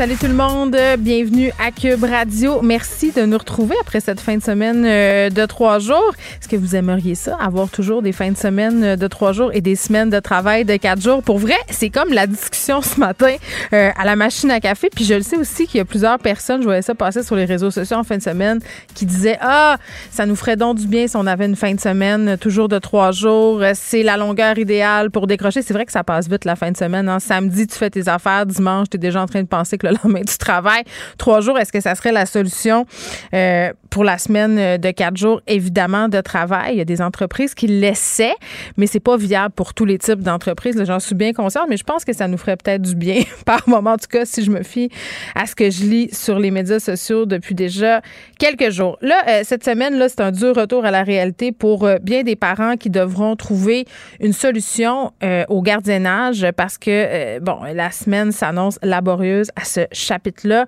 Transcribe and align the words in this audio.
Salut 0.00 0.16
tout 0.16 0.28
le 0.28 0.32
monde, 0.32 0.74
bienvenue 0.98 1.52
à 1.58 1.70
Cube 1.70 2.04
Radio. 2.04 2.62
Merci 2.62 3.12
de 3.12 3.26
nous 3.26 3.36
retrouver 3.36 3.76
après 3.82 4.00
cette 4.00 4.18
fin 4.18 4.34
de 4.38 4.42
semaine 4.42 4.82
euh, 4.86 5.28
de 5.28 5.44
trois 5.44 5.78
jours. 5.78 6.14
Est-ce 6.40 6.48
que 6.48 6.56
vous 6.56 6.74
aimeriez 6.74 7.14
ça, 7.14 7.36
avoir 7.36 7.68
toujours 7.68 8.00
des 8.00 8.12
fins 8.12 8.30
de 8.30 8.36
semaine 8.38 8.96
de 8.96 9.06
trois 9.08 9.32
jours 9.32 9.50
et 9.52 9.60
des 9.60 9.76
semaines 9.76 10.08
de 10.08 10.18
travail 10.18 10.64
de 10.64 10.74
quatre 10.76 11.02
jours? 11.02 11.22
Pour 11.22 11.38
vrai, 11.38 11.56
c'est 11.68 11.90
comme 11.90 12.14
la 12.14 12.26
discussion 12.26 12.80
ce 12.90 12.98
matin 12.98 13.36
euh, 13.74 13.90
à 13.94 14.06
la 14.06 14.16
machine 14.16 14.50
à 14.50 14.58
café. 14.58 14.88
Puis 14.88 15.04
je 15.04 15.12
le 15.12 15.20
sais 15.20 15.36
aussi 15.36 15.66
qu'il 15.66 15.76
y 15.76 15.80
a 15.82 15.84
plusieurs 15.84 16.18
personnes, 16.18 16.62
je 16.62 16.66
voyais 16.66 16.80
ça 16.80 16.94
passer 16.94 17.22
sur 17.22 17.36
les 17.36 17.44
réseaux 17.44 17.70
sociaux 17.70 17.98
en 17.98 18.02
fin 18.02 18.16
de 18.16 18.22
semaine, 18.22 18.60
qui 18.94 19.04
disaient 19.04 19.36
Ah, 19.42 19.76
ça 20.10 20.24
nous 20.24 20.34
ferait 20.34 20.56
donc 20.56 20.78
du 20.78 20.86
bien 20.86 21.08
si 21.08 21.16
on 21.18 21.26
avait 21.26 21.44
une 21.44 21.56
fin 21.56 21.74
de 21.74 21.80
semaine 21.80 22.38
toujours 22.38 22.70
de 22.70 22.78
trois 22.78 23.12
jours. 23.12 23.62
C'est 23.74 24.02
la 24.02 24.16
longueur 24.16 24.56
idéale 24.56 25.10
pour 25.10 25.26
décrocher. 25.26 25.60
C'est 25.60 25.74
vrai 25.74 25.84
que 25.84 25.92
ça 25.92 26.04
passe 26.04 26.26
vite 26.26 26.46
la 26.46 26.56
fin 26.56 26.70
de 26.70 26.76
semaine. 26.78 27.06
Hein. 27.06 27.20
Samedi, 27.20 27.66
tu 27.66 27.76
fais 27.76 27.90
tes 27.90 28.08
affaires. 28.08 28.46
Dimanche, 28.46 28.88
tu 28.88 28.96
es 28.96 28.98
déjà 28.98 29.20
en 29.20 29.26
train 29.26 29.42
de 29.42 29.46
penser 29.46 29.76
que 29.76 29.89
le 29.89 29.89
lendemain 29.92 30.20
du 30.20 30.38
travail. 30.38 30.82
Trois 31.18 31.40
jours, 31.40 31.58
est-ce 31.58 31.72
que 31.72 31.80
ça 31.80 31.94
serait 31.94 32.12
la 32.12 32.26
solution 32.26 32.86
euh, 33.34 33.72
pour 33.90 34.04
la 34.04 34.18
semaine 34.18 34.78
de 34.78 34.90
quatre 34.90 35.16
jours? 35.16 35.40
Évidemment, 35.46 36.08
de 36.08 36.20
travail? 36.20 36.74
Il 36.74 36.78
y 36.78 36.80
a 36.80 36.84
des 36.84 37.02
entreprises 37.02 37.54
qui 37.54 37.66
l'essaient, 37.66 38.36
mais 38.76 38.86
c'est 38.86 39.00
pas 39.00 39.16
viable 39.16 39.54
pour 39.54 39.74
tous 39.74 39.84
les 39.84 39.98
types 39.98 40.20
d'entreprises. 40.20 40.82
J'en 40.84 41.00
suis 41.00 41.14
bien 41.14 41.32
consciente, 41.32 41.66
mais 41.68 41.76
je 41.76 41.84
pense 41.84 42.04
que 42.04 42.12
ça 42.12 42.28
nous 42.28 42.38
ferait 42.38 42.56
peut-être 42.56 42.82
du 42.82 42.94
bien 42.94 43.22
par 43.46 43.68
moment, 43.68 43.92
en 43.92 43.98
tout 43.98 44.08
cas, 44.08 44.24
si 44.24 44.44
je 44.44 44.50
me 44.50 44.62
fie 44.62 44.90
à 45.34 45.46
ce 45.46 45.54
que 45.54 45.70
je 45.70 45.84
lis 45.84 46.08
sur 46.12 46.38
les 46.38 46.50
médias 46.50 46.80
sociaux 46.80 47.26
depuis 47.26 47.54
déjà 47.54 48.00
quelques 48.38 48.70
jours. 48.70 48.98
Là, 49.00 49.22
euh, 49.28 49.40
cette 49.44 49.64
semaine, 49.64 49.98
là, 49.98 50.08
c'est 50.08 50.20
un 50.20 50.32
dur 50.32 50.54
retour 50.54 50.84
à 50.84 50.90
la 50.90 51.02
réalité 51.02 51.52
pour 51.52 51.84
euh, 51.84 51.96
bien 52.00 52.22
des 52.22 52.36
parents 52.36 52.76
qui 52.76 52.90
devront 52.90 53.36
trouver 53.36 53.84
une 54.20 54.32
solution 54.32 55.12
au 55.48 55.62
gardiennage 55.62 56.46
parce 56.56 56.78
que, 56.78 57.38
bon, 57.40 57.58
la 57.74 57.90
semaine 57.90 58.32
s'annonce 58.32 58.78
laborieuse 58.82 59.50
à 59.56 59.64
ce 59.64 59.79
chapitre-là. 59.92 60.66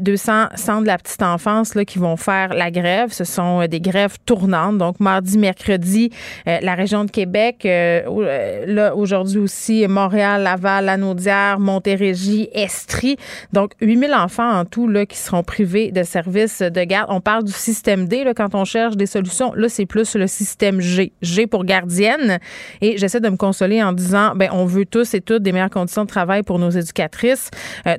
200 0.00 0.32
euh, 0.32 0.46
centres 0.56 0.82
de 0.82 0.86
la 0.86 0.98
petite 0.98 1.22
enfance 1.22 1.74
là, 1.74 1.84
qui 1.84 1.98
vont 1.98 2.16
faire 2.16 2.54
la 2.54 2.70
grève. 2.70 3.12
Ce 3.12 3.24
sont 3.24 3.62
euh, 3.62 3.66
des 3.66 3.80
grèves 3.80 4.16
tournantes. 4.24 4.78
Donc, 4.78 5.00
mardi, 5.00 5.38
mercredi, 5.38 6.10
euh, 6.46 6.58
la 6.62 6.74
région 6.74 7.04
de 7.04 7.10
Québec. 7.10 7.62
là, 7.64 8.94
aujourd'hui 8.94 9.38
aussi, 9.38 9.86
Montréal, 9.86 10.42
Laval, 10.42 10.86
Lanaudière, 10.86 11.58
Montérégie, 11.58 12.48
Estrie. 12.52 13.16
Donc, 13.52 13.72
8000 13.80 14.14
enfants 14.14 14.50
en 14.50 14.64
tout 14.64 14.88
là, 14.88 15.06
qui 15.06 15.16
seront 15.16 15.42
privés 15.42 15.90
de 15.90 16.02
services 16.02 16.60
de 16.60 16.84
garde. 16.84 17.08
On 17.10 17.20
parle 17.20 17.44
du 17.44 17.52
système 17.52 18.06
D 18.06 18.24
là, 18.24 18.34
quand 18.34 18.54
on 18.54 18.64
cherche 18.64 18.96
des 18.96 19.06
solutions. 19.06 19.52
Là, 19.54 19.68
c'est 19.68 19.86
plus 19.86 20.16
le 20.16 20.26
système 20.26 20.80
G. 20.80 21.12
G 21.22 21.46
pour 21.46 21.64
gardienne. 21.64 22.38
Et 22.80 22.98
j'essaie 22.98 23.20
de 23.20 23.28
me 23.28 23.36
consoler 23.36 23.82
en 23.82 23.92
disant, 23.92 24.34
ben, 24.34 24.48
on 24.52 24.64
veut 24.64 24.86
tous 24.86 25.14
et 25.14 25.20
toutes 25.20 25.42
des 25.42 25.52
meilleures 25.52 25.70
conditions 25.70 26.04
de 26.04 26.08
travail 26.08 26.42
pour 26.42 26.58
nos 26.58 26.70
éducatrices. 26.70 27.50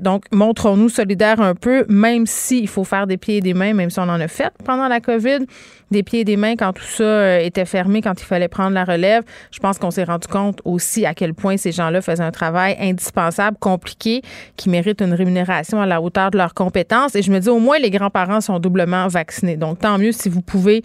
donc, 0.01 0.25
montrons-nous 0.49 0.89
solidaires 0.89 1.41
un 1.41 1.53
peu, 1.53 1.85
même 1.89 2.25
s'il 2.25 2.67
faut 2.67 2.83
faire 2.83 3.05
des 3.05 3.17
pieds 3.17 3.37
et 3.37 3.41
des 3.41 3.53
mains, 3.53 3.73
même 3.73 3.91
si 3.91 3.99
on 3.99 4.09
en 4.09 4.19
a 4.19 4.27
fait 4.27 4.51
pendant 4.65 4.87
la 4.87 4.99
COVID 4.99 5.45
des 5.91 6.03
pieds 6.03 6.21
et 6.21 6.23
des 6.23 6.37
mains 6.37 6.55
quand 6.55 6.73
tout 6.73 6.83
ça 6.83 7.03
euh, 7.03 7.39
était 7.39 7.65
fermé, 7.65 8.01
quand 8.01 8.19
il 8.21 8.25
fallait 8.25 8.47
prendre 8.47 8.73
la 8.73 8.83
relève. 8.83 9.23
Je 9.51 9.59
pense 9.59 9.77
qu'on 9.77 9.91
s'est 9.91 10.03
rendu 10.03 10.27
compte 10.27 10.59
aussi 10.65 11.05
à 11.05 11.13
quel 11.13 11.33
point 11.33 11.57
ces 11.57 11.71
gens-là 11.71 12.01
faisaient 12.01 12.23
un 12.23 12.31
travail 12.31 12.77
indispensable, 12.79 13.57
compliqué, 13.59 14.21
qui 14.55 14.69
mérite 14.69 15.01
une 15.01 15.13
rémunération 15.13 15.81
à 15.81 15.85
la 15.85 16.01
hauteur 16.01 16.31
de 16.31 16.37
leurs 16.37 16.53
compétences. 16.53 17.15
Et 17.15 17.21
je 17.21 17.31
me 17.31 17.39
dis, 17.39 17.49
au 17.49 17.59
moins, 17.59 17.79
les 17.79 17.89
grands-parents 17.89 18.41
sont 18.41 18.59
doublement 18.59 19.07
vaccinés. 19.07 19.57
Donc, 19.57 19.79
tant 19.79 19.97
mieux 19.97 20.11
si 20.11 20.29
vous 20.29 20.41
pouvez 20.41 20.83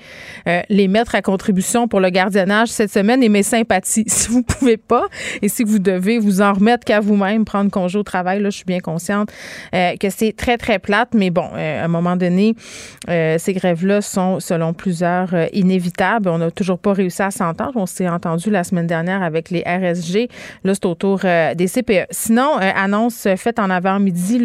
euh, 0.48 0.60
les 0.68 0.88
mettre 0.88 1.14
à 1.14 1.22
contribution 1.22 1.88
pour 1.88 2.00
le 2.00 2.10
gardiennage 2.10 2.68
cette 2.68 2.90
semaine 2.90 3.22
et 3.22 3.28
mes 3.28 3.42
sympathies. 3.42 4.04
Si 4.24 4.30
vous 4.30 4.42
pouvez 4.42 4.76
pas 4.76 5.06
et 5.42 5.48
si 5.48 5.64
vous 5.64 5.78
devez 5.78 6.18
vous 6.18 6.40
en 6.40 6.54
remettre 6.54 6.84
qu'à 6.84 7.00
vous-même, 7.00 7.44
prendre 7.44 7.70
congé 7.70 7.98
au 7.98 8.02
travail, 8.02 8.40
là, 8.40 8.48
je 8.48 8.56
suis 8.56 8.64
bien 8.64 8.80
consciente 8.80 9.30
euh, 9.74 9.96
que 9.96 10.10
c'est 10.10 10.34
très, 10.36 10.58
très 10.58 10.78
plate. 10.78 11.10
Mais 11.14 11.30
bon, 11.30 11.48
à 11.54 11.84
un 11.84 11.88
moment 11.88 12.16
donné, 12.16 12.54
ces 13.06 13.52
grèves-là 13.52 14.00
sont, 14.00 14.40
selon 14.40 14.72
plus 14.72 14.94
euh, 15.02 15.46
inévitables. 15.52 16.28
On 16.28 16.38
n'a 16.38 16.50
toujours 16.50 16.78
pas 16.78 16.92
réussi 16.92 17.22
à 17.22 17.30
s'entendre. 17.30 17.72
On 17.76 17.86
s'est 17.86 18.08
entendu 18.08 18.50
la 18.50 18.64
semaine 18.64 18.86
dernière 18.86 19.22
avec 19.22 19.50
les 19.50 19.60
RSG. 19.60 20.28
Là, 20.64 20.74
c'est 20.74 20.86
autour 20.86 21.20
euh, 21.24 21.54
des 21.54 21.66
CPE. 21.66 22.06
Sinon, 22.10 22.58
euh, 22.60 22.70
annonce 22.74 23.28
faite 23.36 23.58
en 23.58 23.70
avant-midi, 23.70 24.40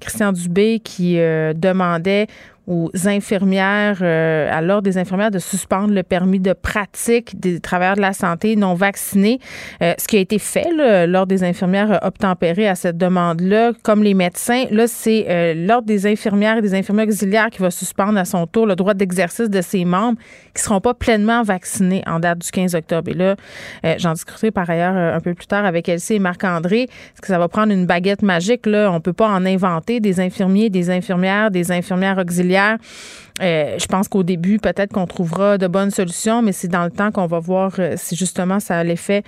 Christian 0.00 0.32
Dubé 0.32 0.80
qui 0.80 1.16
demandait 1.16 2.26
aux 2.70 2.88
infirmières, 3.06 3.98
euh, 4.00 4.48
à 4.48 4.62
l'ordre 4.62 4.82
des 4.82 4.96
infirmières 4.96 5.32
de 5.32 5.40
suspendre 5.40 5.92
le 5.92 6.04
permis 6.04 6.38
de 6.38 6.52
pratique 6.52 7.38
des 7.38 7.58
travailleurs 7.58 7.96
de 7.96 8.00
la 8.00 8.12
santé 8.12 8.54
non 8.54 8.74
vaccinés. 8.74 9.40
Euh, 9.82 9.92
ce 9.98 10.06
qui 10.06 10.16
a 10.16 10.20
été 10.20 10.38
fait 10.38 10.68
l'ordre 11.08 11.26
des 11.26 11.42
infirmières 11.42 11.92
a 12.00 12.06
obtempéré 12.06 12.68
à 12.68 12.76
cette 12.76 12.96
demande-là, 12.96 13.72
comme 13.82 14.04
les 14.04 14.14
médecins. 14.14 14.66
Là, 14.70 14.86
c'est 14.86 15.26
euh, 15.28 15.54
l'ordre 15.54 15.88
des 15.88 16.06
infirmières 16.06 16.58
et 16.58 16.62
des 16.62 16.74
infirmières 16.74 17.08
auxiliaires 17.08 17.50
qui 17.50 17.60
va 17.60 17.72
suspendre 17.72 18.18
à 18.18 18.24
son 18.24 18.46
tour 18.46 18.66
le 18.66 18.76
droit 18.76 18.94
d'exercice 18.94 19.50
de 19.50 19.60
ses 19.62 19.84
membres 19.84 20.18
qui 20.54 20.62
ne 20.62 20.64
seront 20.64 20.80
pas 20.80 20.94
pleinement 20.94 21.42
vaccinés 21.42 22.04
en 22.06 22.20
date 22.20 22.38
du 22.38 22.50
15 22.52 22.76
octobre. 22.76 23.10
Et 23.10 23.14
là, 23.14 23.34
j'en 23.98 24.12
discuterai 24.12 24.52
par 24.52 24.70
ailleurs 24.70 24.96
un 24.96 25.20
peu 25.20 25.34
plus 25.34 25.46
tard 25.46 25.64
avec 25.64 25.88
Elsie 25.88 26.14
et 26.14 26.18
Marc-André. 26.20 26.82
Est-ce 26.82 27.20
que 27.20 27.28
ça 27.28 27.38
va 27.38 27.48
prendre 27.48 27.72
une 27.72 27.86
baguette 27.86 28.22
magique? 28.22 28.62
On 28.66 28.94
ne 28.94 28.98
peut 29.00 29.12
pas 29.12 29.28
en 29.28 29.44
inventer 29.44 29.98
des 29.98 30.20
infirmiers, 30.20 30.70
des 30.70 30.90
infirmières, 30.90 31.50
des 31.50 31.72
infirmières 31.72 32.18
auxiliaires 32.18 32.59
euh, 33.40 33.78
je 33.78 33.86
pense 33.86 34.08
qu'au 34.08 34.22
début, 34.22 34.58
peut-être 34.58 34.92
qu'on 34.92 35.06
trouvera 35.06 35.56
de 35.56 35.66
bonnes 35.66 35.90
solutions, 35.90 36.42
mais 36.42 36.52
c'est 36.52 36.68
dans 36.68 36.84
le 36.84 36.90
temps 36.90 37.10
qu'on 37.10 37.26
va 37.26 37.38
voir 37.38 37.72
euh, 37.78 37.94
si 37.96 38.16
justement 38.16 38.60
ça 38.60 38.78
a 38.78 38.84
l'effet 38.84 39.22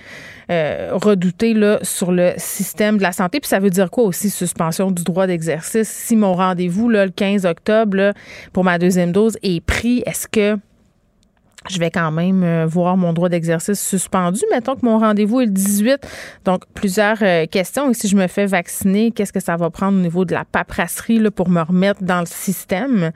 euh, 0.51 0.91
redouté 0.93 1.55
sur 1.81 2.11
le 2.11 2.33
système 2.37 2.97
de 2.97 3.03
la 3.03 3.11
santé. 3.11 3.39
Puis 3.39 3.49
ça 3.49 3.59
veut 3.59 3.69
dire 3.69 3.89
quoi 3.89 4.03
aussi, 4.03 4.29
suspension 4.29 4.91
du 4.91 5.03
droit 5.03 5.27
d'exercice? 5.27 5.89
Si 5.89 6.15
mon 6.15 6.33
rendez-vous 6.33 6.89
le 6.89 7.09
15 7.09 7.45
octobre 7.45 8.13
pour 8.51 8.63
ma 8.63 8.77
deuxième 8.77 9.11
dose 9.11 9.37
est 9.41 9.61
pris, 9.65 10.03
est-ce 10.05 10.27
que 10.27 10.59
je 11.69 11.79
vais 11.79 11.91
quand 11.91 12.11
même 12.11 12.43
euh, 12.43 12.65
voir 12.65 12.97
mon 12.97 13.13
droit 13.13 13.29
d'exercice 13.29 13.81
suspendu. 13.81 14.41
Mettons 14.51 14.75
que 14.75 14.85
mon 14.85 14.99
rendez-vous 14.99 15.41
est 15.41 15.45
le 15.45 15.51
18. 15.51 15.99
Donc, 16.45 16.63
plusieurs 16.73 17.17
euh, 17.21 17.45
questions. 17.45 17.89
Et 17.89 17.93
si 17.93 18.07
je 18.07 18.15
me 18.15 18.27
fais 18.27 18.45
vacciner, 18.45 19.11
qu'est-ce 19.11 19.33
que 19.33 19.39
ça 19.39 19.55
va 19.55 19.69
prendre 19.69 19.97
au 19.97 20.01
niveau 20.01 20.25
de 20.25 20.33
la 20.33 20.45
paperasserie 20.45 21.19
là, 21.19 21.31
pour 21.31 21.49
me 21.49 21.61
remettre 21.61 22.03
dans 22.03 22.19
le 22.19 22.25
système? 22.25 23.11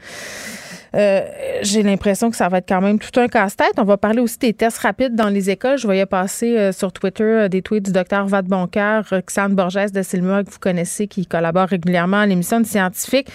Euh, 0.95 1.21
j'ai 1.61 1.83
l'impression 1.83 2.29
que 2.29 2.37
ça 2.37 2.47
va 2.49 2.59
être 2.59 2.67
quand 2.67 2.81
même 2.81 2.99
tout 2.99 3.19
un 3.19 3.27
casse-tête. 3.27 3.73
On 3.77 3.83
va 3.83 3.97
parler 3.97 4.19
aussi 4.19 4.37
des 4.39 4.53
tests 4.53 4.79
rapides 4.79 5.15
dans 5.15 5.29
les 5.29 5.49
écoles. 5.49 5.77
Je 5.77 5.85
voyais 5.85 6.05
passer 6.05 6.57
euh, 6.57 6.71
sur 6.71 6.91
Twitter 6.91 7.23
euh, 7.23 7.47
des 7.47 7.61
tweets 7.61 7.85
du 7.85 7.91
docteur 7.91 8.27
Vadeboncoeur, 8.27 9.05
Roxane 9.09 9.53
Borges 9.53 9.91
de 9.91 10.01
Silma, 10.01 10.43
que 10.43 10.51
vous 10.51 10.59
connaissez, 10.59 11.07
qui 11.07 11.25
collabore 11.25 11.67
régulièrement 11.67 12.17
à 12.17 12.25
l'émission 12.25 12.59
de 12.59 12.65
scientifique, 12.65 13.27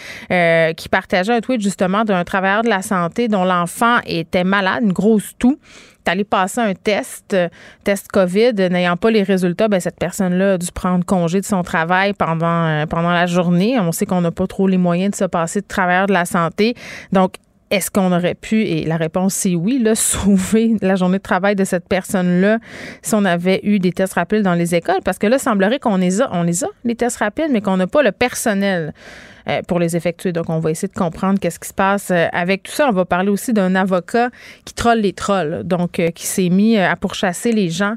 qui 0.76 0.88
partageait 0.88 1.34
un 1.34 1.40
tweet 1.40 1.60
justement 1.60 2.04
d'un 2.04 2.24
travailleur 2.24 2.62
de 2.62 2.68
la 2.68 2.82
santé 2.82 3.28
dont 3.28 3.44
l'enfant 3.44 3.98
était 4.06 4.44
malade, 4.44 4.82
une 4.82 4.92
grosse 4.92 5.32
toux 5.38 5.58
est 6.04 6.10
allé 6.10 6.24
passer 6.24 6.60
un 6.60 6.74
test, 6.74 7.36
test 7.84 8.08
COVID, 8.10 8.54
n'ayant 8.54 8.96
pas 8.96 9.10
les 9.10 9.22
résultats, 9.22 9.68
ben 9.68 9.80
cette 9.80 9.98
personne-là 9.98 10.54
a 10.54 10.58
dû 10.58 10.68
prendre 10.72 11.04
congé 11.04 11.40
de 11.40 11.46
son 11.46 11.62
travail 11.62 12.12
pendant, 12.12 12.86
pendant 12.86 13.12
la 13.12 13.26
journée. 13.26 13.78
On 13.78 13.92
sait 13.92 14.06
qu'on 14.06 14.20
n'a 14.20 14.30
pas 14.30 14.46
trop 14.46 14.66
les 14.66 14.78
moyens 14.78 15.12
de 15.12 15.16
se 15.16 15.24
passer 15.24 15.60
de 15.60 15.66
travailleur 15.66 16.06
de 16.06 16.12
la 16.12 16.24
santé. 16.24 16.74
Donc, 17.12 17.34
est-ce 17.72 17.90
qu'on 17.90 18.12
aurait 18.12 18.34
pu, 18.34 18.64
et 18.64 18.84
la 18.84 18.98
réponse 18.98 19.34
c'est 19.34 19.54
oui, 19.54 19.82
sauver 19.94 20.76
la 20.82 20.94
journée 20.94 21.16
de 21.18 21.22
travail 21.22 21.56
de 21.56 21.64
cette 21.64 21.88
personne-là 21.88 22.58
si 23.00 23.14
on 23.14 23.24
avait 23.24 23.60
eu 23.62 23.78
des 23.78 23.92
tests 23.92 24.12
rapides 24.12 24.42
dans 24.42 24.54
les 24.54 24.74
écoles? 24.74 25.00
Parce 25.04 25.18
que 25.18 25.26
là, 25.26 25.38
semblerait 25.38 25.78
qu'on 25.78 25.96
les 25.96 26.20
a, 26.20 26.28
on 26.32 26.42
les 26.42 26.64
a, 26.64 26.68
les 26.84 26.94
tests 26.94 27.16
rapides, 27.16 27.50
mais 27.50 27.62
qu'on 27.62 27.78
n'a 27.78 27.86
pas 27.86 28.02
le 28.02 28.12
personnel 28.12 28.92
euh, 28.92 28.92
pour 29.66 29.78
les 29.78 29.96
effectuer. 29.96 30.32
Donc, 30.32 30.48
on 30.48 30.60
va 30.60 30.70
essayer 30.70 30.88
de 30.88 30.98
comprendre 30.98 31.38
qu'est-ce 31.38 31.58
qui 31.58 31.68
se 31.68 31.74
passe 31.74 32.10
euh, 32.10 32.26
avec 32.32 32.64
tout 32.64 32.72
ça. 32.72 32.88
On 32.88 32.92
va 32.92 33.04
parler 33.04 33.30
aussi 33.30 33.52
d'un 33.52 33.74
avocat 33.74 34.30
qui 34.64 34.74
troll 34.74 34.98
les 34.98 35.12
trolls, 35.12 35.62
donc 35.64 35.98
euh, 35.98 36.10
qui 36.10 36.26
s'est 36.26 36.48
mis 36.48 36.78
à 36.78 36.96
pourchasser 36.96 37.52
les 37.52 37.70
gens 37.70 37.94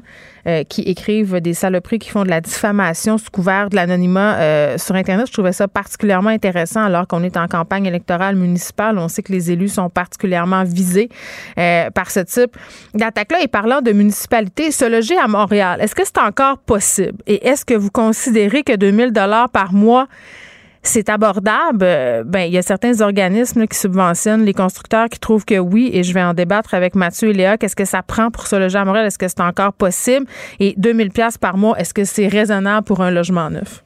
qui 0.68 0.82
écrivent 0.82 1.40
des 1.40 1.54
saloperies, 1.54 1.98
qui 1.98 2.08
font 2.08 2.22
de 2.22 2.28
la 2.28 2.40
diffamation 2.40 3.18
sous 3.18 3.32
couvert 3.32 3.68
de 3.68 3.74
l'anonymat 3.74 4.78
sur 4.78 4.94
Internet. 4.94 5.26
Je 5.26 5.32
trouvais 5.32 5.50
ça 5.50 5.66
particulièrement 5.66 6.30
intéressant 6.30 6.84
alors 6.84 7.08
qu'on 7.08 7.24
est 7.24 7.36
en 7.36 7.48
campagne 7.48 7.86
électorale 7.86 8.36
municipale. 8.36 8.96
On 8.98 9.08
sait 9.08 9.24
que 9.24 9.32
les 9.32 9.50
élus 9.50 9.70
sont 9.70 9.90
particulièrement 9.90 10.62
visés 10.62 11.08
par 11.56 12.12
ce 12.12 12.20
type 12.20 12.56
d'attaque-là. 12.94 13.42
Et 13.42 13.48
parlant 13.48 13.80
de 13.80 13.90
municipalité, 13.90 14.70
se 14.70 14.84
loger 14.84 15.18
à 15.18 15.26
Montréal, 15.26 15.80
est-ce 15.80 15.96
que 15.96 16.04
c'est 16.04 16.18
encore 16.18 16.58
possible? 16.58 17.18
Et 17.26 17.48
est-ce 17.48 17.64
que 17.64 17.74
vous 17.74 17.90
considérez 17.90 18.62
que 18.62 18.76
2000 18.76 19.10
dollars 19.10 19.50
par 19.50 19.72
mois 19.72 20.06
c'est 20.88 21.08
abordable, 21.08 21.82
euh, 21.82 22.24
ben 22.24 22.40
il 22.40 22.52
y 22.52 22.58
a 22.58 22.62
certains 22.62 23.00
organismes 23.00 23.66
qui 23.66 23.78
subventionnent 23.78 24.44
les 24.44 24.54
constructeurs 24.54 25.08
qui 25.08 25.18
trouvent 25.18 25.44
que 25.44 25.58
oui, 25.58 25.90
et 25.92 26.02
je 26.02 26.12
vais 26.12 26.22
en 26.22 26.34
débattre 26.34 26.74
avec 26.74 26.94
Mathieu 26.94 27.30
et 27.30 27.32
Léa. 27.32 27.56
Qu'est-ce 27.56 27.76
que 27.76 27.84
ça 27.84 28.02
prend 28.02 28.30
pour 28.30 28.46
se 28.46 28.56
loger 28.56 28.78
à 28.78 29.04
Est-ce 29.04 29.18
que 29.18 29.28
c'est 29.28 29.40
encore 29.40 29.72
possible? 29.72 30.26
Et 30.60 30.74
2000 30.76 31.10
pièces 31.10 31.38
par 31.38 31.56
mois, 31.56 31.78
est-ce 31.78 31.94
que 31.94 32.04
c'est 32.04 32.28
raisonnable 32.28 32.84
pour 32.84 33.00
un 33.00 33.10
logement 33.10 33.50
neuf? 33.50 33.85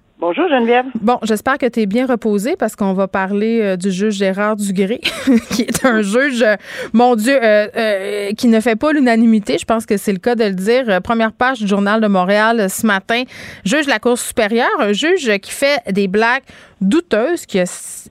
Bonjour, 0.21 0.47
Geneviève. 0.47 0.85
Bon, 1.01 1.17
j'espère 1.23 1.57
que 1.57 1.65
tu 1.65 1.79
es 1.79 1.87
bien 1.87 2.05
reposé 2.05 2.55
parce 2.55 2.75
qu'on 2.75 2.93
va 2.93 3.07
parler 3.07 3.59
euh, 3.59 3.75
du 3.75 3.89
juge 3.89 4.13
Gérard 4.13 4.55
Dugré, 4.55 5.01
qui 5.49 5.63
est 5.63 5.83
un 5.83 6.03
juge, 6.03 6.45
mon 6.93 7.15
Dieu, 7.15 7.39
euh, 7.41 7.67
euh, 7.75 8.31
qui 8.33 8.47
ne 8.47 8.59
fait 8.59 8.75
pas 8.75 8.91
l'unanimité. 8.91 9.57
Je 9.57 9.65
pense 9.65 9.87
que 9.87 9.97
c'est 9.97 10.13
le 10.13 10.19
cas 10.19 10.35
de 10.35 10.43
le 10.43 10.53
dire. 10.53 11.01
Première 11.01 11.31
page 11.31 11.57
du 11.61 11.67
Journal 11.67 11.99
de 11.99 12.05
Montréal 12.05 12.69
ce 12.69 12.85
matin. 12.85 13.23
Juge 13.65 13.85
de 13.85 13.89
la 13.89 13.97
Cour 13.97 14.15
supérieure, 14.19 14.69
un 14.79 14.93
juge 14.93 15.39
qui 15.39 15.49
fait 15.49 15.79
des 15.91 16.07
blagues 16.07 16.43
douteuses, 16.81 17.45
qui 17.45 17.59
a 17.59 17.63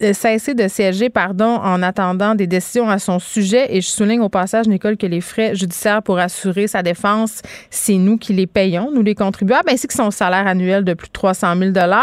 euh, 0.02 0.12
cessé 0.12 0.54
de 0.54 0.68
siéger, 0.68 1.10
pardon, 1.10 1.56
en 1.56 1.82
attendant 1.82 2.36
des 2.36 2.46
décisions 2.46 2.88
à 2.88 2.98
son 2.98 3.18
sujet. 3.18 3.66
Et 3.76 3.80
je 3.80 3.88
souligne 3.88 4.20
au 4.20 4.28
passage, 4.28 4.68
Nicole, 4.68 4.96
que 4.96 5.06
les 5.06 5.20
frais 5.20 5.56
judiciaires 5.56 6.02
pour 6.02 6.18
assurer 6.18 6.68
sa 6.68 6.82
défense, 6.82 7.42
c'est 7.68 7.96
nous 7.96 8.16
qui 8.16 8.32
les 8.32 8.46
payons, 8.46 8.90
nous 8.94 9.02
les 9.02 9.16
contribuables, 9.16 9.68
ainsi 9.68 9.88
que 9.88 9.94
son 9.94 10.12
salaire 10.12 10.46
annuel 10.46 10.84
de 10.84 10.94
plus 10.94 11.08
de 11.08 11.12
300 11.12 11.56
000 11.56 11.70
euh, 11.76 12.00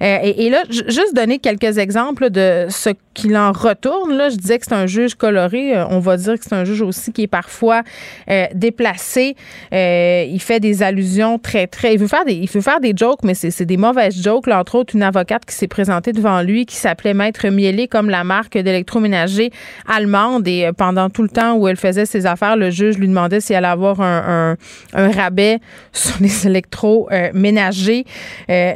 et, 0.00 0.46
et 0.46 0.50
là, 0.50 0.62
juste 0.70 1.14
donner 1.14 1.38
quelques 1.38 1.78
exemples 1.78 2.30
de 2.30 2.66
ce 2.70 2.90
qu'il 3.12 3.36
en 3.36 3.52
retourne. 3.52 4.16
Là, 4.16 4.30
je 4.30 4.36
disais 4.36 4.58
que 4.58 4.64
c'est 4.66 4.74
un 4.74 4.86
juge 4.86 5.14
coloré. 5.14 5.76
Euh, 5.76 5.86
on 5.90 5.98
va 5.98 6.16
dire 6.16 6.38
que 6.38 6.44
c'est 6.44 6.54
un 6.54 6.64
juge 6.64 6.82
aussi 6.82 7.12
qui 7.12 7.22
est 7.22 7.26
parfois 7.26 7.82
déplacé. 8.54 9.36
Il 9.72 10.40
fait 10.40 10.60
des 10.60 10.82
allusions 10.82 11.38
très, 11.38 11.66
très. 11.66 11.94
Il 11.94 12.00
veut 12.00 12.06
faire 12.06 12.24
des, 12.24 12.34
il 12.34 12.48
veut 12.48 12.60
faire 12.60 12.80
des 12.80 12.92
jokes, 12.96 13.20
mais 13.24 13.34
c'est 13.34 13.64
des 13.64 13.76
mauvaises 13.76 14.20
jokes. 14.22 14.46
Là, 14.46 14.60
entre 14.60 14.76
autres, 14.76 14.94
une 14.94 15.02
avocate 15.02 15.44
qui 15.44 15.54
s'est 15.54 15.68
présentée 15.68 15.97
devant 16.06 16.42
lui, 16.42 16.66
qui 16.66 16.76
s'appelait 16.76 17.14
Maître 17.14 17.46
Mielé, 17.48 17.88
comme 17.88 18.10
la 18.10 18.24
marque 18.24 18.56
d'électroménager 18.56 19.50
allemande. 19.86 20.46
Et 20.48 20.66
euh, 20.66 20.72
pendant 20.72 21.10
tout 21.10 21.22
le 21.22 21.28
temps 21.28 21.54
où 21.54 21.68
elle 21.68 21.76
faisait 21.76 22.06
ses 22.06 22.26
affaires, 22.26 22.56
le 22.56 22.70
juge 22.70 22.98
lui 22.98 23.08
demandait 23.08 23.40
s'il 23.40 23.56
allait 23.56 23.66
avoir 23.66 24.00
un, 24.00 24.56
rabais 24.94 25.58
sur 25.92 26.16
les 26.20 26.46
électroménagers. 26.46 28.04
Euh, 28.50 28.72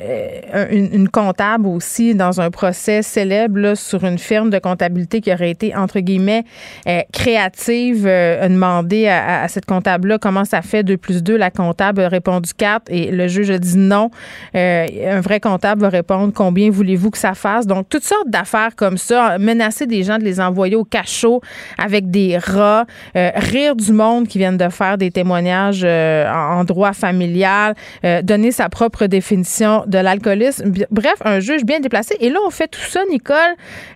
euh, 0.55 0.67
une, 0.71 1.09
comptable 1.09 1.67
aussi 1.67 2.15
dans 2.15 2.41
un 2.41 2.51
procès 2.51 3.03
célèbre 3.03 3.59
là, 3.59 3.75
sur 3.75 4.05
une 4.05 4.19
firme 4.19 4.51
de 4.51 4.59
comptabilité 4.59 5.21
qui 5.21 5.33
aurait 5.33 5.51
été 5.51 5.75
entre 5.75 6.01
guillemets 6.01 6.45
euh, 6.89 7.01
créative 7.13 8.07
a 8.07 8.49
demandé 8.49 9.09
à, 9.09 9.43
à- 9.43 9.49
cette 9.49 9.67
comptable 9.67 10.09
là 10.09 10.19
comment 10.19 10.45
ça 10.45 10.63
fait 10.63 10.83
2 10.83 10.97
plus 10.97 11.23
2 11.23 11.37
la 11.37 11.51
comptable 11.51 12.01
a 12.03 12.09
répondu 12.09 12.51
4 12.57 12.85
et 12.89 13.11
le 13.11 13.29
juge 13.29 13.51
a 13.51 13.59
dit 13.59 13.77
non 13.77 14.11
un 14.55 15.21
vrai 15.21 15.41
comptable 15.41 15.83
va 15.83 15.89
répondre 15.89 16.33
combien 16.35 16.71
voulez-vous 16.71 17.11
que 17.12 17.67
donc 17.67 17.88
toutes 17.88 18.05
sortes 18.05 18.29
d'affaires 18.29 18.75
comme 18.76 18.97
ça 18.97 19.38
menacer 19.38 19.87
des 19.87 20.03
gens 20.03 20.19
de 20.19 20.25
les 20.25 20.41
envoyer 20.41 20.76
au 20.76 20.85
cachot 20.85 21.41
avec 21.79 22.11
des 22.11 22.38
rats 22.38 22.87
euh, 23.17 23.31
rire 23.37 23.76
du 23.76 23.93
monde 23.93 24.26
qui 24.26 24.38
viennent 24.38 24.56
de 24.56 24.69
faire 24.69 24.99
des 24.99 25.11
témoignages 25.11 25.82
euh, 25.85 26.31
en, 26.31 26.64
droit 26.64 26.93
familial 26.93 27.75
euh, 28.05 28.23
donner 28.23 28.50
sa 28.50 28.69
propre 28.69 29.06
définition 29.06 29.85
de 29.87 29.99
l'alcoolisme 29.99 30.73
bref 30.91 31.14
un 31.25 31.41
juge 31.41 31.64
bien 31.64 31.81
déplacé 31.81 32.17
et 32.20 32.31
là 32.31 32.38
on 32.47 32.50
fait 32.50 32.69
tout 32.69 32.81
ça 32.81 33.00
Nicole 33.11 33.37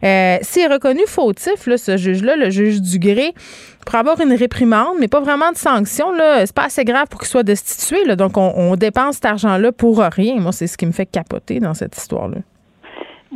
euh, 0.05 0.39
s'il 0.43 0.63
est 0.63 0.73
reconnu 0.73 1.03
fautif 1.07 1.67
là, 1.67 1.79
ce 1.79 1.97
juge 1.97 2.23
là 2.23 2.37
le 2.37 2.51
juge 2.51 2.81
Dugré 2.81 3.35
pour 3.87 3.95
avoir 3.95 4.21
une 4.21 4.33
réprimande, 4.33 4.97
mais 4.99 5.07
pas 5.07 5.21
vraiment 5.21 5.53
de 5.53 5.57
sanction. 5.57 6.07
C'est 6.41 6.53
pas 6.53 6.65
assez 6.65 6.85
grave 6.85 7.07
pour 7.09 7.21
qu'il 7.21 7.29
soit 7.29 7.45
destitué. 7.45 8.17
Donc, 8.17 8.37
on, 8.37 8.53
on 8.57 8.75
dépense 8.75 9.15
cet 9.15 9.27
argent-là 9.27 9.71
pour 9.71 9.99
rien. 9.99 10.41
Moi, 10.41 10.51
c'est 10.51 10.67
ce 10.67 10.77
qui 10.77 10.87
me 10.87 10.93
fait 10.93 11.07
capoter 11.07 11.61
dans 11.61 11.73
cette 11.73 11.97
histoire-là. 11.97 12.39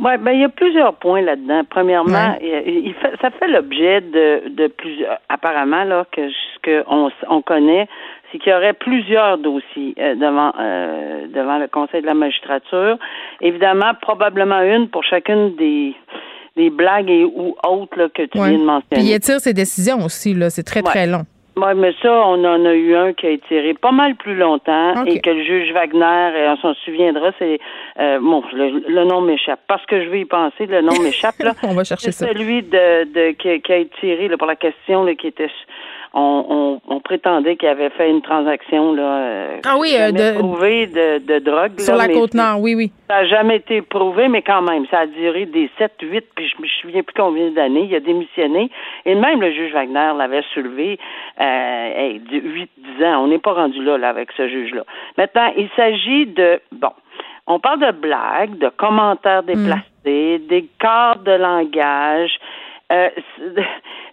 Oui, 0.03 0.11
ben 0.19 0.31
il 0.31 0.41
y 0.41 0.43
a 0.43 0.49
plusieurs 0.49 0.95
points 0.95 1.21
là-dedans. 1.21 1.61
Premièrement, 1.69 2.35
il, 2.41 2.85
il 2.87 2.93
fait, 2.95 3.11
ça 3.21 3.29
fait 3.31 3.47
l'objet 3.47 4.01
de, 4.01 4.49
de 4.49 4.67
plusieurs 4.67 5.19
apparemment 5.29 5.83
là 5.83 6.05
que 6.11 6.27
ce 6.29 6.59
que 6.63 6.83
on, 6.87 7.11
on 7.29 7.41
connaît, 7.41 7.87
c'est 8.31 8.39
qu'il 8.39 8.51
y 8.51 8.55
aurait 8.55 8.73
plusieurs 8.73 9.37
dossiers 9.37 9.93
euh, 9.99 10.15
devant 10.15 10.51
euh, 10.59 11.27
devant 11.27 11.57
le 11.59 11.67
Conseil 11.67 12.01
de 12.01 12.07
la 12.07 12.13
magistrature. 12.15 12.97
Évidemment, 13.41 13.91
probablement 14.01 14.61
une 14.61 14.89
pour 14.89 15.03
chacune 15.03 15.55
des 15.55 15.93
des 16.57 16.69
blagues 16.69 17.09
et 17.09 17.23
ou 17.23 17.55
autres 17.65 17.97
là, 17.97 18.09
que 18.09 18.23
tu 18.23 18.37
Ouais. 18.39 18.49
viens 18.49 18.59
de 18.59 18.63
mentionner. 18.65 18.87
Puis 19.01 19.03
il 19.03 19.13
étire 19.13 19.39
ses 19.39 19.53
décisions 19.53 19.99
aussi. 20.03 20.33
Là. 20.33 20.49
C'est 20.49 20.63
très, 20.63 20.81
très 20.81 21.07
long. 21.07 21.23
Oui, 21.57 21.73
mais 21.75 21.93
ça, 22.01 22.09
on 22.27 22.43
en 22.45 22.65
a 22.65 22.73
eu 22.73 22.95
un 22.95 23.11
qui 23.11 23.27
a 23.27 23.31
étiré 23.31 23.73
pas 23.73 23.91
mal 23.91 24.15
plus 24.15 24.35
longtemps 24.35 25.03
et 25.05 25.19
que 25.19 25.29
le 25.29 25.43
juge 25.43 25.73
Wagner, 25.73 26.31
et 26.39 26.47
on 26.47 26.55
s'en 26.57 26.73
souviendra, 26.85 27.31
c'est 27.39 27.59
euh, 27.99 28.19
bon, 28.21 28.41
le, 28.53 28.87
le 28.87 29.03
nom 29.03 29.19
m'échappe. 29.19 29.59
Parce 29.67 29.85
que 29.85 30.01
je 30.01 30.09
vais 30.09 30.21
y 30.21 30.25
penser, 30.25 30.65
le 30.65 30.81
nom 30.81 30.93
m'échappe 31.03 31.39
là. 31.39 31.51
On 31.63 31.73
va 31.73 31.83
chercher 31.83 32.11
C'est 32.11 32.25
ça. 32.25 32.27
celui 32.31 32.63
de, 32.63 33.03
de 33.13 33.31
qui, 33.31 33.61
qui 33.61 33.73
a 33.73 33.77
étiré 33.77 34.29
là, 34.29 34.37
pour 34.37 34.47
la 34.47 34.55
question 34.55 35.03
là, 35.03 35.13
qui 35.15 35.27
était 35.27 35.49
on, 36.13 36.79
on, 36.87 36.93
on 36.95 36.99
prétendait 36.99 37.55
qu'il 37.55 37.69
avait 37.69 37.89
fait 37.91 38.09
une 38.09 38.21
transaction 38.21 38.93
là. 38.93 39.01
euh, 39.03 39.57
Ah 39.65 39.77
oui, 39.79 39.95
euh, 39.97 40.11
de- 40.11 40.37
prouvée 40.39 40.87
de, 40.87 41.19
de 41.19 41.39
drogue 41.39 41.79
Sur 41.79 41.95
là, 41.95 42.07
la 42.07 42.13
côte 42.13 42.33
nord, 42.33 42.59
oui, 42.59 42.75
oui. 42.75 42.91
ça 43.09 43.21
n'a 43.21 43.25
jamais 43.27 43.55
été 43.57 43.81
prouvé, 43.81 44.27
mais 44.27 44.41
quand 44.41 44.61
même, 44.61 44.85
ça 44.91 44.99
a 44.99 45.05
duré 45.05 45.45
des 45.45 45.69
7, 45.77 45.93
8, 46.01 46.25
puis 46.35 46.47
je 46.49 46.61
me 46.61 46.67
souviens 46.81 47.03
plus 47.03 47.13
combien 47.15 47.49
d'années. 47.51 47.87
Il 47.89 47.95
a 47.95 47.99
démissionné. 48.01 48.69
Et 49.05 49.15
même 49.15 49.39
le 49.41 49.51
juge 49.53 49.71
Wagner 49.73 50.11
l'avait 50.17 50.43
soulevé 50.53 50.99
euh, 51.39 51.91
hey, 51.97 52.19
de 52.19 52.37
8, 52.39 52.69
10 52.99 53.05
ans. 53.05 53.23
On 53.23 53.27
n'est 53.27 53.39
pas 53.39 53.53
rendu 53.53 53.81
là, 53.83 53.97
là 53.97 54.09
avec 54.09 54.31
ce 54.35 54.47
juge-là. 54.49 54.83
Maintenant, 55.17 55.51
il 55.57 55.69
s'agit 55.77 56.25
de 56.25 56.59
bon. 56.73 56.91
On 57.47 57.59
parle 57.59 57.79
de 57.79 57.91
blagues, 57.91 58.57
de 58.57 58.69
commentaires 58.69 59.43
déplacés, 59.43 60.39
des 60.39 60.65
corps 60.79 61.17
de 61.25 61.31
langage, 61.31 62.31
euh, 62.91 63.09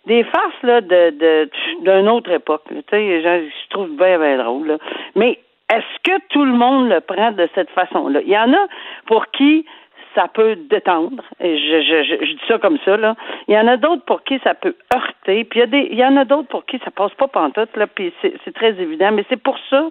des 0.08 0.24
farces 0.24 0.62
là 0.62 0.80
de 0.80 1.10
de 1.10 1.50
d'une 1.82 2.08
autre 2.08 2.30
époque. 2.32 2.64
Tu 2.68 2.82
sais, 2.90 3.22
je, 3.22 3.68
trouve 3.70 3.90
bien 3.96 4.18
bien 4.18 4.38
drôle. 4.38 4.66
Là. 4.66 4.78
Mais 5.14 5.38
est-ce 5.70 5.98
que 6.02 6.18
tout 6.30 6.44
le 6.44 6.52
monde 6.52 6.88
le 6.88 7.00
prend 7.00 7.30
de 7.32 7.48
cette 7.54 7.70
façon-là? 7.70 8.20
Il 8.24 8.32
y 8.32 8.38
en 8.38 8.52
a 8.52 8.66
pour 9.06 9.26
qui 9.30 9.66
ça 10.14 10.26
peut 10.26 10.56
détendre. 10.56 11.22
Et 11.38 11.58
je, 11.58 11.82
je, 11.82 12.02
je, 12.02 12.24
je 12.24 12.32
dis 12.32 12.46
ça 12.48 12.58
comme 12.58 12.78
ça, 12.84 12.96
là. 12.96 13.14
Il 13.46 13.54
y 13.54 13.58
en 13.58 13.68
a 13.68 13.76
d'autres 13.76 14.04
pour 14.04 14.24
qui 14.24 14.40
ça 14.42 14.54
peut 14.54 14.74
heurter. 14.94 15.44
Puis 15.44 15.58
il 15.58 15.60
y, 15.60 15.62
a 15.62 15.66
des, 15.66 15.88
il 15.92 15.98
y 15.98 16.04
en 16.04 16.16
a 16.16 16.24
d'autres 16.24 16.48
pour 16.48 16.64
qui 16.64 16.78
ça 16.84 16.90
passe 16.90 17.12
pas 17.14 17.28
pantoute, 17.28 17.76
là. 17.76 17.86
Puis 17.86 18.12
c'est, 18.22 18.34
c'est 18.44 18.54
très 18.54 18.70
évident. 18.80 19.12
Mais 19.12 19.24
c'est 19.28 19.40
pour 19.40 19.56
ça 19.70 19.88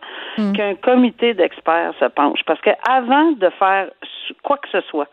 qu'un 0.56 0.76
comité 0.76 1.34
d'experts 1.34 1.94
se 2.00 2.06
penche. 2.06 2.42
Parce 2.46 2.60
que 2.62 2.72
avant 2.90 3.32
de 3.32 3.50
faire 3.52 3.88
quoi 4.44 4.58
que 4.58 4.70
ce 4.70 4.82
soit, 4.90 5.08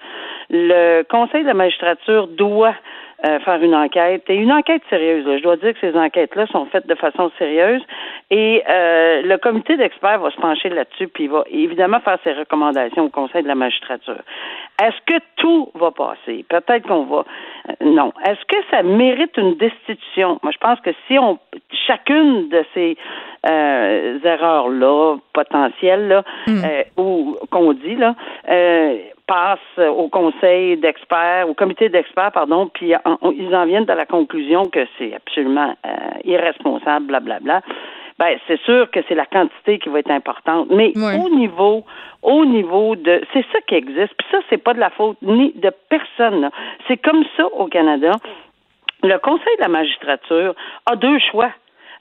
le 0.51 1.03
Conseil 1.03 1.43
de 1.43 1.49
la 1.49 1.55
magistrature 1.55 2.27
doit 2.29 2.75
euh, 3.25 3.39
faire 3.41 3.63
une 3.63 3.75
enquête 3.75 4.25
et 4.29 4.35
une 4.35 4.53
enquête 4.53 4.83
sérieuse. 4.91 5.27
là. 5.27 5.39
Je 5.39 5.43
dois 5.43 5.57
dire 5.57 5.73
que 5.75 5.81
ces 5.81 5.97
enquêtes-là 5.97 6.47
sont 6.49 6.67
faites 6.67 6.87
de 6.87 6.95
façon 6.95 7.31
sérieuse 7.39 7.83
et 8.31 8.63
euh, 8.69 9.23
le 9.23 9.37
comité 9.39 9.77
d'experts 9.77 10.19
va 10.21 10.31
se 10.31 10.37
pencher 10.41 10.69
là-dessus 10.69 11.09
puis 11.09 11.25
il 11.25 11.31
va 11.31 11.45
évidemment 11.51 12.01
faire 12.01 12.19
ses 12.25 12.33
recommandations 12.33 13.05
au 13.05 13.09
Conseil 13.11 13.43
de 13.43 13.49
la 13.49 13.55
magistrature. 13.55 14.19
Est-ce 14.83 14.97
que 15.07 15.21
tout 15.37 15.71
va 15.75 15.91
passer? 15.91 16.45
Peut-être 16.49 16.87
qu'on 16.87 17.05
va. 17.05 17.25
euh, 17.71 17.73
non. 17.85 18.13
Est-ce 18.27 18.45
que 18.47 18.63
ça 18.71 18.83
mérite 18.83 19.37
une 19.37 19.55
destitution? 19.57 20.39
Moi, 20.43 20.53
je 20.53 20.59
pense 20.59 20.81
que 20.81 20.91
si 21.07 21.19
on 21.19 21.39
chacune 21.87 22.49
de 22.49 22.65
ces 22.75 22.97
euh, 23.49 24.19
erreurs-là 24.25 25.17
potentielles 25.33 26.09
là, 26.09 26.25
euh, 26.49 26.83
ou 26.97 27.37
qu'on 27.51 27.73
dit 27.73 27.97
là. 27.97 28.15
Passe 29.27 29.59
au 29.79 30.09
conseil 30.09 30.77
d'experts, 30.77 31.49
au 31.49 31.55
comité 31.55 31.89
d'experts, 31.89 32.33
pardon, 32.33 32.69
puis 32.73 32.95
en- 32.95 33.17
on- 33.23 33.31
ils 33.33 33.55
en 33.57 33.65
viennent 33.65 33.89
à 33.89 33.95
la 33.95 34.05
conclusion 34.05 34.67
que 34.67 34.87
c'est 34.99 35.15
absolument 35.15 35.75
euh, 35.87 35.91
irresponsable, 36.25 37.07
blablabla. 37.07 37.63
Ben, 38.19 38.37
c'est 38.47 38.61
sûr 38.61 38.91
que 38.91 39.01
c'est 39.09 39.15
la 39.15 39.25
quantité 39.27 39.79
qui 39.79 39.89
va 39.89 40.01
être 40.01 40.11
importante, 40.11 40.69
mais 40.71 40.93
au 41.25 41.31
niveau, 41.31 41.85
au 42.23 42.45
niveau 42.45 42.95
de, 42.97 43.23
c'est 43.33 43.45
ça 43.51 43.61
qui 43.67 43.75
existe. 43.77 44.15
Puis 44.19 44.27
ça, 44.31 44.39
c'est 44.51 44.63
pas 44.63 44.75
de 44.75 44.79
la 44.81 44.91
faute 44.91 45.17
ni 45.23 45.53
de 45.55 45.73
personne. 45.89 46.51
C'est 46.87 46.99
comme 46.99 47.25
ça 47.37 47.47
au 47.47 47.67
Canada. 47.67 48.13
Le 49.03 49.19
Conseil 49.19 49.57
de 49.57 49.63
la 49.63 49.69
magistrature 49.69 50.55
a 50.87 50.97
deux 50.97 51.19
choix 51.31 51.51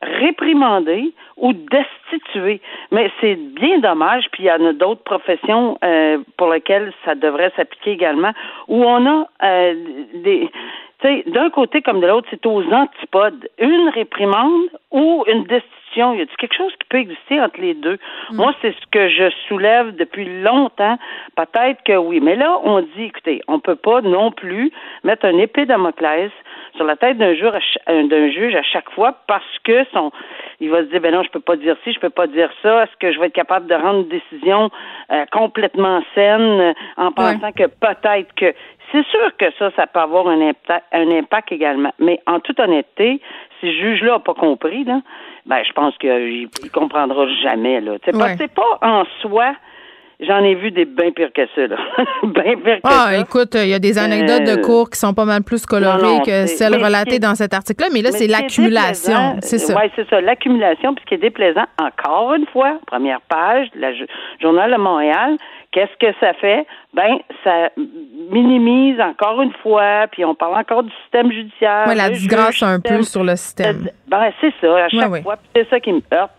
réprimander 0.04 1.14
ou 1.38 1.54
destituer. 1.54 2.62
Mais 2.92 3.12
c'est 3.20 3.36
bien 3.36 3.80
dommage, 3.80 4.26
puis 4.32 4.44
il 4.44 4.48
y 4.48 4.52
en 4.52 4.66
a 4.66 4.74
d'autres 4.74 5.04
professions 5.04 5.78
euh, 5.84 6.20
pour 6.38 6.52
lesquelles 6.52 6.94
ça 7.06 7.16
devrait 7.16 7.52
s'appliquer 7.56 7.92
également, 7.92 8.34
où 8.68 8.84
on 8.84 9.06
a 9.06 9.28
euh, 9.44 9.74
des 10.14 10.50
d'un 11.28 11.50
côté 11.50 11.82
comme 11.82 12.00
de 12.00 12.08
l'autre, 12.08 12.28
c'est 12.30 12.46
aux 12.46 12.64
antipodes. 12.72 13.50
Une 13.60 13.90
réprimande 13.90 14.70
ou 14.92 15.24
une 15.28 15.44
destitution. 15.44 16.14
Y 16.14 16.22
a 16.22 16.26
quelque 16.38 16.56
chose 16.56 16.72
qui 16.74 16.88
peut 16.90 16.98
exister 16.98 17.40
entre 17.40 17.60
les 17.60 17.74
deux? 17.74 18.00
Mm. 18.32 18.36
Moi, 18.38 18.54
c'est 18.62 18.72
ce 18.72 18.86
que 18.92 19.10
je 19.10 19.30
soulève 19.48 19.96
depuis 19.96 20.42
longtemps. 20.42 20.98
Peut-être 21.36 21.84
que 21.84 21.98
oui. 21.98 22.20
Mais 22.20 22.36
là, 22.36 22.60
on 22.64 22.82
dit, 22.82 23.04
écoutez, 23.04 23.42
on 23.48 23.60
peut 23.60 23.76
pas 23.76 24.02
non 24.02 24.32
plus 24.32 24.72
mettre 25.04 25.26
un 25.26 25.38
épée 25.38 25.66
Damoclès 25.66 26.32
sur 26.76 26.86
la 26.86 26.96
tête 26.96 27.18
d'un 27.18 27.36
juge, 27.36 27.78
euh, 27.90 28.08
d'un 28.08 28.30
juge 28.30 28.56
à 28.56 28.64
chaque 28.64 28.90
fois 28.92 29.16
parce 29.28 29.60
que 29.64 29.86
son, 29.94 30.12
il 30.60 30.70
va 30.70 30.80
se 30.80 30.90
dire, 30.90 31.02
ben 31.02 31.14
non, 31.14 31.24
je 31.24 31.30
peux 31.30 31.40
pas 31.40 31.56
dire 31.56 31.76
ci, 31.84 31.94
je 31.94 32.00
peux 32.00 32.10
pas 32.10 32.28
dire 32.28 32.50
ça. 32.62 32.84
Est-ce 32.84 32.98
que 33.00 33.12
je 33.12 33.20
vais 33.20 33.28
être 33.28 33.34
capable 33.34 33.68
de 33.68 33.76
rendre 33.76 34.00
une 34.00 34.10
décision 34.10 34.72
euh, 35.12 35.26
complètement 35.32 36.02
saine 36.16 36.42
euh, 36.42 36.74
en 36.98 37.12
pensant 37.12 37.52
que 37.52 37.68
peut-être 37.68 38.34
que 38.36 38.54
c'est 38.94 39.06
sûr 39.08 39.36
que 39.38 39.46
ça, 39.58 39.72
ça 39.76 39.88
peut 39.88 40.00
avoir 40.00 40.28
un 40.28 40.40
impact, 40.40 40.86
un 40.92 41.10
impact 41.10 41.52
également. 41.52 41.92
Mais 42.00 42.22
en 42.28 42.40
toute 42.40 42.60
honnêteté, 42.60 43.20
si 43.60 43.68
ce 43.68 43.72
juge-là 43.72 44.14
n'a 44.14 44.20
pas 44.20 44.36
compris, 44.36 44.84
là, 44.84 45.02
ben, 45.48 45.64
je 45.68 45.74
pense 45.74 45.98
qu'il 45.98 46.10
ne 46.10 46.70
comprendra 46.70 47.28
jamais. 47.42 47.82
Là. 47.82 47.94
C'est 48.06 48.54
pas 48.54 48.78
en 48.82 49.04
soi 49.22 49.56
J'en 50.20 50.44
ai 50.44 50.56
vu 50.56 50.72
des 50.72 50.86
bien 50.86 51.12
pires 51.12 51.34
que 51.34 51.46
ça, 51.56 51.68
là. 51.68 51.78
bien 52.24 52.56
pires 52.56 52.82
que 52.82 52.82
ah, 52.84 53.18
écoute, 53.18 53.56
il 53.56 53.70
y 53.70 53.74
a 53.74 53.80
des 53.80 53.98
anecdotes 53.98 54.44
de 54.44 54.60
euh, 54.60 54.62
cours 54.62 54.90
qui 54.90 55.00
sont 55.00 55.14
pas 55.14 55.26
mal 55.26 55.44
plus 55.44 55.66
colorées 55.66 56.22
que 56.26 56.46
celles 56.46 56.76
relatées 56.76 57.20
dans 57.20 57.36
cet 57.36 57.54
article-là, 57.54 57.90
mais 57.94 58.02
là, 58.02 58.12
c'est 58.12 58.28
l'accumulation. 58.28 59.38
C'est 59.42 59.58
ça. 59.58 59.76
Oui, 59.76 59.90
c'est 59.96 60.08
ça, 60.10 60.22
l'accumulation. 60.22 60.94
Puis 60.94 61.04
ce 61.04 61.10
qui 61.10 61.16
est 61.16 61.30
déplaisant, 61.30 61.66
encore 61.80 62.34
une 62.36 62.46
fois, 62.48 62.80
première 62.88 63.22
page, 63.22 63.68
le 63.76 63.94
Journal 64.40 64.72
de 64.72 64.78
Montréal, 64.78 65.38
qu'est-ce 65.74 65.98
que 66.00 66.14
ça 66.20 66.34
fait? 66.36 66.66
Ben, 66.94 67.18
ça 67.44 67.70
minimise 68.32 69.02
encore 69.02 69.42
une 69.42 69.52
fois, 69.64 70.08
puis 70.12 70.24
on 70.24 70.36
parle 70.36 70.56
encore 70.56 70.84
du 70.84 70.92
système 71.02 71.32
judiciaire. 71.32 71.86
Oui, 71.88 71.96
la 71.96 72.10
disgrâce 72.10 72.62
un 72.62 72.80
peu 72.80 73.02
sur 73.02 73.24
le 73.24 73.36
système. 73.36 73.90
Ben, 74.08 74.32
c'est 74.40 74.54
ça, 74.62 74.86
à 74.86 74.90
chaque 74.90 75.24
fois. 75.24 75.38
C'est 75.56 75.68
ça 75.70 75.80
qui 75.80 75.92
me 75.92 76.02
heurte, 76.14 76.32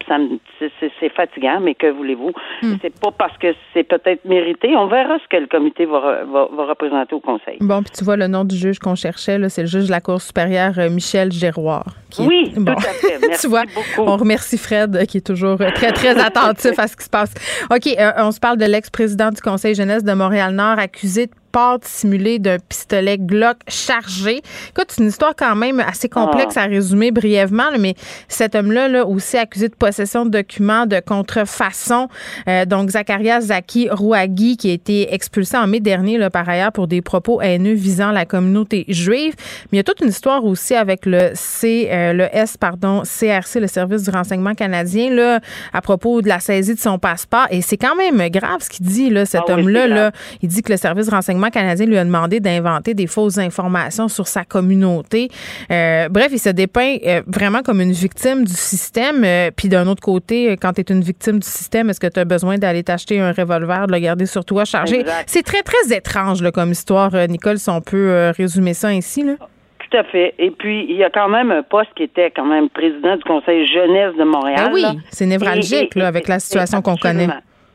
c'est 0.58 1.08
fatigant, 1.10 1.58
mais 1.60 1.74
que 1.74 1.88
voulez-vous? 1.88 2.32
Hmm. 2.62 2.76
C'est 2.80 2.98
pas 3.00 3.10
parce 3.10 3.36
que 3.38 3.48
c'est 3.74 3.84
peut-être 3.84 4.24
mérité. 4.24 4.74
On 4.76 4.86
verra 4.86 5.18
ce 5.18 5.28
que 5.28 5.36
le 5.36 5.46
comité 5.46 5.84
va, 5.84 6.24
va, 6.24 6.64
représenter 6.64 7.14
au 7.14 7.20
Conseil. 7.20 7.58
Bon, 7.60 7.82
puis 7.82 7.92
tu 7.96 8.04
vois, 8.04 8.16
le 8.16 8.28
nom 8.28 8.44
du 8.44 8.56
juge 8.56 8.78
qu'on 8.78 8.94
cherchait, 8.94 9.38
c'est 9.48 9.62
le 9.62 9.68
juge 9.68 9.86
de 9.86 9.90
la 9.90 10.00
Cour 10.00 10.22
supérieure, 10.22 10.78
euh, 10.78 10.88
Michel 10.88 11.32
Géroir. 11.32 11.84
oui, 12.20 12.52
tout 12.54 12.64
à 12.68 12.80
fait. 12.80 13.18
Merci 13.26 13.42
tu 13.42 13.48
vois, 13.48 13.64
on 13.98 14.16
remercie 14.16 14.56
Fred, 14.56 14.96
euh, 14.96 15.04
qui 15.04 15.18
est 15.18 15.26
toujours 15.26 15.60
euh, 15.60 15.70
très, 15.74 15.92
très 15.92 16.18
attentif 16.18 16.78
à 16.78 16.86
ce 16.86 16.96
qui 16.96 17.04
se 17.04 17.10
passe. 17.10 17.34
OK, 17.70 17.88
on 18.18 18.30
se 18.30 18.40
parle 18.40 18.56
de 18.56 18.64
l'ex-président 18.64 19.30
du 19.30 19.40
Conseil 19.40 19.74
jeunesse 19.74 20.04
de 20.04 20.12
Montréal-Nord, 20.12 20.78
accusé 20.78 21.26
de 21.26 21.32
part 21.54 21.78
simulée 21.82 22.40
d'un 22.40 22.58
pistolet 22.58 23.16
Glock 23.16 23.58
chargé. 23.68 24.42
Écoute, 24.70 24.86
c'est 24.88 25.00
une 25.00 25.08
histoire 25.08 25.34
quand 25.38 25.54
même 25.54 25.78
assez 25.78 26.08
complexe 26.08 26.56
ah. 26.56 26.62
à 26.62 26.66
résumer 26.66 27.12
brièvement, 27.12 27.70
mais 27.78 27.94
cet 28.26 28.56
homme-là, 28.56 28.88
là, 28.88 29.06
aussi 29.06 29.36
accusé 29.36 29.68
de 29.68 29.74
possession 29.74 30.26
de 30.26 30.30
documents 30.30 30.86
de 30.86 30.98
contrefaçon. 30.98 32.08
Euh, 32.48 32.64
donc, 32.64 32.90
Zacharias 32.90 33.42
Zaki 33.42 33.88
Rouagui, 33.88 34.56
qui 34.56 34.70
a 34.70 34.72
été 34.72 35.14
expulsé 35.14 35.56
en 35.56 35.68
mai 35.68 35.78
dernier, 35.78 36.18
là, 36.18 36.28
par 36.28 36.48
ailleurs, 36.48 36.72
pour 36.72 36.88
des 36.88 37.02
propos 37.02 37.40
haineux 37.40 37.74
visant 37.74 38.10
la 38.10 38.24
communauté 38.24 38.84
juive. 38.88 39.34
Mais 39.70 39.74
il 39.74 39.76
y 39.76 39.80
a 39.80 39.84
toute 39.84 40.00
une 40.00 40.08
histoire 40.08 40.44
aussi 40.44 40.74
avec 40.74 41.06
le 41.06 41.30
C, 41.34 41.88
euh, 41.88 42.12
le 42.14 42.28
S, 42.32 42.56
pardon, 42.56 43.02
CRC, 43.02 43.60
le 43.60 43.68
service 43.68 44.02
du 44.02 44.10
renseignement 44.10 44.54
canadien, 44.54 45.14
là, 45.14 45.38
à 45.72 45.80
propos 45.80 46.20
de 46.20 46.28
la 46.28 46.40
saisie 46.40 46.74
de 46.74 46.80
son 46.80 46.98
passeport. 46.98 47.46
Et 47.50 47.62
c'est 47.62 47.76
quand 47.76 47.94
même 47.94 48.28
grave 48.28 48.60
ce 48.60 48.70
qu'il 48.70 48.86
dit, 48.86 49.08
là, 49.08 49.24
cet 49.24 49.42
ah 49.46 49.52
homme-là. 49.52 49.86
Là. 49.86 50.10
Il 50.42 50.48
dit 50.48 50.62
que 50.62 50.72
le 50.72 50.78
service 50.78 51.06
du 51.06 51.14
renseignement 51.14 51.43
canadien 51.50 51.86
lui 51.86 51.98
a 51.98 52.04
demandé 52.04 52.40
d'inventer 52.40 52.94
des 52.94 53.06
fausses 53.06 53.38
informations 53.38 54.08
sur 54.08 54.26
sa 54.26 54.44
communauté. 54.44 55.28
Euh, 55.70 56.08
bref, 56.08 56.28
il 56.30 56.38
se 56.38 56.50
dépeint 56.50 56.96
euh, 57.06 57.22
vraiment 57.26 57.62
comme 57.62 57.80
une 57.80 57.92
victime 57.92 58.44
du 58.44 58.52
système. 58.52 59.24
Euh, 59.24 59.50
puis 59.54 59.68
d'un 59.68 59.86
autre 59.86 60.02
côté, 60.02 60.56
quand 60.60 60.72
tu 60.72 60.80
es 60.80 60.84
une 60.92 61.02
victime 61.02 61.38
du 61.38 61.46
système, 61.46 61.90
est-ce 61.90 62.00
que 62.00 62.06
tu 62.06 62.20
as 62.20 62.24
besoin 62.24 62.58
d'aller 62.58 62.82
t'acheter 62.82 63.20
un 63.20 63.32
revolver, 63.32 63.86
de 63.86 63.92
le 63.92 63.98
garder 63.98 64.26
sur 64.26 64.44
toi 64.44 64.64
chargé? 64.64 65.04
C'est 65.26 65.42
très, 65.42 65.62
très 65.62 65.96
étrange 65.96 66.42
là, 66.42 66.50
comme 66.50 66.72
histoire, 66.72 67.10
Nicole, 67.28 67.58
si 67.58 67.70
on 67.70 67.80
peut 67.80 68.32
résumer 68.36 68.74
ça 68.74 68.88
ainsi. 68.88 69.22
Là. 69.22 69.34
Tout 69.38 69.96
à 69.96 70.04
fait. 70.04 70.34
Et 70.38 70.50
puis, 70.50 70.86
il 70.88 70.96
y 70.96 71.04
a 71.04 71.10
quand 71.10 71.28
même 71.28 71.50
un 71.50 71.62
poste 71.62 71.90
qui 71.96 72.04
était 72.04 72.30
quand 72.34 72.46
même 72.46 72.68
président 72.68 73.16
du 73.16 73.24
Conseil 73.24 73.66
jeunesse 73.66 74.16
de 74.16 74.24
Montréal. 74.24 74.70
Ben 74.72 74.72
oui, 74.72 74.84
c'est 75.10 75.26
névralgique 75.26 75.94
là, 75.94 76.06
avec 76.06 76.28
la 76.28 76.38
situation 76.38 76.82
qu'on 76.82 76.96
connaît. 76.96 77.28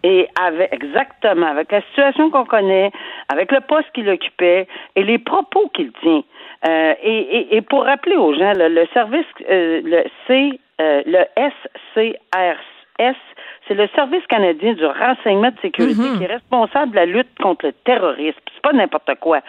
Et 0.03 0.27
avec 0.41 0.73
exactement, 0.73 1.47
avec 1.47 1.71
la 1.71 1.81
situation 1.81 2.29
qu'on 2.29 2.45
connaît, 2.45 2.91
avec 3.27 3.51
le 3.51 3.59
poste 3.61 3.91
qu'il 3.93 4.09
occupait 4.09 4.67
et 4.95 5.03
les 5.03 5.17
propos 5.17 5.69
qu'il 5.73 5.91
tient. 6.01 6.23
Euh, 6.67 6.93
et, 7.03 7.55
et, 7.55 7.61
pour 7.61 7.83
rappeler 7.83 8.15
aux 8.15 8.33
gens, 8.33 8.53
le, 8.55 8.85
service, 8.93 9.25
euh, 9.49 9.81
le 9.83 10.03
C, 10.27 10.59
euh, 10.81 11.01
le 11.05 11.25
SCRS, 11.95 13.15
c'est 13.67 13.75
le 13.75 13.87
Service 13.95 14.25
canadien 14.27 14.73
du 14.73 14.85
renseignement 14.85 15.51
de 15.51 15.59
sécurité 15.61 16.01
mm-hmm. 16.01 16.17
qui 16.17 16.23
est 16.23 16.33
responsable 16.33 16.91
de 16.91 16.95
la 16.97 17.05
lutte 17.05 17.29
contre 17.41 17.67
le 17.67 17.73
terrorisme. 17.85 18.39
C'est 18.53 18.61
pas 18.61 18.73
n'importe 18.73 19.11
quoi. 19.21 19.39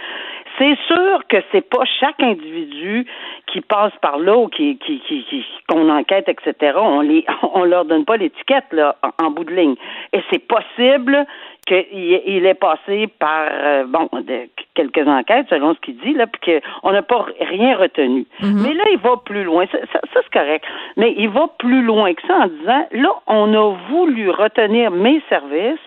C'est 0.60 0.76
sûr 0.88 1.26
que 1.30 1.38
c'est 1.52 1.66
pas 1.66 1.84
chaque 1.98 2.22
individu 2.22 3.06
qui 3.46 3.62
passe 3.62 3.94
par 4.02 4.18
là 4.18 4.36
ou 4.36 4.48
qui, 4.48 4.76
qui, 4.76 5.00
qui, 5.00 5.46
qu'on 5.66 5.88
enquête, 5.88 6.28
etc. 6.28 6.76
On 6.76 7.00
les, 7.00 7.24
on 7.54 7.64
leur 7.64 7.86
donne 7.86 8.04
pas 8.04 8.18
l'étiquette 8.18 8.66
là 8.72 8.94
en, 9.22 9.30
bout 9.30 9.44
de 9.44 9.54
ligne. 9.54 9.76
Et 10.12 10.20
c'est 10.30 10.46
possible 10.46 11.24
qu'il 11.70 12.22
il 12.26 12.46
est 12.46 12.54
passé 12.54 13.06
par 13.18 13.48
euh, 13.50 13.84
bon 13.86 14.08
de, 14.12 14.48
quelques 14.74 15.06
enquêtes 15.06 15.46
selon 15.48 15.74
ce 15.74 15.80
qu'il 15.80 15.96
dit 15.98 16.14
là, 16.14 16.26
puis 16.26 16.60
qu'on 16.60 16.92
n'a 16.92 17.02
pas 17.02 17.26
rien 17.40 17.76
retenu. 17.76 18.26
Mm-hmm. 18.40 18.62
Mais 18.62 18.74
là, 18.74 18.84
il 18.92 18.98
va 18.98 19.16
plus 19.24 19.44
loin. 19.44 19.66
Ça, 19.70 19.78
ça, 19.92 20.00
ça 20.12 20.20
c'est 20.22 20.32
correct. 20.32 20.64
Mais 20.96 21.14
il 21.16 21.28
va 21.28 21.48
plus 21.58 21.82
loin 21.82 22.12
que 22.14 22.22
ça 22.26 22.34
en 22.34 22.46
disant 22.46 22.86
là, 22.92 23.14
on 23.26 23.54
a 23.54 23.76
voulu 23.88 24.30
retenir 24.30 24.90
mes 24.90 25.22
services 25.28 25.78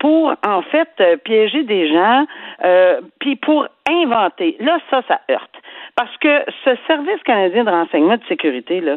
pour 0.00 0.34
en 0.46 0.62
fait 0.62 0.88
euh, 1.00 1.16
piéger 1.16 1.64
des 1.64 1.88
gens, 1.92 2.26
euh, 2.64 3.00
puis 3.20 3.36
pour 3.36 3.66
inventer. 3.88 4.56
Là, 4.60 4.78
ça, 4.90 5.02
ça 5.08 5.20
heurte. 5.30 5.50
Parce 5.96 6.16
que 6.18 6.44
ce 6.64 6.70
service 6.86 7.22
canadien 7.24 7.64
de 7.64 7.70
renseignement 7.70 8.16
de 8.16 8.24
sécurité, 8.28 8.80
là, 8.80 8.96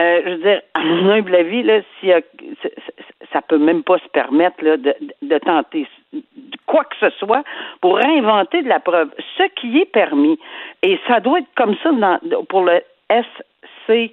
euh, 0.00 0.22
je 0.24 0.30
veux 0.30 0.38
dire, 0.38 0.62
à 0.74 0.80
mon 0.80 1.10
humble 1.10 1.34
avis, 1.34 1.62
là, 1.62 1.80
si, 2.00 2.10
ça 3.32 3.42
peut 3.42 3.58
même 3.58 3.82
pas 3.82 3.98
se 3.98 4.08
permettre 4.08 4.64
là, 4.64 4.76
de, 4.76 4.94
de 5.22 5.38
tenter 5.38 5.86
quoi 6.66 6.84
que 6.84 6.96
ce 7.00 7.10
soit 7.18 7.42
pour 7.80 7.98
inventer 7.98 8.62
de 8.62 8.68
la 8.68 8.80
preuve. 8.80 9.10
Ce 9.36 9.44
qui 9.60 9.78
est 9.78 9.90
permis, 9.90 10.38
et 10.82 10.98
ça 11.08 11.20
doit 11.20 11.40
être 11.40 11.54
comme 11.56 11.74
ça 11.82 11.90
dans, 11.92 12.44
pour 12.44 12.64
le 12.64 12.80
SC 13.10 14.12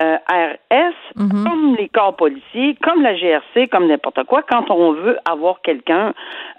euh, 0.00 0.16
RS, 0.30 0.94
mhm. 1.16 1.44
comme 1.44 1.76
les 1.76 1.88
corps 1.88 2.14
policiers, 2.14 2.76
comme 2.82 3.02
la 3.02 3.16
GRC, 3.16 3.66
comme 3.68 3.88
n'importe 3.88 4.22
quoi, 4.24 4.42
quand 4.42 4.70
on 4.70 4.92
veut 4.92 5.18
avoir 5.28 5.60
quelqu'un 5.62 6.14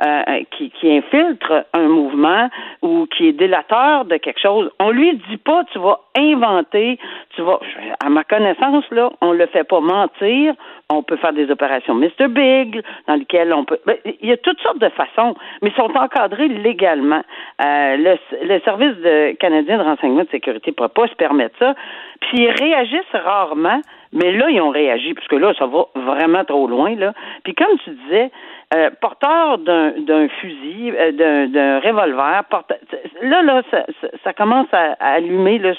euh, 0.05 0.43
qui, 0.51 0.71
qui 0.71 0.91
infiltre 0.91 1.65
un 1.73 1.87
mouvement 1.87 2.49
ou 2.81 3.05
qui 3.05 3.29
est 3.29 3.31
délateur 3.31 4.03
de 4.03 4.17
quelque 4.17 4.41
chose, 4.41 4.69
on 4.79 4.89
lui 4.91 5.15
dit 5.29 5.37
pas 5.37 5.63
tu 5.71 5.79
vas 5.79 6.01
inventer, 6.17 6.99
tu 7.29 7.41
vas 7.41 7.61
à 8.03 8.09
ma 8.09 8.25
connaissance 8.25 8.83
là, 8.91 9.09
on 9.21 9.31
le 9.31 9.45
fait 9.47 9.63
pas 9.63 9.79
mentir, 9.79 10.53
on 10.91 11.03
peut 11.03 11.17
faire 11.17 11.34
des 11.34 11.51
opérations 11.51 11.93
Mr. 11.93 12.27
Big, 12.29 12.81
dans 13.08 13.15
lesquelles 13.15 13.53
on 13.53 13.63
peut. 13.63 13.77
Ben, 13.86 13.98
il 14.22 14.27
y 14.27 14.31
a 14.31 14.38
toutes 14.38 14.60
sortes 14.62 14.79
de 14.79 14.89
façons, 14.89 15.36
mais 15.62 15.72
sont 15.72 15.96
encadrées 15.96 16.48
légalement. 16.48 17.22
Euh, 17.63 17.96
le, 17.98 18.17
le, 18.48 18.60
service 18.62 18.96
de, 18.98 19.34
canadien 19.34 19.77
de 19.77 19.84
renseignement 19.84 20.24
de 20.24 20.29
sécurité 20.29 20.72
ne 20.72 20.75
pourrait 20.75 20.89
pas 20.89 21.08
se 21.08 21.13
permettre 21.13 21.55
ça. 21.60 21.75
Puis 22.22 22.39
ils 22.39 22.50
réagissent 22.50 23.13
rarement, 23.13 23.81
mais 24.13 24.31
là, 24.31 24.50
ils 24.50 24.60
ont 24.62 24.72
réagi, 24.72 25.13
parce 25.13 25.27
que 25.27 25.36
là, 25.36 25.53
ça 25.60 25.67
va 25.67 25.86
vraiment 25.96 26.43
trop 26.43 26.67
loin. 26.67 26.96
Là. 26.96 27.13
Puis 27.43 27.53
comme 27.53 27.77
tu 27.84 27.91
disais, 27.91 28.31
euh, 28.74 28.89
porteur 29.00 29.60
d'un, 29.60 30.27
fusil, 30.41 30.91
euh, 30.91 31.48
d'un, 31.48 31.79
revolver, 31.79 32.41
là, 33.22 33.41
là, 33.43 33.62
ça, 33.69 33.86
ça, 34.24 34.34
commence 34.34 34.67
à, 34.72 34.96
à 35.00 35.13
allumer 35.13 35.60
là, 35.60 35.74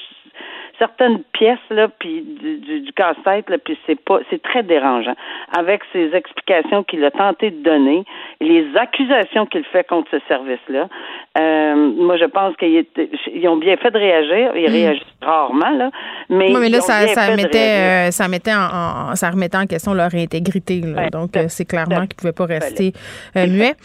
certaines 0.80 1.22
pièces 1.34 1.58
là, 1.68 1.88
puis 1.88 2.22
du, 2.22 2.80
du, 2.80 2.92
casse-tête 2.94 3.50
là, 3.50 3.58
puis 3.58 3.78
c'est 3.86 4.00
pas, 4.00 4.20
c'est 4.30 4.42
très 4.42 4.62
dérangeant. 4.62 5.14
Avec 5.56 5.82
ces 5.92 6.10
explications 6.14 6.82
qu'il 6.84 7.04
a 7.04 7.10
tenté 7.10 7.50
de 7.50 7.62
donner, 7.62 8.04
les 8.40 8.66
accusations 8.76 9.44
qu'il 9.46 9.64
fait 9.64 9.86
contre 9.86 10.10
ce 10.10 10.16
service-là, 10.26 10.88
euh, 11.38 11.92
moi 11.96 12.16
je 12.16 12.24
pense 12.24 12.56
qu'ils 12.56 13.48
ont 13.48 13.58
bien 13.58 13.76
fait 13.76 13.90
de 13.90 13.98
réagir. 13.98 14.56
Ils 14.56 14.70
mm. 14.70 14.72
réagissent 14.72 15.16
rarement 15.20 15.70
là, 15.70 15.90
mais, 16.30 16.48
mais 16.58 16.70
là 16.70 16.80
ça, 16.80 17.06
ça 17.08 17.36
mettait, 17.36 18.08
euh, 18.08 18.10
ça 18.10 18.28
mettait 18.28 18.54
en, 18.54 19.14
ça 19.14 19.30
remettait 19.30 19.58
en 19.58 19.66
question 19.66 19.92
leur 19.92 20.14
intégrité. 20.14 20.80
Là, 20.80 21.10
donc 21.10 21.30
c'est 21.48 21.66
clairement 21.66 22.06
qu'ils 22.06 22.16
pouvaient 22.16 22.32
pas 22.32 22.46
rester 22.46 22.92
euh, 23.36 23.46
muets. 23.46 23.76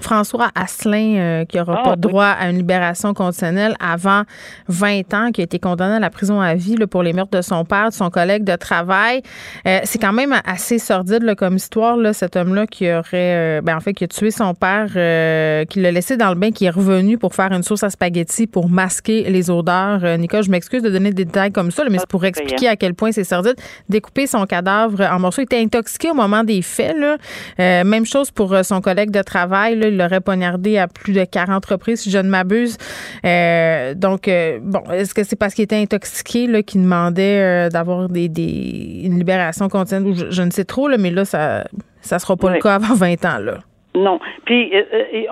François 0.00 0.48
Asselin, 0.54 1.16
euh, 1.16 1.44
qui 1.44 1.56
n'aura 1.56 1.78
Ah, 1.80 1.84
pas 1.84 1.90
oui. 1.92 2.00
droit 2.00 2.26
à 2.26 2.50
une 2.50 2.56
libération 2.58 3.14
conditionnelle 3.14 3.74
avant 3.80 4.22
20 4.68 5.14
ans, 5.14 5.30
qui 5.32 5.40
a 5.40 5.44
été 5.44 5.58
condamné 5.58 5.94
à 5.96 6.00
la 6.00 6.10
prison 6.10 6.40
à 6.40 6.54
vie 6.54 6.76
là, 6.76 6.86
pour 6.86 7.02
les 7.02 7.12
meurtres 7.12 7.36
de 7.36 7.42
son 7.42 7.64
père, 7.64 7.88
de 7.88 7.94
son 7.94 8.10
collègue 8.10 8.44
de 8.44 8.56
travail. 8.56 9.22
Euh, 9.66 9.80
c'est 9.84 9.98
quand 9.98 10.12
même 10.12 10.34
assez 10.44 10.78
sordide 10.78 11.22
là, 11.22 11.34
comme 11.34 11.56
histoire, 11.56 11.96
là, 11.96 12.12
cet 12.12 12.36
homme-là 12.36 12.66
qui 12.66 12.90
aurait, 12.90 13.08
euh, 13.14 13.60
ben, 13.62 13.76
en 13.76 13.80
fait, 13.80 13.94
qui 13.94 14.04
a 14.04 14.08
tué 14.08 14.30
son 14.30 14.54
père, 14.54 14.88
euh, 14.96 15.64
qui 15.64 15.80
l'a 15.80 15.90
laissé 15.90 16.16
dans 16.16 16.28
le 16.30 16.34
bain, 16.36 16.50
qui 16.50 16.66
est 16.66 16.70
revenu 16.70 17.18
pour 17.18 17.34
faire 17.34 17.52
une 17.52 17.62
sauce 17.62 17.82
à 17.82 17.90
spaghetti 17.90 18.46
pour 18.46 18.68
masquer 18.68 19.24
les 19.30 19.50
odeurs. 19.50 20.00
Euh, 20.04 20.16
Nicole, 20.16 20.42
je 20.42 20.50
m'excuse 20.50 20.82
de 20.82 20.90
donner 20.90 21.12
des 21.12 21.24
détails 21.24 21.52
comme 21.52 21.70
ça, 21.70 21.84
là, 21.84 21.90
mais 21.90 21.98
c'est 21.98 22.08
pour 22.08 22.24
expliquer 22.24 22.68
à 22.68 22.76
quel 22.76 22.94
point 22.94 23.12
c'est 23.12 23.24
sordide. 23.24 23.54
Découper 23.88 24.26
son 24.26 24.44
cadavre 24.46 25.00
en 25.02 25.18
morceaux. 25.18 25.42
Il 25.42 25.44
était 25.44 25.60
intoxiqué 25.60 26.10
au 26.10 26.14
moment 26.14 26.44
des 26.44 26.62
faits. 26.62 26.96
Là. 26.96 27.16
Euh, 27.60 27.84
même 27.84 28.06
chose 28.06 28.30
pour 28.30 28.54
son 28.64 28.80
collègue 28.80 29.10
de 29.10 29.22
travail. 29.22 29.76
Là, 29.84 29.88
il 29.88 29.96
l'aurait 29.98 30.20
poignardé 30.20 30.78
à 30.78 30.88
plus 30.88 31.12
de 31.12 31.24
40 31.24 31.64
reprises, 31.66 32.00
si 32.02 32.10
je 32.10 32.18
ne 32.18 32.28
m'abuse. 32.28 32.76
Euh, 33.24 33.94
donc, 33.94 34.28
euh, 34.28 34.58
bon, 34.62 34.80
est-ce 34.92 35.14
que 35.14 35.22
c'est 35.24 35.36
parce 35.38 35.54
qu'il 35.54 35.64
était 35.64 35.76
intoxiqué 35.76 36.46
là, 36.46 36.62
qu'il 36.62 36.82
demandait 36.82 37.40
euh, 37.40 37.68
d'avoir 37.68 38.08
des, 38.08 38.28
des, 38.28 39.02
une 39.04 39.18
libération 39.18 39.68
continue? 39.68 40.14
Je, 40.14 40.30
je 40.30 40.42
ne 40.42 40.50
sais 40.50 40.64
trop, 40.64 40.88
là, 40.88 40.96
mais 40.98 41.10
là, 41.10 41.24
ça 41.24 41.64
ça 42.00 42.18
sera 42.18 42.36
pas 42.36 42.48
Oui. 42.48 42.54
le 42.54 42.60
cas 42.60 42.74
avant 42.74 42.94
20 42.94 43.24
ans. 43.24 43.38
Là. 43.38 43.58
Non. 43.94 44.18
Puis 44.44 44.70
euh, 44.74 44.82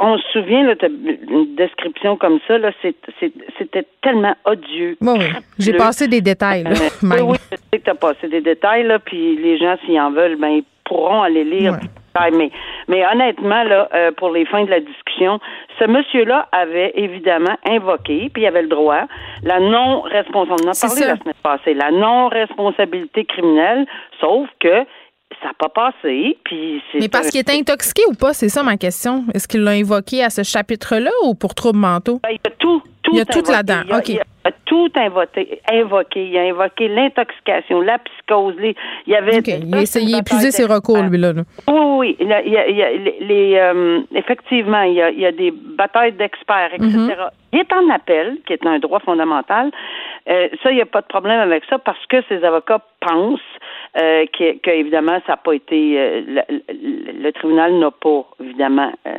on 0.01 0.17
se 0.17 0.23
souvient 0.33 0.63
là, 0.65 0.75
une 0.83 1.55
description 1.57 2.17
comme 2.17 2.39
ça 2.49 2.57
là, 2.59 2.71
c'est- 2.81 2.95
c'est- 3.21 3.33
c'était 3.59 3.87
tellement 4.03 4.35
odieux. 4.47 4.97
Bon, 5.01 5.19
oui. 5.19 5.27
J'ai 5.59 5.73
passé 5.75 6.07
des 6.09 6.21
détails. 6.21 6.63
Là, 6.63 6.71
Euh, 6.71 6.77
oui, 7.03 7.17
oui, 7.33 7.37
je 7.51 7.57
sais 7.57 7.79
que 7.81 7.85
t'as 7.85 7.95
passé 7.95 8.29
des 8.29 8.41
détails 8.41 8.85
là, 8.87 8.99
puis 9.01 9.37
les 9.37 9.59
gens 9.59 9.77
s'ils 9.85 10.01
en 10.01 10.13
veulent, 10.13 10.37
ben 10.41 10.49
ils 10.49 10.65
pourront 10.85 11.23
aller 11.23 11.45
lire. 11.45 11.73
Ouais. 11.73 11.79
Détails. 12.14 12.33
Mais, 12.37 12.50
mais 12.88 13.04
honnêtement 13.07 13.62
là, 13.64 13.88
euh, 13.95 14.11
pour 14.12 14.31
les 14.31 14.45
fins 14.47 14.64
de 14.64 14.71
la 14.71 14.81
discussion, 14.81 15.38
ce 15.78 15.85
monsieur-là 15.87 16.49
avait 16.52 16.92
évidemment 16.95 17.57
invoqué, 17.69 18.31
puis 18.33 18.42
il 18.42 18.47
avait 18.47 18.62
le 18.62 18.69
droit, 18.69 19.02
la 19.42 19.61
non-responsabilité. 19.61 20.64
On 20.64 20.69
en 20.69 20.71
a 20.71 20.75
C'est 20.75 20.87
parlé 20.87 21.02
ça. 21.02 21.09
la 21.09 21.16
semaine 21.16 21.35
passée, 21.42 21.75
la 21.75 21.90
non-responsabilité 21.90 23.25
criminelle, 23.25 23.87
sauf 24.21 24.49
que 24.61 24.85
ça 25.43 25.49
n'a 25.49 25.55
pas 25.59 25.69
passé, 25.69 26.37
puis 26.45 26.83
Mais 26.95 27.09
parce 27.09 27.27
un- 27.27 27.31
qu'il 27.31 27.41
était 27.41 27.59
intoxiqué 27.59 28.03
ou 28.09 28.15
pas, 28.15 28.33
c'est 28.33 28.49
ça 28.49 28.63
ma 28.63 28.77
question. 28.77 29.25
Est-ce 29.35 29.49
qu'il 29.49 29.63
l'a 29.63 29.73
invoqué 29.73 30.23
à 30.23 30.31
ce 30.31 30.43
chapitre-là 30.43 31.11
ou 31.27 31.35
pour 31.35 31.55
troubles 31.55 31.79
mentaux? 31.81 32.21
Ben, 32.23 32.31
il 32.31 32.35
y 32.45 32.49
a 32.49 32.51
tout, 32.59 32.83
tout 33.03 33.11
Il 33.13 33.19
y 33.19 33.21
a 33.21 33.25
tout 33.25 33.43
là-dedans. 33.51 33.83
Il 33.87 33.93
a, 33.93 34.01
il 34.07 34.21
tout 34.67 34.89
invoqué, 34.97 35.61
invoqué. 35.71 36.27
Il 36.29 36.39
a 36.39 36.43
invoqué 36.43 36.89
l'intoxication, 36.89 37.81
la 37.81 37.99
psychose. 37.99 38.55
les- 38.59 38.75
il 39.07 39.13
y 39.13 39.17
avait. 39.17 39.39
Il 39.39 39.75
a 39.75 39.81
essayé 39.83 40.17
d'épuiser 40.17 40.51
ses 40.51 40.65
recours 40.65 41.03
lui, 41.03 41.19
là. 41.19 41.33
Oui, 41.69 41.75
oui. 41.99 42.17
Il 42.21 42.29
y 42.29 42.33
a- 42.33 42.43
il 42.43 42.53
y 42.53 42.57
a- 42.57 42.69
il 42.69 42.83
a 42.83 42.91
les, 42.93 43.17
les, 43.21 43.57
euh, 43.59 44.01
effectivement, 44.15 44.83
il 44.83 44.95
y, 44.95 45.03
a, 45.03 45.11
il 45.11 45.21
y 45.21 45.27
a 45.27 45.33
des 45.33 45.51
batailles 45.51 46.13
d'experts, 46.13 46.73
etc. 46.75 46.89
Mm-hmm. 46.97 47.29
Il 47.53 47.59
est 47.61 47.73
en 47.73 47.91
appel, 47.91 48.39
qui 48.47 48.55
est 48.55 48.65
un 48.67 48.79
droit 48.79 49.01
fondamental. 49.01 49.71
Euh, 50.31 50.49
ça, 50.63 50.71
il 50.71 50.77
n'y 50.77 50.81
a 50.81 50.87
pas 50.87 51.03
de 51.03 51.07
problème 51.07 51.41
avec 51.41 51.65
ça 51.69 51.79
parce 51.79 52.05
que 52.07 52.17
ces 52.29 52.43
avocats 52.45 52.81
pensent 53.01 53.41
euh, 53.99 54.25
que, 54.33 54.59
que, 54.59 54.71
évidemment, 54.71 55.19
ça 55.27 55.33
n'a 55.33 55.37
pas 55.37 55.53
été. 55.55 55.99
euh, 55.99 56.23
le, 56.27 56.43
le- 56.49 57.23
le 57.23 57.33
tribunal 57.33 57.75
n'a 57.79 57.91
pas, 57.91 58.25
évidemment, 58.43 58.91
euh, 59.07 59.11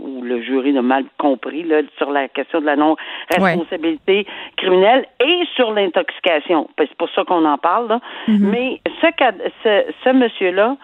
ou 0.00 0.22
le 0.22 0.42
jury 0.42 0.72
n'a 0.72 0.82
mal 0.82 1.04
compris 1.18 1.62
là, 1.62 1.80
sur 1.96 2.10
la 2.10 2.28
question 2.28 2.60
de 2.60 2.66
la 2.66 2.76
non-responsabilité 2.76 4.26
criminelle 4.56 5.06
et 5.24 5.42
sur 5.54 5.72
l'intoxication. 5.72 6.68
Ben, 6.76 6.86
C'est 6.88 6.96
pour 6.98 7.08
ça 7.10 7.24
qu'on 7.24 7.44
en 7.44 7.58
parle. 7.58 7.88
Là. 7.88 8.00
Mais 8.50 8.80
ce, 9.00 9.06
ce, 9.62 9.84
ce 10.04 10.10
monsieur-là, 10.10 10.76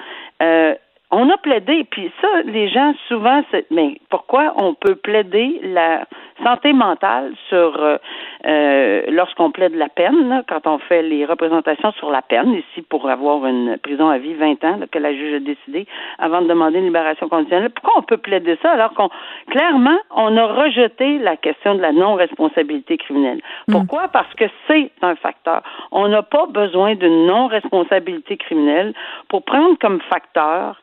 euh, 0.43 0.75
on 1.15 1.29
a 1.29 1.37
plaidé, 1.37 1.85
puis 1.91 2.11
ça, 2.23 2.29
les 2.47 2.69
gens 2.69 2.95
souvent, 3.07 3.43
mais 3.71 3.99
pourquoi 4.09 4.55
on 4.57 4.73
peut 4.73 4.97
plaider 4.97 5.61
la 5.63 6.07
santé 6.43 6.73
mentale 6.73 7.35
sur 7.51 7.81
euh, 7.81 7.99
euh, 8.47 9.03
lorsqu'on 9.09 9.51
plaide 9.51 9.75
la 9.75 9.91
peine, 9.91 10.31
là, 10.31 10.43
quand 10.49 10.67
on 10.67 10.79
fait 10.79 11.03
les 11.03 11.27
représentations 11.27 11.93
sur 11.93 12.11
la 12.11 12.23
peine, 12.23 12.55
ici 12.55 12.81
pour 12.81 13.11
avoir 13.11 13.45
une 13.47 13.77
prison 13.79 14.09
à 14.09 14.17
vie 14.17 14.33
20 14.33 14.65
ans 14.65 14.77
là, 14.79 14.87
que 14.91 14.99
la 14.99 15.13
juge 15.13 15.35
a 15.35 15.41
décidé 15.41 15.87
avant 16.19 16.41
de 16.41 16.49
demander 16.49 16.79
une 16.79 16.87
libération 16.87 17.29
conditionnelle? 17.29 17.71
Pourquoi 17.71 18.01
on 18.01 18.03
peut 18.03 18.17
plaider 18.17 18.59
ça 18.63 18.73
alors 18.73 18.95
qu'on 18.95 19.11
clairement 19.51 19.99
on 20.17 20.35
a 20.39 20.47
rejeté 20.47 21.19
la 21.19 21.37
question 21.37 21.75
de 21.75 21.83
la 21.83 21.93
non-responsabilité 21.93 22.97
criminelle? 22.97 23.43
Pourquoi? 23.71 24.09
Parce 24.09 24.33
que 24.35 24.45
c'est 24.67 24.91
un 25.03 25.15
facteur. 25.17 25.63
On 25.93 26.09
n'a 26.09 26.23
pas 26.23 26.47
besoin 26.47 26.95
d'une 26.95 27.27
non-responsabilité 27.27 28.39
criminelle 28.39 28.95
pour 29.29 29.45
prendre 29.45 29.79
comme 29.79 30.01
facteur 30.09 30.81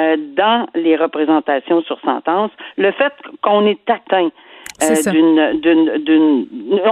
euh, 0.00 0.16
dans 0.36 0.66
les 0.74 0.96
représentations 0.96 1.82
sur 1.82 2.00
sentence 2.00 2.50
le 2.76 2.92
fait 2.92 3.12
qu'on 3.42 3.66
est 3.66 3.90
atteint 3.90 4.30
euh, 4.82 5.10
d'une, 5.10 5.60
d'une, 5.60 5.98
d'une, 5.98 6.46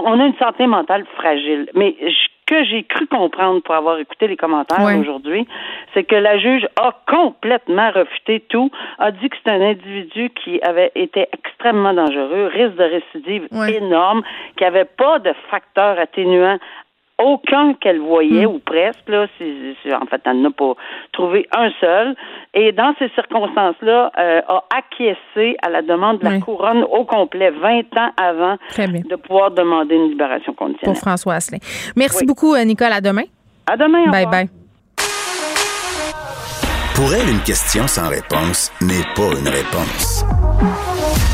on 0.04 0.20
a 0.20 0.26
une 0.26 0.36
santé 0.36 0.66
mentale 0.66 1.04
fragile. 1.16 1.68
Mais 1.74 1.96
ce 1.98 2.28
que 2.46 2.64
j'ai 2.64 2.82
cru 2.82 3.06
comprendre 3.06 3.62
pour 3.62 3.74
avoir 3.74 3.98
écouté 3.98 4.26
les 4.26 4.36
commentaires 4.36 4.84
aujourd'hui, 4.98 5.46
c'est 5.94 6.04
que 6.04 6.16
la 6.16 6.36
juge 6.38 6.66
a 6.76 6.94
complètement 7.08 7.90
refuté 7.90 8.40
tout, 8.48 8.70
a 8.98 9.12
dit 9.12 9.30
que 9.30 9.36
c'est 9.42 9.52
un 9.52 9.62
individu 9.62 10.30
qui 10.30 10.60
avait 10.60 10.92
été 10.94 11.26
extrêmement 11.32 11.94
dangereux, 11.94 12.50
risque 12.52 12.76
de 12.76 12.84
récidive 12.84 13.48
énorme, 13.68 14.22
qui 14.56 14.64
avait 14.64 14.84
pas 14.84 15.20
de 15.20 15.32
facteur 15.50 15.98
atténuant 15.98 16.58
aucun 17.22 17.74
qu'elle 17.74 18.00
voyait 18.00 18.46
Hmm. 18.46 18.54
ou 18.54 18.58
presque 18.60 19.08
là 19.08 19.26
si- 19.38 19.76
si- 19.82 19.92
en 19.94 20.06
fait 20.06 20.20
elle 20.24 20.40
n'a 20.42 20.50
pas 20.50 20.72
trouvé 21.12 21.46
un 21.56 21.70
seul 21.80 22.14
et 22.54 22.72
dans 22.72 22.94
ces 22.98 23.08
circonstances-là 23.10 24.10
euh, 24.18 24.40
a 24.48 24.64
acquiescé 24.76 25.56
à 25.62 25.68
la 25.70 25.82
demande 25.82 26.18
de 26.20 26.24
la 26.24 26.30
Oui. 26.32 26.40
couronne 26.40 26.84
au 26.84 27.04
complet 27.04 27.50
20 27.50 27.80
ans 27.96 28.10
avant 28.16 28.56
de 28.78 29.16
pouvoir 29.16 29.50
demander 29.50 29.94
une 29.96 30.08
libération 30.10 30.52
Pour 30.54 30.66
conditionnelle. 30.66 30.96
François 30.96 31.34
Asselin. 31.34 31.58
Merci 31.96 32.18
Oui. 32.20 32.26
beaucoup, 32.26 32.54
euh, 32.54 32.64
Nicole. 32.64 32.92
À 32.92 33.00
demain. 33.00 33.24
À 33.66 33.76
demain. 33.76 34.10
Bye 34.10 34.26
bye. 34.26 34.48
Pour 36.94 37.14
elle, 37.14 37.28
une 37.30 37.40
question 37.40 37.86
sans 37.86 38.08
réponse 38.10 38.70
n'est 38.82 39.06
pas 39.14 39.30
une 39.40 39.48
réponse. 39.48 40.24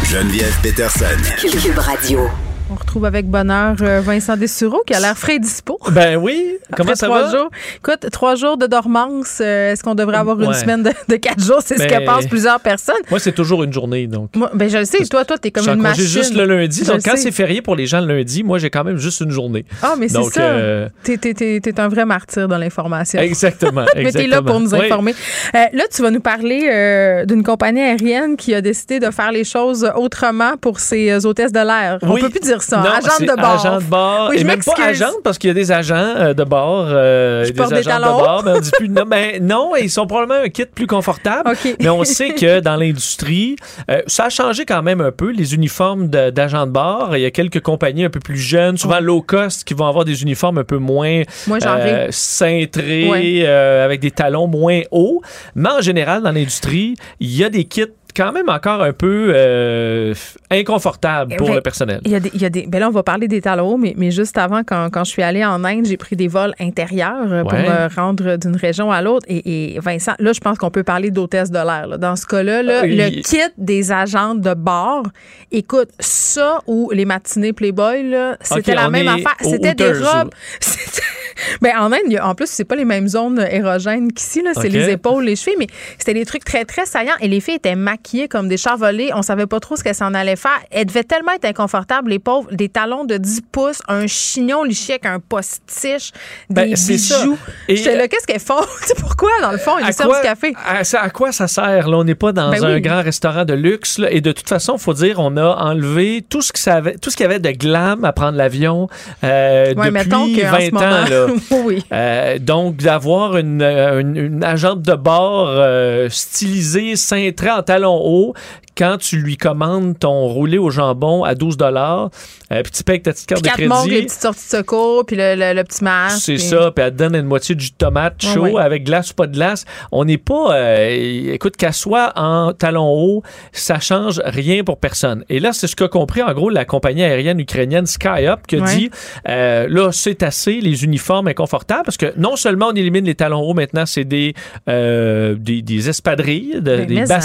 Geneviève 0.04 0.54
Peterson. 0.62 1.18
Cube 1.40 1.78
Radio. 1.78 2.20
On 2.68 2.74
retrouve 2.74 3.04
avec 3.04 3.26
bonheur 3.30 3.76
euh, 3.80 4.00
Vincent 4.00 4.36
Dessureau 4.36 4.82
qui 4.84 4.92
a 4.92 4.98
l'air 4.98 5.16
frais 5.16 5.36
et 5.36 5.38
dispo. 5.38 5.78
Ben 5.92 6.16
oui. 6.16 6.56
Comment 6.76 6.88
Après 6.90 6.96
ça 6.96 7.06
trois 7.06 7.22
va? 7.22 7.30
jours. 7.30 7.48
Écoute, 7.76 8.10
trois 8.10 8.34
jours 8.34 8.56
de 8.56 8.66
dormance. 8.66 9.38
euh, 9.40 9.70
Est-ce 9.72 9.84
qu'on 9.84 9.94
devrait 9.94 10.16
avoir 10.16 10.40
une 10.40 10.52
semaine 10.52 10.82
de, 10.82 10.90
de 11.08 11.14
quatre 11.16 11.40
jours? 11.44 11.60
C'est 11.64 11.78
ce 11.78 11.84
que 11.86 12.04
pensent 12.04 12.26
plusieurs 12.26 12.58
personnes. 12.58 12.96
Moi, 13.08 13.20
c'est 13.20 13.30
toujours 13.30 13.62
une 13.62 13.72
journée, 13.72 14.08
donc. 14.08 14.34
Moi, 14.34 14.50
ben, 14.52 14.68
je 14.68 14.78
le 14.78 14.84
sais. 14.84 15.04
Toi, 15.04 15.24
toi, 15.24 15.38
t'es 15.38 15.52
comme 15.52 15.68
une 15.68 15.76
machine. 15.80 16.02
juste 16.04 16.34
le 16.34 16.44
lundi. 16.44 16.80
Je 16.84 16.90
Donc, 16.90 17.02
quand 17.04 17.16
c'est 17.16 17.30
férié 17.30 17.62
pour 17.62 17.76
les 17.76 17.86
gens 17.86 18.00
le 18.00 18.08
lundi, 18.16 18.42
moi, 18.42 18.58
j'ai 18.58 18.68
quand 18.70 18.82
même 18.82 18.96
juste 18.98 19.20
une 19.20 19.30
journée. 19.30 19.64
Ah, 19.82 19.94
mais 19.96 20.08
c'est 20.08 20.20
ça. 20.24 20.40
euh, 20.40 20.88
T'es, 21.04 21.18
t'es 21.18 21.80
un 21.80 21.86
vrai 21.88 22.04
martyr 22.04 22.48
dans 22.48 22.58
l'information. 22.58 23.20
Exactement. 23.20 23.84
Mais 23.96 24.10
t'es 24.10 24.26
là 24.26 24.42
pour 24.42 24.58
nous 24.58 24.74
exactement. 24.74 24.80
Oui. 25.04 25.10
informer. 25.12 25.14
Euh, 25.54 25.76
là, 25.76 25.84
tu 25.94 26.02
vas 26.02 26.10
nous 26.10 26.20
parler 26.20 26.68
euh, 26.68 27.24
d'une 27.26 27.44
compagnie 27.44 27.80
aérienne 27.80 28.36
qui 28.36 28.54
a 28.54 28.60
décidé 28.60 28.98
de 28.98 29.10
faire 29.12 29.30
les 29.30 29.44
choses 29.44 29.88
autrement 29.94 30.56
pour 30.60 30.80
ses 30.80 31.24
hôtesses 31.26 31.52
de 31.52 31.60
l'air. 31.60 31.98
On 32.02 32.14
Oui. 32.14 32.20
peut 32.22 32.30
plus 32.30 32.40
dire 32.40 32.55
ça. 32.62 32.78
Non, 32.78 32.90
Agente 32.90 33.20
de 33.22 33.40
bord. 33.40 33.66
Agent 33.66 33.78
de 33.78 33.84
bord. 33.84 34.28
Oui, 34.30 34.36
je 34.38 34.42
et 34.42 34.44
même 34.44 34.62
pas 34.62 34.72
agente 34.84 35.22
parce 35.22 35.38
qu'il 35.38 35.48
y 35.48 35.50
a 35.50 35.54
des 35.54 35.72
agents 35.72 35.94
euh, 35.96 36.34
de 36.34 36.44
bord. 36.44 36.86
euh, 36.88 37.44
des 37.44 37.52
des 37.52 37.60
agents 37.60 37.82
talons 37.82 38.18
de 38.18 38.22
bord. 38.24 38.42
Mais 38.44 38.52
on 38.52 38.60
dit 38.60 38.70
plus 38.76 38.88
non, 38.88 39.04
ben, 39.06 39.42
non, 39.42 39.76
ils 39.76 39.90
sont 39.90 40.06
probablement 40.06 40.42
un 40.44 40.48
kit 40.48 40.66
plus 40.66 40.86
confortable. 40.86 41.52
Mais 41.80 41.88
on 41.88 42.04
sait 42.04 42.30
que 42.30 42.60
dans 42.60 42.76
l'industrie, 42.76 43.56
euh, 43.90 44.02
ça 44.06 44.24
a 44.26 44.28
changé 44.30 44.64
quand 44.64 44.82
même 44.82 45.00
un 45.00 45.12
peu 45.12 45.30
les 45.30 45.54
uniformes 45.54 46.08
d'agents 46.08 46.66
de, 46.66 46.72
bord. 46.72 47.16
Il 47.16 47.22
y 47.22 47.26
a 47.26 47.30
quelques 47.30 47.60
compagnies 47.60 48.04
un 48.04 48.10
peu 48.10 48.20
plus 48.20 48.38
jeunes, 48.38 48.76
souvent 48.76 49.00
low 49.00 49.22
cost, 49.22 49.64
qui 49.64 49.74
vont 49.74 49.86
avoir 49.86 50.04
des 50.04 50.22
uniformes 50.22 50.58
un 50.58 50.64
peu 50.64 50.78
moins 50.78 51.22
euh, 51.48 52.06
cintrés, 52.10 53.08
Ouais. 53.08 53.46
avec 53.46 54.00
des 54.00 54.10
talons 54.10 54.46
moins 54.46 54.82
hauts. 54.90 55.22
Mais 55.54 55.68
en 55.70 55.80
général, 55.80 56.22
dans 56.22 56.32
l'industrie, 56.32 56.96
il 57.20 57.34
y 57.36 57.44
a 57.44 57.50
des 57.50 57.64
kits 57.64 57.84
quand 58.16 58.32
même 58.32 58.48
encore 58.48 58.82
un 58.82 58.92
peu 58.92 59.32
euh, 59.34 60.14
inconfortables 60.50 61.36
pour 61.36 61.48
Ben, 61.48 61.54
le 61.56 61.60
personnel. 61.60 62.00
Il 62.04 62.10
y 62.10 62.14
a 62.14 62.20
des, 62.20 62.30
il 62.34 62.40
y 62.40 62.44
a 62.44 62.50
des, 62.50 62.66
ben 62.66 62.78
là, 62.80 62.88
on 62.88 62.92
va 62.92 63.02
parler 63.02 63.28
des 63.28 63.40
talons, 63.40 63.76
mais, 63.78 63.94
mais 63.96 64.10
juste 64.10 64.38
avant, 64.38 64.62
quand, 64.64 64.88
quand 64.90 65.04
je 65.04 65.10
suis 65.10 65.22
allée 65.22 65.44
en 65.44 65.62
Inde, 65.64 65.84
j'ai 65.86 65.96
pris 65.96 66.16
des 66.16 66.28
vols 66.28 66.54
intérieurs 66.60 67.30
euh, 67.32 67.42
pour 67.42 67.52
Ouais. 67.52 67.68
me 67.68 67.94
rendre 67.94 68.36
d'une 68.36 68.56
région 68.56 68.90
à 68.90 69.02
l'autre. 69.02 69.26
Et, 69.28 69.74
et 69.74 69.78
Vincent, 69.80 70.12
là, 70.18 70.32
je 70.32 70.40
pense 70.40 70.58
qu'on 70.58 70.70
peut 70.70 70.82
parler 70.84 71.10
d'hôtesse 71.10 71.50
de 71.50 71.58
l'air. 71.58 71.98
Dans 71.98 72.16
ce 72.16 72.26
cas-là, 72.26 72.62
là, 72.62 72.86
le 72.86 73.22
kit 73.22 73.38
des 73.58 73.92
agents 73.92 74.34
de 74.34 74.54
bord, 74.54 75.04
écoute, 75.52 75.90
ça 76.00 76.60
ou 76.66 76.90
les 76.92 77.04
matinées 77.04 77.52
Playboy, 77.52 78.14
c'était 78.40 78.74
la 78.74 78.90
même 78.90 79.08
affaire. 79.08 79.36
C'était 79.42 79.74
des 79.74 79.92
robes. 79.92 80.28
ou- 80.28 80.30
c'était- 80.60 81.02
Ben, 81.62 81.72
en 81.78 81.92
Inde, 81.92 82.18
en 82.22 82.34
plus, 82.34 82.48
c'est 82.48 82.64
pas 82.64 82.76
les 82.76 82.84
mêmes 82.84 83.08
zones 83.08 83.38
érogènes 83.50 84.12
qu'ici. 84.12 84.42
là. 84.42 84.50
C'est 84.54 84.68
les 84.68 84.90
épaules, 84.90 85.24
les 85.24 85.36
chevilles, 85.36 85.56
mais 85.58 85.66
c'était 85.98 86.14
des 86.14 86.24
trucs 86.26 86.44
très, 86.44 86.64
très 86.64 86.86
saillants. 86.86 87.14
Et 87.20 87.28
les 87.28 87.40
filles 87.40 87.56
étaient 87.56 87.74
maquillées 87.74 88.28
comme 88.28 88.48
des 88.48 88.56
chars 88.56 88.76
volés. 88.76 89.10
On 89.14 89.22
savait 89.22 89.46
pas 89.46 89.60
trop 89.60 89.76
ce 89.76 89.82
qu'elles 89.84 89.94
s'en 89.94 90.14
allaient 90.14 90.36
faire. 90.36 90.58
Elles 90.70 90.86
devaient 90.86 91.04
tellement 91.04 91.32
être 91.32 91.44
inconfortables, 91.44 92.10
les 92.10 92.18
pauvres. 92.18 92.48
Des 92.52 92.68
talons 92.68 93.04
de 93.04 93.16
10 93.16 93.42
pouces, 93.52 93.80
un 93.88 94.06
chignon 94.06 94.62
liché 94.64 94.94
avec 94.94 95.06
un 95.06 95.20
postiche, 95.20 96.12
Ben, 96.50 96.70
des 96.70 96.76
c'est 96.76 96.98
ça. 96.98 97.18
bijoux. 97.20 97.38
J'étais 97.68 97.96
là, 97.96 98.08
qu'est-ce 98.08 98.26
qu'elles 98.26 98.40
font? 98.40 98.54
C'est 98.86 98.98
pourquoi, 98.98 99.30
dans 99.42 99.52
le 99.52 99.58
fond, 99.58 99.72
ils 99.78 99.92
servent 99.92 100.14
du 100.16 100.22
café? 100.22 100.54
À, 100.66 100.80
à 101.02 101.10
quoi 101.10 101.32
ça 101.32 101.46
sert? 101.48 101.88
Là, 101.88 101.96
on 101.98 102.04
n'est 102.04 102.14
pas 102.14 102.32
dans 102.32 102.50
Ben 102.50 102.64
un 102.64 102.74
oui. 102.74 102.80
grand 102.80 103.02
restaurant 103.02 103.44
de 103.44 103.54
luxe. 103.54 103.98
là, 103.98 104.10
et 104.10 104.20
de 104.20 104.32
toute 104.32 104.48
façon, 104.48 104.74
il 104.76 104.80
faut 104.80 104.94
dire, 104.94 105.18
on 105.18 105.36
a 105.36 105.44
enlevé 105.56 106.24
tout 106.28 106.42
ce, 106.42 106.52
que 106.52 106.58
ça 106.58 106.74
avait, 106.74 106.96
tout 106.96 107.10
ce 107.10 107.16
qu'il 107.16 107.24
y 107.24 107.28
avait 107.28 107.38
de 107.40 107.50
glam 107.50 108.04
à 108.04 108.12
prendre 108.12 108.36
l'avion 108.38 108.88
euh, 109.24 109.74
Ouais, 109.74 109.90
depuis 109.90 110.08
qu'en 110.10 110.26
20 110.50 110.60
ce 110.60 110.66
ans. 110.68 110.72
moment- 110.72 110.86
Là. 111.08 111.25
oui. 111.64 111.84
Euh, 111.92 112.38
donc, 112.38 112.76
d'avoir 112.76 113.36
une, 113.36 113.62
euh, 113.62 114.00
une, 114.00 114.16
une 114.16 114.44
agente 114.44 114.82
de 114.82 114.94
bord 114.94 115.48
euh, 115.48 116.08
stylisée, 116.10 116.96
cintrée 116.96 117.50
en 117.50 117.62
talons 117.62 118.00
hauts, 118.02 118.34
quand 118.76 118.98
tu 118.98 119.16
lui 119.18 119.36
commandes 119.36 119.98
ton 119.98 120.26
roulé 120.26 120.58
au 120.58 120.70
jambon 120.70 121.24
à 121.24 121.34
12 121.34 121.56
dollars, 121.56 122.10
puis 122.50 122.62
tu 122.72 122.84
payes 122.84 122.94
avec 122.94 123.02
ta 123.04 123.12
petite 123.12 123.26
carte 123.26 123.42
Puis 123.42 123.50
de 123.52 123.56
quatre 123.56 123.68
montres, 123.68 123.84
les 123.86 123.90
crédit. 123.92 124.06
petites 124.06 124.20
sorties 124.22 124.44
de 124.44 124.56
secours, 124.58 125.06
puis 125.06 125.16
le, 125.16 125.34
le- 125.34 125.54
le 125.54 125.64
petit 125.64 125.82
masque. 125.82 126.18
C'est 126.24 126.34
puis- 126.34 126.42
ça, 126.42 126.70
puis 126.74 126.84
elle 126.84 126.92
te 126.92 126.96
donne 126.98 127.14
une 127.16 127.26
moitié 127.26 127.54
de 127.54 127.62
tomate 127.78 128.22
chaud 128.22 128.42
ouais. 128.42 128.60
avec 128.62 128.84
glace 128.84 129.10
ou 129.10 129.14
pas 129.14 129.26
de 129.26 129.32
glace. 129.34 129.64
On 129.92 130.04
n'est 130.04 130.18
pas. 130.18 130.54
euh, 130.54 131.32
écoute, 131.32 131.56
qu'elle 131.56 131.72
soit 131.72 132.12
en 132.16 132.52
talons 132.52 132.92
hauts, 132.92 133.22
ça 133.52 133.80
change 133.80 134.20
rien 134.24 134.62
pour 134.64 134.78
personne. 134.78 135.24
Et 135.28 135.40
là, 135.40 135.52
c'est 135.52 135.66
ce 135.66 135.76
qu'a 135.76 135.88
compris 135.88 136.22
en 136.22 136.32
gros 136.34 136.50
la 136.50 136.64
compagnie 136.64 137.02
aérienne 137.02 137.40
ukrainienne 137.40 137.86
SkyUp 137.86 138.46
qui 138.46 138.56
a 138.56 138.60
Ouais. 138.60 138.76
dit 138.76 138.90
euh, 139.28 139.66
là, 139.68 139.90
c'est 139.92 140.22
assez, 140.22 140.60
les 140.60 140.84
uniformes 140.84 141.28
inconfortables, 141.28 141.84
parce 141.84 141.96
que 141.96 142.12
non 142.16 142.36
seulement 142.36 142.66
on 142.68 142.74
élimine 142.74 143.04
les 143.04 143.14
talons 143.14 143.40
hauts, 143.40 143.54
maintenant, 143.54 143.86
c'est 143.86 144.04
des, 144.04 144.34
euh, 144.68 145.34
des, 145.38 145.62
des 145.62 145.88
espadrilles, 145.88 146.60
de- 146.60 146.84
des 146.84 147.10
hein. 147.12 147.16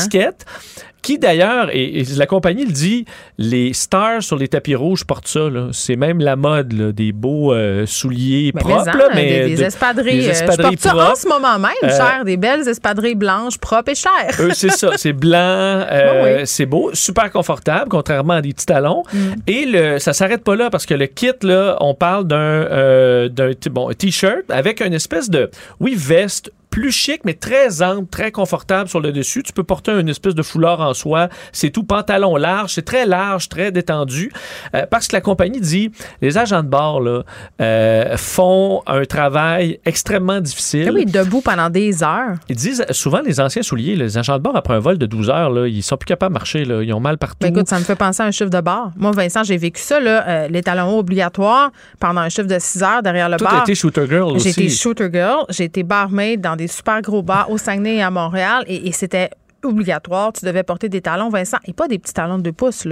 Qui 1.01 1.17
d'ailleurs, 1.17 1.69
et, 1.73 2.01
et 2.01 2.05
la 2.15 2.25
compagnie 2.27 2.65
le 2.65 2.71
dit, 2.71 3.05
les 3.37 3.73
stars 3.73 4.21
sur 4.21 4.37
les 4.37 4.47
tapis 4.47 4.75
rouges 4.75 5.03
portent 5.03 5.27
ça. 5.27 5.49
là. 5.49 5.69
C'est 5.71 5.95
même 5.95 6.19
la 6.19 6.35
mode, 6.35 6.73
là, 6.73 6.91
des 6.91 7.11
beaux 7.11 7.53
euh, 7.53 7.85
souliers 7.87 8.51
Mais 8.53 8.61
propres, 8.61 8.85
là, 8.85 9.05
hein, 9.07 9.11
mais 9.15 9.43
des, 9.45 9.49
des 9.49 9.55
de- 9.57 9.63
espadrilles. 9.63 10.19
des 10.19 10.27
euh, 10.27 10.31
espadrilles 10.31 10.77
je 10.79 10.83
porte 10.83 10.97
ça 10.97 11.11
en 11.11 11.15
ce 11.15 11.27
moment 11.27 11.57
même, 11.59 11.71
Euh, 11.83 11.89
cher. 11.89 12.21
Des 12.23 12.37
belles 12.37 12.67
espadrilles 12.67 13.15
blanches, 13.15 13.57
propres 13.57 13.91
et 13.91 13.95
chères. 13.95 14.35
Eux, 14.39 14.51
c'est 14.53 14.69
ça. 14.71 14.91
C'est 14.97 15.13
blanc, 15.13 15.37
euh, 15.91 16.23
Oui, 16.23 16.29
oui. 16.39 16.41
c'est 16.45 16.65
beau, 16.67 16.91
super 16.93 17.31
confortable, 17.31 17.89
contrairement 17.89 18.33
à 18.33 18.41
des 18.41 18.53
petits 18.53 18.65
talons. 18.67 19.03
Mm. 19.13 19.17
Et 19.47 19.65
le, 19.65 19.97
ça 19.99 20.13
s'arrête 20.13 20.43
pas 20.43 20.55
là 20.55 20.69
parce 20.69 20.85
que 20.85 20.93
le 20.93 21.07
kit, 21.07 21.31
là, 21.41 21.77
on 21.79 21.95
parle 21.95 22.27
d'un 22.27 22.37
euh, 22.37 23.29
bon, 23.71 23.89
t-shirt 23.93 24.43
avec 24.49 24.81
une 24.81 24.93
espèce 24.93 25.29
de, 25.29 25.49
oui, 25.79 25.95
veste 25.97 26.51
plus 26.71 26.91
chic, 26.91 27.21
mais 27.25 27.33
très 27.35 27.83
ample, 27.83 28.09
très 28.09 28.31
confortable 28.31 28.89
sur 28.89 28.99
le 29.01 29.11
dessus. 29.11 29.43
Tu 29.43 29.53
peux 29.53 29.63
porter 29.63 29.91
une 29.91 30.09
espèce 30.09 30.33
de 30.33 30.41
foulard 30.41 30.79
en 30.79 30.93
soie. 30.93 31.27
C'est 31.51 31.69
tout 31.69 31.83
pantalon 31.83 32.37
large. 32.37 32.73
C'est 32.73 32.85
très 32.85 33.05
large, 33.05 33.49
très 33.49 33.71
détendu. 33.71 34.31
Euh, 34.73 34.85
parce 34.89 35.07
que 35.07 35.15
la 35.15 35.21
compagnie 35.21 35.59
dit, 35.59 35.91
les 36.21 36.37
agents 36.37 36.63
de 36.63 36.69
bord 36.69 37.01
là, 37.01 37.23
euh, 37.61 38.15
font 38.17 38.81
un 38.87 39.03
travail 39.05 39.79
extrêmement 39.85 40.39
difficile. 40.39 40.85
Ah 40.89 40.93
oui, 40.93 41.05
debout 41.05 41.41
pendant 41.41 41.69
des 41.69 42.03
heures. 42.03 42.35
Ils 42.47 42.55
disent 42.55 42.85
souvent 42.91 43.21
les 43.21 43.39
anciens 43.41 43.61
souliers, 43.61 43.95
les 43.97 44.17
agents 44.17 44.37
de 44.37 44.43
bord 44.43 44.55
après 44.55 44.73
un 44.75 44.79
vol 44.79 44.97
de 44.97 45.05
12 45.05 45.29
heures, 45.29 45.49
là, 45.49 45.67
ils 45.67 45.83
sont 45.83 45.97
plus 45.97 46.07
capables 46.07 46.31
de 46.33 46.39
marcher, 46.39 46.63
là, 46.63 46.81
ils 46.81 46.93
ont 46.93 46.99
mal 47.01 47.17
partout. 47.17 47.45
Écoute, 47.45 47.67
ça 47.67 47.79
me 47.79 47.83
fait 47.83 47.95
penser 47.97 48.23
à 48.23 48.25
un 48.27 48.31
chiffre 48.31 48.49
de 48.49 48.61
bar. 48.61 48.91
Moi, 48.95 49.11
Vincent, 49.11 49.43
j'ai 49.43 49.57
vécu 49.57 49.81
ça, 49.81 49.99
là, 49.99 50.25
euh, 50.27 50.47
les 50.47 50.61
talons 50.63 50.95
hauts 50.95 50.99
obligatoires 50.99 51.71
pendant 51.99 52.21
un 52.21 52.29
chiffre 52.29 52.47
de 52.47 52.57
6 52.57 52.81
heures 52.83 53.03
derrière 53.03 53.27
le 53.27 53.35
Toi, 53.37 53.47
bar. 53.49 53.57
t'as 53.57 53.63
été 53.63 53.75
shooter 53.75 54.07
girl 54.07 54.39
J'ai 54.39 54.49
été 54.51 54.65
aussi. 54.67 54.77
shooter 54.77 55.09
girl, 55.11 55.43
j'ai 55.49 55.65
été 55.65 55.83
barmaid 55.83 56.39
dans 56.39 56.55
des 56.55 56.60
super 56.67 57.01
gros 57.01 57.23
bars 57.23 57.49
au 57.49 57.57
Saguenay 57.57 57.97
et 57.97 58.01
à 58.01 58.11
Montréal 58.11 58.63
et, 58.67 58.91
c'était 58.91 59.29
obligatoire. 59.63 60.33
Tu 60.33 60.45
devais 60.45 60.63
porter 60.63 60.89
des 60.89 61.01
talons, 61.01 61.29
Vincent, 61.29 61.57
et 61.65 61.73
pas 61.73 61.87
des 61.87 61.99
petits 61.99 62.13
talons 62.13 62.37
de 62.37 62.43
2 62.43 62.51
pouces. 62.51 62.87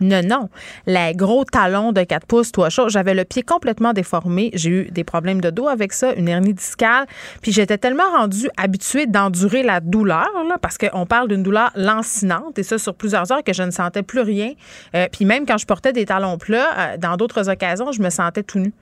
Non, 0.00 0.22
non. 0.24 0.48
Les 0.86 1.12
gros 1.14 1.44
talons 1.44 1.92
de 1.92 2.02
4 2.02 2.26
pouces, 2.26 2.52
toi, 2.52 2.70
chaud. 2.70 2.88
J'avais 2.88 3.12
le 3.14 3.24
pied 3.24 3.42
complètement 3.42 3.92
déformé. 3.92 4.50
J'ai 4.54 4.70
eu 4.70 4.90
des 4.90 5.04
problèmes 5.04 5.42
de 5.42 5.50
dos 5.50 5.68
avec 5.68 5.92
ça, 5.92 6.14
une 6.14 6.28
hernie 6.28 6.54
discale. 6.54 7.06
Puis 7.42 7.52
j'étais 7.52 7.76
tellement 7.76 8.10
rendue 8.16 8.48
habituée 8.56 9.06
d'endurer 9.06 9.62
la 9.62 9.80
douleur, 9.80 10.28
parce 10.62 10.78
qu'on 10.78 11.04
parle 11.04 11.28
d'une 11.28 11.42
douleur 11.42 11.70
lancinante, 11.74 12.58
et 12.58 12.62
ça 12.62 12.78
sur 12.78 12.94
plusieurs 12.94 13.30
heures, 13.30 13.44
que 13.44 13.52
je 13.52 13.62
ne 13.62 13.70
sentais 13.70 14.02
plus 14.02 14.20
rien. 14.20 14.52
Euh, 14.94 15.06
puis 15.12 15.26
même 15.26 15.44
quand 15.44 15.58
je 15.58 15.66
portais 15.66 15.92
des 15.92 16.06
talons 16.06 16.38
plats, 16.38 16.70
euh, 16.78 16.96
dans 16.96 17.16
d'autres 17.16 17.50
occasions, 17.50 17.92
je 17.92 18.00
me 18.00 18.10
sentais 18.10 18.42
tout 18.42 18.58
nu. 18.58 18.72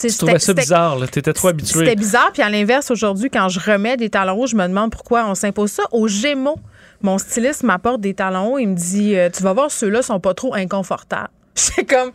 Tu 0.00 0.08
Tu 0.08 0.16
trouvais 0.16 0.38
c'était- 0.38 0.62
ça 0.62 0.62
bizarre, 0.62 0.98
là, 0.98 1.06
t'étais 1.06 1.32
trop 1.32 1.48
habitué. 1.48 1.80
c'était 1.80 1.96
bizarre. 1.96 2.30
Puis 2.32 2.42
à 2.42 2.48
l'inverse, 2.48 2.90
aujourd'hui, 2.90 3.28
quand 3.30 3.48
je 3.48 3.60
remets 3.60 3.96
des 3.96 4.08
talons 4.10 4.40
hauts, 4.40 4.46
je 4.46 4.56
me 4.56 4.66
demande 4.66 4.90
pourquoi 4.90 5.26
on 5.26 5.34
s'impose 5.34 5.70
ça. 5.72 5.82
Au 5.92 6.08
Gémeaux, 6.08 6.58
mon 7.02 7.18
styliste 7.18 7.62
m'apporte 7.64 8.00
des 8.00 8.14
talons 8.14 8.54
hauts. 8.54 8.58
Il 8.58 8.68
me 8.68 8.74
dit 8.74 9.14
euh, 9.16 9.28
Tu 9.30 9.42
vas 9.42 9.52
voir, 9.52 9.70
ceux-là 9.70 10.02
sont 10.02 10.18
pas 10.20 10.32
trop 10.34 10.54
inconfortables. 10.54 11.28
C'est 11.54 11.84
comme. 11.84 12.12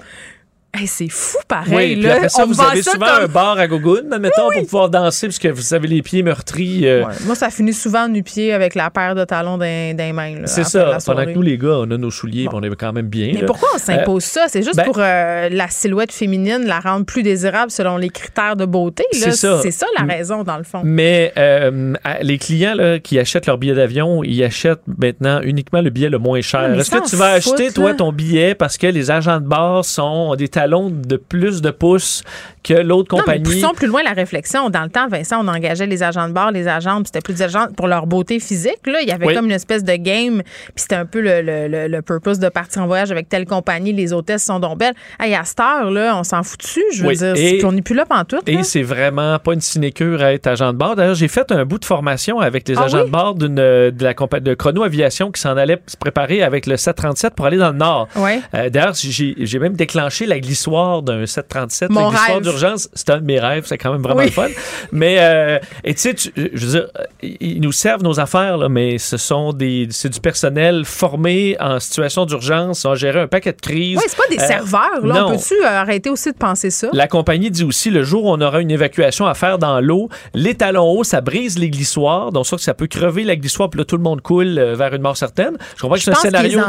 Hey, 0.78 0.88
c'est 0.88 1.08
fou 1.10 1.38
pareil. 1.48 1.74
Oui, 1.74 1.94
puis 1.94 2.02
là. 2.04 2.16
après 2.16 2.30
ça, 2.30 2.44
On 2.44 2.48
vous 2.48 2.62
avez 2.62 2.82
ça 2.84 2.92
souvent 2.92 3.06
comme- 3.06 3.24
un 3.24 3.28
bar 3.28 3.58
à 3.58 3.68
gogoune, 3.68 4.12
admettons, 4.12 4.50
pour 4.54 4.64
pouvoir 4.64 4.90
danser, 4.90 5.28
parce 5.28 5.40
que 5.40 5.48
vous 5.48 5.74
avez 5.74 5.88
les 5.88 6.02
pieds 6.02 6.22
meurtris. 6.24 6.86
euh, 6.88 7.06
Ouais, 7.06 7.14
Moi, 7.26 7.36
ça 7.36 7.50
finit 7.50 7.74
souvent 7.74 8.08
nu-pied 8.08 8.52
avec 8.54 8.76
la 8.76 8.90
paire 8.90 9.16
de 9.16 9.24
talons 9.24 9.58
d'un 9.58 9.94
d'un 9.94 10.12
main. 10.14 10.36
là, 10.42 10.48
C'est 10.48 10.64
ça. 10.66 10.98
Pendant 11.06 11.26
que 11.26 11.32
nous, 11.32 11.42
les 11.42 11.58
gars, 11.58 11.78
on 11.80 11.92
a 11.92 11.98
nos 11.98 12.12
souliers, 12.12 12.48
on 12.52 12.62
est 12.62 12.76
quand 12.76 12.92
même 12.94 13.08
bien. 13.08 13.32
Mais 13.34 13.42
là. 13.42 13.48
pourquoi 13.48 13.70
on 13.76 13.78
s'impose 13.78 14.24
ça? 14.24 14.46
C'est 14.50 14.64
juste 14.64 14.76
ben- 14.76 14.86
pour 14.86 14.98
euh, 15.00 15.50
la 15.50 15.68
silhouette 15.70 16.12
féminine, 16.12 16.66
la 16.66 16.80
rendre 16.80 17.06
plus 17.06 17.24
désirable 17.24 17.72
selon 17.72 17.98
les 17.98 18.10
critères 18.10 18.56
de 18.56 18.66
beauté. 18.66 19.04
C'est 19.12 19.32
ça. 19.32 19.60
C'est 19.62 19.72
ça 19.72 19.86
la 19.98 20.06
raison, 20.06 20.44
dans 20.44 20.58
le 20.58 20.64
fond. 20.64 20.82
Mais 20.84 21.32
euh, 21.38 21.94
les 22.22 22.38
clients 22.38 22.74
là, 22.76 23.00
qui 23.00 23.18
achètent 23.20 23.46
leur 23.46 23.58
billet 23.58 23.76
d'avion, 23.76 24.24
ils 24.24 24.44
achètent 24.44 24.82
maintenant 25.00 25.42
uniquement 25.42 25.82
le 25.82 25.90
billet 25.90 26.10
le 26.10 26.18
moins 26.20 26.42
cher. 26.42 26.74
Est-ce 26.78 26.92
que 26.92 27.10
tu 27.10 27.16
vas 27.16 27.32
acheter, 27.32 27.72
toi, 27.72 27.90
là. 27.92 27.96
ton 27.96 28.12
billet 28.12 28.56
parce 28.56 28.78
que 28.78 28.88
les 28.88 29.12
agents 29.12 29.40
de 29.40 29.48
bord 29.48 29.86
sont, 29.86 30.04
ont 30.32 30.36
des 30.36 30.48
de 30.90 31.18
plus 31.18 31.62
de 31.62 31.72
pouces 31.72 32.24
que 32.66 32.74
l'autre 32.74 33.16
Non, 33.16 33.24
mais 33.28 33.38
compagnie? 33.38 33.62
poussons 33.62 33.74
plus 33.74 33.88
loin 33.88 34.02
la 34.04 34.14
réflexion. 34.14 34.70
Dans 34.70 34.84
le 34.84 34.90
temps, 34.90 35.08
Vincent, 35.08 35.38
on 35.44 35.48
engageait 35.48 35.86
les 35.88 36.04
agents 36.04 36.28
de 36.28 36.34
bar, 36.34 36.52
les 36.52 36.68
agents, 36.68 36.96
puis 36.98 37.06
c'était 37.06 37.22
plus 37.22 37.34
des 37.36 37.44
agents 37.44 37.68
pour 37.76 37.88
leur 37.88 38.08
beauté 38.08 38.40
physique. 38.40 38.80
Là. 38.86 39.00
Il 39.02 39.08
y 39.08 39.12
avait 39.12 39.28
Oui. 39.28 39.36
comme 39.36 39.46
une 39.46 39.52
espèce 39.52 39.84
de 39.84 39.96
game, 39.96 40.42
puis 40.44 40.72
c'était 40.76 40.96
un 40.96 41.06
peu 41.06 41.22
le, 41.22 41.42
le, 41.42 41.68
le, 41.68 41.88
le 41.88 42.02
purpose 42.02 42.40
de 42.40 42.50
partir 42.50 42.82
en 42.82 42.88
voyage 42.88 43.12
avec 43.12 43.30
telle 43.30 43.46
compagnie, 43.46 43.94
les 43.94 44.12
hôtesses 44.14 44.44
sont 44.44 44.60
donc 44.60 44.78
belles. 44.80 44.94
Hey, 45.20 45.36
à 45.36 45.44
cette 45.44 45.60
heure, 45.60 45.92
là, 45.92 46.18
on 46.18 46.24
s'en 46.24 46.44
fout 46.44 46.60
dessus, 46.60 46.84
je 46.94 47.04
veux 47.04 47.10
Oui. 47.10 47.18
dire. 47.18 47.34
Et- 47.36 47.64
on 47.66 47.72
n'est 47.72 47.82
plus 47.82 47.96
là 47.96 48.06
pantoute. 48.06 48.48
Et 48.48 48.64
c'est 48.64 48.84
vraiment 48.84 49.38
pas 49.40 49.54
une 49.54 49.62
sinécure 49.62 50.22
à 50.22 50.34
être 50.34 50.48
agent 50.48 50.74
de 50.74 50.78
bord. 50.78 50.96
D'ailleurs, 50.96 51.16
j'ai 51.16 51.28
fait 51.28 51.52
un 51.52 51.66
bout 51.66 51.80
de 51.80 51.86
formation 51.86 52.40
avec 52.40 52.68
les 52.68 52.78
Ah 52.78 52.84
agents 52.84 53.00
oui? 53.00 53.06
de 53.06 53.10
bord 53.12 53.36
d'une, 53.36 53.56
de 53.56 53.94
la 54.04 54.14
compagnie 54.14 54.44
de 54.46 54.54
Chrono 54.54 54.84
Aviation 54.84 55.32
qui 55.32 55.42
s'en 55.42 55.56
allait 55.58 55.82
se 55.88 55.98
préparer 55.98 56.44
avec 56.44 56.66
le 56.68 56.78
737 56.78 57.34
pour 57.36 57.46
aller 57.46 57.58
dans 57.58 57.72
le 57.72 57.78
Nord. 57.78 58.08
Euh, 58.18 58.70
D'ailleurs, 58.70 58.94
j'ai 58.96 59.36
j'ai 59.38 59.60
même 59.60 59.74
déclenché 59.76 60.26
la 60.26 60.40
glissoire 60.40 61.02
d'un 61.02 61.26
737, 61.26 61.90
Mon 61.90 62.02
la 62.02 62.10
glissoire 62.10 62.36
rêve. 62.38 62.44
D'urgence. 62.58 62.90
C'était 62.94 63.14
un 63.14 63.20
de 63.20 63.26
mes 63.26 63.40
rêves, 63.40 63.64
c'est 63.66 63.78
quand 63.78 63.92
même 63.92 64.02
vraiment 64.02 64.20
Oui. 64.20 64.26
le 64.26 64.32
fun. 64.32 64.48
Mais, 64.92 65.18
euh, 65.20 65.60
et 65.84 65.94
tu 65.94 66.02
sais, 66.02 66.16
je 66.36 66.66
veux 66.66 66.72
dire, 66.80 66.88
euh, 67.00 67.04
ils 67.40 67.62
nous 67.62 67.72
servent 67.72 68.04
nos 68.04 68.20
affaires, 68.20 68.58
là, 68.58 68.70
mais 68.70 68.98
ce 68.98 69.18
sont 69.18 69.54
des, 69.54 69.88
c'est 69.92 70.10
du 70.10 70.20
personnel 70.20 70.84
formé 70.86 71.56
en 71.60 71.80
situation 71.80 72.26
d'urgence, 72.26 72.86
à 72.86 72.96
gérer 72.96 73.22
un 73.22 73.28
paquet 73.28 73.52
de 73.54 73.62
crises. 73.62 73.98
Oui, 73.98 74.04
c'est 74.08 74.18
pas 74.18 74.28
des 74.30 74.42
Euh, 74.42 74.48
serveurs. 74.48 75.00
Là. 75.06 75.14
non. 75.22 75.28
On 75.28 75.32
peut-tu 75.38 75.54
euh, 75.64 75.68
arrêter 75.68 76.10
aussi 76.10 76.32
de 76.32 76.38
penser 76.38 76.70
ça? 76.70 76.88
La 76.94 77.08
compagnie 77.08 77.50
dit 77.52 77.64
aussi, 77.64 77.90
le 77.90 78.04
jour 78.04 78.26
où 78.26 78.30
on 78.32 78.42
aura 78.42 78.62
une 78.62 78.72
évacuation 78.72 79.26
à 79.26 79.34
faire 79.34 79.58
dans 79.60 79.80
l'eau, 79.82 80.10
les 80.34 80.56
talons 80.56 80.90
hauts, 80.92 81.04
ça 81.04 81.22
brise 81.22 81.58
les 81.60 81.70
glissoires. 81.70 82.32
Donc, 82.32 82.46
ça, 82.46 82.58
ça 82.58 82.74
peut 82.74 82.88
crever 82.88 83.24
la 83.24 83.36
glissoire, 83.36 83.70
puis 83.70 83.80
là, 83.80 83.86
tout 83.86 83.98
le 83.98 84.04
monde 84.04 84.22
coule 84.22 84.58
euh, 84.58 84.76
vers 84.76 84.94
une 84.94 85.02
mort 85.02 85.18
certaine. 85.18 85.58
Je 85.76 85.82
comprends 85.82 85.96
que 85.96 86.02
c'est 86.02 86.12
un 86.12 86.16
scénario 86.16 86.60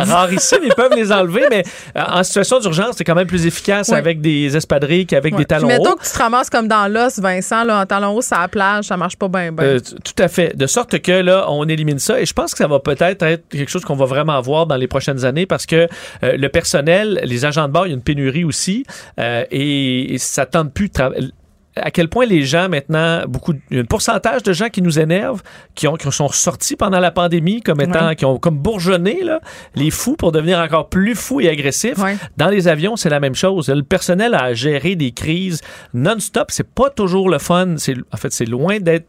rarissime. 0.00 0.58
Ils 0.64 0.74
peuvent 0.74 0.94
les 0.94 1.12
enlever, 1.12 1.44
mais 1.50 1.62
en 1.96 2.22
situation 2.22 2.58
d'urgence, 2.60 2.96
c'est 2.96 3.04
quand 3.04 3.14
même 3.14 3.26
plus 3.26 3.46
efficace 3.46 3.90
avec 3.90 4.20
des 4.20 4.56
espadrilles 4.56 5.06
qu'avec 5.06 5.31
Ouais. 5.34 5.38
des 5.40 5.44
talons 5.46 5.68
Puis 5.68 5.76
mettons 5.78 5.92
hauts. 5.92 5.96
que 5.96 6.04
tu 6.04 6.10
te 6.10 6.18
ramasses 6.18 6.50
comme 6.50 6.68
dans 6.68 6.90
l'os, 6.92 7.18
Vincent, 7.18 7.64
là, 7.64 7.80
en 7.80 7.86
talons 7.86 8.16
hauts, 8.16 8.22
sur 8.22 8.38
la 8.38 8.48
plage, 8.48 8.84
ça 8.86 8.96
marche 8.96 9.16
pas 9.16 9.28
bien. 9.28 9.52
Ben. 9.52 9.62
Euh, 9.64 9.80
tout 9.80 10.22
à 10.22 10.28
fait. 10.28 10.56
De 10.56 10.66
sorte 10.66 10.98
que 11.00 11.12
là, 11.12 11.46
on 11.48 11.68
élimine 11.68 11.98
ça. 11.98 12.20
Et 12.20 12.26
je 12.26 12.32
pense 12.32 12.52
que 12.52 12.58
ça 12.58 12.66
va 12.68 12.78
peut-être 12.80 13.22
être 13.22 13.48
quelque 13.48 13.70
chose 13.70 13.84
qu'on 13.84 13.96
va 13.96 14.06
vraiment 14.06 14.40
voir 14.40 14.66
dans 14.66 14.76
les 14.76 14.86
prochaines 14.88 15.24
années 15.24 15.46
parce 15.46 15.66
que 15.66 15.86
euh, 16.22 16.36
le 16.36 16.48
personnel, 16.48 17.20
les 17.24 17.44
agents 17.44 17.66
de 17.68 17.72
bord, 17.72 17.86
il 17.86 17.90
y 17.90 17.92
a 17.92 17.96
une 17.96 18.02
pénurie 18.02 18.44
aussi. 18.44 18.84
euh, 19.18 19.44
et, 19.50 20.14
et 20.14 20.18
ça 20.18 20.46
tente 20.46 20.72
plus 20.72 20.88
de 20.88 20.92
travailler. 20.92 21.30
À 21.74 21.90
quel 21.90 22.08
point 22.08 22.26
les 22.26 22.42
gens 22.42 22.68
maintenant, 22.68 23.22
beaucoup, 23.26 23.54
un 23.72 23.84
pourcentage 23.84 24.42
de 24.42 24.52
gens 24.52 24.68
qui 24.68 24.82
nous 24.82 24.98
énervent, 24.98 25.42
qui, 25.74 25.88
ont, 25.88 25.96
qui 25.96 26.10
sont 26.12 26.28
sortis 26.28 26.76
pendant 26.76 27.00
la 27.00 27.10
pandémie 27.10 27.62
comme 27.62 27.80
étant, 27.80 28.14
qui 28.14 28.26
ont 28.26 28.38
comme 28.38 28.58
bourgeonné, 28.58 29.22
là, 29.24 29.40
les 29.74 29.90
fous 29.90 30.14
pour 30.16 30.32
devenir 30.32 30.58
encore 30.58 30.90
plus 30.90 31.14
fous 31.14 31.40
et 31.40 31.48
agressifs. 31.48 31.96
Ouais. 31.96 32.16
Dans 32.36 32.48
les 32.48 32.68
avions, 32.68 32.96
c'est 32.96 33.08
la 33.08 33.20
même 33.20 33.34
chose. 33.34 33.70
Le 33.70 33.82
personnel 33.82 34.34
a 34.34 34.52
géré 34.52 34.96
des 34.96 35.12
crises 35.12 35.62
non-stop. 35.94 36.50
C'est 36.50 36.68
pas 36.68 36.90
toujours 36.90 37.30
le 37.30 37.38
fun. 37.38 37.76
C'est, 37.78 37.94
en 38.12 38.16
fait, 38.18 38.32
c'est 38.32 38.44
loin 38.44 38.78
d'être 38.78 39.06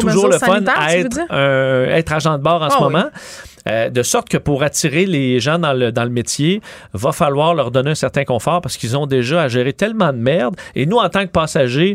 toujours 0.00 0.28
le 0.28 0.38
fun 0.38 0.60
à 0.76 0.96
être, 0.96 1.18
un- 1.30 1.84
être 1.96 2.12
agent 2.12 2.38
de 2.38 2.42
bord 2.44 2.62
en 2.62 2.66
Ah 2.66 2.70
ce 2.70 2.76
oui. 2.76 2.92
Euh, 3.68 3.88
de 3.88 4.02
sorte 4.02 4.28
que 4.28 4.36
pour 4.36 4.62
attirer 4.62 5.06
les 5.06 5.40
gens 5.40 5.58
dans 5.58 5.72
le, 5.72 5.90
dans 5.90 6.04
le 6.04 6.10
métier, 6.10 6.60
va 6.92 7.12
falloir 7.12 7.54
leur 7.54 7.70
donner 7.70 7.90
un 7.92 7.94
certain 7.94 8.24
confort 8.24 8.60
parce 8.60 8.76
qu'ils 8.76 8.96
ont 8.96 9.06
déjà 9.06 9.42
à 9.42 9.48
gérer 9.48 9.72
tellement 9.72 10.12
de 10.12 10.18
merde. 10.18 10.54
Et 10.74 10.84
nous, 10.84 10.98
en 10.98 11.08
tant 11.08 11.22
que 11.22 11.30
passagers, 11.30 11.94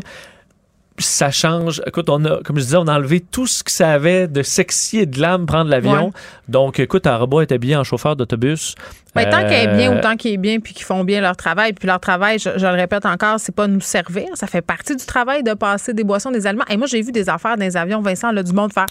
ça 0.98 1.30
change. 1.30 1.80
Écoute, 1.86 2.10
on 2.10 2.24
a, 2.24 2.42
comme 2.42 2.56
je 2.56 2.62
disais, 2.62 2.76
on 2.76 2.88
a 2.88 2.94
enlevé 2.96 3.20
tout 3.20 3.46
ce 3.46 3.62
que 3.62 3.70
ça 3.70 3.90
avait 3.90 4.28
de 4.28 4.42
sexy 4.42 4.98
et 4.98 5.06
de 5.06 5.20
l'âme 5.20 5.46
prendre 5.46 5.70
l'avion. 5.70 6.06
Ouais. 6.06 6.12
Donc, 6.48 6.78
écoute, 6.80 7.06
un 7.06 7.16
robot 7.16 7.40
est 7.40 7.52
habillé 7.52 7.76
en 7.76 7.84
chauffeur 7.84 8.16
d'autobus. 8.16 8.74
Tant 9.14 9.22
qu'il 9.22 9.52
est 9.52 9.76
bien, 9.76 9.92
Euh, 9.92 9.98
autant 9.98 10.16
qu'il 10.16 10.32
est 10.32 10.36
bien, 10.36 10.60
puis 10.60 10.74
qu'ils 10.74 10.84
font 10.84 11.04
bien 11.04 11.20
leur 11.20 11.36
travail. 11.36 11.72
Puis 11.72 11.86
leur 11.86 12.00
travail, 12.00 12.38
je, 12.38 12.50
je 12.56 12.66
le 12.66 12.74
répète 12.74 13.06
encore, 13.06 13.40
c'est 13.40 13.54
pas 13.54 13.66
nous 13.66 13.80
servir. 13.80 14.26
Ça 14.34 14.46
fait 14.46 14.60
partie 14.60 14.94
du 14.94 15.06
travail 15.06 15.42
de 15.42 15.54
passer 15.54 15.94
des 15.94 16.04
boissons, 16.04 16.30
des 16.30 16.46
aliments. 16.46 16.66
Et 16.68 16.76
moi, 16.76 16.86
j'ai 16.86 17.00
vu 17.00 17.12
des 17.12 17.28
affaires 17.28 17.56
dans 17.56 17.64
les 17.64 17.76
avions, 17.76 18.02
Vincent, 18.02 18.30
là, 18.30 18.42
du 18.42 18.52
monde 18.52 18.72
faire. 18.72 18.86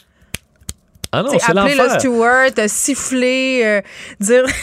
Ah 1.11 1.23
non, 1.23 1.29
c'est 1.39 1.57
appeler 1.57 1.75
le 1.75 1.89
steward, 1.99 2.67
siffler, 2.67 3.61
euh, 3.65 3.81
dire. 4.19 4.43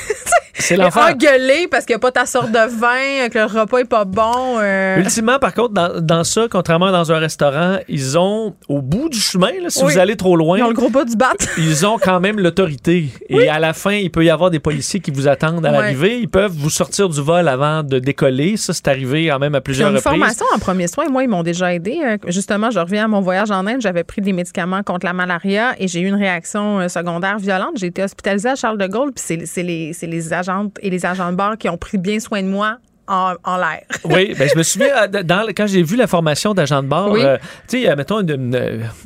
C'est 0.58 0.74
l'enfer. 0.76 1.10
Engueuler 1.12 1.68
parce 1.70 1.84
qu'il 1.84 1.92
n'y 1.92 1.96
a 1.96 2.00
pas 2.00 2.12
ta 2.12 2.24
sorte 2.24 2.50
de 2.50 2.58
vin, 2.78 3.26
euh, 3.26 3.28
que 3.28 3.38
le 3.38 3.44
repas 3.44 3.76
est 3.80 3.84
pas 3.84 4.06
bon. 4.06 4.56
euh. 4.58 4.96
Ultimement, 4.96 5.38
par 5.38 5.52
contre, 5.52 5.74
dans, 5.74 6.00
dans 6.00 6.24
ça, 6.24 6.46
contrairement 6.50 6.86
à 6.86 6.92
dans 6.92 7.12
un 7.12 7.18
restaurant, 7.18 7.76
ils 7.88 8.16
ont, 8.16 8.54
au 8.66 8.80
bout 8.80 9.10
du 9.10 9.18
chemin, 9.20 9.50
là, 9.62 9.68
si 9.68 9.84
Oui. 9.84 9.92
vous 9.92 9.98
allez 9.98 10.16
trop 10.16 10.34
loin, 10.34 10.56
Ils 10.56 10.62
ont 10.62 10.68
le 10.68 10.74
gros 10.74 10.88
pas 10.88 11.04
du 11.04 11.14
bat. 11.14 11.34
ils 11.58 11.84
ont 11.84 11.98
quand 11.98 12.20
même 12.20 12.40
l'autorité. 12.40 13.08
Et 13.28 13.48
à 13.50 13.58
la 13.58 13.74
fin, 13.74 13.92
il 13.92 14.10
peut 14.10 14.24
y 14.24 14.30
avoir 14.30 14.48
des 14.50 14.58
policiers 14.58 15.00
qui 15.00 15.10
vous 15.10 15.28
attendent 15.28 15.64
à 15.66 15.70
Ouais. 15.72 15.76
l'arrivée. 15.76 16.20
Ils 16.20 16.28
peuvent 16.30 16.54
vous 16.56 16.70
sortir 16.70 17.10
du 17.10 17.20
vol 17.20 17.46
avant 17.48 17.82
de 17.82 17.98
décoller. 17.98 18.56
Ça, 18.56 18.72
c'est 18.72 18.88
arrivé 18.88 19.26
quand 19.28 19.38
même 19.38 19.54
à 19.56 19.60
plusieurs 19.60 19.90
une 19.90 19.96
reprises. 19.96 20.10
formation 20.10 20.46
en 20.54 20.58
premiers 20.58 20.88
soins. 20.88 21.04
Moi, 21.10 21.24
ils 21.24 21.28
m'ont 21.28 21.42
déjà 21.42 21.74
aidé. 21.74 22.00
Euh, 22.02 22.16
Justement, 22.28 22.70
je 22.70 22.78
reviens 22.78 23.04
à 23.04 23.08
mon 23.08 23.20
voyage 23.20 23.50
en 23.50 23.66
Inde. 23.66 23.82
J'avais 23.82 24.04
pris 24.04 24.22
des 24.22 24.32
médicaments 24.32 24.82
contre 24.82 25.04
la 25.04 25.12
malaria 25.12 25.74
et 25.78 25.86
j'ai 25.86 26.00
eu 26.00 26.06
une 26.06 26.14
réaction 26.14 26.35
euh, 26.80 26.88
secondaire 26.88 27.38
violente. 27.38 27.72
J'ai 27.76 27.86
été 27.86 28.02
hospitalisée 28.02 28.50
à 28.50 28.54
Charles 28.56 28.78
de 28.78 28.86
Gaulle. 28.86 29.12
Puis 29.12 29.24
c'est 29.46 29.62
les, 29.62 29.92
les 30.02 30.32
agentes 30.32 30.76
et 30.82 30.90
les 30.90 31.04
agents 31.06 31.30
de 31.30 31.36
bord 31.36 31.56
qui 31.58 31.68
ont 31.68 31.76
pris 31.78 31.98
bien 31.98 32.18
soin 32.20 32.42
de 32.42 32.48
moi 32.48 32.78
en, 33.08 33.34
en 33.44 33.56
l'air. 33.56 33.82
Oui, 34.04 34.34
ben, 34.36 34.48
je 34.52 34.58
me 34.58 34.62
souviens, 34.64 35.04
euh, 35.04 35.22
dans, 35.22 35.46
quand 35.56 35.66
j'ai 35.68 35.82
vu 35.82 35.96
la 35.96 36.06
formation 36.08 36.54
d'agent 36.54 36.82
de 36.82 36.88
bord, 36.88 37.12
Oui. 37.12 37.20
euh, 37.22 37.36
tu 37.68 37.82
sais, 37.84 37.94
mettons 37.96 38.20
une, 38.20 38.30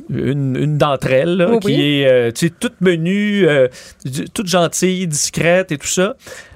une, 0.09 0.55
une- 0.55 0.77
d'entre 0.77 1.11
elles 1.11 1.37
là, 1.37 1.49
Oui, 1.51 1.59
qui 1.59 1.67
oui. 1.67 1.81
est 2.01 2.11
euh, 2.11 2.31
tu 2.31 2.47
sais, 2.47 2.53
toute 2.59 2.81
menue, 2.81 3.47
euh, 3.47 3.67
toute 4.33 4.47
gentille, 4.47 5.05
discrète 5.07 5.71
et 5.71 5.77
tout 5.77 5.87
ça. 5.87 6.15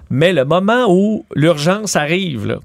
Mais 0.10 0.34
le 0.34 0.44
moment 0.46 0.86
où 0.90 1.26
l'urgence 1.36 1.96
arrive, 1.96 2.46
là, 2.48 2.58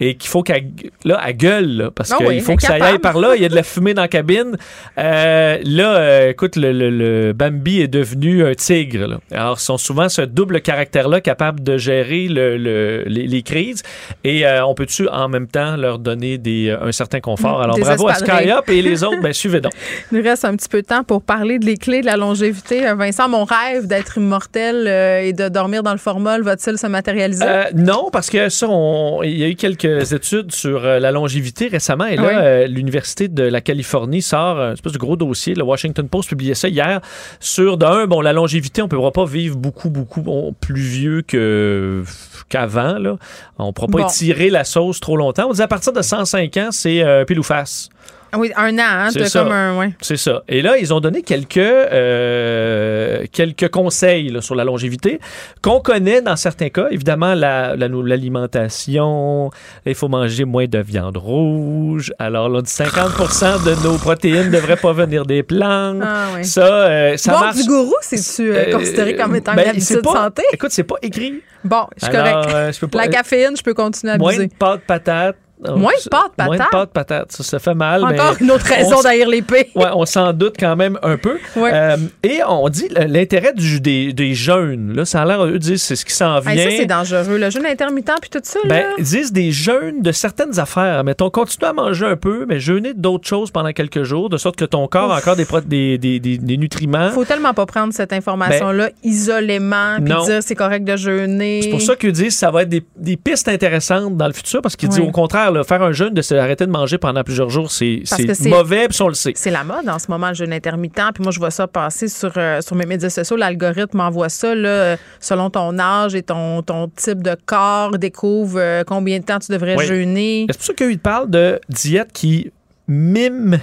et 0.00 0.14
qu'il 0.16 0.30
faut 0.30 0.42
qu'elle 0.42 0.70
là, 1.04 1.20
elle 1.26 1.36
gueule, 1.36 1.76
là, 1.76 1.90
parce 1.94 2.10
Ah 2.12 2.16
qu'il 2.16 2.26
oui, 2.26 2.40
faut 2.40 2.56
que 2.56 2.62
ça 2.62 2.74
aille 2.80 2.98
par 2.98 3.18
là. 3.18 3.34
Il 3.36 3.42
y 3.42 3.44
a 3.44 3.48
de 3.48 3.54
la 3.54 3.62
fumée 3.62 3.92
dans 3.94 4.02
la 4.02 4.08
cabine. 4.08 4.56
Euh, 4.98 5.58
là, 5.62 5.96
euh, 5.96 6.30
écoute, 6.30 6.56
le, 6.56 6.72
le- 6.72 6.90
le 6.90 7.32
Bambi 7.32 7.80
est 7.80 7.88
devenu 7.88 8.44
un 8.44 8.54
tigre. 8.54 9.06
là. 9.06 9.18
Alors, 9.32 9.58
ils 9.60 9.62
sont 9.64 9.78
souvent 9.78 10.08
ce 10.08 10.22
double 10.22 10.60
caractère-là 10.60 11.20
capable 11.20 11.62
de 11.62 11.76
gérer 11.78 12.28
le- 12.28 12.56
le- 12.56 13.04
les, 13.06 13.26
les 13.26 13.42
crises. 13.42 13.82
Et 14.24 14.46
euh, 14.46 14.64
on 14.64 14.74
peut-tu 14.74 15.08
en 15.08 15.28
même 15.28 15.46
temps 15.46 15.76
leur 15.76 15.98
donner 15.98 16.38
des, 16.38 16.70
un 16.80 16.92
certain 16.92 17.20
confort? 17.20 17.58
Mm, 17.58 17.62
Alors, 17.62 17.76
des 17.76 17.82
bravo 17.82 18.08
à 18.08 18.12
espadrilles. 18.12 18.48
SkyUp 18.50 18.68
et 18.70 18.82
les 18.82 19.04
autres, 19.04 19.20
ben, 19.22 19.32
suivez 19.32 19.60
donc. 19.60 19.72
Il 20.12 20.18
nous 20.18 20.24
reste 20.24 20.44
un 20.44 20.56
petit 20.56 20.68
peu 20.68 20.82
de 20.82 20.86
temps 20.86 21.04
pour 21.04 21.22
parler 21.22 21.58
de 21.58 21.66
les 21.66 21.76
clés 21.76 22.00
de 22.00 22.06
la 22.06 22.16
longévité. 22.16 22.82
Vincent, 22.94 23.28
mon 23.28 23.44
rêve 23.44 23.86
d'être 23.86 24.16
immortel 24.18 24.86
et 25.24 25.32
de 25.32 25.48
dormir 25.48 25.82
dans 25.82 25.92
le 25.92 25.98
formol 25.98 26.42
va-t-il 26.42 26.78
se 26.78 26.86
matérialiser? 26.86 27.44
Non, 27.74 28.08
parce 28.12 28.30
que 28.30 28.48
ça, 28.48 28.66
on- 28.68 29.22
il 29.22 29.36
y 29.38 29.44
a 29.44 29.48
eu 29.48 29.54
quelques 29.54 29.89
études 30.14 30.52
sur 30.52 30.84
euh, 30.84 30.98
la 30.98 31.10
longévité 31.12 31.68
récemment. 31.68 32.06
Et 32.06 32.16
là, 32.16 32.22
Oui. 32.22 32.34
euh, 32.34 32.66
l'Université 32.66 33.28
de 33.28 33.42
la 33.42 33.60
Californie 33.60 34.22
sort 34.22 34.58
un 34.60 34.72
espèce 34.72 34.92
de 34.92 34.98
gros 34.98 35.16
dossier. 35.16 35.54
Le 35.54 35.62
Washington 35.62 36.08
Post 36.08 36.28
publiait 36.28 36.54
ça 36.54 36.68
hier 36.68 37.00
sur, 37.40 37.76
d'un, 37.76 38.06
bon, 38.06 38.20
la 38.20 38.32
longévité, 38.32 38.82
on 38.82 38.86
ne 38.86 38.90
pourra 38.90 39.12
pas 39.12 39.24
vivre 39.24 39.56
beaucoup, 39.56 39.90
beaucoup 39.90 40.22
bon, 40.22 40.54
plus 40.60 40.80
vieux 40.80 41.22
que 41.22 42.02
qu'avant. 42.48 42.98
Là. 42.98 43.16
On 43.58 43.68
ne 43.68 43.72
pourra 43.72 43.86
pas 43.88 43.98
Bon. 43.98 44.06
étirer 44.08 44.50
la 44.50 44.64
sauce 44.64 45.00
trop 45.00 45.16
longtemps. 45.16 45.46
On 45.48 45.52
dit 45.52 45.62
à 45.62 45.68
partir 45.68 45.92
de 45.92 46.02
105 46.02 46.56
ans, 46.56 46.68
c'est 46.70 47.02
euh, 47.02 47.24
pile 47.24 47.38
ou 47.38 47.42
face. 47.42 47.88
Ah 48.32 48.38
oui, 48.38 48.52
un 48.56 48.78
an, 48.78 48.82
hein? 48.82 49.08
c'est 49.12 49.26
ça. 49.28 49.42
comme 49.42 49.52
un. 49.52 49.78
Ouais. 49.78 49.90
C'est 50.00 50.16
ça. 50.16 50.42
Et 50.48 50.62
là, 50.62 50.76
ils 50.78 50.94
ont 50.94 51.00
donné 51.00 51.22
quelques, 51.22 51.56
euh, 51.58 53.24
quelques 53.32 53.68
conseils 53.70 54.28
là, 54.30 54.40
sur 54.40 54.54
la 54.54 54.64
longévité 54.64 55.20
qu'on 55.62 55.80
connaît 55.80 56.22
dans 56.22 56.36
certains 56.36 56.68
cas. 56.68 56.86
Évidemment, 56.90 57.34
la- 57.34 57.74
la- 57.76 57.88
l'alimentation, 57.88 59.50
il 59.86 59.94
faut 59.94 60.08
manger 60.08 60.44
moins 60.44 60.66
de 60.66 60.78
viande 60.78 61.16
rouge. 61.16 62.12
Alors, 62.18 62.48
là, 62.48 62.58
on 62.58 62.62
dit 62.62 62.70
50 62.70 63.64
de 63.64 63.82
nos 63.84 63.96
protéines 63.98 64.46
ne 64.46 64.52
devraient 64.56 64.76
pas 64.76 64.92
venir 64.92 65.26
des 65.26 65.42
plantes. 65.42 65.98
Ah, 66.02 66.26
oui. 66.36 66.44
Ça, 66.44 66.66
euh, 66.86 67.16
ça 67.16 67.32
Boire 67.32 67.44
marche. 67.46 67.56
du 67.56 67.64
gourou, 67.66 67.94
c'est-tu 68.00 68.50
euh, 68.52 68.64
Euh, 68.68 68.72
considéré 68.72 69.16
comme 69.16 69.34
étant 69.36 69.54
ben, 69.54 69.62
une 69.64 69.68
habitude 69.70 70.02
pas- 70.02 70.12
santé? 70.24 70.42
Écoute, 70.52 70.70
c'est 70.70 70.84
pas 70.84 70.96
écrit. 71.02 71.42
Bon, 71.64 71.86
je 71.96 72.04
suis 72.06 72.14
correct. 72.14 72.48
euh, 72.54 72.72
La 72.94 73.08
caféine, 73.08 73.56
je 73.56 73.62
peux 73.62 73.74
continuer 73.74 74.12
à 74.14 74.18
Moins 74.18 74.30
abuser. 74.32 74.46
de 74.46 74.54
pâte 74.54 74.80
patate. 74.86 75.36
Moins 75.76 75.92
de 76.04 76.08
pâte 76.08 76.32
Moins 76.38 76.48
de 76.54 76.58
patate? 76.58 76.70
pâte 76.70 76.90
patate. 76.92 77.32
Ça, 77.32 77.42
ça 77.44 77.58
fait 77.58 77.74
mal. 77.74 78.02
mais 78.08 78.18
Encore 78.20 78.36
une 78.40 78.50
autre 78.50 78.64
raison 78.66 78.94
on 78.94 78.98
s- 78.98 79.02
d'haïr 79.02 79.28
l'épée. 79.28 79.70
Ouais, 79.74 79.88
on 79.94 80.06
s'en 80.06 80.32
doute 80.32 80.54
quand 80.58 80.74
même 80.76 80.98
un 81.02 81.16
peu. 81.16 81.38
Ouais. 81.56 81.70
Euh, 81.72 81.96
et 82.22 82.40
on 82.48 82.68
dit 82.68 82.88
l'intérêt 82.90 83.52
des, 83.54 84.12
des 84.12 84.34
jeunes. 84.34 84.94
Là, 84.94 85.04
ça 85.04 85.22
a 85.22 85.24
l'air, 85.26 85.44
eux 85.44 85.58
disent, 85.58 85.82
c'est 85.82 85.96
ce 85.96 86.04
qui 86.04 86.12
s'en 86.14 86.40
vient. 86.40 86.52
Hey, 86.52 86.70
ça, 86.70 86.76
c'est 86.78 86.86
dangereux. 86.86 87.38
Le 87.38 87.50
jeûne 87.50 87.66
intermittent 87.66 88.10
puis 88.20 88.30
tout 88.30 88.40
ça, 88.42 88.58
Ben, 88.64 88.76
là. 88.76 88.84
ils 88.98 89.04
disent 89.04 89.32
des 89.32 89.52
jeûnes 89.52 90.02
de 90.02 90.12
certaines 90.12 90.58
affaires. 90.58 91.04
Mettons, 91.04 91.30
continue 91.30 91.68
à 91.68 91.72
manger 91.72 92.06
un 92.06 92.16
peu, 92.16 92.46
mais 92.48 92.58
jeûner 92.60 92.94
d'autres 92.94 93.26
choses 93.28 93.50
pendant 93.50 93.72
quelques 93.72 94.02
jours, 94.02 94.28
de 94.30 94.36
sorte 94.38 94.56
que 94.56 94.64
ton 94.64 94.86
corps 94.88 95.12
a 95.12 95.18
encore 95.18 95.36
des, 95.36 95.46
des, 95.66 95.98
des, 95.98 96.18
des, 96.20 96.38
des 96.38 96.56
nutriments. 96.56 97.10
Faut 97.10 97.24
tellement 97.24 97.54
pas 97.54 97.66
prendre 97.66 97.92
cette 97.92 98.12
information-là 98.12 98.90
isolément 99.04 99.96
puis 99.96 100.04
Ben, 100.12 100.24
dire 100.24 100.42
c'est 100.42 100.54
correct 100.54 100.84
de 100.84 100.96
jeûner. 100.96 101.60
C'est 101.62 101.70
pour 101.70 101.80
ça 101.82 101.96
qu'ils 101.96 102.12
disent 102.12 102.36
ça 102.36 102.50
va 102.50 102.62
être 102.62 102.68
des, 102.68 102.82
des 102.96 103.16
pistes 103.16 103.48
intéressantes 103.48 104.16
dans 104.16 104.26
le 104.26 104.32
futur, 104.32 104.62
parce 104.62 104.76
qu'ils 104.76 104.88
disent 104.88 105.00
au 105.00 105.10
contraire, 105.10 105.49
là, 105.50 105.64
faire 105.64 105.82
un 105.82 105.92
jeûne, 105.92 106.14
de 106.14 106.22
s'arrêter 106.22 106.66
de 106.66 106.70
manger 106.70 106.98
pendant 106.98 107.22
plusieurs 107.24 107.50
jours, 107.50 107.70
c'est 107.70 108.02
mauvais, 108.46 108.88
puis 108.88 109.02
on 109.02 109.08
le 109.08 109.14
sait. 109.14 109.32
C'est 109.34 109.50
la 109.50 109.64
mode 109.64 109.88
en 109.88 109.98
ce 109.98 110.06
moment, 110.10 110.28
le 110.28 110.34
jeûne 110.34 110.52
intermittent. 110.52 111.00
Puis 111.14 111.22
moi, 111.22 111.32
je 111.32 111.38
vois 111.38 111.50
ça 111.50 111.66
passer 111.66 112.08
sur, 112.08 112.32
euh, 112.36 112.60
sur 112.60 112.76
mes 112.76 112.86
médias 112.86 113.10
sociaux. 113.10 113.36
L'algorithme 113.36 113.96
m'envoie 113.98 114.28
ça, 114.28 114.54
là, 114.54 114.96
selon 115.20 115.50
ton 115.50 115.78
âge 115.78 116.14
et 116.14 116.22
ton, 116.22 116.62
ton 116.62 116.88
type 116.88 117.22
de 117.22 117.36
corps, 117.46 117.98
découvre 117.98 118.58
euh, 118.60 118.82
combien 118.86 119.18
de 119.18 119.24
temps 119.24 119.38
tu 119.38 119.52
devrais 119.52 119.76
Oui. 119.76 119.86
jeûner. 119.86 120.46
C'est 120.50 120.56
pour 120.56 120.66
ça 120.66 120.74
qu'ils 120.74 120.98
parlent 120.98 121.30
de 121.30 121.60
diète 121.68 122.10
qui 122.12 122.50
mime 122.88 123.58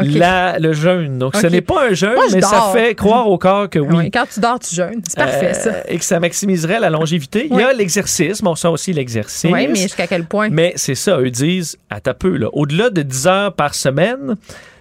La- 0.00 0.58
le 0.58 0.72
jeûne. 0.72 1.18
Donc, 1.18 1.36
ce 1.36 1.46
n'est 1.46 1.60
pas 1.60 1.88
un 1.88 1.94
jeûne, 1.94 2.14
Moi, 2.14 2.24
je 2.30 2.34
mais 2.36 2.40
ça 2.40 2.70
fait 2.72 2.94
croire 2.94 3.28
au 3.28 3.38
corps 3.38 3.68
que 3.68 3.78
oui. 3.78 3.94
Oui, 3.96 4.10
Quand 4.10 4.24
tu 4.32 4.40
dors, 4.40 4.58
tu 4.58 4.74
jeûnes. 4.74 5.02
C'est 5.08 5.16
parfait, 5.18 5.54
ça. 5.54 5.70
Euh, 5.70 5.82
Et 5.88 5.98
que 5.98 6.04
ça 6.04 6.20
maximiserait 6.20 6.80
la 6.80 6.90
longévité. 6.90 7.48
Il 7.50 7.56
y 7.58 7.62
a 7.62 7.72
l'exercice, 7.72 8.40
bon, 8.42 8.54
ça 8.54 8.70
aussi, 8.70 8.92
l'exercice. 8.92 9.50
Oui, 9.52 9.66
mais 9.68 9.76
jusqu'à 9.76 10.06
quel 10.06 10.24
point? 10.24 10.48
Mais 10.50 10.72
c'est 10.76 10.94
ça, 10.94 11.18
eux 11.18 11.30
disent, 11.30 11.78
à 11.90 12.00
ta 12.00 12.14
peu, 12.14 12.36
là, 12.36 12.48
au-delà 12.52 12.90
de 12.90 13.02
10 13.02 13.26
heures 13.26 13.52
par 13.54 13.74
semaine, 13.74 14.36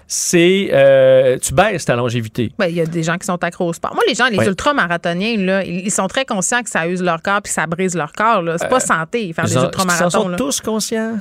c'est 0.09 0.69
euh, 0.71 1.37
tu 1.37 1.53
baisses 1.53 1.83
ta 1.83 1.95
longévité. 1.95 2.53
Ben, 2.57 2.67
Il 2.67 2.75
y 2.75 2.81
a 2.81 2.85
des 2.85 3.03
gens 3.03 3.17
qui 3.17 3.25
sont 3.25 3.43
accros 3.43 3.67
au 3.67 3.73
sport. 3.73 3.93
Moi, 3.93 4.03
les 4.07 4.15
gens, 4.15 4.27
les 4.31 4.37
ultramarathoniens, 4.45 5.35
là, 5.37 5.63
ils 5.65 5.79
ils 5.87 5.91
sont 5.91 6.07
très 6.07 6.23
conscients 6.25 6.63
que 6.63 6.69
ça 6.69 6.87
use 6.87 7.01
leur 7.03 7.21
corps 7.21 7.41
puis 7.41 7.49
que 7.51 7.55
ça 7.55 7.67
brise 7.67 7.93
leur 7.95 8.13
corps. 8.13 8.41
là. 8.41 8.57
C'est 8.57 8.69
pas 8.69 8.79
santé, 8.79 9.33
faire 9.33 9.43
Ils 9.45 9.49
des 9.51 9.57
en 9.57 9.65
ultramarathons. 9.65 10.09
sont 10.09 10.27
là. 10.29 10.37
tous 10.37 10.61
conscients? 10.61 11.17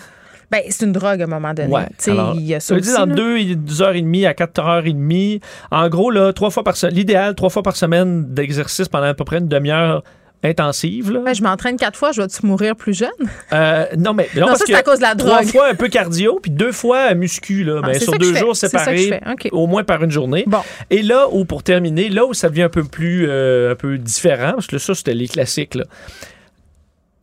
Ben, 0.51 0.61
c'est 0.69 0.85
une 0.87 0.93
drogue 0.93 1.21
à 1.21 1.25
un 1.25 1.29
moment 1.29 1.55
donné. 1.55 1.73
Ouais. 1.73 1.87
Alors, 2.07 2.35
il 2.37 2.43
y 2.47 2.55
a 2.55 2.61
ça 2.61 2.75
eux 2.75 2.79
aussi. 2.79 2.87
disent 2.89 2.97
en 2.97 3.07
là. 3.07 3.15
2 3.15 3.39
2h30 3.55 4.27
à 4.29 4.33
4h30. 4.33 5.41
En 5.71 5.89
gros, 5.89 6.11
là, 6.11 6.33
trois 6.33 6.51
fois 6.51 6.63
par 6.63 6.77
semaine. 6.77 6.95
L'idéal, 6.95 7.35
trois 7.35 7.51
fois 7.51 7.63
par 7.63 7.77
semaine 7.77 8.33
d'exercice 8.33 8.89
pendant 8.89 9.07
à 9.07 9.15
peu 9.15 9.25
près 9.25 9.39
une 9.39 9.49
demi-heure 9.49 10.03
intensive. 10.45 11.11
Là. 11.11 11.21
Ben, 11.25 11.35
je 11.35 11.43
m'entraîne 11.43 11.77
quatre 11.77 11.99
fois, 11.99 12.13
je 12.13 12.21
vais-tu 12.21 12.47
mourir 12.47 12.77
plus 12.77 12.97
jeune? 12.97 13.09
Euh, 13.53 13.87
non, 13.99 14.13
mais 14.13 14.29
non, 14.37 14.43
Non, 14.43 14.47
parce 14.49 14.59
ça, 14.61 14.65
c'est 14.69 14.75
à 14.75 14.83
cause 14.83 14.99
de 14.99 15.03
la 15.03 15.17
Trois 15.17 15.41
drogue. 15.41 15.51
fois 15.51 15.69
un 15.71 15.75
peu 15.75 15.89
cardio, 15.89 16.39
puis 16.41 16.53
deux 16.53 16.71
fois 16.73 17.15
muscu, 17.15 17.65
là, 17.65 17.81
Ah, 17.83 17.89
c'est 17.95 18.01
sur 18.05 18.17
deux 18.17 18.35
jours 18.37 18.55
séparés, 18.55 19.19
au 19.51 19.67
moins 19.67 19.83
par 19.83 20.05
une 20.05 20.11
journée. 20.13 20.45
Bon. 20.47 20.61
Et 20.91 21.03
là 21.03 21.27
où, 21.33 21.45
pour 21.47 21.65
terminer, 21.65 22.11
là 22.11 22.25
où 22.27 22.35
ça 22.35 22.49
devient 22.51 22.63
un 22.65 22.69
peu 22.69 22.85
plus 22.85 23.27
euh, 23.29 23.73
un 23.73 23.75
peu 23.75 23.99
différent, 23.99 24.53
parce 24.53 24.69
que 24.69 24.79
ça, 24.79 24.95
c'était 24.95 25.15
les 25.15 25.27
classiques, 25.27 25.75
là, 25.75 25.85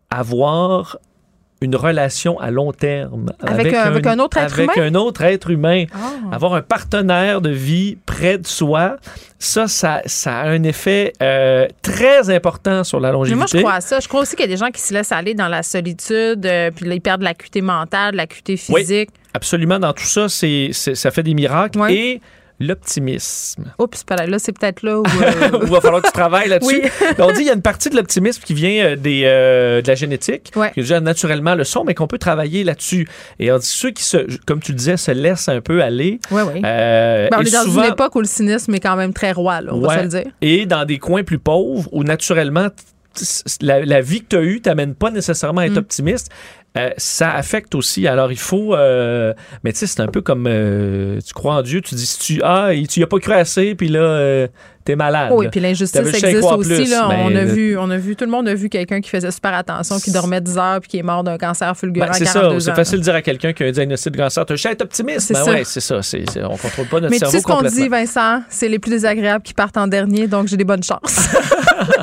avoir 0.10 0.98
une 1.64 1.76
relation 1.76 2.40
à 2.40 2.52
long 2.52 2.72
terme 2.72 3.32
Avec 3.42 3.74
un- 3.74 3.80
avec 3.82 4.06
un 4.08 4.20
autre 4.20 4.38
être 4.38 4.54
avec 4.60 4.76
humain? 4.76 4.88
un 4.88 4.96
autre 4.96 5.22
être 5.24 5.50
humain. 5.50 5.86
Ah. 5.94 6.36
Avoir 6.36 6.54
un 6.54 6.62
partenaire 6.62 7.42
de 7.42 7.50
vie 7.50 7.98
près 8.06 8.38
de 8.38 8.46
soi, 8.48 8.98
ça, 9.40 9.68
ça, 9.68 10.02
ça 10.06 10.38
a 10.40 10.48
un 10.50 10.64
effet 10.64 11.14
euh, 11.22 11.68
très 11.82 12.30
important 12.30 12.84
sur 12.84 13.00
la 13.00 13.10
Mais 13.10 13.14
longévité. 13.14 13.38
moi, 13.38 13.48
je 13.52 13.58
crois 13.60 13.74
à 13.74 13.82
ça. 13.82 14.00
Je 14.00 14.08
crois 14.08 14.22
aussi 14.22 14.36
qu'il 14.36 14.46
y 14.46 14.50
a 14.50 14.52
des 14.54 14.58
gens 14.58 14.70
qui 14.72 14.82
se 14.82 14.94
laissent 14.94 15.12
aller 15.12 15.34
dans 15.34 15.48
la 15.48 15.64
solitude, 15.64 16.46
euh, 16.46 16.72
puis 16.72 16.86
là, 16.88 16.96
ils 16.96 17.02
perdent 17.02 17.22
l'acuité 17.24 17.62
mentale, 17.62 18.16
l'acuité 18.16 18.60
Oui. 18.70 18.82
physique. 18.82 19.10
Absolument, 19.34 19.80
dans 19.80 19.94
tout 19.94 20.04
ça, 20.06 20.30
c'est, 20.30 20.70
ça 20.74 21.10
fait 21.12 21.24
des 21.24 21.34
miracles. 21.34 21.80
Et 21.90 22.22
l'optimisme. 22.60 23.74
Oups, 23.80 24.04
là, 24.10 24.26
là, 24.28 24.40
c'est 24.40 24.52
peut-être 24.58 24.84
là 24.84 25.00
où. 25.00 25.04
euh, 25.06 25.50
Il 25.64 25.70
va 25.70 25.82
falloir 25.82 26.02
que 26.02 26.08
tu 26.08 26.14
travailles 26.14 26.50
là-dessus. 26.50 26.82
Oui. 26.84 26.90
Ben, 27.18 27.26
on 27.26 27.28
dit 27.32 27.38
qu'il 27.40 27.48
y 27.48 27.50
a 27.50 27.54
une 27.54 27.62
partie 27.62 27.90
de 27.90 27.96
l'optimisme 27.96 28.42
qui 28.44 28.54
vient 28.54 28.86
euh, 28.86 28.96
des, 28.96 29.24
euh, 29.26 29.82
de 29.82 29.88
la 29.88 29.96
génétique, 29.96 30.52
Ouais. 30.56 30.72
qui 30.74 30.82
déjà 30.82 31.00
naturellement 31.00 31.56
le 31.56 31.64
sont, 31.64 31.84
mais 31.84 31.94
qu'on 31.94 32.08
peut 32.08 32.18
travailler 32.18 32.64
là-dessus. 32.64 33.08
Et 33.40 33.52
on 33.52 33.58
dit 33.58 33.66
ceux 33.68 33.92
qui, 33.92 34.04
se, 34.04 34.18
comme 34.46 34.60
tu 34.62 34.72
le 34.72 34.78
disais, 34.78 34.98
se 34.98 35.12
laissent 35.12 35.50
un 35.50 35.62
peu 35.62 35.82
aller. 35.84 36.20
Ouais, 36.32 36.42
oui. 36.44 36.62
euh, 36.66 37.28
Ben, 37.30 37.38
on 37.40 37.42
est 37.44 37.52
dans 37.52 37.64
souvent- 37.64 37.84
une 37.84 37.92
époque 37.94 38.16
où 38.16 38.20
le 38.20 38.26
cynisme 38.28 38.74
est 38.74 38.80
quand 38.80 38.96
même 38.96 39.14
très 39.14 39.32
roi, 39.32 39.62
là, 39.62 39.74
on 39.74 39.80
va 39.80 39.88
Ouais. 39.90 39.98
se 39.98 40.02
le 40.04 40.08
dire. 40.10 40.32
Et 40.42 40.66
dans 40.66 40.86
des 40.86 40.98
coins 41.00 41.24
plus 41.24 41.40
pauvres 41.40 41.90
où 41.92 42.04
naturellement, 42.04 42.68
la 43.62 44.02
vie 44.02 44.22
que 44.22 44.28
tu 44.30 44.36
as 44.38 44.42
eue 44.42 44.62
t'amène 44.62 44.96
pas 44.96 45.12
nécessairement 45.12 45.62
à 45.62 45.66
être 45.68 45.74
Mm. 45.76 45.78
optimiste. 45.78 46.32
Euh, 46.78 46.90
ça 46.98 47.32
affecte 47.34 47.76
aussi. 47.76 48.08
Alors, 48.08 48.32
il 48.32 48.40
faut. 48.40 48.76
euh, 48.76 49.34
mais 49.64 49.74
tu 49.74 49.80
sais, 49.80 49.88
c'est 49.88 50.02
un 50.02 50.08
peu 50.08 50.22
comme 50.22 50.48
euh, 50.48 51.20
tu 51.26 51.34
crois 51.34 51.56
en 51.56 51.62
Dieu, 51.62 51.82
tu 51.82 51.96
dis 51.96 52.06
si 52.06 52.20
tu. 52.20 52.42
Ah, 52.44 52.72
tu 52.90 53.00
y 53.00 53.04
as 53.04 53.08
pas 53.08 53.20
cru 53.20 53.34
assez, 53.34 53.76
puis 53.76 53.90
là, 53.90 54.00
euh, 54.00 54.48
t'es 54.86 54.96
malade. 54.96 55.32
Oui, 55.34 55.48
puis 55.50 55.60
l'injustice 55.60 56.00
existe 56.00 56.44
aussi. 56.44 56.70
plus, 56.76 56.90
là. 56.92 57.08
ben, 57.10 57.16
on, 57.24 57.36
a 57.36 57.40
euh, 57.40 57.46
vu, 57.46 57.78
on 57.78 57.90
a 57.90 57.98
vu, 57.98 58.16
tout 58.16 58.26
le 58.26 58.32
monde 58.32 58.48
a 58.48 58.54
vu 58.54 58.70
quelqu'un 58.70 59.02
qui 59.02 59.10
faisait 59.10 59.32
super 59.32 59.54
attention, 59.54 60.00
qui 60.00 60.12
dormait 60.12 60.42
10 60.42 60.58
heures 60.58 60.80
puis 60.82 60.90
qui 60.90 60.98
est 60.98 61.04
mort 61.04 61.24
d'un 61.24 61.38
cancer 61.38 61.76
fulgurant 61.78 62.08
Ben, 62.08 62.14
c'est 62.14 62.26
42 62.26 62.60
ça, 62.60 62.66
c'est 62.72 62.76
facile 62.76 63.00
de 63.00 63.04
dire 63.04 63.16
à 63.16 63.22
quelqu'un 63.22 63.54
qui 63.54 63.64
a 63.64 63.68
un 63.68 63.72
diagnostic 63.72 64.12
de 64.12 64.18
cancer, 64.18 64.46
tu 64.46 64.54
es 64.54 64.82
optimiste. 64.82 65.28
C'est 65.28 65.34
Ben 65.34 65.44
ça. 65.46 65.52
ouais, 65.52 65.64
c'est 65.64 65.80
ça. 65.80 66.02
c'est 66.02 66.24
c'est- 66.30 66.44
on 66.44 66.58
contrôle 66.58 66.86
pas 66.88 67.00
notre 67.00 67.10
Mais 67.12 67.18
tu 67.18 67.20
cerveau 67.20 67.32
sais 67.34 67.40
ce 67.42 67.48
qu'on 67.48 67.62
dit, 67.62 67.88
Vincent, 67.88 68.42
c'est 68.50 68.68
les 68.70 68.80
plus 68.80 68.92
désagréables 68.92 69.44
qui 69.44 69.54
partent 69.54 69.78
en 69.78 69.88
dernier, 69.88 70.28
donc 70.28 70.48
j'ai 70.48 70.58
des 70.58 70.64
bonnes 70.66 70.84
chances. 70.84 71.30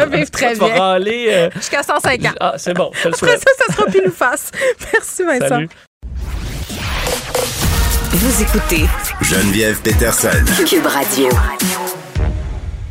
de 0.00 0.10
vivre 0.16 0.30
très 0.30 0.52
tu 0.54 0.58
vas 0.60 0.66
bien. 0.68 0.78
râler. 0.80 1.26
euh, 1.30 1.50
Jusqu'à 1.56 1.82
105 1.82 2.24
ans. 2.24 2.28
Ah, 2.40 2.54
c'est 2.56 2.74
bon, 2.74 2.90
je 2.94 3.02
te 3.02 3.08
le 3.08 3.14
Après 3.14 3.26
souhaite. 3.28 3.40
ça, 3.58 3.64
ça 3.68 3.74
sera 3.74 3.86
pile 3.86 4.02
ou 4.08 4.10
face. 4.12 4.50
Merci, 4.92 5.22
Vincent. 5.24 5.48
Salut. 5.48 5.68
Vous 8.12 8.42
écoutez 8.42 8.84
Geneviève 9.22 9.80
Peterson. 9.82 10.28
Cube 10.68 10.86
Radio. 10.86 11.28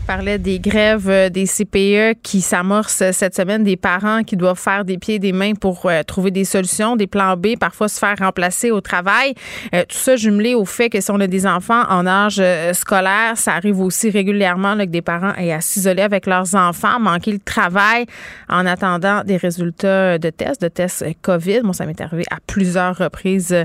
Parlait 0.09 0.39
des 0.39 0.57
grèves 0.57 1.07
euh, 1.07 1.29
des 1.29 1.45
CPE 1.45 2.19
qui 2.23 2.41
s'amorcent 2.41 3.11
cette 3.11 3.35
semaine, 3.35 3.63
des 3.63 3.77
parents 3.77 4.23
qui 4.23 4.37
doivent 4.37 4.57
faire 4.57 4.83
des 4.83 4.97
pieds 4.97 5.15
et 5.15 5.19
des 5.19 5.33
mains 5.33 5.53
pour 5.53 5.85
euh, 5.85 6.01
trouver 6.01 6.31
des 6.31 6.45
solutions, 6.45 6.95
des 6.95 7.05
plans 7.05 7.37
B, 7.37 7.49
parfois 7.59 7.87
se 7.87 7.99
faire 7.99 8.15
remplacer 8.17 8.71
au 8.71 8.81
travail. 8.81 9.35
Euh, 9.75 9.83
tout 9.87 9.97
ça 9.97 10.15
jumelé 10.15 10.55
au 10.55 10.65
fait 10.65 10.89
que 10.89 10.99
si 10.99 11.11
on 11.11 11.19
a 11.19 11.27
des 11.27 11.45
enfants 11.45 11.83
en 11.89 12.07
âge 12.07 12.41
scolaire, 12.73 13.33
ça 13.35 13.53
arrive 13.53 13.79
aussi 13.79 14.09
régulièrement 14.09 14.73
là, 14.73 14.87
que 14.87 14.91
des 14.91 15.03
parents 15.03 15.35
aient 15.35 15.53
à 15.53 15.61
s'isoler 15.61 16.01
avec 16.01 16.25
leurs 16.25 16.55
enfants, 16.55 16.99
manquer 16.99 17.33
le 17.33 17.39
travail 17.39 18.07
en 18.49 18.65
attendant 18.65 19.23
des 19.23 19.37
résultats 19.37 20.17
de 20.17 20.29
tests, 20.31 20.59
de 20.63 20.69
tests 20.69 21.05
COVID. 21.21 21.61
Moi, 21.61 21.75
ça 21.75 21.85
m'est 21.85 22.01
arrivé 22.01 22.23
à 22.31 22.37
plusieurs 22.47 22.97
reprises 22.97 23.55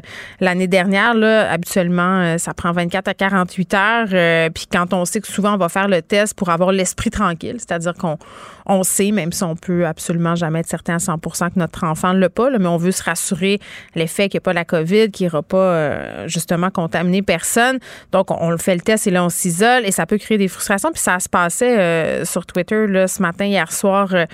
l'année 0.40 0.68
dernière. 0.68 1.14
Là, 1.14 1.50
habituellement, 1.50 2.36
ça 2.36 2.52
prend 2.52 2.72
24 2.72 3.08
à 3.08 3.14
48 3.14 3.74
heures. 3.74 4.50
Puis 4.52 4.66
quand 4.70 4.92
on 4.92 5.06
sait 5.06 5.22
que 5.22 5.28
souvent 5.28 5.54
on 5.54 5.58
va 5.58 5.70
faire 5.70 5.88
le 5.88 6.02
test 6.02 6.33
pour 6.36 6.50
avoir 6.50 6.72
l'esprit 6.72 7.10
tranquille, 7.10 7.56
c'est-à-dire 7.58 7.94
qu'on 7.94 8.18
on 8.66 8.82
sait, 8.82 9.10
même 9.10 9.32
si 9.32 9.42
on 9.44 9.56
peut 9.56 9.86
absolument 9.86 10.34
jamais 10.34 10.60
être 10.60 10.68
certain 10.68 10.94
à 10.94 10.98
100% 10.98 11.52
que 11.52 11.58
notre 11.58 11.84
enfant 11.84 12.14
ne 12.14 12.18
l'a 12.18 12.30
pas, 12.30 12.50
mais 12.58 12.66
on 12.66 12.76
veut 12.76 12.92
se 12.92 13.02
rassurer 13.02 13.60
l'effet 13.94 14.28
qu'il 14.28 14.38
n'y 14.38 14.42
a 14.42 14.46
pas 14.46 14.52
la 14.52 14.64
COVID, 14.64 15.10
qu'il 15.10 15.26
n'ira 15.26 15.42
pas 15.42 15.56
euh, 15.56 16.28
justement 16.28 16.70
contaminer 16.70 17.22
personne. 17.22 17.78
Donc, 18.12 18.30
on, 18.30 18.56
fait 18.56 18.74
le 18.74 18.80
test 18.80 19.06
et 19.06 19.10
là, 19.10 19.24
on 19.24 19.28
s'isole 19.28 19.84
et 19.84 19.90
ça 19.90 20.06
peut 20.06 20.18
créer 20.18 20.38
des 20.38 20.48
frustrations. 20.48 20.90
Puis 20.92 21.02
ça 21.02 21.18
se 21.18 21.28
passait 21.28 21.78
euh, 21.78 22.24
sur 22.24 22.46
Twitter 22.46 22.86
là, 22.86 23.08
ce 23.08 23.20
matin, 23.20 23.44
hier 23.44 23.70
soir, 23.72 24.14
euh, 24.14 24.26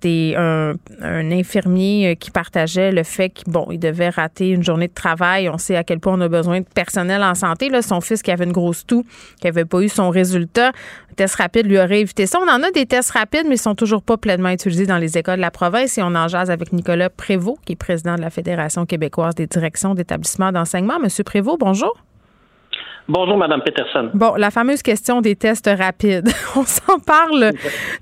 des, 0.00 0.34
un, 0.36 0.74
infirmier 1.02 2.16
qui 2.16 2.30
partageait 2.30 2.92
le 2.92 3.02
fait 3.02 3.30
qu'il 3.30 3.52
bon, 3.52 3.66
devait 3.70 4.10
rater 4.10 4.50
une 4.50 4.62
journée 4.62 4.88
de 4.88 4.94
travail. 4.94 5.48
On 5.48 5.58
sait 5.58 5.76
à 5.76 5.84
quel 5.84 5.98
point 5.98 6.14
on 6.14 6.20
a 6.20 6.28
besoin 6.28 6.60
de 6.60 6.66
personnel 6.72 7.22
en 7.22 7.34
santé. 7.34 7.68
Là, 7.68 7.82
son 7.82 8.00
fils 8.00 8.22
qui 8.22 8.30
avait 8.30 8.44
une 8.44 8.52
grosse 8.52 8.86
toux, 8.86 9.04
qui 9.40 9.46
n'avait 9.46 9.64
pas 9.64 9.80
eu 9.80 9.88
son 9.88 10.10
résultat, 10.10 10.72
test 11.18 11.34
rapide 11.34 11.47
lui 11.56 11.78
aurait 11.78 12.00
évité 12.00 12.26
ça. 12.26 12.38
On 12.40 12.48
en 12.48 12.62
a 12.62 12.70
des 12.70 12.86
tests 12.86 13.10
rapides, 13.10 13.46
mais 13.46 13.56
ils 13.56 13.58
sont 13.58 13.74
toujours 13.74 14.02
pas 14.02 14.16
pleinement 14.16 14.50
utilisés 14.50 14.86
dans 14.86 14.98
les 14.98 15.18
écoles 15.18 15.36
de 15.36 15.40
la 15.40 15.50
province. 15.50 15.98
Et 15.98 16.02
on 16.02 16.14
en 16.14 16.28
jase 16.28 16.50
avec 16.50 16.72
Nicolas 16.72 17.10
Prévost, 17.10 17.58
qui 17.64 17.72
est 17.72 17.76
président 17.76 18.16
de 18.16 18.20
la 18.20 18.30
Fédération 18.30 18.86
québécoise 18.86 19.34
des 19.34 19.46
directions 19.46 19.94
d'établissements 19.94 20.52
d'enseignement. 20.52 20.98
Monsieur 21.00 21.24
Prévost, 21.24 21.58
bonjour. 21.58 21.94
Bonjour, 23.10 23.38
Madame 23.38 23.62
Peterson. 23.62 24.10
Bon, 24.12 24.34
la 24.36 24.50
fameuse 24.50 24.82
question 24.82 25.22
des 25.22 25.34
tests 25.34 25.70
rapides. 25.78 26.28
on 26.56 26.64
s'en 26.64 26.98
parle. 26.98 27.52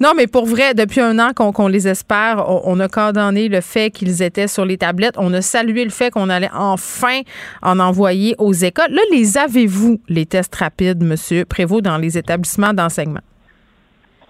Non, 0.01 0.15
mais 0.17 0.27
pour 0.27 0.47
vrai, 0.47 0.75
depuis 0.75 1.01
un 1.01 1.21
an 1.21 1.33
qu'on 1.33 1.69
les 1.69 1.87
espère, 1.87 2.45
on, 2.49 2.63
on 2.65 2.81
a 2.81 2.89
condamné 2.89 3.49
le 3.49 3.61
fait 3.61 3.93
qu'ils 3.93 4.21
étaient 4.21 4.49
sur 4.49 4.65
les 4.65 4.79
tablettes. 4.79 5.15
On 5.17 5.33
a 5.33 5.43
salué 5.43 5.85
le 5.85 5.91
fait 5.91 6.11
qu'on 6.11 6.29
allait 6.29 6.51
enfin 6.53 7.21
en 7.63 7.79
envoyer 7.79 8.35
aux 8.39 8.53
écoles. 8.53 8.91
Là, 8.91 9.03
les 9.13 9.39
avez-vous, 9.39 10.01
les 10.09 10.27
tests 10.27 10.57
rapides, 10.57 11.05
Monsieur 11.05 11.45
Prévost, 11.45 11.83
dans 11.83 11.99
les 11.99 12.19
établissements 12.19 12.73
d'enseignement? 12.73 13.21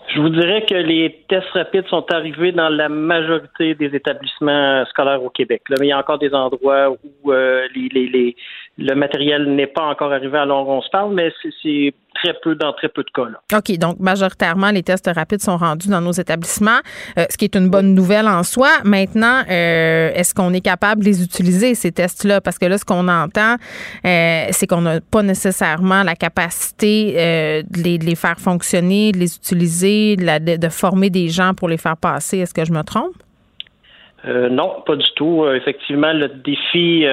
Je 0.08 0.20
vous 0.20 0.28
dirais 0.28 0.64
que 0.64 0.74
les 0.74 1.24
tests 1.28 1.48
rapides 1.50 1.86
sont 1.88 2.04
arrivés 2.12 2.52
dans 2.52 2.68
la 2.68 2.88
majorité 2.88 3.74
des 3.74 3.94
établissements 3.94 4.84
scolaires 4.86 5.22
au 5.22 5.30
Québec. 5.30 5.62
Mais 5.70 5.76
il 5.80 5.88
y 5.88 5.92
a 5.92 5.98
encore 5.98 6.18
des 6.18 6.32
endroits 6.32 6.90
où 7.24 7.32
euh, 7.32 7.66
les- 7.74 8.36
le 8.78 8.94
matériel 8.94 9.54
n'est 9.54 9.66
pas 9.66 9.84
encore 9.84 10.12
arrivé 10.12 10.36
alors 10.38 10.68
on 10.68 10.82
se 10.82 10.90
parle, 10.90 11.14
mais 11.14 11.32
c'est- 11.62 11.94
très 12.22 12.32
peu 12.42 12.54
dans 12.54 12.72
très 12.72 12.88
peu 12.88 13.02
de 13.04 13.10
cas. 13.10 13.26
Là. 13.26 13.58
OK, 13.58 13.76
donc 13.76 14.00
majoritairement, 14.00 14.70
les 14.70 14.82
tests 14.82 15.10
rapides 15.14 15.42
sont 15.42 15.58
rendus 15.58 15.90
dans 15.90 16.00
nos 16.00 16.12
établissements, 16.12 16.80
euh, 17.18 17.26
ce 17.28 17.36
qui 17.36 17.44
est 17.44 17.54
une 17.54 17.68
bonne 17.68 17.94
nouvelle 17.94 18.26
en 18.26 18.42
soi. 18.42 18.68
Maintenant, 18.84 19.42
euh, 19.50 20.10
est-ce 20.14 20.34
qu'on 20.34 20.54
est 20.54 20.62
capable 20.62 21.02
de 21.02 21.08
les 21.10 21.22
utiliser, 21.22 21.74
ces 21.74 21.92
tests-là? 21.92 22.40
Parce 22.40 22.58
que 22.58 22.64
là, 22.64 22.78
ce 22.78 22.86
qu'on 22.86 23.06
entend, 23.08 23.56
euh, 24.06 24.46
c'est 24.50 24.66
qu'on 24.66 24.80
n'a 24.80 25.02
pas 25.02 25.22
nécessairement 25.22 26.02
la 26.04 26.14
capacité 26.14 27.12
de, 27.70 27.82
les, 27.84 27.98
de 27.98 28.06
les 28.06 28.14
faire 28.16 28.38
fonctionner, 28.38 29.12
de 29.12 29.18
les 29.18 29.36
utiliser, 29.36 30.16
de, 30.16 30.24
la- 30.24 30.38
de- 30.40 30.56
de 30.56 30.68
former 30.70 31.10
des 31.10 31.28
gens 31.28 31.52
pour 31.52 31.68
les 31.68 31.76
faire 31.76 31.98
passer. 31.98 32.38
Est-ce 32.38 32.54
que 32.54 32.64
je 32.64 32.72
me 32.72 32.82
trompe? 32.82 33.12
Non, 34.26 34.82
pas 34.86 34.96
du 34.96 35.06
tout. 35.16 35.46
Effectivement, 35.54 36.12
le 36.14 36.28
défi, 36.28 37.04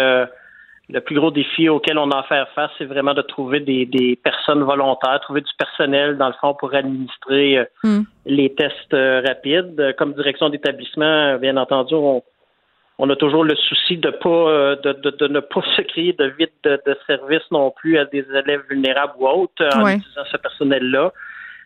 le 0.89 0.99
plus 0.99 1.15
gros 1.15 1.31
défi 1.31 1.69
auquel 1.69 1.97
on 1.97 2.11
a 2.11 2.19
à 2.19 2.23
faire 2.23 2.47
face, 2.49 2.71
c'est 2.77 2.85
vraiment 2.85 3.13
de 3.13 3.21
trouver 3.21 3.61
des, 3.61 3.85
des 3.85 4.15
personnes 4.17 4.63
volontaires, 4.63 5.19
trouver 5.21 5.41
du 5.41 5.51
personnel, 5.57 6.17
dans 6.17 6.27
le 6.27 6.33
fond, 6.41 6.53
pour 6.53 6.73
administrer 6.75 7.57
euh, 7.59 7.65
Hmm. 7.83 8.01
les 8.25 8.53
tests 8.53 8.93
euh, 8.93 9.21
rapides. 9.25 9.79
Euh, 9.79 9.93
Comme 9.93 10.13
direction 10.13 10.49
d'établissement, 10.49 11.37
bien 11.37 11.55
entendu, 11.57 11.93
on, 11.95 12.21
on 12.99 13.09
a 13.09 13.15
toujours 13.15 13.43
le 13.45 13.55
souci 13.55 13.97
de 13.97 14.09
pas 14.09 14.75
de, 14.83 14.91
de, 14.93 15.09
de 15.11 15.27
ne 15.27 15.39
pas 15.39 15.61
se 15.77 15.81
créer 15.83 16.13
de 16.13 16.25
vide 16.37 16.51
de, 16.63 16.79
de 16.85 16.97
service 17.07 17.49
non 17.51 17.71
plus 17.71 17.97
à 17.97 18.05
des 18.05 18.25
élèves 18.35 18.63
vulnérables 18.69 19.13
ou 19.17 19.27
autres 19.27 19.65
en 19.75 19.83
Ouais. 19.85 19.95
utilisant 19.95 20.25
ce 20.31 20.37
personnel-là. 20.37 21.11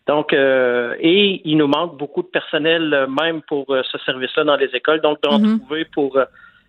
Donc, 0.07 0.31
euh, 0.31 0.95
et 0.99 1.41
il 1.43 1.57
nous 1.57 1.67
manque 1.67 1.97
beaucoup 1.97 2.21
de 2.21 2.27
personnel 2.27 3.07
même 3.21 3.41
pour 3.41 3.65
ce 3.67 3.97
service-là 4.05 4.45
dans 4.45 4.55
les 4.55 4.69
écoles. 4.73 5.01
Donc, 5.01 5.21
d'en 5.21 5.37
Mhm. 5.39 5.59
trouver 5.59 5.85
pour 5.85 6.17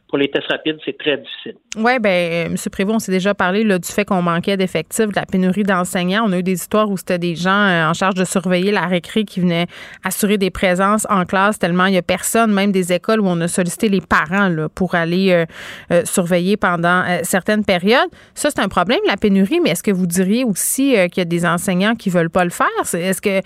pour 0.09 0.16
les 0.16 0.31
tests 0.31 0.47
rapides, 0.49 0.79
c'est 0.85 0.97
très 0.97 1.18
difficile. 1.18 1.55
Oui, 1.77 1.99
bien, 2.01 2.47
M. 2.47 2.57
Prévost, 2.73 2.97
on 2.97 2.99
s'est 2.99 3.12
déjà 3.12 3.35
parlé 3.35 3.62
là, 3.62 3.79
du 3.79 3.88
fait 3.88 4.07
qu'on 4.07 4.23
manquait 4.23 4.57
d'effectifs, 4.57 5.07
de 5.07 5.14
la 5.14 5.27
pénurie 5.27 5.64
d'enseignants. 5.64 6.25
On 6.27 6.33
a 6.33 6.38
eu 6.38 6.42
des 6.42 6.55
histoires 6.55 6.90
où 6.90 6.97
c'était 6.97 7.18
des 7.18 7.37
gens 7.37 7.51
euh, 7.51 7.90
en 7.90 7.92
charge 7.92 8.14
de 8.14 8.25
surveiller 8.25 8.73
la 8.73 8.87
récré 8.87 9.25
qui 9.25 9.40
venaient 9.40 9.66
assurer 10.05 10.38
des 10.38 10.51
présences 10.51 11.07
en 11.11 11.27
classe 11.27 11.59
tellement 11.59 11.87
il 11.87 11.92
n'y 11.92 11.99
a 11.99 12.03
personne, 12.03 12.53
même 12.53 12.73
des 12.73 12.92
écoles 12.92 13.21
où 13.21 13.27
on 13.27 13.40
a 13.42 13.49
sollicité 13.49 13.90
les 13.90 14.01
parents 14.01 14.49
là, 14.49 14.68
pour 14.71 14.94
aller 14.94 15.31
euh, 15.31 15.44
euh, 15.92 16.03
surveiller 16.07 16.57
pendant 16.57 17.05
certaines 17.23 17.64
périodes. 17.64 18.09
Ça, 18.35 18.51
c'est 18.51 18.61
un 18.61 18.68
problème, 18.68 19.01
la 19.07 19.16
pénurie, 19.16 19.61
mais 19.61 19.71
est-ce 19.71 19.83
que 19.83 19.90
vous 19.90 20.07
diriez 20.07 20.44
aussi 20.44 20.94
qu'il 21.11 21.18
y 21.18 21.21
a 21.21 21.25
des 21.25 21.44
enseignants 21.44 21.94
qui 21.94 22.09
veulent 22.09 22.31
pas 22.31 22.44
le 22.44 22.51
faire? 22.51 22.66
Est-ce 22.94 23.21
que, 23.21 23.40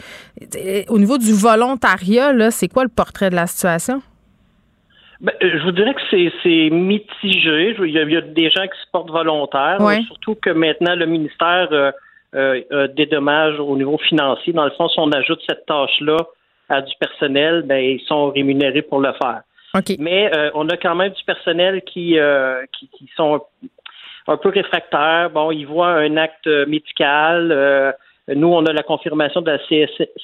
au 0.88 0.98
niveau 0.98 1.18
du 1.18 1.33
volontariat, 1.33 2.51
c'est 2.51 2.68
quoi 2.68 2.85
le 2.85 2.88
portrait 2.88 3.31
de 3.31 3.35
la 3.35 3.46
situation? 3.46 4.03
Ben, 5.22 5.32
euh, 5.42 5.50
je 5.58 5.62
vous 5.62 5.70
dirais 5.72 5.94
que 5.94 6.00
c'est, 6.11 6.70
mitigé. 6.70 7.76
Il 7.78 7.90
y, 7.92 7.98
a, 7.98 8.02
il 8.02 8.12
y 8.12 8.16
a 8.16 8.20
des 8.20 8.50
gens 8.50 8.64
qui 8.64 8.78
se 8.85 8.90
portent 8.92 9.11
volontaires, 9.11 9.78
Ouais. 9.80 9.98
euh, 9.98 10.02
surtout 10.08 10.35
que 10.35 10.50
maintenant 10.50 10.94
le 10.96 11.06
ministère 11.06 11.68
euh, 11.72 11.92
euh, 12.35 12.61
euh, 12.72 12.88
dédommage 12.88 13.58
au 13.61 13.76
niveau 13.76 13.98
financier. 13.98 14.52
Dans 14.52 14.64
le 14.64 14.72
fond, 14.72 14.88
si 14.88 14.98
on 14.98 15.11
ajoute 15.12 15.40
cette 15.48 15.64
tâche-là 15.66 16.16
à 16.68 16.80
du 16.82 16.92
personnel, 16.98 17.62
ben, 17.62 17.78
ils 17.82 18.00
sont 18.06 18.30
rémunérés 18.30 18.82
pour 18.82 19.00
le 19.00 19.12
faire. 19.12 19.42
OK. 19.74 19.96
Mais 19.98 20.30
euh, 20.37 20.50
on 20.54 20.68
a 20.68 20.76
quand 20.76 20.94
même 20.96 21.12
du 21.12 21.24
personnel 21.24 21.82
qui, 21.82 22.18
euh, 22.18 22.62
qui, 22.72 22.88
qui 22.88 23.08
sont 23.16 23.42
un 24.26 24.37
peu 24.37 24.48
réfractaires. 24.50 25.30
Bon, 25.30 25.50
ils 25.50 25.66
voient 25.66 25.92
un 25.94 26.16
acte 26.16 26.46
euh, 26.46 26.66
médical. 26.66 27.50
euh, 27.52 27.92
nous, 28.28 28.48
on 28.48 28.64
a 28.66 28.72
la 28.72 28.82
confirmation 28.82 29.40
de 29.40 29.50
la 29.50 29.58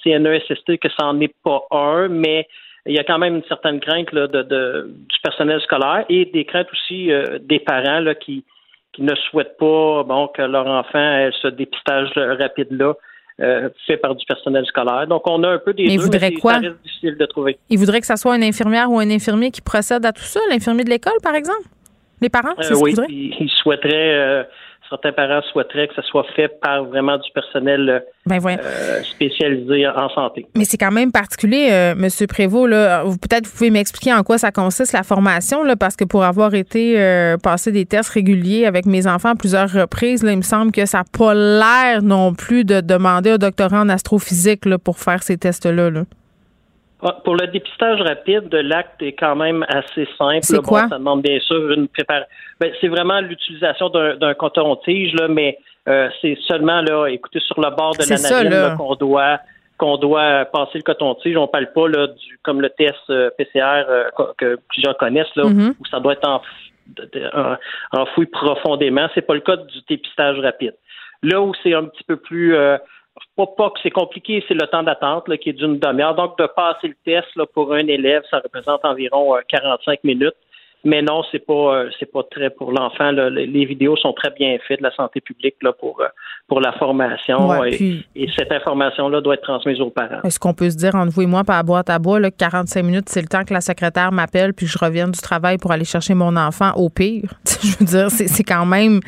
CNESST 0.02 0.78
que 0.78 0.88
ça 0.98 1.04
n'en 1.06 1.20
est 1.20 1.34
pas 1.44 1.62
un, 1.70 2.08
mais 2.08 2.46
il 2.88 2.94
y 2.94 2.98
a 2.98 3.04
quand 3.04 3.18
même 3.18 3.36
une 3.36 3.44
certaine 3.44 3.80
crainte 3.80 4.10
là, 4.12 4.26
de, 4.26 4.42
de- 4.42 4.90
du 5.12 5.16
personnel 5.22 5.60
scolaire 5.60 6.04
et 6.08 6.24
des 6.26 6.44
craintes 6.44 6.68
aussi 6.72 7.12
euh, 7.12 7.38
des 7.40 7.58
parents 7.60 8.00
là, 8.00 8.14
qui, 8.14 8.44
qui 8.92 9.02
ne 9.02 9.14
souhaitent 9.14 9.56
pas 9.58 10.02
bon, 10.04 10.28
que 10.28 10.42
leur 10.42 10.66
enfant 10.66 10.98
ait 10.98 11.30
ce 11.42 11.48
dépistage 11.48 12.10
rapide-là 12.16 12.94
euh, 13.40 13.68
fait 13.86 13.96
par 13.98 14.14
du 14.16 14.24
personnel 14.26 14.64
scolaire. 14.66 15.06
Donc, 15.06 15.22
on 15.30 15.42
a 15.44 15.48
un 15.50 15.58
peu 15.58 15.72
des 15.72 15.84
Mais 15.86 15.92
ils 15.94 15.96
deux, 15.98 16.04
voudraient 16.04 16.28
c'est- 16.34 16.40
quoi? 16.40 16.54
ça 16.54 16.58
reste 16.60 16.82
difficile 16.82 17.16
de 17.16 17.26
trouver. 17.26 17.58
Il 17.70 17.78
voudrait 17.78 18.00
que 18.00 18.06
ça 18.06 18.16
soit 18.16 18.34
une 18.36 18.42
infirmière 18.42 18.90
ou 18.90 18.98
un 18.98 19.08
infirmier 19.10 19.50
qui 19.52 19.60
procède 19.60 20.04
à 20.04 20.12
tout 20.12 20.22
ça, 20.22 20.40
l'infirmier 20.50 20.82
de 20.84 20.90
l'école, 20.90 21.12
par 21.22 21.34
exemple? 21.36 21.68
Les 22.20 22.28
parents, 22.30 22.54
c'est 22.60 22.72
Euh, 22.72 22.76
ce 22.76 22.82
oui, 22.82 22.90
qu'ils 22.94 22.96
voudraient? 23.02 23.12
ils, 23.14 23.36
ils 23.44 23.50
souhaiteraient, 23.50 24.48
certains 24.88 25.12
parents 25.12 25.40
souhaiteraient 25.52 25.88
que 25.88 25.94
ça 25.94 26.02
soit 26.02 26.24
fait 26.34 26.48
par 26.60 26.84
vraiment 26.84 27.16
du 27.18 27.30
personnel 27.32 27.88
euh, 27.88 28.00
Ben 28.26 28.40
euh, 28.46 29.02
spécialisé 29.02 29.86
en 29.86 30.08
santé. 30.10 30.46
Mais 30.56 30.64
c'est 30.64 30.76
quand 30.76 30.90
même 30.90 31.12
particulier, 31.12 31.68
euh, 31.70 31.94
Monsieur 31.96 32.26
Prévost. 32.26 32.70
Peut-être 33.20 33.46
vous 33.46 33.52
pouvez 33.56 33.70
m'expliquer 33.70 34.12
en 34.12 34.22
quoi 34.22 34.38
ça 34.38 34.50
consiste 34.50 34.92
la 34.92 35.02
formation, 35.02 35.62
là, 35.62 35.76
parce 35.76 35.96
que 35.96 36.04
pour 36.04 36.24
avoir 36.24 36.54
été 36.54 37.00
euh, 37.00 37.36
passer 37.36 37.72
des 37.72 37.86
tests 37.86 38.10
réguliers 38.10 38.66
avec 38.66 38.86
mes 38.86 39.06
enfants 39.06 39.30
à 39.30 39.34
plusieurs 39.34 39.70
reprises, 39.70 40.22
là, 40.22 40.32
il 40.32 40.38
me 40.38 40.42
semble 40.42 40.72
que 40.72 40.86
ça 40.86 40.98
n'a 40.98 41.04
pas 41.16 41.34
l'air 41.34 42.02
non 42.02 42.34
plus 42.34 42.64
de 42.64 42.80
demander 42.80 43.30
un 43.30 43.38
doctorat 43.38 43.80
en 43.80 43.88
astrophysique 43.88 44.64
là, 44.64 44.78
pour 44.78 44.98
faire 44.98 45.22
ces 45.22 45.36
tests-là. 45.36 45.90
là. 45.90 46.02
Pour 47.24 47.36
le 47.36 47.46
dépistage 47.46 48.00
rapide, 48.00 48.52
l'acte 48.52 49.00
est 49.02 49.12
quand 49.12 49.36
même 49.36 49.64
assez 49.68 50.08
simple. 50.18 50.42
C'est 50.42 50.62
quoi? 50.62 50.88
ça 50.88 50.98
demande 50.98 51.22
bien 51.22 51.38
sûr 51.40 51.70
une 51.70 51.86
préparation. 51.88 52.28
Ben, 52.60 52.72
c'est 52.80 52.88
vraiment 52.88 53.20
l'utilisation 53.20 53.88
d'un 53.88 54.34
coton-tige, 54.34 55.14
là, 55.14 55.28
mais 55.28 55.58
euh, 55.88 56.08
c'est 56.20 56.36
seulement 56.46 56.82
là, 56.82 57.06
écoutez, 57.06 57.38
sur 57.40 57.60
le 57.60 57.70
bord 57.70 57.94
de 57.94 58.04
la 58.08 58.18
narine 58.18 58.76
qu'on 58.76 58.94
doit 58.96 59.38
qu'on 59.78 59.96
doit 59.96 60.44
passer 60.46 60.78
le 60.78 60.82
coton-tige. 60.82 61.36
On 61.36 61.46
parle 61.46 61.72
pas 61.72 61.86
là, 61.86 62.08
du 62.08 62.38
comme 62.42 62.60
le 62.60 62.70
test 62.70 62.96
euh, 63.10 63.30
PCR 63.38 63.84
euh, 63.88 64.04
que 64.36 64.58
plusieurs 64.68 64.96
connaissent, 64.96 65.34
là, 65.36 65.44
mm-hmm. 65.44 65.74
où 65.78 65.86
ça 65.88 66.00
doit 66.00 66.14
être 66.14 66.40
enfoui 67.92 68.26
profondément. 68.26 69.08
C'est 69.14 69.22
pas 69.22 69.34
le 69.34 69.40
cas 69.40 69.56
du 69.56 69.78
dépistage 69.88 70.40
rapide. 70.40 70.74
Là 71.22 71.40
où 71.40 71.52
c'est 71.62 71.74
un 71.74 71.84
petit 71.84 72.02
peu 72.04 72.16
plus 72.16 72.56
pas, 73.36 73.46
pas 73.46 73.70
que 73.70 73.80
c'est 73.82 73.90
compliqué, 73.90 74.44
c'est 74.48 74.54
le 74.54 74.66
temps 74.66 74.82
d'attente 74.82 75.34
qui 75.38 75.50
est 75.50 75.52
d'une 75.52 75.78
demi-heure. 75.78 76.14
Donc, 76.14 76.38
de 76.38 76.46
passer 76.46 76.88
le 76.88 76.96
test 77.04 77.28
là, 77.36 77.46
pour 77.46 77.72
un 77.72 77.86
élève, 77.86 78.22
ça 78.30 78.38
représente 78.38 78.84
environ 78.84 79.36
45 79.48 79.92
euh, 79.92 79.96
minutes. 80.04 80.36
Mais 80.84 81.02
non, 81.02 81.22
c'est 81.32 81.44
pas 81.44 81.74
euh, 81.74 81.90
c'est 81.98 82.10
pas 82.10 82.22
très 82.30 82.50
pour 82.50 82.70
l'enfant. 82.70 83.10
Les 83.10 83.64
vidéos 83.64 83.96
sont 83.96 84.12
très 84.12 84.30
bien 84.30 84.56
faites 84.68 84.78
de 84.78 84.84
la 84.84 84.94
santé 84.94 85.20
publique 85.20 85.56
là, 85.60 85.72
pour 85.72 86.00
euh, 86.00 86.06
pour 86.46 86.60
la 86.60 86.72
formation 86.72 87.64
et, 87.64 88.04
cette 88.36 88.52
information-là 88.52 89.20
doit 89.20 89.34
être 89.34 89.42
transmise 89.42 89.80
aux 89.80 89.90
parents. 89.90 90.22
Est-ce 90.22 90.38
qu'on 90.38 90.54
peut 90.54 90.70
se 90.70 90.76
dire 90.76 90.94
entre 90.94 91.12
vous 91.12 91.22
et 91.22 91.26
moi 91.26 91.42
par 91.42 91.62
boîte 91.64 91.90
à 91.90 91.98
bois, 91.98 92.20
là, 92.20 92.30
45 92.30 92.82
minutes, 92.82 93.08
c'est 93.08 93.20
le 93.20 93.26
temps 93.26 93.44
que 93.44 93.52
la 93.52 93.60
secrétaire 93.60 94.12
m'appelle 94.12 94.54
puis 94.54 94.66
je 94.66 94.78
revienne 94.78 95.10
du 95.10 95.20
travail 95.20 95.58
pour 95.58 95.72
aller 95.72 95.84
chercher 95.84 96.14
mon 96.14 96.36
enfant 96.36 96.72
au 96.76 96.88
pire? 96.88 97.34
je 97.62 97.78
veux 97.78 97.84
dire, 97.84 98.10
c'est 98.10 98.44
quand 98.44 98.64
même 98.64 99.00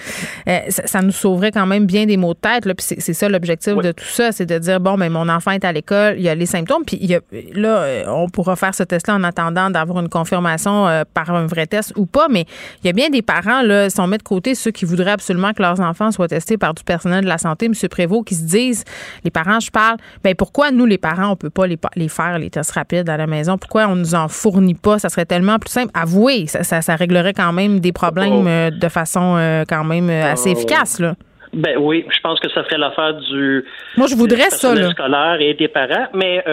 ça, 0.69 1.03
nous 1.03 1.13
sauverait 1.13 1.53
quand 1.53 1.67
même 1.67 1.87
bien 1.87 2.07
des 2.07 2.17
maux 2.17 2.35
de 2.35 2.41
tête. 2.41 2.65
Là, 2.65 2.75
puis 2.75 2.85
c'est 2.85 3.13
ça 3.13 3.29
l'objectif 3.29 3.77
de 3.77 3.93
tout 3.93 4.05
ça, 4.05 4.33
c'est 4.33 4.47
de 4.47 4.59
dire 4.59 4.81
bon, 4.81 4.97
mais 4.97 5.09
mon 5.09 5.29
enfant 5.29 5.53
est 5.53 5.65
à 5.65 5.73
l'école, 5.73 6.15
il 6.17 6.23
y 6.23 6.29
a 6.29 6.35
les 6.35 6.47
symptômes, 6.47 6.85
puis 6.85 6.99
il 7.01 7.11
y 7.11 7.15
a, 7.15 7.21
là, 7.55 8.05
on 8.09 8.29
pourra 8.29 8.57
faire 8.57 8.75
ce 8.75 8.83
test-là 8.83 9.15
en 9.15 9.23
attendant 9.23 9.71
d'avoir 9.71 10.01
une 10.01 10.09
confirmation 10.09 10.87
par 11.15 11.31
un 11.31 11.47
vrai 11.47 11.60
test 11.67 11.93
ou 11.97 12.07
pas, 12.07 12.29
mais 12.29 12.45
il 12.83 12.87
y 12.87 12.91
a 12.91 12.93
bien 12.93 13.11
des 13.11 13.23
parents, 13.23 13.63
là, 13.63 13.91
si 13.91 14.01
on 14.01 14.07
met 14.07 14.19
de 14.19 14.23
côté 14.23 14.55
ceux 14.55 14.71
qui 14.71 14.85
voudraient 14.85 15.11
absolument 15.11 15.53
que 15.53 15.63
leurs 15.63 15.81
enfants 15.81 16.11
soient 16.11 16.29
testés 16.29 16.59
par 16.59 16.75
du 16.75 16.85
personnel 16.85 17.25
de 17.25 17.29
la 17.29 17.39
santé, 17.39 17.67
M. 17.67 17.73
Prévost, 17.91 18.27
qui 18.27 18.35
se 18.35 18.45
disent, 18.45 18.85
les 19.25 19.31
parents, 19.31 19.61
je 19.61 19.71
parle, 19.71 19.97
ben 20.23 20.35
pourquoi 20.35 20.71
nous, 20.71 20.87
les 20.87 20.99
parents, 20.99 21.31
on 21.33 21.37
peut 21.37 21.51
pas 21.51 21.67
les, 21.67 21.79
les 21.97 22.09
faire, 22.09 22.39
les 22.39 22.51
tests 22.51 22.73
rapides 22.73 23.09
à 23.09 23.17
la 23.17 23.27
maison? 23.27 23.59
Pourquoi 23.59 23.87
on 23.87 23.97
nous 23.97 24.15
en 24.15 24.29
fournit 24.29 24.75
pas? 24.75 24.99
Ça 24.99 25.09
serait 25.09 25.27
tellement 25.27 25.59
plus 25.59 25.71
simple. 25.71 25.91
Avouez, 25.95 26.47
ça, 26.47 26.83
ça, 26.83 26.97
réglerait 26.97 27.35
quand 27.35 27.53
même 27.53 27.81
des 27.81 27.93
problèmes 27.93 28.45
oh. 28.45 28.49
euh, 28.49 28.71
de 28.71 28.89
façon 28.89 29.37
euh, 29.37 29.65
quand 29.69 29.85
même 29.85 30.11
euh, 30.11 30.33
assez 30.33 30.51
efficace, 30.51 31.01
là. 31.01 31.15
Ben 31.53 31.77
oui, 31.81 32.07
je 32.09 32.21
pense 32.21 32.39
que 32.39 32.49
ça 32.51 32.63
ferait 32.63 32.79
l'affaire 32.79 33.15
du. 33.15 33.65
Moi, 33.97 34.07
je 34.07 34.15
voudrais 34.15 34.51
ça. 34.51 34.73
Là. 34.73 34.91
scolaire 34.91 35.39
et 35.41 35.55
des 35.55 35.67
parents, 35.67 36.07
mais 36.15 36.45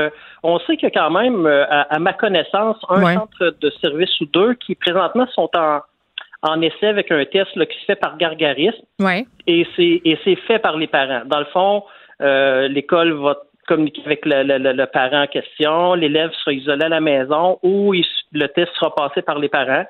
on 0.47 0.59
sait 0.59 0.77
qu'il 0.77 0.87
y 0.87 0.97
a 0.97 1.01
quand 1.01 1.11
même, 1.11 1.45
euh, 1.45 1.65
à, 1.67 1.99
ma 1.99 2.13
connaissance, 2.13 2.77
un 2.87 3.15
centre 3.15 3.53
de 3.59 3.69
service 3.81 4.21
ou 4.21 4.25
deux 4.27 4.53
qui 4.53 4.75
présentement 4.75 5.27
sont 5.35 5.49
en, 5.57 5.81
en 6.41 6.61
essai 6.61 6.87
avec 6.87 7.11
un 7.11 7.25
test 7.25 7.51
qui 7.51 7.79
se 7.79 7.85
fait 7.85 7.97
par 7.97 8.17
gargarisme. 8.17 8.81
Et 9.45 9.67
c'est 9.75 10.01
et 10.05 10.17
c'est 10.23 10.37
fait 10.47 10.59
par 10.59 10.77
les 10.77 10.87
parents. 10.87 11.23
Dans 11.25 11.39
le 11.39 11.45
fond, 11.45 11.83
euh, 12.21 12.69
l'école 12.69 13.11
va 13.11 13.35
communiquer 13.67 14.01
avec 14.05 14.21
le, 14.25 14.85
parent 14.85 15.23
en 15.23 15.27
question, 15.27 15.95
l'élève 15.95 16.31
sera 16.31 16.53
isolé 16.53 16.85
à 16.85 16.89
la 16.89 17.01
maison 17.01 17.59
ou 17.61 17.93
le 18.31 18.47
test 18.47 18.71
sera 18.75 18.95
passé 18.95 19.21
par 19.21 19.39
les 19.39 19.49
parents. 19.49 19.85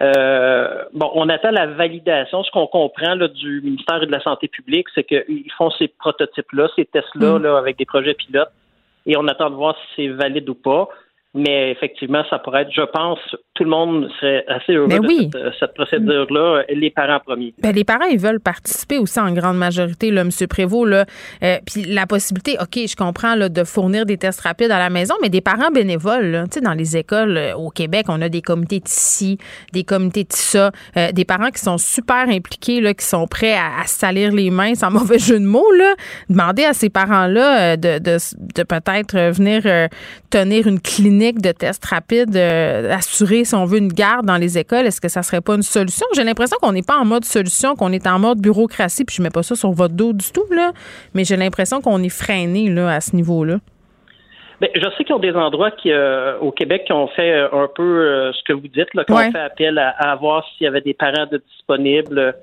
Euh, 0.00 0.84
bon, 0.94 1.10
on 1.14 1.28
attend 1.28 1.50
la 1.50 1.66
validation. 1.66 2.44
Ce 2.44 2.50
qu'on 2.52 2.68
comprend 2.68 3.16
là, 3.16 3.26
du 3.26 3.60
ministère 3.62 3.98
de 3.98 4.06
la 4.06 4.20
Santé 4.20 4.46
publique, 4.46 4.86
c'est 4.94 5.02
qu'ils 5.02 5.50
font 5.56 5.70
ces 5.72 5.88
prototypes-là, 5.88 6.68
ces 6.76 6.84
tests-là, 6.84 7.40
mm. 7.40 7.42
là, 7.42 7.58
avec 7.58 7.76
des 7.76 7.84
projets 7.84 8.14
pilotes 8.14 8.52
et 9.08 9.16
on 9.16 9.26
attend 9.26 9.50
de 9.50 9.56
voir 9.56 9.74
si 9.74 9.86
c'est 9.96 10.08
valide 10.08 10.48
ou 10.48 10.54
pas. 10.54 10.88
Mais 11.34 11.72
effectivement, 11.72 12.22
ça 12.30 12.38
pourrait 12.38 12.62
être, 12.62 12.72
je 12.74 12.82
pense, 12.90 13.18
tout 13.54 13.64
le 13.64 13.68
monde 13.68 14.08
serait 14.18 14.44
assez 14.48 14.72
heureux 14.72 14.88
de 14.88 15.36
euh, 15.36 15.50
cette, 15.60 15.74
procédure-là, 15.74 16.62
les 16.70 16.90
parents 16.90 17.20
premiers. 17.20 17.52
Ben, 17.58 17.74
les 17.74 17.84
parents, 17.84 18.06
ils 18.10 18.18
veulent 18.18 18.40
participer 18.40 18.96
aussi 18.96 19.20
en 19.20 19.30
grande 19.32 19.58
majorité, 19.58 20.10
là, 20.10 20.22
M. 20.22 20.30
Prévost. 20.48 20.88
Là. 20.88 21.04
Euh, 21.42 21.58
puis 21.66 21.84
la 21.84 22.06
possibilité, 22.06 22.56
OK, 22.58 22.76
je 22.76 22.96
comprends 22.96 23.34
là, 23.34 23.50
de 23.50 23.64
fournir 23.64 24.06
des 24.06 24.16
tests 24.16 24.40
rapides 24.40 24.70
à 24.70 24.78
la 24.78 24.88
maison, 24.88 25.14
mais 25.20 25.28
des 25.28 25.42
parents 25.42 25.70
bénévoles, 25.70 26.26
là, 26.28 26.44
dans 26.62 26.72
les 26.72 26.96
écoles 26.96 27.36
euh, 27.36 27.54
au 27.56 27.68
Québec, 27.68 28.06
on 28.08 28.22
a 28.22 28.30
des 28.30 28.40
comités 28.40 28.80
de 28.80 28.88
ci, 28.88 29.36
des 29.74 29.84
comités 29.84 30.24
de 30.24 30.32
ça, 30.32 30.70
des 31.12 31.24
parents 31.24 31.50
qui 31.50 31.60
sont 31.60 31.78
super 31.78 32.28
impliqués, 32.28 32.80
là, 32.80 32.94
qui 32.94 33.04
sont 33.04 33.26
prêts 33.26 33.54
à, 33.54 33.84
salir 33.84 34.32
les 34.32 34.50
mains, 34.50 34.74
sans 34.74 34.90
mauvais 34.98 35.18
jeu 35.18 35.38
de 35.38 35.44
mots. 35.44 35.72
Là. 35.72 35.94
Demander 36.30 36.64
à 36.64 36.72
ces 36.72 36.88
parents-là 36.88 37.76
de, 37.76 37.98
de, 37.98 38.16
de 38.56 38.62
peut-être 38.62 39.16
venir 39.36 39.88
tenir 40.30 40.66
une 40.66 40.80
clinique 40.80 41.17
de 41.18 41.52
tests 41.52 41.84
rapides 41.84 42.36
euh, 42.36 42.92
assurer, 42.92 43.44
si 43.44 43.54
on 43.54 43.64
veut, 43.64 43.78
une 43.78 43.92
garde 43.92 44.26
dans 44.26 44.36
les 44.36 44.58
écoles, 44.58 44.86
est-ce 44.86 45.00
que 45.00 45.08
ça 45.08 45.22
serait 45.22 45.40
pas 45.40 45.54
une 45.54 45.62
solution? 45.62 46.06
J'ai 46.14 46.24
l'impression 46.24 46.56
qu'on 46.60 46.72
n'est 46.72 46.82
pas 46.82 46.96
en 46.96 47.04
mode 47.04 47.24
solution, 47.24 47.74
qu'on 47.76 47.92
est 47.92 48.06
en 48.06 48.18
mode 48.18 48.40
bureaucratie, 48.40 49.04
puis 49.04 49.16
je 49.16 49.22
mets 49.22 49.30
pas 49.30 49.42
ça 49.42 49.54
sur 49.54 49.70
votre 49.70 49.94
dos 49.94 50.12
du 50.12 50.32
tout, 50.32 50.46
là, 50.50 50.72
mais 51.14 51.24
j'ai 51.24 51.36
l'impression 51.36 51.80
qu'on 51.80 52.02
est 52.02 52.08
freiné 52.08 52.70
là, 52.70 52.90
à 52.90 53.00
ce 53.00 53.14
niveau-là. 53.14 53.56
Bien, 54.60 54.70
je 54.74 54.88
sais 54.96 55.04
qu'il 55.04 55.14
y 55.14 55.18
a 55.18 55.18
des 55.18 55.36
endroits 55.36 55.70
qui, 55.70 55.92
euh, 55.92 56.38
au 56.40 56.50
Québec 56.50 56.82
qui 56.86 56.92
ont 56.92 57.06
fait 57.08 57.32
euh, 57.32 57.48
un 57.52 57.68
peu 57.68 58.32
ce 58.32 58.42
que 58.44 58.52
vous 58.52 58.68
dites, 58.68 58.92
là, 58.94 59.04
qui 59.04 59.12
ont 59.12 59.32
fait 59.32 59.38
appel 59.38 59.78
à, 59.78 59.90
à 59.90 60.16
voir 60.16 60.44
s'il 60.56 60.64
y 60.64 60.68
avait 60.68 60.80
des 60.80 60.94
parents 60.94 61.26
de 61.30 61.42
disponibles 61.54 62.34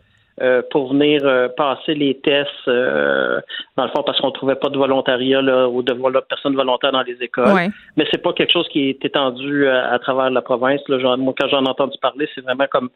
euh, 0.42 0.62
pour 0.70 0.92
venir 0.92 1.22
euh, 1.24 1.48
passer 1.48 1.94
les 1.96 2.20
tests, 2.20 2.50
euh, 2.68 3.40
dans 3.78 3.86
le 3.86 3.90
fond, 3.92 4.04
parce 4.04 4.20
qu'on 4.20 4.32
trouvait 4.32 4.56
pas 4.56 4.68
de 4.68 4.78
volontariat 4.78 5.42
là, 5.42 5.70
ou 5.70 5.82
de 5.82 5.94
personnes 6.28 6.56
volontaires 6.56 6.92
dans 6.92 7.04
les 7.04 7.16
écoles. 7.24 7.72
Mais 7.96 8.06
c'est 8.12 8.22
pas 8.22 8.34
quelque 8.34 8.52
chose 8.52 8.68
qui 8.68 8.90
est 8.90 9.06
étendu 9.06 9.66
à, 9.70 9.98
travers 10.00 10.30
la 10.30 10.42
province. 10.42 10.82
Là. 10.90 11.16
moi, 11.16 11.34
quand 11.40 11.48
j'en 11.48 11.64
ai 11.64 11.70
entendu 11.70 11.98
parler, 12.02 12.28
c'est 12.36 12.42
vraiment 12.42 12.68
comme 12.70 12.90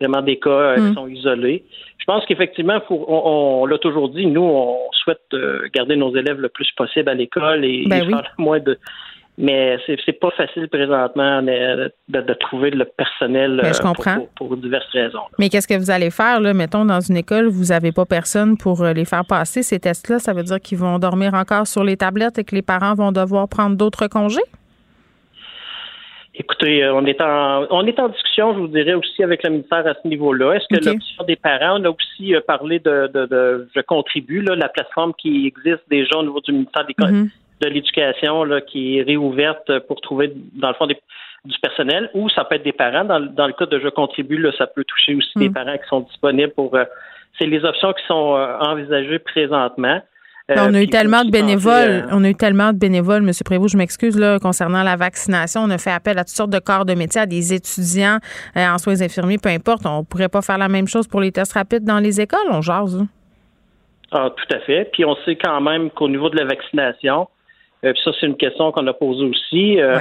vraiment 0.00 0.20
des 0.20 0.38
cas 0.38 0.74
qui 0.74 0.82
mm. 0.82 0.94
sont 0.94 1.08
isolés. 1.08 1.64
Je 1.96 2.04
pense 2.04 2.26
qu'effectivement, 2.26 2.82
on, 2.90 3.64
l'a 3.64 3.78
toujours 3.78 4.10
dit, 4.10 4.26
nous, 4.26 4.42
on 4.42 4.76
souhaite 4.92 5.34
garder 5.72 5.96
nos 5.96 6.14
élèves 6.14 6.40
le 6.40 6.50
plus 6.50 6.70
possible 6.72 7.08
à 7.08 7.14
l'école 7.14 7.64
et, 7.64 7.84
ben 7.86 8.06
faire 8.06 8.34
moins 8.36 8.60
de 8.60 8.78
mais 9.38 9.78
c'est 9.86 10.20
pas 10.20 10.30
facile 10.30 10.68
présentement 10.68 11.42
de, 11.42 11.90
de, 12.08 12.34
trouver 12.34 12.70
le 12.70 12.84
personnel 12.84 13.60
ben, 13.62 13.72
euh, 13.72 14.26
pour, 14.36 14.56
diverses 14.56 14.90
raisons. 14.92 15.22
Mais 15.38 15.48
qu'est-ce 15.48 15.66
que 15.66 15.78
vous 15.78 15.90
allez 15.90 16.10
faire, 16.10 16.38
là? 16.40 16.52
Mettons, 16.52 16.84
dans 16.84 17.00
une 17.00 17.16
école, 17.16 17.46
vous 17.46 17.66
n'avez 17.66 17.92
pas 17.92 18.04
personne 18.04 18.58
pour 18.58 18.82
euh, 18.82 18.92
les 18.92 19.06
faire 19.06 19.24
passer, 19.24 19.62
ces 19.62 19.80
tests-là. 19.80 20.18
Ça 20.18 20.34
veut 20.34 20.42
dire 20.42 20.60
qu'ils 20.60 20.78
vont 20.78 20.98
dormir 20.98 21.32
encore 21.32 21.66
sur 21.66 21.82
les 21.82 21.96
tablettes 21.96 22.38
et 22.38 22.44
que 22.44 22.54
les 22.54 22.62
parents 22.62 22.94
vont 22.94 23.10
devoir 23.10 23.48
prendre 23.48 23.74
d'autres 23.74 24.06
congés? 24.06 24.42
Écoutez, 26.34 26.84
euh, 26.84 26.94
on 26.94 27.04
est 27.06 27.20
en 27.20 27.66
on 27.70 27.86
est 27.86 27.98
en 27.98 28.08
discussion, 28.08 28.54
je 28.54 28.60
vous 28.60 28.68
dirais 28.68 28.94
aussi 28.94 29.22
avec 29.22 29.42
le 29.42 29.50
ministère 29.50 29.86
à 29.86 29.94
ce 30.02 30.08
niveau-là. 30.08 30.54
Est-ce 30.54 30.66
que 30.68 30.84
l'option 30.84 31.24
des 31.24 31.36
parents, 31.36 31.78
on 31.80 31.84
a 31.84 31.90
aussi 31.90 32.34
parlé 32.46 32.78
de, 32.78 33.10
de, 33.12 33.68
je 33.74 33.80
contribue, 33.80 34.42
là, 34.42 34.56
la 34.56 34.68
plateforme 34.68 35.12
qui 35.14 35.46
existe 35.46 35.82
déjà 35.90 36.18
au 36.18 36.22
niveau 36.22 36.40
du 36.40 36.52
ministère 36.52 36.86
des 36.86 36.94
mm 36.98 37.28
de 37.62 37.68
l'éducation 37.68 38.44
qui 38.66 38.98
est 38.98 39.02
réouverte 39.02 39.78
pour 39.86 40.00
trouver, 40.00 40.32
dans 40.54 40.68
le 40.68 40.74
fond, 40.74 40.86
du 41.44 41.58
personnel, 41.60 42.10
ou 42.14 42.28
ça 42.30 42.44
peut 42.44 42.56
être 42.56 42.64
des 42.64 42.72
parents. 42.72 43.04
Dans, 43.04 43.18
le 43.18 43.52
cas 43.52 43.66
de 43.66 43.80
Je 43.80 43.88
contribue, 43.88 44.38
là, 44.38 44.50
ça 44.56 44.66
peut 44.66 44.84
toucher 44.84 45.14
aussi 45.14 45.32
des 45.36 45.48
mm. 45.48 45.54
parents 45.54 45.76
qui 45.76 45.88
sont 45.88 46.00
disponibles 46.00 46.52
pour. 46.52 46.74
Euh, 46.74 46.84
c'est 47.38 47.46
les 47.46 47.64
options 47.64 47.92
qui 47.92 48.04
sont 48.06 48.36
euh, 48.36 48.58
envisagées 48.58 49.18
présentement. 49.18 50.00
Euh, 50.50 50.54
on 50.58 50.74
a 50.74 50.82
eu 50.82 50.88
tellement 50.88 51.24
de 51.24 51.30
bénévoles, 51.30 52.06
on 52.10 52.22
a 52.24 52.28
eu 52.28 52.34
tellement 52.34 52.72
de 52.72 52.78
bénévoles, 52.78 53.22
M. 53.22 53.30
Prévost, 53.44 53.72
je 53.72 53.78
m'excuse, 53.78 54.18
là, 54.18 54.38
concernant 54.38 54.82
la 54.82 54.96
vaccination. 54.96 55.62
On 55.62 55.70
a 55.70 55.78
fait 55.78 55.92
appel 55.92 56.18
à 56.18 56.24
toutes 56.24 56.36
sortes 56.36 56.50
de 56.50 56.58
corps 56.58 56.84
de 56.84 56.94
métier, 56.94 57.22
à 57.22 57.26
des 57.26 57.54
étudiants 57.54 58.18
en 58.56 58.78
soins 58.78 59.00
infirmiers, 59.00 59.38
peu 59.38 59.48
importe. 59.48 59.86
On 59.86 60.04
pourrait 60.04 60.28
pas 60.28 60.42
faire 60.42 60.58
la 60.58 60.68
même 60.68 60.88
chose 60.88 61.06
pour 61.06 61.20
les 61.20 61.30
tests 61.30 61.52
rapides 61.52 61.84
dans 61.84 62.00
les 62.00 62.20
écoles, 62.20 62.40
on 62.50 62.60
jase. 62.60 62.96
Hein? 63.00 63.06
Ah, 64.10 64.30
tout 64.36 64.54
à 64.54 64.58
fait. 64.60 64.90
Puis 64.92 65.04
on 65.04 65.16
sait 65.24 65.36
quand 65.36 65.60
même 65.60 65.90
qu'au 65.90 66.08
niveau 66.08 66.28
de 66.28 66.36
la 66.36 66.44
vaccination, 66.44 67.28
euh, 67.84 67.92
ça, 68.04 68.10
c'est 68.18 68.26
une 68.26 68.36
question 68.36 68.72
qu'on 68.72 68.86
a 68.86 68.92
posée 68.92 69.24
aussi. 69.24 69.80
Euh, 69.80 69.98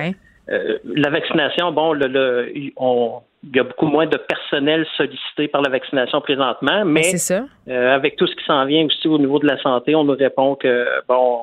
euh, 0.50 0.78
la 0.84 1.10
vaccination, 1.10 1.72
bon, 1.72 1.94
le, 1.94 2.52
il 2.54 2.72
y 3.56 3.60
a 3.60 3.64
beaucoup 3.64 3.88
moins 3.88 4.06
de 4.06 4.18
personnel 4.18 4.86
sollicité 4.98 5.48
par 5.48 5.62
la 5.62 5.70
vaccination 5.70 6.22
présentement, 6.22 6.86
mais 6.86 7.14
avec 7.68 8.16
tout 8.18 8.28
ce 8.28 8.36
qui 8.36 8.44
s'en 8.46 8.66
vient 8.66 8.86
aussi 8.86 9.08
au 9.08 9.18
niveau 9.18 9.40
de 9.40 9.48
la 9.48 9.60
santé, 9.62 9.96
on 9.96 10.04
nous 10.04 10.16
répond 10.16 10.56
que 10.56 10.88
bon, 11.08 11.42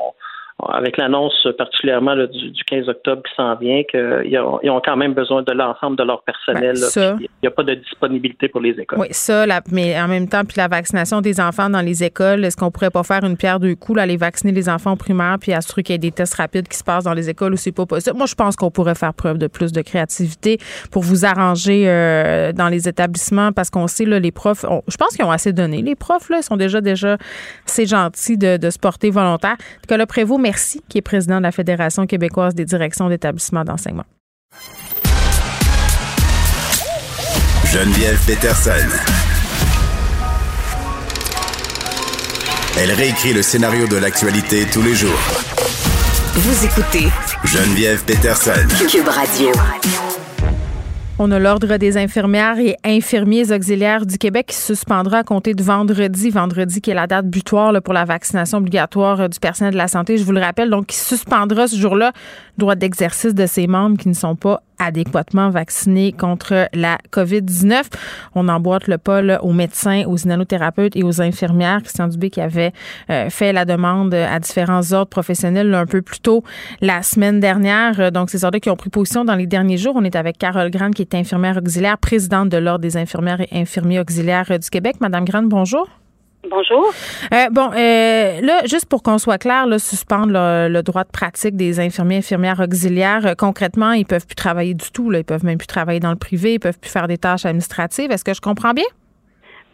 avec 0.66 0.96
l'annonce 0.96 1.46
particulièrement 1.56 2.16
du, 2.16 2.64
15 2.66 2.88
octobre 2.88 3.22
qui 3.22 3.34
s'en 3.36 3.54
vient, 3.56 3.82
qu'ils 3.84 4.38
ont, 4.38 4.58
ont, 4.62 4.82
quand 4.84 4.96
même 4.96 5.14
besoin 5.14 5.42
de 5.42 5.52
l'ensemble 5.52 5.96
de 5.96 6.02
leur 6.02 6.22
personnel. 6.22 6.74
Ben, 6.96 7.16
il 7.20 7.28
n'y 7.42 7.48
a 7.48 7.50
pas 7.50 7.62
de 7.62 7.74
disponibilité 7.74 8.48
pour 8.48 8.60
les 8.60 8.70
écoles. 8.70 8.98
Oui, 8.98 9.06
ça, 9.12 9.44
mais 9.70 9.98
en 10.00 10.08
même 10.08 10.28
temps, 10.28 10.44
puis 10.44 10.56
la 10.56 10.66
vaccination 10.66 11.20
des 11.20 11.40
enfants 11.40 11.70
dans 11.70 11.80
les 11.80 12.02
écoles, 12.02 12.44
est-ce 12.44 12.56
qu'on 12.56 12.70
pourrait 12.70 12.90
pas 12.90 13.04
faire 13.04 13.22
une 13.22 13.36
pierre 13.36 13.60
deux 13.60 13.76
coups, 13.76 14.00
aller 14.00 14.16
vacciner 14.16 14.52
les 14.52 14.68
enfants 14.68 14.92
au 14.92 14.96
primaire, 14.96 15.36
puis 15.40 15.52
assurer 15.52 15.82
qu'il 15.82 15.94
y 15.94 15.96
ait 15.96 15.98
des 15.98 16.10
tests 16.10 16.34
rapides 16.34 16.66
qui 16.66 16.76
se 16.76 16.84
passent 16.84 17.04
dans 17.04 17.14
les 17.14 17.30
écoles 17.30 17.52
ou 17.52 17.56
c'est 17.56 17.72
pas 17.72 17.86
possible? 17.86 18.16
Moi, 18.16 18.26
je 18.26 18.34
pense 18.34 18.56
qu'on 18.56 18.70
pourrait 18.70 18.96
faire 18.96 19.14
preuve 19.14 19.38
de 19.38 19.46
plus 19.46 19.72
de 19.72 19.82
créativité 19.82 20.58
pour 20.90 21.02
vous 21.02 21.24
arranger 21.24 21.84
euh, 21.86 22.52
dans 22.52 22.68
les 22.68 22.88
établissements 22.88 23.52
parce 23.52 23.70
qu'on 23.70 23.86
sait, 23.86 24.04
là, 24.04 24.18
les 24.18 24.32
profs, 24.32 24.64
je 24.88 24.96
pense 24.96 25.16
qu'ils 25.16 25.24
ont 25.24 25.30
assez 25.30 25.52
donné. 25.52 25.82
Les 25.82 25.94
profs, 25.94 26.30
là, 26.30 26.42
sont 26.42 26.56
déjà, 26.56 26.80
déjà, 26.80 27.16
c'est 27.64 27.86
gentil 27.86 28.36
de, 28.36 28.58
se 28.68 28.78
porter 28.78 29.10
volontaire. 29.10 29.56
Nicolas 29.82 30.06
Prévost, 30.06 30.40
Mercier, 30.48 30.80
qui 30.88 30.96
est 30.96 31.02
président 31.02 31.36
de 31.36 31.42
la 31.42 31.52
Fédération 31.52 32.06
québécoise 32.06 32.54
des 32.54 32.64
directions 32.64 33.10
d'établissements 33.10 33.64
d'enseignement. 33.64 34.06
Geneviève 37.66 38.18
Peterson. 38.26 38.88
Elle 42.78 42.92
réécrit 42.92 43.34
le 43.34 43.42
scénario 43.42 43.86
de 43.88 43.96
l'actualité 43.96 44.64
tous 44.72 44.80
les 44.80 44.94
jours. 44.94 45.20
Vous 46.32 46.64
écoutez 46.64 47.08
Geneviève 47.44 48.02
Peterson. 48.04 48.66
Cube 48.90 49.08
Radio. 49.08 49.52
On 51.20 51.32
a 51.32 51.40
l'Ordre 51.40 51.78
des 51.78 51.96
infirmières 51.96 52.60
et 52.60 52.76
infirmiers 52.84 53.50
auxiliaires 53.50 54.06
du 54.06 54.18
Québec 54.18 54.46
qui 54.50 54.56
suspendra 54.56 55.18
à 55.18 55.24
compter 55.24 55.52
de 55.52 55.64
vendredi, 55.64 56.30
vendredi 56.30 56.80
qui 56.80 56.92
est 56.92 56.94
la 56.94 57.08
date 57.08 57.26
butoir 57.26 57.72
pour 57.82 57.92
la 57.92 58.04
vaccination 58.04 58.58
obligatoire 58.58 59.22
euh, 59.22 59.28
du 59.28 59.40
personnel 59.40 59.72
de 59.72 59.78
la 59.78 59.88
santé. 59.88 60.16
Je 60.16 60.22
vous 60.22 60.30
le 60.30 60.40
rappelle, 60.40 60.70
donc 60.70 60.86
qui 60.86 60.96
suspendra 60.96 61.66
ce 61.66 61.74
jour-là 61.74 62.12
le 62.56 62.60
droit 62.60 62.76
d'exercice 62.76 63.34
de 63.34 63.46
ses 63.46 63.66
membres 63.66 63.98
qui 63.98 64.08
ne 64.08 64.14
sont 64.14 64.36
pas 64.36 64.62
adéquatement 64.78 65.50
vaccinés 65.50 66.12
contre 66.12 66.68
la 66.72 66.98
COVID-19. 67.12 67.84
On 68.34 68.48
emboîte 68.48 68.86
le 68.86 68.98
pas 68.98 69.22
là, 69.22 69.42
aux 69.44 69.52
médecins, 69.52 70.04
aux 70.06 70.16
inhalothérapeutes 70.16 70.96
et 70.96 71.02
aux 71.02 71.20
infirmières. 71.20 71.82
Christian 71.82 72.08
Dubé 72.08 72.30
qui 72.30 72.40
avait 72.40 72.72
euh, 73.10 73.30
fait 73.30 73.52
la 73.52 73.64
demande 73.64 74.14
à 74.14 74.38
différents 74.38 74.92
ordres 74.92 75.10
professionnels 75.10 75.74
un 75.74 75.86
peu 75.86 76.02
plus 76.02 76.20
tôt 76.20 76.44
la 76.80 77.02
semaine 77.02 77.40
dernière. 77.40 78.00
Euh, 78.00 78.10
donc, 78.10 78.30
ces 78.30 78.44
ordres 78.44 78.58
qui 78.58 78.70
ont 78.70 78.76
pris 78.76 78.90
position 78.90 79.24
dans 79.24 79.34
les 79.34 79.46
derniers 79.46 79.76
jours. 79.76 79.94
On 79.96 80.04
est 80.04 80.16
avec 80.16 80.38
Carole 80.38 80.70
Grande 80.70 80.94
qui 80.94 81.02
est 81.02 81.14
infirmière 81.14 81.58
auxiliaire, 81.58 81.98
présidente 81.98 82.48
de 82.48 82.56
l'Ordre 82.56 82.82
des 82.82 82.96
infirmières 82.96 83.40
et 83.40 83.48
infirmiers 83.52 84.00
auxiliaires 84.00 84.50
euh, 84.50 84.58
du 84.58 84.70
Québec. 84.70 84.96
Madame 85.00 85.24
Grande, 85.24 85.48
bonjour. 85.48 85.88
Bonjour. 86.44 86.92
Euh, 87.34 87.48
bon, 87.50 87.70
euh, 87.72 88.40
là, 88.40 88.60
juste 88.64 88.88
pour 88.88 89.02
qu'on 89.02 89.18
soit 89.18 89.38
clair, 89.38 89.66
là, 89.66 89.78
suspendre 89.78 90.32
le, 90.32 90.68
le, 90.68 90.82
droit 90.82 91.02
de 91.02 91.10
pratique 91.10 91.56
des 91.56 91.80
infirmiers 91.80 92.18
infirmières 92.18 92.60
auxiliaires, 92.60 93.26
euh, 93.26 93.34
concrètement, 93.36 93.90
ils 93.90 94.06
peuvent 94.06 94.26
plus 94.26 94.36
travailler 94.36 94.74
du 94.74 94.90
tout. 94.92 95.10
Là. 95.10 95.18
Ils 95.18 95.24
peuvent 95.24 95.44
même 95.44 95.58
plus 95.58 95.66
travailler 95.66 95.98
dans 95.98 96.12
le 96.12 96.16
privé, 96.16 96.54
ils 96.54 96.60
peuvent 96.60 96.78
plus 96.78 96.90
faire 96.92 97.08
des 97.08 97.18
tâches 97.18 97.44
administratives. 97.44 98.12
Est-ce 98.12 98.24
que 98.24 98.34
je 98.34 98.40
comprends 98.40 98.72
bien? 98.72 98.86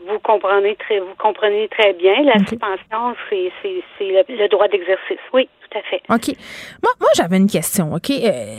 Vous 0.09 0.19
comprenez 0.21 0.77
très, 0.77 1.01
vous 1.01 1.15
comprenez 1.19 1.69
très 1.69 1.93
bien. 1.93 2.23
La 2.23 2.37
okay. 2.37 2.47
suspension, 2.49 3.15
c'est, 3.29 3.53
c'est, 3.63 3.83
c'est 3.99 4.09
le, 4.09 4.37
le, 4.37 4.49
droit 4.49 4.69
d'exercice. 4.69 5.21
Oui, 5.35 5.49
OK. 6.09 6.37
Moi, 6.83 6.93
moi 7.01 7.09
j'avais 7.17 7.37
une 7.37 7.51
question. 7.51 7.95
OK? 7.95 8.11
Euh, 8.11 8.59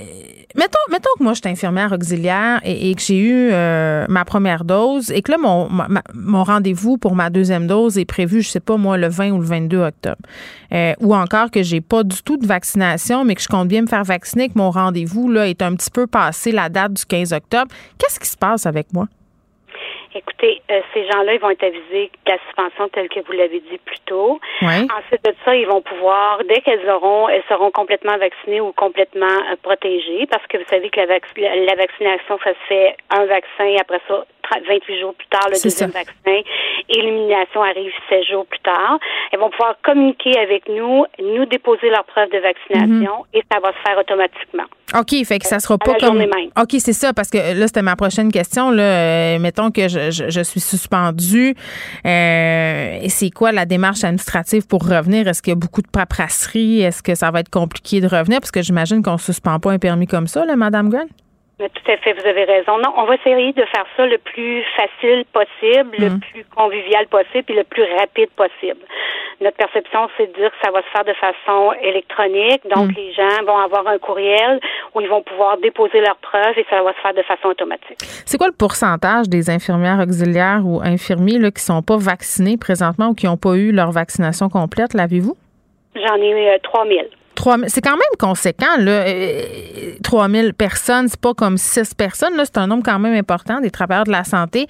mettons, 0.55 0.79
mettons 0.91 1.09
que 1.17 1.23
moi, 1.23 1.33
je 1.33 1.41
suis 1.41 1.49
infirmière 1.49 1.91
auxiliaire 1.91 2.59
et, 2.63 2.89
et 2.89 2.95
que 2.95 3.01
j'ai 3.01 3.17
eu 3.17 3.49
euh, 3.51 4.05
ma 4.09 4.25
première 4.25 4.63
dose 4.63 5.11
et 5.11 5.21
que 5.21 5.31
là, 5.31 5.37
mon, 5.37 5.69
mon 6.13 6.43
rendez-vous 6.43 6.97
pour 6.97 7.15
ma 7.15 7.29
deuxième 7.29 7.67
dose 7.67 7.97
est 7.97 8.05
prévu, 8.05 8.41
je 8.41 8.49
sais 8.49 8.59
pas, 8.59 8.77
moi, 8.77 8.97
le 8.97 9.07
20 9.07 9.31
ou 9.31 9.39
le 9.39 9.45
22 9.45 9.79
octobre. 9.79 10.21
Euh, 10.73 10.93
ou 10.99 11.15
encore 11.15 11.51
que 11.51 11.63
j'ai 11.63 11.81
pas 11.81 12.03
du 12.03 12.21
tout 12.23 12.37
de 12.37 12.45
vaccination, 12.45 13.23
mais 13.23 13.35
que 13.35 13.41
je 13.41 13.47
compte 13.47 13.67
bien 13.67 13.81
me 13.81 13.87
faire 13.87 14.03
vacciner, 14.03 14.49
que 14.49 14.57
mon 14.57 14.71
rendez-vous 14.71 15.29
là 15.29 15.47
est 15.47 15.61
un 15.61 15.75
petit 15.75 15.91
peu 15.91 16.07
passé 16.07 16.51
la 16.51 16.69
date 16.69 16.93
du 16.93 17.05
15 17.05 17.33
octobre. 17.33 17.71
Qu'est-ce 17.97 18.19
qui 18.19 18.29
se 18.29 18.37
passe 18.37 18.65
avec 18.65 18.91
moi? 18.93 19.07
Écoutez, 20.17 20.61
euh, 20.71 20.79
ces 20.93 21.05
gens-là, 21.07 21.33
ils 21.33 21.41
vont 21.41 21.49
être 21.49 21.63
avisés 21.63 22.09
de 22.25 22.31
la 22.31 22.37
suspension 22.45 22.87
telle 22.87 23.09
que 23.09 23.19
vous 23.19 23.33
l'avez 23.33 23.59
dit 23.59 23.77
plus 23.83 23.99
tôt. 24.05 24.39
Oui. 24.61 24.87
Ensuite 24.97 25.25
de 25.25 25.33
ça, 25.43 25.53
ils 25.53 25.67
vont 25.67 25.81
pouvoir, 25.81 26.41
dès 26.47 26.61
qu'elles 26.61 26.89
auront, 26.89 27.27
elles 27.27 27.43
seront 27.49 27.69
complètement 27.69 28.17
vaccinées 28.17 28.61
ou 28.61 28.71
complètement 28.71 29.25
euh, 29.51 29.55
protégées, 29.61 30.25
parce 30.31 30.45
que 30.47 30.57
vous 30.57 30.63
savez 30.69 30.89
que 30.89 31.01
la, 31.01 31.05
vac 31.05 31.23
la 31.35 31.75
vaccination, 31.75 32.39
ça 32.41 32.51
se 32.51 32.67
fait 32.69 32.95
un 33.09 33.25
vaccin, 33.25 33.75
après 33.77 33.99
ça, 34.07 34.25
28 34.67 34.99
jours 34.99 35.13
plus 35.15 35.27
tard, 35.27 35.47
le 35.47 35.53
deuxième 35.61 35.91
ça. 35.91 35.99
vaccin. 35.99 36.41
Élimination 36.89 37.63
arrive 37.63 37.91
16 38.09 38.25
jours 38.25 38.45
plus 38.45 38.59
tard. 38.59 38.99
Elles 39.31 39.39
vont 39.39 39.49
pouvoir 39.49 39.75
communiquer 39.83 40.37
avec 40.37 40.67
nous, 40.69 41.05
nous 41.19 41.45
déposer 41.45 41.89
leur 41.89 42.05
preuve 42.05 42.29
de 42.31 42.39
vaccination 42.39 43.15
mm 43.21 43.25
-hmm. 43.25 43.37
et 43.37 43.43
ça 43.51 43.59
va 43.59 43.69
se 43.73 43.79
faire 43.85 43.97
automatiquement. 43.97 44.67
OK, 44.93 45.25
fait 45.25 45.39
que 45.39 45.47
ça 45.47 45.59
sera 45.59 45.77
pas 45.77 45.95
comme. 45.95 46.21
OK, 46.61 46.73
c'est 46.79 46.93
ça, 46.93 47.11
parce 47.13 47.29
que 47.29 47.37
là, 47.59 47.67
c'était 47.67 47.81
ma 47.81 47.95
prochaine 47.95 48.31
question. 48.31 48.71
Là. 48.71 48.83
Euh, 48.83 49.39
mettons 49.39 49.71
que 49.71 49.87
je, 49.87 50.11
je, 50.11 50.29
je 50.29 50.41
suis 50.41 50.59
suspendue. 50.59 51.55
Euh, 52.05 52.99
et 53.01 53.09
c'est 53.09 53.31
quoi 53.31 53.51
la 53.51 53.65
démarche 53.65 54.03
administrative 54.03 54.67
pour 54.67 54.81
revenir? 54.87 55.27
Est-ce 55.27 55.41
qu'il 55.41 55.51
y 55.51 55.57
a 55.57 55.59
beaucoup 55.59 55.81
de 55.81 55.89
paperasserie? 55.91 56.81
Est-ce 56.81 57.01
que 57.01 57.15
ça 57.15 57.31
va 57.31 57.39
être 57.39 57.49
compliqué 57.49 58.01
de 58.01 58.07
revenir? 58.07 58.39
Parce 58.39 58.51
que 58.51 58.61
j'imagine 58.61 59.01
qu'on 59.01 59.13
ne 59.13 59.17
suspend 59.17 59.59
pas 59.59 59.71
un 59.71 59.79
permis 59.79 60.07
comme 60.07 60.27
ça, 60.27 60.45
là, 60.45 60.55
Madame 60.55 60.89
Grant? 61.59 61.69
Tout 61.73 61.91
à 61.91 61.97
fait, 61.97 62.13
vous 62.13 62.27
avez 62.27 62.43
raison. 62.43 62.77
Non, 62.77 62.93
on 62.97 63.05
va 63.05 63.15
essayer 63.15 63.53
de 63.53 63.65
faire 63.65 63.85
ça 63.95 64.05
le 64.05 64.17
plus 64.17 64.63
facile 64.75 65.25
possible, 65.31 65.95
mmh. 65.97 66.03
le 66.03 66.19
plus 66.19 66.45
convivial 66.55 67.07
possible 67.07 67.45
et 67.49 67.55
le 67.55 67.63
plus 67.63 67.83
rapide 67.97 68.29
possible. 68.35 68.81
Notre 69.41 69.57
perception, 69.57 70.07
c'est 70.17 70.27
de 70.27 70.37
dire 70.39 70.49
que 70.51 70.57
ça 70.63 70.71
va 70.71 70.81
se 70.81 70.87
faire 70.87 71.03
de 71.03 71.13
façon 71.13 71.73
électronique. 71.81 72.61
Donc, 72.73 72.91
mmh. 72.91 72.95
les 72.95 73.13
gens 73.13 73.43
vont 73.45 73.57
avoir 73.57 73.87
un 73.87 73.97
courriel 73.97 74.59
où 74.93 75.01
ils 75.01 75.09
vont 75.09 75.21
pouvoir 75.21 75.57
déposer 75.57 76.01
leurs 76.01 76.17
preuves 76.17 76.57
et 76.57 76.65
ça 76.69 76.81
va 76.81 76.93
se 76.93 76.99
faire 76.99 77.13
de 77.13 77.23
façon 77.23 77.47
automatique. 77.49 77.97
C'est 78.25 78.37
quoi 78.37 78.47
le 78.47 78.55
pourcentage 78.57 79.27
des 79.29 79.49
infirmières 79.49 79.99
auxiliaires 79.99 80.61
ou 80.65 80.81
infirmiers 80.83 81.39
là, 81.39 81.51
qui 81.51 81.61
sont 81.61 81.81
pas 81.81 81.97
vaccinés 81.97 82.57
présentement 82.57 83.09
ou 83.09 83.13
qui 83.13 83.25
n'ont 83.25 83.37
pas 83.37 83.55
eu 83.55 83.71
leur 83.71 83.91
vaccination 83.91 84.49
complète, 84.49 84.93
l'avez-vous? 84.93 85.35
J'en 85.95 86.15
ai 86.15 86.55
euh, 86.55 86.57
3000. 86.61 87.07
C'est 87.67 87.81
quand 87.81 87.91
même 87.91 88.17
conséquent, 88.19 88.77
là. 88.79 89.05
3000 90.03 90.53
personnes, 90.53 91.07
c'est 91.07 91.19
pas 91.19 91.33
comme 91.33 91.57
6 91.57 91.93
personnes, 91.93 92.35
là. 92.35 92.45
C'est 92.45 92.57
un 92.57 92.67
nombre 92.67 92.83
quand 92.83 92.99
même 92.99 93.15
important 93.15 93.59
des 93.61 93.71
travailleurs 93.71 94.05
de 94.05 94.11
la 94.11 94.23
santé. 94.23 94.67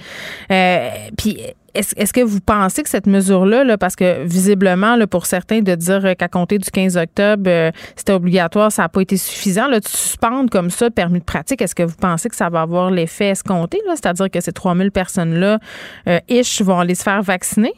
Euh, 0.51 0.89
puis, 1.17 1.39
est-ce, 1.73 1.93
est 1.97 2.11
que 2.11 2.21
vous 2.21 2.39
pensez 2.39 2.83
que 2.83 2.89
cette 2.89 3.07
mesure-là, 3.07 3.63
là, 3.63 3.77
parce 3.77 3.95
que 3.95 4.23
visiblement, 4.23 4.95
là, 4.95 5.07
pour 5.07 5.25
certains, 5.25 5.59
de 5.59 5.75
dire 5.75 6.15
qu'à 6.17 6.27
compter 6.27 6.57
du 6.57 6.71
15 6.71 6.97
octobre, 6.97 7.43
euh, 7.47 7.71
c'était 7.95 8.13
obligatoire, 8.13 8.71
ça 8.71 8.83
n'a 8.83 8.89
pas 8.89 9.01
été 9.01 9.17
suffisant, 9.17 9.67
là, 9.67 9.79
de 9.79 9.87
suspendre 9.87 10.49
comme 10.49 10.69
ça 10.69 10.89
permis 10.89 11.19
de 11.19 11.25
pratique, 11.25 11.61
est-ce 11.61 11.75
que 11.75 11.83
vous 11.83 11.97
pensez 11.99 12.29
que 12.29 12.35
ça 12.35 12.49
va 12.49 12.61
avoir 12.61 12.91
l'effet 12.91 13.29
escompté, 13.29 13.81
là? 13.85 13.93
C'est-à-dire 13.95 14.29
que 14.31 14.39
ces 14.39 14.53
3000 14.53 14.91
personnes-là, 14.91 15.59
euh, 16.07 16.19
ish, 16.29 16.61
vont 16.61 16.79
aller 16.79 16.95
se 16.95 17.03
faire 17.03 17.21
vacciner? 17.21 17.73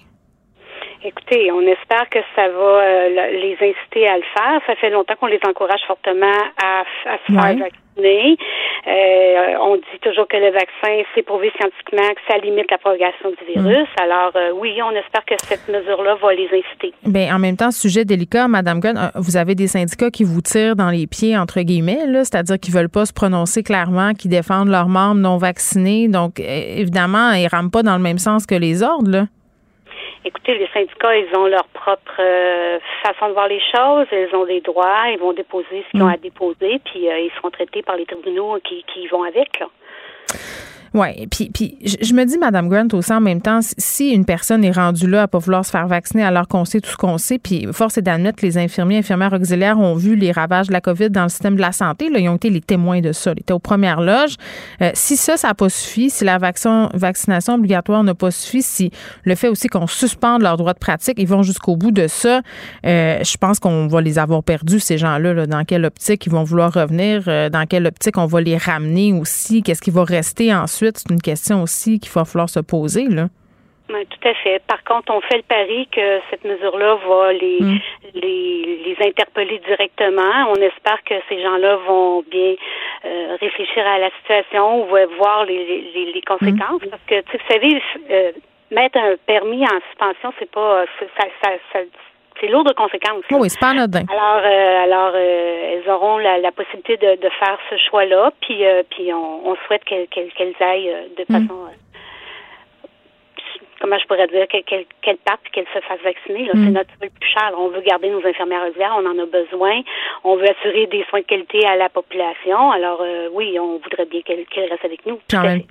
Écoutez, 1.08 1.50
on 1.54 1.62
espère 1.62 2.10
que 2.10 2.20
ça 2.36 2.50
va 2.50 2.82
euh, 2.84 3.32
les 3.32 3.54
inciter 3.62 4.10
à 4.10 4.18
le 4.18 4.24
faire. 4.24 4.60
Ça 4.68 4.76
fait 4.76 4.90
longtemps 4.90 5.14
qu'on 5.18 5.28
les 5.28 5.40
encourage 5.48 5.80
fortement 5.88 6.28
à, 6.62 6.82
à 6.82 7.18
se 7.26 7.32
faire 7.32 7.58
vacciner. 7.58 8.38
Euh, 8.88 9.56
on 9.62 9.78
dit 9.78 10.00
toujours 10.02 10.28
que 10.28 10.36
le 10.36 10.52
vaccin, 10.52 11.04
c'est 11.16 11.24
prouvé 11.24 11.50
scientifiquement 11.58 12.10
que 12.10 12.20
ça 12.28 12.38
limite 12.40 12.70
la 12.70 12.78
propagation 12.78 13.30
du 13.30 13.54
virus. 13.54 13.88
Mm. 13.88 14.04
Alors 14.04 14.32
euh, 14.36 14.52
oui, 14.56 14.78
on 14.84 14.92
espère 14.92 15.24
que 15.24 15.36
cette 15.44 15.70
mesure-là 15.70 16.16
va 16.16 16.34
les 16.34 16.48
inciter. 16.48 16.94
Bien, 17.06 17.34
en 17.34 17.40
même 17.40 17.56
temps, 17.56 17.72
sujet 17.72 18.04
délicat, 18.04 18.50
Madame 18.50 18.82
Gunn, 18.82 19.12
vous 19.16 19.38
avez 19.38 19.56
des 19.56 19.68
syndicats 19.68 20.12
qui 20.12 20.26
vous 20.26 20.42
tirent 20.42 20.76
dans 20.76 20.90
les 20.90 21.08
pieds, 21.08 21.38
entre 21.38 21.62
guillemets, 21.62 22.06
c'est-à-dire 22.26 22.60
qu'ils 22.60 22.74
veulent 22.74 22.90
pas 22.90 23.06
se 23.06 23.14
prononcer 23.14 23.64
clairement, 23.64 24.12
qui 24.12 24.28
défendent 24.28 24.70
leurs 24.70 24.90
membres 24.90 25.22
non 25.22 25.38
vaccinés. 25.38 26.10
Donc, 26.10 26.42
évidemment, 26.42 27.32
ils 27.32 27.48
rament 27.48 27.72
pas 27.72 27.82
dans 27.82 27.96
le 27.96 28.04
même 28.04 28.18
sens 28.18 28.46
que 28.46 28.56
les 28.56 28.84
ordres, 28.84 29.10
là. 29.10 29.24
Écoutez, 30.26 30.58
les 30.58 30.68
syndicats, 30.74 31.16
ils 31.16 31.36
ont 31.36 31.46
leur 31.46 31.66
propre 31.66 32.20
euh, 32.20 32.80
façon 33.04 33.30
de 33.30 33.34
voir 33.34 33.48
les 33.48 33.62
choses. 33.62 34.08
Ils 34.12 34.36
ont 34.36 34.46
des 34.46 34.62
droits. 34.62 35.10
Ils 35.10 35.20
vont 35.20 35.34
déposer 35.34 35.84
ce 35.86 35.92
qu'ils 35.92 36.04
ont 36.04 36.08
à 36.08 36.18
déposer, 36.18 36.80
puis 36.84 37.10
euh, 37.10 37.20
ils 37.20 37.32
seront 37.38 37.50
traités 37.50 37.82
par 37.82 37.96
les 37.96 38.06
tribunaux 38.06 38.58
qui, 38.64 38.84
qui 38.94 39.08
vont 39.08 39.24
avec. 39.24 39.60
Là. 39.60 39.68
Oui, 40.98 41.28
puis, 41.28 41.52
puis 41.54 41.78
je 41.84 42.12
me 42.16 42.26
dis, 42.26 42.40
Madame 42.40 42.70
Grant, 42.70 42.88
aussi 42.94 43.14
en 43.14 43.22
même 43.22 43.40
temps, 43.40 43.60
si 43.62 44.10
une 44.10 44.26
personne 44.26 44.66
est 44.66 44.72
rendue 44.72 45.08
là 45.08 45.24
à 45.24 45.28
pas 45.28 45.38
vouloir 45.38 45.64
se 45.64 45.70
faire 45.70 45.86
vacciner 45.86 46.24
alors 46.24 46.48
qu'on 46.48 46.66
sait 46.66 46.82
tout 46.82 46.90
ce 46.90 46.98
qu'on 46.98 47.20
sait, 47.20 47.38
puis 47.38 47.68
force 47.72 48.00
est 48.00 48.02
d'admettre 48.02 48.40
que 48.40 48.48
les 48.48 48.58
infirmiers 48.58 48.98
infirmières 48.98 49.32
auxiliaires 49.32 49.80
ont 49.80 49.94
vu 49.94 50.16
les 50.16 50.32
ravages 50.32 50.70
de 50.70 50.74
la 50.74 50.82
COVID 50.82 51.12
dans 51.12 51.22
le 51.22 51.30
système 51.30 51.56
de 51.56 51.62
la 51.62 51.72
santé, 51.72 52.10
là, 52.10 52.18
ils 52.18 52.28
ont 52.30 52.38
été 52.38 52.50
les 52.50 52.62
témoins 52.62 53.02
de 53.02 53.12
ça, 53.12 53.34
ils 53.36 53.42
étaient 53.42 53.54
aux 53.54 53.60
premières 53.60 54.02
loges. 54.02 54.38
Euh, 54.82 54.90
si 54.96 55.18
ça, 55.18 55.38
ça 55.38 55.50
n'a 55.50 55.54
pas 55.54 55.70
suffi, 55.70 56.10
si 56.10 56.24
la 56.24 56.40
vaccin, 56.40 56.90
vaccination 56.96 57.54
obligatoire 57.54 58.04
n'a 58.04 58.16
pas 58.16 58.32
suffi, 58.32 58.64
si 58.64 58.92
le 59.24 59.36
fait 59.36 59.50
aussi 59.50 59.68
qu'on 59.68 59.86
suspende 59.86 60.42
leur 60.42 60.58
droit 60.58 60.74
de 60.74 60.80
pratique, 60.80 61.20
ils 61.20 61.28
vont 61.28 61.44
jusqu'au 61.44 61.76
bout 61.76 61.92
de 61.92 62.08
ça, 62.08 62.42
euh, 62.88 63.24
je 63.24 63.38
pense 63.38 63.60
qu'on 63.60 63.86
va 63.86 64.02
les 64.02 64.18
avoir 64.18 64.42
perdus, 64.42 64.80
ces 64.80 64.98
gens-là, 64.98 65.36
là, 65.36 65.46
dans 65.46 65.64
quelle 65.64 65.86
optique 65.86 66.26
ils 66.26 66.32
vont 66.32 66.44
vouloir 66.44 66.74
revenir, 66.74 67.26
euh, 67.28 67.50
dans 67.50 67.68
quelle 67.68 67.86
optique 67.86 68.18
on 68.18 68.26
va 68.26 68.42
les 68.42 68.58
ramener 68.58 69.14
aussi, 69.14 69.62
qu'est-ce 69.62 69.82
qui 69.84 69.92
va 69.92 70.04
rester 70.04 70.52
ensuite? 70.56 70.87
C'est 70.96 71.12
une 71.12 71.22
question 71.22 71.62
aussi 71.62 72.00
qu'il 72.00 72.12
va 72.12 72.26
falloir 72.26 72.50
se 72.50 72.60
poser, 72.60 73.08
là. 73.08 73.28
Oui, 73.90 74.06
tout 74.08 74.28
à 74.28 74.34
fait. 74.34 74.62
Par 74.68 74.84
contre, 74.84 75.14
on 75.14 75.22
fait 75.22 75.38
le 75.38 75.44
pari 75.44 75.88
que 75.88 76.20
cette 76.30 76.44
mesure-là 76.44 76.98
va 77.08 77.32
les, 77.32 77.62
mm. 77.62 77.80
les, 78.16 78.84
les 78.86 78.98
interpeller 79.08 79.60
directement. 79.60 80.52
On 80.52 80.56
espère 80.56 81.02
que 81.06 81.16
ces 81.30 81.42
gens-là 81.42 81.78
vont 81.88 82.22
bien 82.30 82.56
euh, 83.06 83.38
réfléchir 83.40 83.88
à 83.88 83.98
la 83.98 84.10
situation 84.20 84.82
ou 84.82 84.88
voir 85.18 85.46
les, 85.46 85.92
les, 85.94 86.12
les 86.12 86.22
conséquences. 86.22 86.84
Mm. 86.84 86.90
Parce 86.90 87.04
que, 87.08 87.22
tu 87.22 87.32
sais, 87.32 87.38
vous 87.38 87.54
savez, 87.54 87.82
euh, 88.12 88.32
mettre 88.72 88.98
un 88.98 89.16
permis 89.26 89.64
en 89.64 89.80
suspension, 89.90 90.34
c'est 90.38 90.52
pas 90.52 90.84
ça, 91.00 91.24
ça, 91.42 91.50
ça 91.72 91.80
c'est 92.40 92.48
lourd 92.48 92.64
de 92.64 92.74
conséquences. 92.74 93.24
Oui, 93.32 93.50
c'est 93.50 93.60
pas 93.60 93.70
anodin. 93.70 94.04
Alors, 94.10 94.42
euh, 94.44 94.84
alors 94.84 95.12
euh, 95.16 95.74
elles 95.74 95.90
auront 95.90 96.18
la, 96.18 96.38
la 96.38 96.52
possibilité 96.52 96.98
de, 96.98 97.22
de, 97.22 97.30
faire 97.30 97.58
ce 97.70 97.76
choix-là, 97.90 98.32
puis, 98.42 98.66
euh, 98.66 98.84
puis 98.90 99.14
on, 99.14 99.50
on 99.50 99.56
souhaite 99.66 99.84
qu'elles 99.84 100.56
aillent 100.60 100.96
de 101.18 101.26
façon, 101.26 101.54
mm. 101.54 101.70
Comment 103.80 103.98
je 104.00 104.06
pourrais 104.08 104.28
dire, 104.28 104.48
qu'elle 104.48 104.64
qu 104.64 105.18
parte 105.26 105.42
et 105.48 105.50
qu'elle 105.52 105.68
se 105.74 105.80
fasse 105.80 106.00
vacciner. 106.04 106.50
C'est 106.52 106.58
mm. 106.58 106.74
notre 106.74 106.90
le 107.02 107.10
plus 107.10 107.30
cher. 107.30 107.52
On 107.58 107.70
veut 107.70 107.82
garder 107.82 108.10
nos 108.10 108.26
infirmières 108.26 108.68
auxiliaires, 108.68 108.96
on 108.98 109.06
en 109.06 109.18
a 109.18 109.26
besoin. 109.26 109.82
On 110.24 110.36
veut 110.36 110.50
assurer 110.50 110.88
des 110.88 111.06
soins 111.10 111.22
de 111.22 111.26
qualité 111.26 111.66
à 111.66 111.76
la 111.76 111.90
population. 111.90 112.72
Alors 112.72 113.00
euh, 113.02 113.30
oui, 113.34 113.58
on 113.60 113.78
voudrait 113.78 114.06
bien 114.06 114.22
qu'elle 114.22 114.70
reste 114.70 114.86
avec 114.86 115.06
nous. 115.06 115.20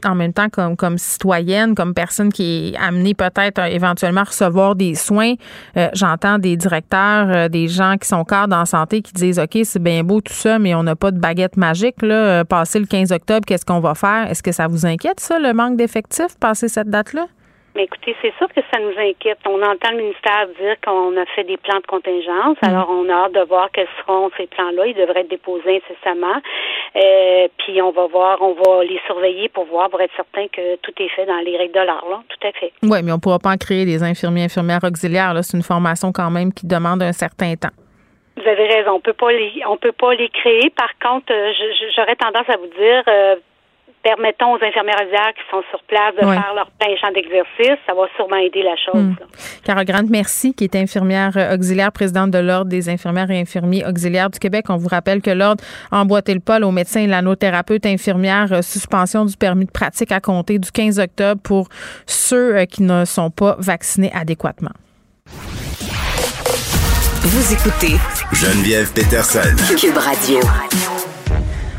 En 0.04 0.14
même, 0.14 0.32
temps, 0.32 0.48
comme, 0.48 0.76
comme 0.76 0.98
citoyenne, 0.98 1.74
comme 1.74 1.94
personne 1.94 2.32
qui 2.32 2.72
est 2.74 2.78
amenée 2.78 3.14
peut-être 3.14 3.58
euh, 3.58 3.66
éventuellement 3.66 4.22
à 4.22 4.24
recevoir 4.24 4.74
des 4.74 4.94
soins, 4.94 5.34
euh, 5.76 5.88
j'entends 5.94 6.38
des 6.38 6.56
directeurs, 6.56 7.48
des 7.50 7.68
gens 7.68 7.96
qui 8.00 8.08
sont 8.08 8.24
cadres 8.24 8.56
en 8.56 8.64
santé 8.64 9.02
qui 9.02 9.12
disent 9.12 9.38
OK, 9.38 9.58
c'est 9.64 9.82
bien 9.82 10.02
beau 10.02 10.20
tout 10.20 10.32
ça, 10.32 10.58
mais 10.58 10.74
on 10.74 10.82
n'a 10.82 10.96
pas 10.96 11.10
de 11.10 11.18
baguette 11.18 11.56
magique. 11.56 12.02
Là, 12.02 12.44
passer 12.44 12.78
le 12.78 12.86
15 12.86 13.12
octobre, 13.12 13.44
qu'est-ce 13.46 13.64
qu'on 13.64 13.80
va 13.80 13.94
faire? 13.94 14.30
Est-ce 14.30 14.42
que 14.42 14.52
ça 14.52 14.66
vous 14.68 14.86
inquiète, 14.86 15.20
ça, 15.20 15.38
le 15.38 15.52
manque 15.52 15.76
d'effectifs, 15.76 16.38
passer 16.40 16.68
cette 16.68 16.88
date-là? 16.88 17.26
Mais 17.76 17.84
écoutez, 17.84 18.16
c'est 18.22 18.32
sûr 18.38 18.48
que 18.48 18.60
ça 18.72 18.80
nous 18.80 18.98
inquiète. 18.98 19.38
On 19.46 19.62
entend 19.62 19.90
le 19.90 19.98
ministère 19.98 20.48
dire 20.58 20.76
qu'on 20.82 21.14
a 21.16 21.26
fait 21.26 21.44
des 21.44 21.58
plans 21.58 21.78
de 21.78 21.86
contingence. 21.86 22.56
Mm. 22.62 22.68
Alors, 22.68 22.88
on 22.90 23.06
a 23.10 23.26
hâte 23.26 23.32
de 23.32 23.44
voir 23.44 23.68
quels 23.70 23.88
seront 24.00 24.30
ces 24.38 24.46
plans-là. 24.46 24.86
Ils 24.86 24.94
devraient 24.94 25.20
être 25.20 25.28
déposés 25.28 25.82
incessamment. 25.84 26.40
Euh, 26.96 27.48
puis, 27.58 27.82
on 27.82 27.90
va 27.90 28.06
voir, 28.06 28.40
on 28.40 28.54
va 28.54 28.82
les 28.82 28.98
surveiller 29.06 29.50
pour 29.50 29.66
voir, 29.66 29.90
pour 29.90 30.00
être 30.00 30.14
certain 30.16 30.48
que 30.48 30.76
tout 30.76 30.92
est 30.98 31.08
fait 31.08 31.26
dans 31.26 31.38
les 31.44 31.58
règles 31.58 31.74
de 31.74 31.80
l'art. 31.80 32.06
Là. 32.08 32.22
Tout 32.28 32.48
à 32.48 32.52
fait. 32.52 32.72
Oui, 32.82 32.98
mais 33.04 33.12
on 33.12 33.16
ne 33.16 33.20
pourra 33.20 33.38
pas 33.38 33.50
en 33.50 33.58
créer 33.58 33.84
des 33.84 34.02
infirmiers, 34.02 34.44
infirmières 34.44 34.82
auxiliaires. 34.82 35.34
C'est 35.42 35.56
une 35.56 35.62
formation 35.62 36.12
quand 36.12 36.30
même 36.30 36.54
qui 36.54 36.66
demande 36.66 37.02
un 37.02 37.12
certain 37.12 37.54
temps. 37.56 37.74
Vous 38.36 38.48
avez 38.48 38.66
raison. 38.68 38.92
On 38.92 39.00
peut 39.00 39.12
pas 39.12 39.32
les, 39.32 39.52
on 39.68 39.76
peut 39.76 39.92
pas 39.92 40.14
les 40.14 40.30
créer. 40.30 40.70
Par 40.70 40.90
contre, 40.98 41.32
euh, 41.32 41.52
j'aurais 41.94 42.16
tendance 42.16 42.48
à 42.48 42.56
vous 42.56 42.68
dire, 42.78 43.02
euh, 43.08 43.36
permettons 44.06 44.52
aux 44.52 44.62
infirmières 44.62 45.00
auxiliaires 45.02 45.34
qui 45.34 45.42
sont 45.50 45.62
sur 45.70 45.82
place 45.88 46.14
de 46.14 46.20
faire 46.20 46.52
leur 46.54 46.70
plein 46.78 46.96
champ 46.96 47.10
d'exercice. 47.12 47.76
Ça 47.86 47.94
va 47.94 48.06
sûrement 48.14 48.36
aider 48.36 48.62
la 48.62 48.76
chose. 48.76 49.02
Hmm. 49.02 49.16
Carole 49.64 49.84
Grant, 49.84 50.06
merci, 50.08 50.54
qui 50.54 50.64
est 50.64 50.76
infirmière 50.76 51.32
euh, 51.36 51.56
auxiliaire, 51.56 51.90
présidente 51.90 52.30
de 52.30 52.38
l'Ordre 52.38 52.70
des 52.70 52.88
infirmières 52.88 53.28
et 53.32 53.40
infirmiers 53.40 53.84
auxiliaires 53.84 54.30
du 54.30 54.38
Québec. 54.38 54.66
On 54.68 54.76
vous 54.76 54.88
rappelle 54.88 55.20
que 55.20 55.30
l'Ordre 55.30 55.64
a 55.90 56.00
emboîté 56.00 56.34
le 56.34 56.40
pas 56.40 56.60
aux 56.60 56.70
médecins 56.70 57.00
et 57.00 57.08
lanothérapeutes 57.08 57.86
infirmières, 57.86 58.52
euh, 58.52 58.62
suspension 58.62 59.24
du 59.24 59.36
permis 59.36 59.64
de 59.64 59.72
pratique 59.72 60.12
à 60.12 60.20
compter 60.20 60.60
du 60.60 60.70
15 60.70 61.00
octobre 61.00 61.40
pour 61.42 61.68
ceux 62.06 62.58
euh, 62.58 62.64
qui 62.64 62.84
ne 62.84 63.04
sont 63.04 63.30
pas 63.30 63.56
vaccinés 63.58 64.12
adéquatement. 64.14 64.72
Vous 67.22 67.52
écoutez 67.52 67.96
Geneviève 68.32 68.92
Peterson. 68.92 69.56
Cube 69.76 69.98
Radio. 69.98 70.38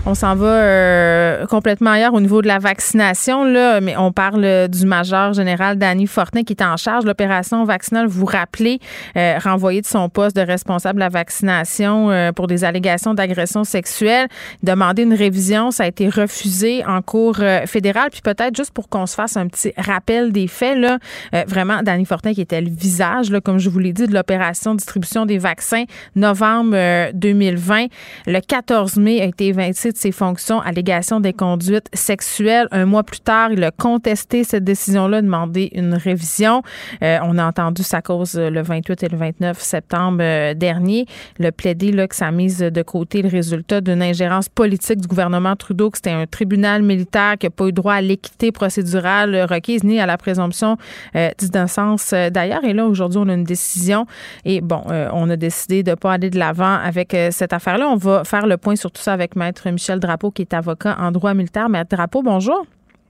On 0.10 0.16
s'en 0.16 0.36
va 0.36 0.48
euh, 0.48 1.46
complètement 1.48 1.90
ailleurs 1.92 2.14
au 2.14 2.22
niveau 2.22 2.42
de 2.42 2.48
la 2.48 2.60
vaccination, 2.60 3.44
là, 3.44 3.82
mais 3.82 3.98
on 3.98 4.14
parle 4.14 4.70
du 4.70 4.86
major 4.86 5.34
général 5.34 5.78
Danny 5.78 6.08
Fortin 6.08 6.44
qui 6.44 6.54
est 6.54 6.64
en 6.64 6.78
charge 6.78 7.04
de 7.04 7.10
l'opération 7.10 7.66
vaccinale. 7.66 8.08
Vous 8.08 8.24
rappelez, 8.24 8.80
euh, 9.18 9.38
renvoyé 9.44 9.82
de 9.82 9.86
son 9.86 10.08
poste 10.08 10.34
de 10.38 10.42
responsable 10.42 10.96
de 10.96 11.02
la 11.02 11.10
vaccination 11.10 12.10
euh, 12.10 12.32
pour 12.32 12.48
des 12.48 12.64
allégations 12.64 13.16
d'agression 13.16 13.66
sexuelle, 13.66 14.30
demander 14.64 15.04
une 15.04 15.14
révision, 15.14 15.72
ça 15.72 15.84
a 15.84 15.88
été 15.88 16.08
refusé 16.08 16.86
en 16.86 17.02
cours 17.02 17.42
fédérale. 17.66 18.08
Puis 18.10 18.22
peut-être 18.22 18.56
juste 18.56 18.72
pour 18.72 18.88
qu'on 18.88 19.08
se 19.08 19.16
fasse 19.16 19.36
un 19.36 19.48
petit 19.48 19.74
rappel 19.76 20.32
des 20.32 20.48
faits, 20.48 20.78
là, 20.78 21.00
vraiment, 21.48 21.84
Danny 21.84 22.06
Fortin 22.06 22.34
qui 22.34 22.40
était 22.40 22.62
le 22.62 22.70
visage, 22.70 23.30
là, 23.30 23.42
comme 23.42 23.60
je 23.60 23.70
vous 23.70 23.80
l'ai 23.80 23.92
dit, 23.92 24.08
de 24.08 24.14
l'opération 24.14 24.74
distribution 24.74 25.26
des 25.26 25.38
vaccins 25.38 25.84
novembre 26.16 27.12
2020. 27.14 27.88
Le 28.26 28.40
14 28.40 28.96
mai 28.96 29.20
a 29.20 29.26
été 29.26 29.52
ses 29.98 30.12
fonctions, 30.12 30.62
allégation 30.62 31.20
des 31.20 31.34
conduites 31.34 31.88
sexuelles. 31.94 32.68
Un 32.72 32.86
mois 32.86 33.04
plus 33.04 33.20
tard, 33.20 33.52
il 33.52 33.64
a 33.64 33.72
contesté 33.72 34.44
cette 34.44 34.64
décision-là, 34.64 35.22
demandé 35.22 35.70
une 35.74 35.94
révision. 35.94 36.62
Euh, 37.04 37.18
on 37.24 37.38
a 37.38 37.46
entendu 37.46 37.84
sa 37.84 38.02
cause 38.02 38.36
euh, 38.36 38.50
le 38.50 38.62
28 38.62 39.04
et 39.04 39.10
le 39.10 39.18
29 39.18 39.60
septembre 39.60 40.20
euh, 40.22 40.54
dernier. 40.54 41.06
Le 41.40 41.52
plaidé 41.52 41.92
là, 41.92 42.08
que 42.08 42.16
ça 42.16 42.28
a 42.28 42.32
mis 42.32 42.58
de 42.58 42.82
côté 42.82 43.22
le 43.22 43.30
résultat 43.30 43.82
d'une 43.82 44.02
ingérence 44.02 44.50
politique 44.50 45.02
du 45.02 45.08
gouvernement 45.08 45.56
Trudeau, 45.56 45.90
que 45.90 45.98
c'était 45.98 46.12
un 46.12 46.28
tribunal 46.28 46.84
militaire 46.84 47.36
qui 47.40 47.46
n'a 47.46 47.50
pas 47.50 47.68
eu 47.68 47.72
droit 47.72 47.94
à 47.94 48.02
l'équité 48.02 48.52
procédurale 48.52 49.46
requise 49.50 49.84
ni 49.84 50.00
à 50.00 50.06
la 50.06 50.18
présomption 50.18 50.78
d'innocence 51.14 52.14
d'ailleurs. 52.32 52.64
Et 52.64 52.74
là, 52.74 52.86
aujourd'hui, 52.86 53.20
on 53.24 53.30
a 53.30 53.34
une 53.34 53.44
décision 53.44 54.06
et 54.46 54.62
bon, 54.62 54.84
on 54.88 55.30
a 55.30 55.36
décidé 55.36 55.84
de 55.84 55.92
ne 55.92 55.96
pas 55.96 56.14
aller 56.14 56.30
de 56.30 56.38
l'avant 56.38 56.76
avec 56.76 57.16
cette 57.32 57.54
affaire-là. 57.54 57.88
On 57.88 57.96
va 57.96 58.24
faire 58.24 58.48
le 58.48 58.58
point 58.58 58.76
sur 58.76 58.92
tout 58.92 59.02
ça 59.02 59.14
avec 59.14 59.36
Maître 59.36 59.70
Michel 59.70 59.87
Michel 59.88 60.00
Drapeau, 60.02 60.32
qui 60.32 60.42
est 60.42 60.54
avocat 60.54 60.98
en 61.00 61.12
droit 61.12 61.34
militaire. 61.34 61.70
Maître 61.70 61.96
Drapeau, 61.96 62.22
bonjour. 62.22 62.66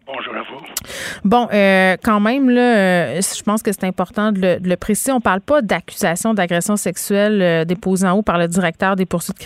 Bonjour 0.06 0.36
à 0.36 0.44
vous. 0.44 0.64
Bon, 1.26 1.48
euh, 1.52 1.98
quand 2.04 2.20
même, 2.20 2.52
là, 2.52 2.78
euh, 2.78 3.22
je 3.22 3.42
pense 3.42 3.64
que 3.64 3.72
c'est 3.72 3.84
important 3.84 4.32
de 4.32 4.60
le, 4.64 4.76
préciser. 4.76 5.12
On 5.12 5.16
ne 5.16 5.22
parle 5.22 5.42
pas 5.42 5.64
d'accusation 5.64 6.36
d'agression 6.36 6.78
sexuelle 6.78 7.42
euh, 7.42 7.66
déposée 7.66 8.08
en 8.08 8.14
haut 8.14 8.22
par 8.22 8.38
le 8.38 8.48
directeur 8.48 8.96
des 8.96 9.08
poursuites 9.08 9.38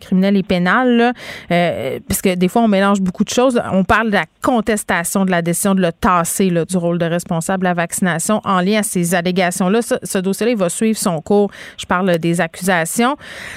criminelles 0.00 0.36
et 0.36 0.44
pénales, 0.44 1.12
parce 1.48 2.22
que 2.22 2.36
des 2.36 2.46
fois, 2.48 2.62
on 2.62 2.68
mélange 2.68 3.00
beaucoup 3.00 3.24
de 3.24 3.30
choses. 3.30 3.60
On 3.72 3.82
parle 3.82 4.10
de 4.10 4.14
la 4.14 4.26
contestation 4.42 5.24
de 5.24 5.32
la 5.32 5.42
décision 5.42 5.74
de 5.74 5.82
le 5.82 5.90
tasser 5.92 6.50
du 6.50 6.76
rôle 6.76 6.98
de 6.98 7.06
responsable 7.06 7.64
de 7.64 7.68
la 7.68 7.74
vaccination 7.74 8.40
en 8.44 8.60
lien 8.60 8.78
à 8.78 8.82
ces 8.84 9.14
allégations-là. 9.14 9.82
Ce, 9.82 9.96
ce 10.04 10.18
dossier-là, 10.18 10.52
il 10.52 10.58
va 10.58 10.68
suivre 10.68 10.98
son 10.98 11.20
cours. 11.20 11.50
Je 11.78 11.84
parle 11.84 12.16
des 12.18 12.40
accusations. 12.40 13.16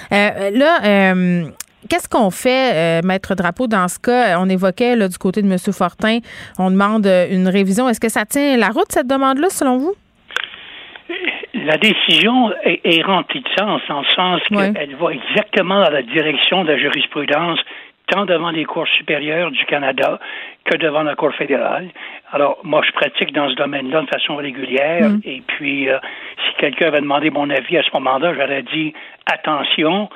là, 0.09 1.13
Qu'est-ce 1.87 2.09
qu'on 2.09 2.29
fait, 2.29 2.73
euh, 2.73 3.07
Maître 3.07 3.35
Drapeau, 3.35 3.67
dans 3.67 3.87
ce 3.87 3.99
cas? 3.99 4.37
On 4.39 4.49
évoquait 4.49 4.95
là, 4.95 5.07
du 5.07 5.17
côté 5.17 5.41
de 5.41 5.47
M. 5.47 5.57
Fortin, 5.71 6.19
on 6.57 6.71
demande 6.71 7.07
euh, 7.07 7.27
une 7.31 7.47
révision. 7.47 7.87
Est-ce 7.87 8.01
que 8.01 8.09
ça 8.09 8.25
tient 8.25 8.57
la 8.57 8.67
route, 8.67 8.91
cette 8.91 9.07
demande-là, 9.07 9.49
selon 9.49 9.77
vous? 9.77 9.93
La 11.53 11.77
décision 11.77 12.51
est, 12.63 13.01
remplie 13.03 13.41
de 13.41 13.49
sens, 13.57 13.81
en 13.89 14.01
le 14.01 14.07
sens 14.15 14.41
qu'elle 14.49 14.95
va 14.95 15.11
exactement 15.11 15.83
dans 15.83 15.89
la 15.89 16.03
direction 16.03 16.63
de 16.63 16.71
la 16.71 16.77
jurisprudence, 16.77 17.59
tant 18.07 18.25
devant 18.25 18.51
les 18.51 18.65
cours 18.65 18.87
supérieures 18.87 19.51
du 19.51 19.63
Canada 19.65 20.19
que 20.65 20.77
devant 20.77 21.03
la 21.03 21.15
Cour 21.15 21.33
fédérale. 21.35 21.89
Alors, 22.31 22.59
moi, 22.63 22.81
je 22.85 22.91
pratique 22.91 23.33
dans 23.33 23.49
ce 23.49 23.55
domaine-là 23.55 24.01
de 24.01 24.07
façon 24.07 24.35
régulière. 24.35 25.09
Mm. 25.09 25.21
Et 25.25 25.41
puis, 25.47 25.89
euh, 25.89 25.97
si 26.37 26.55
quelqu'un 26.59 26.87
avait 26.87 27.01
demandé 27.01 27.29
mon 27.29 27.49
avis 27.49 27.77
à 27.77 27.83
ce 27.83 27.89
moment-là, 27.93 28.33
j'aurais 28.33 28.63
dit 28.63 28.93
attention, 29.31 30.09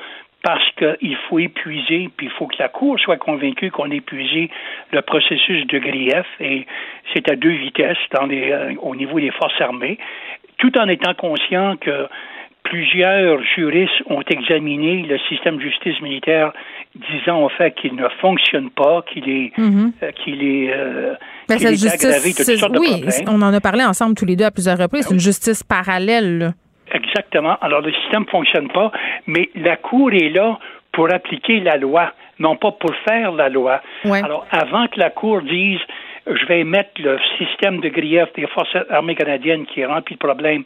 parce 0.44 0.70
qu'il 0.78 1.18
faut 1.30 1.40
épuiser, 1.40 2.10
puis 2.16 2.28
il 2.28 2.32
faut 2.32 2.48
que 2.48 2.58
la 2.60 2.68
Cour 2.68 3.00
soit 3.00 3.18
convaincue 3.18 3.72
qu'on 3.72 3.90
a 3.90 3.96
épuisé 3.96 4.50
le 4.92 5.02
processus 5.02 5.66
de 5.68 5.80
grief, 5.80 6.28
et 6.42 6.68
c'est 7.14 7.30
à 7.32 7.36
deux 7.36 7.54
vitesses 7.54 7.98
dans 8.12 8.26
les, 8.26 8.52
euh, 8.52 8.74
au 8.82 8.96
niveau 8.96 9.20
des 9.20 9.32
forces 9.32 9.60
armées, 9.62 9.98
tout 10.58 10.78
en 10.78 10.88
étant 10.90 11.14
conscient 11.14 11.78
que 11.78 12.08
plusieurs 12.64 13.42
juristes 13.56 14.04
ont 14.08 14.24
examiné 14.30 15.04
le 15.04 15.18
système 15.30 15.58
de 15.58 15.62
justice 15.62 16.00
militaire 16.02 16.52
disant 17.12 17.44
au 17.44 17.50
fait 17.50 17.74
qu'il 17.76 17.96
ne 17.96 18.08
fonctionne 18.22 18.70
pas, 18.70 19.04
qu'il 19.12 19.30
est, 19.30 19.52
mm-hmm. 19.58 19.92
euh, 20.04 20.12
qu'il 20.12 20.44
est, 20.44 20.74
euh, 20.74 21.14
ben, 21.48 21.56
aggravé 21.56 21.78
de 21.78 22.36
toutes 22.36 22.58
sortes 22.58 22.78
oui, 22.80 23.06
on 23.28 23.42
en 23.42 23.54
a 23.54 23.62
parlé 23.62 23.84
ensemble 23.84 24.16
tous 24.16 24.26
les 24.26 24.36
deux 24.36 24.46
à 24.46 24.52
plusieurs 24.52 24.78
reprises. 24.78 25.06
C'est 25.08 25.14
une 25.14 25.20
justice 25.20 25.64
parallèle. 25.64 26.38
Là. 26.38 26.54
Exactement. 26.94 27.58
Alors, 27.62 27.82
le 27.82 27.92
système 27.94 28.22
ne 28.22 28.30
fonctionne 28.30 28.70
pas, 28.70 28.92
mais 29.28 29.50
la 29.56 29.78
Cour 29.78 30.12
est 30.14 30.30
là 30.30 30.60
pour 30.92 31.12
appliquer 31.12 31.60
la 31.60 31.78
loi, 31.78 32.14
non 32.40 32.56
pas 32.56 32.72
pour 32.72 32.96
faire 33.08 33.32
la 33.32 33.50
loi. 33.50 33.82
Alors, 34.06 34.46
avant 34.52 34.88
que 34.88 35.00
la 35.00 35.10
Cour 35.10 35.42
dise 35.42 35.80
je 36.26 36.46
vais 36.46 36.64
mettre 36.64 37.02
le 37.02 37.20
système 37.38 37.82
de 37.82 37.90
grief 37.90 38.32
des 38.36 38.48
forces 38.48 38.78
armées 38.90 39.16
canadiennes 39.16 39.66
qui 39.66 39.82
est 39.82 39.86
rempli 39.86 40.16
de 40.16 40.20
problèmes 40.20 40.64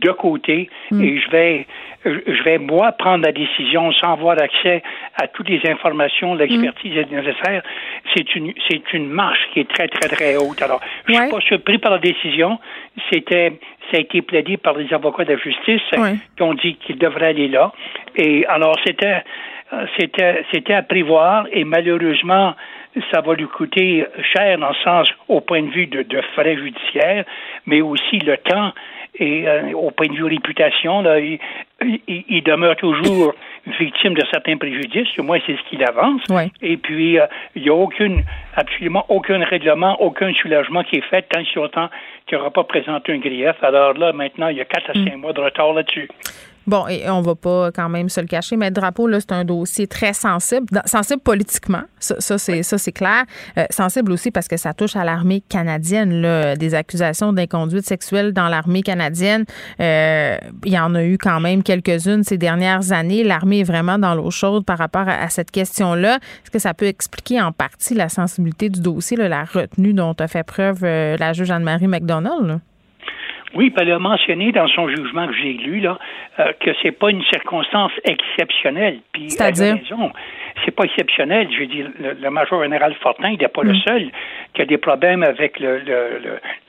de 0.00 0.10
côté 0.10 0.68
hmm. 0.90 1.02
et 1.02 1.18
je 1.18 1.30
vais 1.30 1.66
je 2.04 2.42
vais 2.44 2.58
moi 2.58 2.92
prendre 2.92 3.24
la 3.24 3.32
décision 3.32 3.90
sans 3.92 4.12
avoir 4.12 4.40
accès 4.40 4.82
à 5.20 5.26
toutes 5.26 5.48
les 5.48 5.60
informations, 5.68 6.34
l'expertise 6.34 6.94
mm. 6.94 7.14
nécessaire. 7.14 7.62
C'est 8.14 8.34
une 8.36 8.52
c'est 8.68 8.92
une 8.92 9.08
marche 9.08 9.40
qui 9.52 9.60
est 9.60 9.68
très 9.68 9.88
très 9.88 10.08
très 10.08 10.36
haute. 10.36 10.62
Alors, 10.62 10.80
je 11.06 11.14
suis 11.14 11.28
pas 11.28 11.40
surpris 11.40 11.78
par 11.78 11.90
la 11.90 11.98
décision. 11.98 12.58
C'était 13.12 13.54
ça 13.90 13.96
a 13.96 14.00
été 14.00 14.22
plaidé 14.22 14.56
par 14.56 14.76
les 14.76 14.92
avocats 14.92 15.24
de 15.24 15.32
la 15.32 15.38
justice 15.38 15.82
qui 16.36 16.42
ont 16.42 16.54
dit 16.54 16.76
qu'il 16.76 16.98
devrait 16.98 17.28
aller 17.28 17.48
là. 17.48 17.72
Et 18.16 18.44
alors 18.46 18.76
c'était 18.84 19.22
c'était 19.98 20.44
c'était 20.52 20.74
à 20.74 20.82
prévoir 20.82 21.46
et 21.52 21.64
malheureusement 21.64 22.54
ça 23.12 23.20
va 23.20 23.34
lui 23.34 23.46
coûter 23.46 24.04
cher 24.32 24.58
dans 24.58 24.70
le 24.70 24.74
sens 24.82 25.08
au 25.28 25.40
point 25.40 25.62
de 25.62 25.70
vue 25.70 25.86
de, 25.86 26.02
de 26.02 26.20
frais 26.34 26.56
judiciaires, 26.56 27.24
mais 27.66 27.80
aussi 27.80 28.18
le 28.18 28.36
temps 28.38 28.72
et 29.18 29.48
euh, 29.48 29.72
au 29.72 29.90
point 29.90 30.06
de 30.06 30.12
vue 30.12 30.24
réputation, 30.24 31.02
là, 31.02 31.18
il, 31.18 31.38
il, 32.06 32.42
demeure 32.42 32.76
toujours 32.76 33.34
victime 33.78 34.14
de 34.14 34.24
certains 34.30 34.56
préjudices, 34.56 35.08
au 35.18 35.22
moins 35.22 35.38
c'est 35.46 35.56
ce 35.56 35.62
qu'il 35.68 35.82
avance. 35.84 36.22
Et 36.62 36.76
puis, 36.76 37.18
euh, 37.18 37.26
il 37.54 37.62
n'y 37.62 37.68
a 37.68 37.74
aucune, 37.74 38.22
absolument 38.54 39.04
aucun 39.08 39.44
règlement, 39.44 40.00
aucun 40.00 40.32
soulagement 40.34 40.82
qui 40.84 40.96
est 40.96 41.08
fait 41.08 41.22
tant 41.22 41.44
si 41.44 41.58
autant 41.58 41.88
qu'il 42.26 42.38
n'aura 42.38 42.50
pas 42.50 42.64
présenté 42.64 43.12
un 43.12 43.18
grief. 43.18 43.56
Alors 43.62 43.94
là, 43.94 44.12
maintenant, 44.12 44.48
il 44.48 44.58
y 44.58 44.60
a 44.60 44.64
quatre 44.64 44.90
à 44.90 44.94
cinq 44.94 45.16
mm. 45.16 45.20
mois 45.20 45.32
de 45.32 45.40
retard 45.40 45.72
là-dessus. 45.72 46.08
Bon, 46.68 46.86
et 46.86 47.08
on 47.08 47.22
va 47.22 47.34
pas 47.34 47.72
quand 47.72 47.88
même 47.88 48.10
se 48.10 48.20
le 48.20 48.26
cacher, 48.26 48.58
mais 48.58 48.70
Drapeau, 48.70 49.06
là, 49.06 49.20
c'est 49.20 49.32
un 49.32 49.46
dossier 49.46 49.86
très 49.86 50.12
sensible, 50.12 50.66
sensible 50.84 51.22
politiquement, 51.22 51.80
ça, 51.98 52.16
ça 52.18 52.36
c'est 52.36 52.62
ça 52.62 52.76
c'est 52.76 52.92
clair, 52.92 53.24
euh, 53.56 53.64
sensible 53.70 54.12
aussi 54.12 54.30
parce 54.30 54.48
que 54.48 54.58
ça 54.58 54.74
touche 54.74 54.94
à 54.94 55.02
l'armée 55.02 55.42
canadienne, 55.48 56.20
là, 56.20 56.56
des 56.56 56.74
accusations 56.74 57.32
d'inconduite 57.32 57.86
sexuelle 57.86 58.34
dans 58.34 58.48
l'armée 58.48 58.82
canadienne. 58.82 59.46
Euh, 59.80 60.36
il 60.66 60.72
y 60.74 60.78
en 60.78 60.94
a 60.94 61.02
eu 61.04 61.16
quand 61.16 61.40
même 61.40 61.62
quelques-unes 61.62 62.22
ces 62.22 62.36
dernières 62.36 62.92
années. 62.92 63.24
L'armée 63.24 63.60
est 63.60 63.64
vraiment 63.64 63.98
dans 63.98 64.14
l'eau 64.14 64.30
chaude 64.30 64.66
par 64.66 64.76
rapport 64.76 65.08
à, 65.08 65.30
cette 65.30 65.50
question-là. 65.50 66.16
Est-ce 66.16 66.50
que 66.50 66.58
ça 66.58 66.74
peut 66.74 66.84
expliquer 66.84 67.40
en 67.40 67.50
partie 67.50 67.94
la 67.94 68.10
sensibilité 68.10 68.68
du 68.68 68.82
dossier, 68.82 69.16
la 69.16 69.44
retenue 69.44 69.94
dont 69.94 70.12
a 70.18 70.28
fait 70.28 70.44
preuve 70.44 70.80
euh, 70.84 71.16
la 71.16 71.32
juge 71.32 71.50
Anne-Marie 71.50 71.88
McDonald? 71.88 72.60
Oui, 73.54 73.72
elle 73.78 73.90
a 73.92 73.98
mentionné 73.98 74.52
dans 74.52 74.68
son 74.68 74.88
jugement 74.88 75.26
que 75.26 75.34
j'ai 75.34 75.54
lu 75.54 75.80
là 75.80 75.98
euh, 76.38 76.52
que 76.60 76.70
c'est 76.82 76.92
pas 76.92 77.10
une 77.10 77.22
circonstance 77.24 77.92
exceptionnelle. 78.04 79.00
Puis 79.12 79.30
C'est-à-dire? 79.30 79.76
C'est 80.64 80.74
pas 80.74 80.84
exceptionnel. 80.84 81.48
Je 81.50 81.58
veux 81.60 81.66
dire, 81.66 81.88
le, 81.98 82.30
major 82.30 82.62
général 82.62 82.94
Fortin, 82.94 83.30
il 83.30 83.38
n'est 83.38 83.48
pas 83.48 83.62
le 83.62 83.72
mm. 83.72 83.82
seul 83.86 84.10
qui 84.54 84.62
a 84.62 84.64
des 84.64 84.78
problèmes 84.78 85.22
avec 85.22 85.60
le, 85.60 85.78
le, 85.78 86.20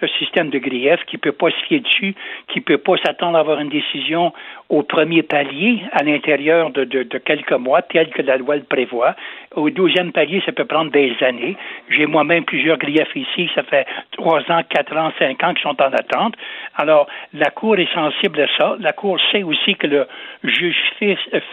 le, 0.02 0.08
système 0.20 0.50
de 0.50 0.60
grief, 0.60 1.00
qui 1.08 1.18
peut 1.18 1.32
pas 1.32 1.50
se 1.50 1.66
fier 1.68 1.80
dessus, 1.80 2.16
qui 2.48 2.62
peut 2.62 2.78
pas 2.78 2.98
s'attendre 3.04 3.38
à 3.38 3.42
avoir 3.42 3.60
une 3.60 3.70
décision 3.70 4.34
au 4.70 4.84
premier 4.84 5.24
palier 5.24 5.82
à 5.94 6.04
l'intérieur 6.04 6.70
de, 6.70 6.84
de, 6.84 7.04
de, 7.04 7.18
quelques 7.18 7.54
mois, 7.54 7.82
tel 7.82 8.10
que 8.10 8.22
la 8.22 8.38
loi 8.38 8.58
le 8.58 8.64
prévoit. 8.64 9.16
Au 9.56 9.70
douzième 9.70 10.12
palier, 10.12 10.42
ça 10.46 10.52
peut 10.52 10.66
prendre 10.66 10.92
des 10.92 11.16
années. 11.22 11.58
J'ai 11.90 12.06
moi-même 12.06 12.46
plusieurs 12.46 12.78
griefs 12.78 13.16
ici, 13.16 13.50
ça 13.56 13.64
fait 13.64 13.88
trois 14.12 14.42
ans, 14.52 14.62
quatre 14.70 14.96
ans, 14.96 15.12
cinq 15.18 15.44
ans 15.44 15.54
qui 15.54 15.64
sont 15.64 15.82
en 15.82 15.92
attente. 15.92 16.36
Alors, 16.76 17.08
la 17.34 17.50
Cour 17.50 17.78
est 17.78 17.92
sensible 17.94 18.42
à 18.42 18.48
ça. 18.58 18.76
La 18.80 18.94
Cour 18.94 19.20
sait 19.32 19.44
aussi 19.44 19.76
que 19.76 19.88
le 19.88 20.08
juge 20.44 20.78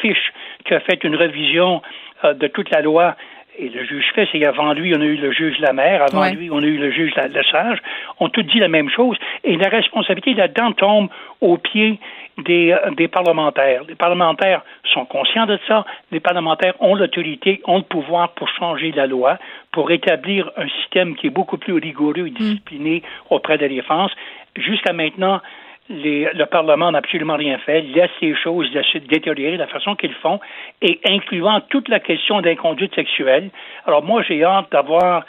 Fish, 0.00 0.32
qui 0.64 0.74
a 0.74 0.80
fait 0.80 1.02
une 1.04 1.16
révision 1.16 1.82
de 2.24 2.46
toute 2.48 2.70
la 2.70 2.80
loi. 2.80 3.16
Et 3.58 3.68
le 3.70 3.84
juge 3.84 4.04
fait, 4.14 4.28
c'est 4.30 4.44
avant 4.44 4.74
lui, 4.74 4.94
on 4.94 5.00
a 5.00 5.04
eu 5.04 5.16
le 5.16 5.32
juge 5.32 5.58
Lamère, 5.60 6.02
avant 6.02 6.30
lui, 6.30 6.50
on 6.50 6.58
a 6.58 6.66
eu 6.66 6.76
le 6.76 6.90
juge 6.90 7.14
Lesage, 7.16 7.78
ont 8.20 8.28
tous 8.28 8.42
dit 8.42 8.58
la 8.58 8.68
même 8.68 8.90
chose. 8.90 9.16
Et 9.44 9.56
la 9.56 9.68
responsabilité 9.68 10.34
là-dedans 10.34 10.72
tombe 10.72 11.08
aux 11.40 11.56
pieds 11.56 11.98
des, 12.44 12.72
euh, 12.72 12.90
des, 12.90 13.08
parlementaires. 13.08 13.82
Les 13.88 13.94
parlementaires 13.94 14.62
sont 14.92 15.06
conscients 15.06 15.46
de 15.46 15.58
ça. 15.66 15.86
Les 16.12 16.20
parlementaires 16.20 16.74
ont 16.80 16.94
l'autorité, 16.94 17.62
ont 17.64 17.78
le 17.78 17.82
pouvoir 17.82 18.32
pour 18.34 18.48
changer 18.48 18.92
la 18.92 19.06
loi, 19.06 19.38
pour 19.72 19.90
établir 19.90 20.50
un 20.56 20.68
système 20.68 21.16
qui 21.16 21.28
est 21.28 21.30
beaucoup 21.30 21.56
plus 21.56 21.74
rigoureux 21.74 22.26
et 22.26 22.30
discipliné 22.30 23.02
auprès 23.30 23.56
de 23.56 23.62
la 23.62 23.68
défense. 23.68 24.12
Jusqu'à 24.56 24.92
maintenant, 24.92 25.40
le 25.88 26.44
Parlement 26.44 26.90
n'a 26.90 26.98
absolument 26.98 27.36
rien 27.36 27.58
fait, 27.58 27.82
laisse 27.82 28.10
les 28.20 28.34
choses 28.34 28.68
se 28.70 28.98
détériorer 28.98 29.52
de 29.52 29.58
la 29.58 29.66
façon 29.66 29.94
qu'ils 29.94 30.14
font, 30.14 30.40
et 30.82 31.00
incluant 31.04 31.60
toute 31.68 31.88
la 31.88 32.00
question 32.00 32.40
d'inconduite 32.40 32.94
sexuelle. 32.94 33.50
Alors 33.86 34.02
moi, 34.02 34.22
j'ai 34.22 34.42
hâte 34.44 34.70
d'avoir 34.72 35.24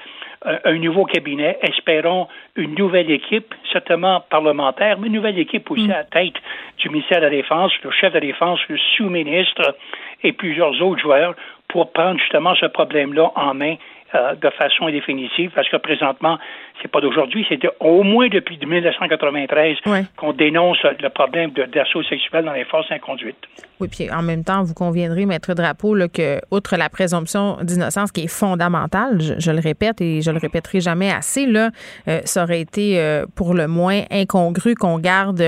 euh, 0.45 0.57
un, 0.65 0.77
nouveau 0.77 1.05
cabinet, 1.05 1.57
espérons 1.61 2.27
une 2.55 2.75
nouvelle 2.75 3.09
équipe, 3.09 3.53
certainement 3.71 4.21
parlementaire, 4.29 4.99
mais 4.99 5.07
une 5.07 5.13
nouvelle 5.13 5.39
équipe 5.39 5.69
aussi 5.71 5.87
mm. 5.87 5.91
à 5.91 5.97
la 5.97 6.03
tête 6.03 6.35
du 6.77 6.89
ministère 6.89 7.19
de 7.19 7.25
la 7.25 7.31
Défense, 7.31 7.71
le 7.83 7.91
chef 7.91 8.13
de 8.13 8.19
la 8.19 8.25
Défense, 8.25 8.59
le 8.69 8.77
sous-ministre 8.95 9.75
et 10.23 10.33
plusieurs 10.33 10.79
autres 10.81 11.01
joueurs 11.01 11.35
pour 11.67 11.91
prendre 11.91 12.19
justement 12.19 12.55
ce 12.55 12.67
problème-là 12.67 13.31
en 13.35 13.53
main 13.53 13.75
euh, 14.15 14.35
de 14.35 14.49
façon 14.51 14.89
définitive, 14.89 15.51
parce 15.53 15.67
que 15.67 15.77
présentement, 15.77 16.37
c'est 16.81 16.87
pas 16.87 17.01
d'aujourd'hui, 17.01 17.45
c'était 17.49 17.69
au 17.79 18.03
moins 18.03 18.29
depuis 18.29 18.57
1993 18.57 19.77
qu'on 20.15 20.33
dénonce 20.33 20.77
le 20.83 21.09
problème 21.09 21.51
d'assaut 21.51 22.03
sexuel 22.03 22.45
dans 22.45 22.53
les 22.53 22.63
forces 22.63 22.89
inconduites. 22.91 23.35
Oui, 23.79 23.89
puis 23.89 24.09
en 24.09 24.21
même 24.21 24.43
temps, 24.43 24.63
vous 24.63 24.73
conviendrez, 24.73 25.25
Maître 25.25 25.53
Drapeau, 25.53 25.93
là, 25.93 26.07
que, 26.07 26.39
outre 26.51 26.77
la 26.77 26.89
présomption 26.89 27.57
d'innocence 27.61 28.11
qui 28.11 28.21
est 28.21 28.27
fondamentale, 28.27 29.19
je, 29.19 29.51
le 29.51 29.59
répète 29.59 29.99
et 29.99 30.21
je 30.21 30.31
le 30.31 30.37
répéterai 30.37 30.79
jamais 30.79 31.11
assez, 31.11 31.45
là, 31.45 31.69
euh, 32.07 32.21
ça 32.23 32.43
aurait 32.43 32.61
été 32.61 32.99
euh, 32.99 33.25
pour 33.35 33.53
le 33.53 33.67
moins 33.67 34.03
incongru 34.09 34.75
qu'on 34.75 34.99
garde 34.99 35.43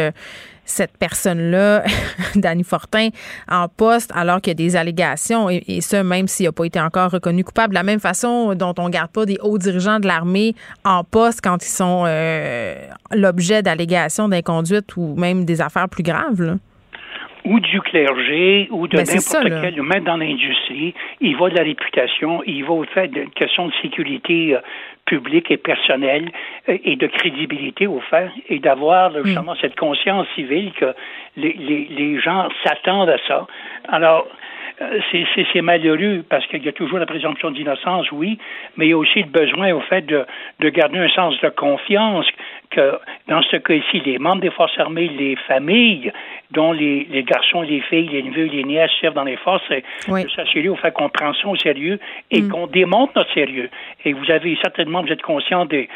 cette 0.70 0.98
personne-là, 0.98 1.84
Danny 2.36 2.64
Fortin, 2.64 3.10
en 3.50 3.68
poste 3.68 4.12
alors 4.16 4.42
qu'il 4.42 4.52
y 4.52 4.56
a 4.56 4.56
des 4.56 4.76
allégations, 4.76 5.50
et, 5.50 5.64
et 5.68 5.82
ça 5.82 6.04
même 6.04 6.28
s'il 6.28 6.46
n'a 6.46 6.52
pas 6.52 6.66
été 6.66 6.80
encore 6.80 7.12
reconnu 7.12 7.44
coupable, 7.44 7.70
de 7.70 7.76
la 7.76 7.84
même 7.84 8.00
façon 8.00 8.54
dont 8.56 8.74
on 8.78 8.86
ne 8.86 8.90
garde 8.90 9.12
pas 9.12 9.26
des 9.26 9.38
hauts 9.42 9.58
dirigeants 9.58 10.00
de 10.00 10.08
l'armée 10.08 10.56
en 10.86 11.04
poste 11.04 11.42
quand 11.44 11.64
ils 11.64 11.70
sont 11.70 12.04
euh, 12.08 12.76
l'objet 13.12 13.62
d'allégations 13.62 14.30
d'inconduite 14.30 14.96
ou 14.98 15.16
même 15.16 15.46
des 15.46 15.62
affaires 15.62 15.90
plus 15.90 16.04
graves. 16.04 16.42
Là 16.42 16.56
ou 17.46 17.60
du 17.60 17.82
clergé, 17.82 18.68
ou 18.72 18.88
de 18.88 18.98
ben, 18.98 19.06
n'importe 19.06 19.62
quel, 19.62 19.82
même 19.82 20.04
dans 20.04 20.18
l'industrie. 20.18 20.94
Il 21.22 21.38
va 21.38 21.50
de 21.50 21.56
la 21.56 21.64
réputation, 21.64 22.44
il 22.46 22.64
va 22.64 22.72
au 22.72 22.84
fait 22.84 23.08
d'une 23.08 23.30
question 23.32 23.68
de 23.68 23.74
sécurité 23.82 24.56
euh, 24.56 24.60
publique 25.14 25.50
et 25.50 25.58
personnelle 25.58 26.28
euh, 26.70 26.78
et 26.84 26.96
de 26.96 27.08
crédibilité 27.08 27.88
au 27.88 28.02
fait, 28.12 28.30
et 28.48 28.60
d'avoir 28.60 29.12
mm. 29.12 29.26
justement 29.26 29.56
cette 29.62 29.76
conscience 29.76 30.28
civile 30.36 30.72
que 30.80 30.94
les, 31.36 31.54
les, 31.68 31.82
les 32.00 32.20
gens 32.20 32.48
s'attendent 32.64 33.10
à 33.10 33.18
ça. 33.28 33.48
Alors, 33.88 34.28
euh, 34.82 35.00
c'est 35.54 35.62
malheureux 35.62 36.24
parce 36.30 36.46
qu'il 36.48 36.64
y 36.64 36.70
a 36.70 36.72
toujours 36.72 37.00
la 37.00 37.06
présomption 37.06 37.52
d'innocence, 37.52 38.12
oui, 38.12 38.38
mais 38.78 38.86
il 38.86 38.90
y 38.90 38.94
a 38.94 38.98
aussi 38.98 39.22
le 39.24 39.30
besoin 39.42 39.74
au 39.74 39.82
fait 39.82 40.06
de, 40.06 40.26
de 40.60 40.70
garder 40.70 41.00
un 41.00 41.10
sens 41.10 41.40
de 41.42 41.50
confiance 41.50 42.28
que 42.70 43.00
dans 43.28 43.42
ce 43.42 43.58
cas-ci, 43.58 44.00
les 44.06 44.20
membres 44.20 44.42
des 44.42 44.52
forces 44.52 44.78
armées, 44.78 45.10
les 45.10 45.36
familles 45.48 46.12
dont 46.52 46.72
les, 46.72 47.08
les 47.12 47.24
garçons, 47.24 47.62
les 47.62 47.82
filles, 47.82 48.10
les 48.12 48.24
neveux, 48.24 48.46
les 48.46 48.64
nièces 48.64 48.92
servent 49.00 49.14
dans 49.14 49.24
les 49.24 49.38
forces, 49.38 49.64
oui. 50.08 50.24
de 50.24 50.30
s'assurer 50.30 50.70
au 50.70 50.76
fait 50.76 50.92
qu'on 50.92 51.10
prend 51.10 51.34
ça 51.34 51.48
au 51.48 51.56
sérieux 51.56 52.00
et 52.32 52.42
mm. 52.42 52.50
qu'on 52.50 52.68
démontre 52.68 53.14
notre 53.16 53.34
sérieux. 53.34 53.70
Et 54.04 54.14
vous 54.14 54.32
avez 54.32 54.58
certainement, 54.62 55.04
vous 55.04 55.12
êtes 55.12 55.22
conscient 55.22 55.66
des, 55.66 55.88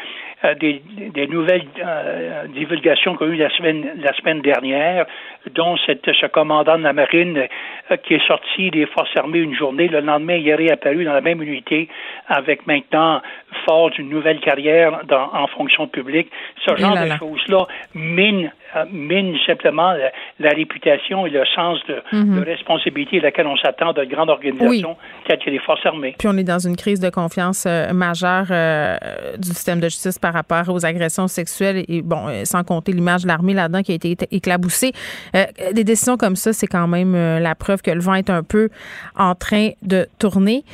euh, 0.44 0.54
des, 0.54 0.82
des, 1.14 1.26
nouvelles 1.26 1.64
euh, 1.82 2.46
divulgations 2.48 3.16
qu'on 3.16 3.24
a 3.24 3.28
eues 3.28 3.36
la 3.36 3.50
semaine, 3.50 3.84
la 3.96 4.12
semaine 4.14 4.42
dernière, 4.42 5.06
dont 5.54 5.76
cette, 5.86 6.04
ce 6.12 6.26
commandant 6.26 6.76
de 6.76 6.82
la 6.82 6.92
marine 6.92 7.48
euh, 7.90 7.96
qui 7.96 8.14
est 8.14 8.26
sorti 8.26 8.70
des 8.70 8.86
forces 8.86 9.16
armées 9.16 9.38
une 9.38 9.54
journée. 9.54 9.88
Le 9.88 10.00
lendemain, 10.00 10.34
il 10.34 10.48
est 10.48 10.54
réapparu 10.54 11.04
dans 11.04 11.14
la 11.14 11.20
même 11.20 11.42
unité 11.42 11.88
avec 12.28 12.66
maintenant 12.66 13.22
fort 13.64 13.90
d'une 13.90 14.10
nouvelle 14.10 14.40
carrière 14.40 15.00
dans, 15.06 15.30
en 15.32 15.46
fonction 15.46 15.86
publique. 15.86 16.30
Ce 16.66 16.76
genre 16.76 16.94
de 16.94 17.16
choses-là 17.18 17.66
mine 17.94 18.52
mine 18.92 19.36
simplement 19.46 19.92
la, 20.38 20.50
réputation 20.50 21.26
et 21.26 21.30
le 21.30 21.44
sens 21.54 21.78
de, 21.88 22.02
mhm. 22.12 22.40
responsabilité 22.40 23.18
à 23.18 23.22
laquelle 23.22 23.46
on 23.46 23.56
s'attend 23.56 23.92
de 23.92 24.04
grandes 24.04 24.30
organisations 24.30 24.96
telles 25.26 25.38
que 25.38 25.50
les 25.50 25.58
forces 25.58 25.84
armées. 25.84 26.14
Puis 26.18 26.28
on 26.28 26.36
est 26.36 26.44
dans 26.44 26.58
une 26.58 26.76
crise 26.76 27.00
de 27.00 27.10
confiance 27.10 27.64
euh, 27.66 27.92
majeure 27.92 28.46
euh, 28.50 28.96
du 29.38 29.48
système 29.48 29.80
de 29.80 29.88
justice 29.88 30.18
par 30.18 30.32
rapport 30.32 30.68
aux 30.68 30.84
agressions 30.84 31.28
sexuelles 31.28 31.84
et 31.88 32.02
bon, 32.02 32.26
sans 32.44 32.64
compter 32.64 32.92
l'image 32.92 33.22
de 33.22 33.28
l'armée 33.28 33.54
là-dedans 33.54 33.82
qui 33.82 33.92
a 33.92 33.94
été 33.94 34.16
éclaboussée. 34.30 34.92
des 35.72 35.84
décisions 35.84 36.16
comme 36.16 36.36
ça, 36.36 36.52
c'est 36.52 36.66
quand 36.66 36.86
même 36.86 37.14
la 37.14 37.54
preuve 37.54 37.82
que 37.82 37.90
le 37.90 38.00
vent 38.00 38.14
est 38.14 38.30
un 38.30 38.42
peu 38.42 38.68
en 39.16 39.34
train 39.34 39.70
de 39.82 40.06
tourner. 40.18 40.64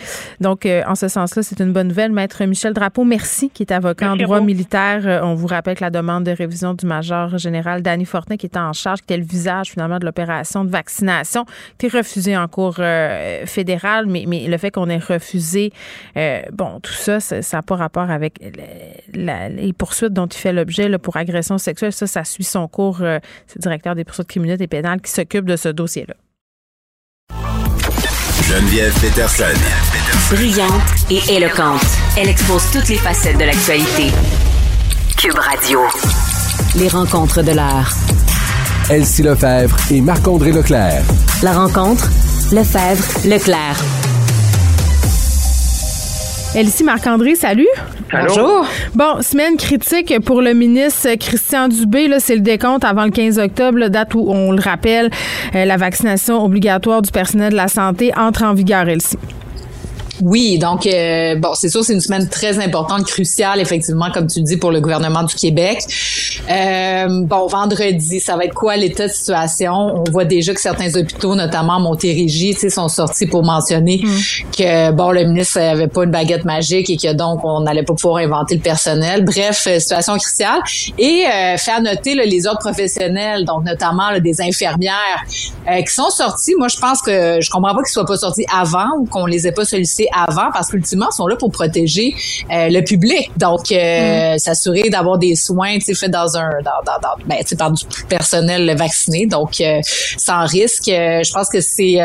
Donc, 0.40 0.66
en 0.66 0.94
ce 0.94 1.08
sens-là, 1.08 1.42
c'est 1.42 1.60
une 1.60 1.72
bonne 1.72 1.88
nouvelle. 1.88 2.12
Maître 2.12 2.44
Michel 2.44 2.72
Drapeau, 2.72 3.04
merci, 3.04 3.50
qui 3.50 3.62
est 3.62 3.72
avocat 3.72 4.12
en 4.12 4.16
droit 4.16 4.40
militaire. 4.40 5.20
On 5.22 5.34
vous 5.34 5.46
rappelle 5.46 5.76
que 5.76 5.84
la 5.84 5.90
demande 5.90 6.24
de 6.24 6.30
révision 6.30 6.74
du 6.74 6.86
major 6.86 7.38
général 7.38 7.82
Danny 7.90 8.04
Fortin, 8.04 8.36
qui 8.36 8.46
était 8.46 8.58
en 8.58 8.72
charge, 8.72 9.00
qui 9.00 9.04
était 9.04 9.16
le 9.16 9.24
visage 9.24 9.70
finalement 9.70 9.98
de 9.98 10.04
l'opération 10.04 10.64
de 10.64 10.70
vaccination, 10.70 11.44
qui 11.76 11.86
est 11.86 11.92
refusé 11.92 12.36
en 12.36 12.46
cours 12.46 12.76
euh, 12.78 13.44
fédéral, 13.46 14.06
mais, 14.06 14.24
mais 14.28 14.46
le 14.46 14.58
fait 14.58 14.70
qu'on 14.70 14.88
ait 14.88 14.98
refusé, 14.98 15.72
euh, 16.16 16.42
bon, 16.52 16.78
tout 16.80 16.92
ça, 16.92 17.18
ça 17.18 17.40
n'a 17.52 17.62
pas 17.62 17.76
rapport 17.76 18.10
avec 18.10 18.34
les 19.12 19.72
poursuites 19.72 20.12
dont 20.12 20.26
il 20.26 20.38
fait 20.38 20.52
l'objet 20.52 20.88
pour 20.98 21.16
agression 21.16 21.58
sexuelle. 21.58 21.92
Ça, 21.92 22.06
ça 22.06 22.24
suit 22.24 22.44
son 22.44 22.68
cours. 22.68 22.98
Euh, 23.00 23.18
c'est 23.46 23.56
le 23.56 23.62
directeur 23.62 23.94
des 23.96 24.04
poursuites 24.04 24.28
criminelles 24.28 24.62
et 24.62 24.68
pénales 24.68 25.00
qui 25.00 25.10
s'occupe 25.10 25.46
de 25.46 25.56
ce 25.56 25.68
dossier-là. 25.68 26.14
Geneviève 28.42 28.94
Peterson. 29.00 29.44
Brillante 30.30 30.82
et 31.10 31.36
éloquente, 31.36 31.82
elle 32.16 32.28
expose 32.28 32.70
toutes 32.72 32.88
les 32.88 32.96
facettes 32.96 33.38
de 33.38 33.44
l'actualité. 33.44 34.10
Cube 35.16 35.38
Radio. 35.38 35.80
Les 36.76 36.88
rencontres 36.88 37.42
de 37.42 37.50
l'art. 37.50 37.92
Elsie 38.90 39.22
Lefebvre 39.22 39.76
et 39.90 40.00
Marc-André 40.00 40.52
Leclerc. 40.52 41.02
La 41.42 41.52
rencontre, 41.52 42.08
Lefebvre, 42.52 43.28
Leclerc. 43.28 43.76
Elsie 46.54 46.84
Marc-André, 46.84 47.34
salut. 47.34 47.66
Bonjour. 48.12 48.64
Bon, 48.94 49.20
semaine 49.20 49.56
critique 49.56 50.14
pour 50.24 50.42
le 50.42 50.54
ministre 50.54 51.08
Christian 51.16 51.68
Dubé. 51.68 52.06
Là, 52.06 52.20
c'est 52.20 52.36
le 52.36 52.40
décompte 52.40 52.84
avant 52.84 53.04
le 53.04 53.10
15 53.10 53.38
octobre, 53.38 53.88
date 53.88 54.14
où, 54.14 54.24
on 54.28 54.52
le 54.52 54.60
rappelle, 54.60 55.10
euh, 55.54 55.64
la 55.64 55.76
vaccination 55.76 56.44
obligatoire 56.44 57.02
du 57.02 57.10
personnel 57.10 57.50
de 57.50 57.56
la 57.56 57.68
santé 57.68 58.12
entre 58.16 58.44
en 58.44 58.54
vigueur, 58.54 58.88
Elsie. 58.88 59.18
Oui, 60.22 60.58
donc 60.58 60.86
euh, 60.86 61.36
bon, 61.36 61.54
c'est 61.54 61.68
sûr, 61.68 61.84
c'est 61.84 61.94
une 61.94 62.00
semaine 62.00 62.28
très 62.28 62.58
importante, 62.58 63.04
cruciale, 63.06 63.60
effectivement, 63.60 64.10
comme 64.12 64.26
tu 64.26 64.40
le 64.40 64.44
dis, 64.44 64.56
pour 64.56 64.70
le 64.70 64.80
gouvernement 64.80 65.22
du 65.22 65.34
Québec. 65.34 65.82
Euh, 66.50 67.06
bon, 67.24 67.46
vendredi, 67.46 68.20
ça 68.20 68.36
va 68.36 68.44
être 68.44 68.54
quoi 68.54 68.76
l'état 68.76 69.06
de 69.06 69.12
situation? 69.12 69.72
On 69.72 70.04
voit 70.10 70.24
déjà 70.24 70.52
que 70.52 70.60
certains 70.60 70.94
hôpitaux, 70.94 71.34
notamment 71.34 71.80
Montérégie, 71.80 72.54
sont 72.70 72.88
sortis 72.88 73.26
pour 73.26 73.44
mentionner 73.44 74.00
mm. 74.02 74.56
que 74.56 74.92
bon, 74.92 75.10
le 75.10 75.24
ministre 75.24 75.58
avait 75.60 75.88
pas 75.88 76.04
une 76.04 76.10
baguette 76.10 76.44
magique 76.44 76.90
et 76.90 76.96
que 76.96 77.12
donc 77.12 77.40
on 77.44 77.60
n'allait 77.60 77.82
pas 77.82 77.94
pouvoir 77.94 78.16
inventer 78.22 78.56
le 78.56 78.60
personnel. 78.60 79.24
Bref, 79.24 79.66
euh, 79.66 79.78
situation 79.78 80.16
cruciale 80.18 80.60
et 80.98 81.24
euh, 81.26 81.56
faire 81.56 81.80
noter 81.80 82.14
les 82.14 82.46
autres 82.46 82.60
professionnels, 82.60 83.44
donc 83.44 83.64
notamment 83.64 84.18
des 84.18 84.40
infirmières 84.40 85.24
qui 85.86 85.92
sont 85.92 86.10
sortis. 86.10 86.54
Moi, 86.58 86.68
je 86.68 86.78
pense 86.78 87.00
que 87.00 87.40
je 87.40 87.50
comprends 87.50 87.74
pas 87.74 87.82
qu'ils 87.82 87.92
soient 87.92 88.04
pas 88.04 88.16
sortis 88.16 88.44
avant 88.52 88.88
ou 88.98 89.06
qu'on 89.06 89.26
les 89.26 89.46
ait 89.46 89.52
pas 89.52 89.64
sollicités 89.64 90.09
avant 90.12 90.50
parce 90.52 90.68
qu'ultimement, 90.70 91.08
ils 91.12 91.16
sont 91.16 91.26
là 91.26 91.36
pour 91.36 91.50
protéger 91.50 92.14
euh, 92.50 92.68
le 92.68 92.82
public. 92.82 93.30
Donc, 93.36 93.72
euh, 93.72 94.34
mm. 94.34 94.38
s'assurer 94.38 94.90
d'avoir 94.90 95.18
des 95.18 95.34
soins 95.36 95.78
faits 95.80 96.10
dans 96.10 96.36
un, 96.36 96.50
dans, 96.62 96.82
dans, 96.84 96.98
dans 97.02 97.24
ben, 97.26 97.38
par 97.58 97.70
du 97.72 97.84
personnel 98.08 98.76
vacciné. 98.76 99.26
Donc, 99.26 99.60
euh, 99.60 99.80
sans 100.16 100.46
risque. 100.46 100.84
je 100.86 101.32
pense 101.32 101.48
que 101.48 101.60
c'est 101.60 101.98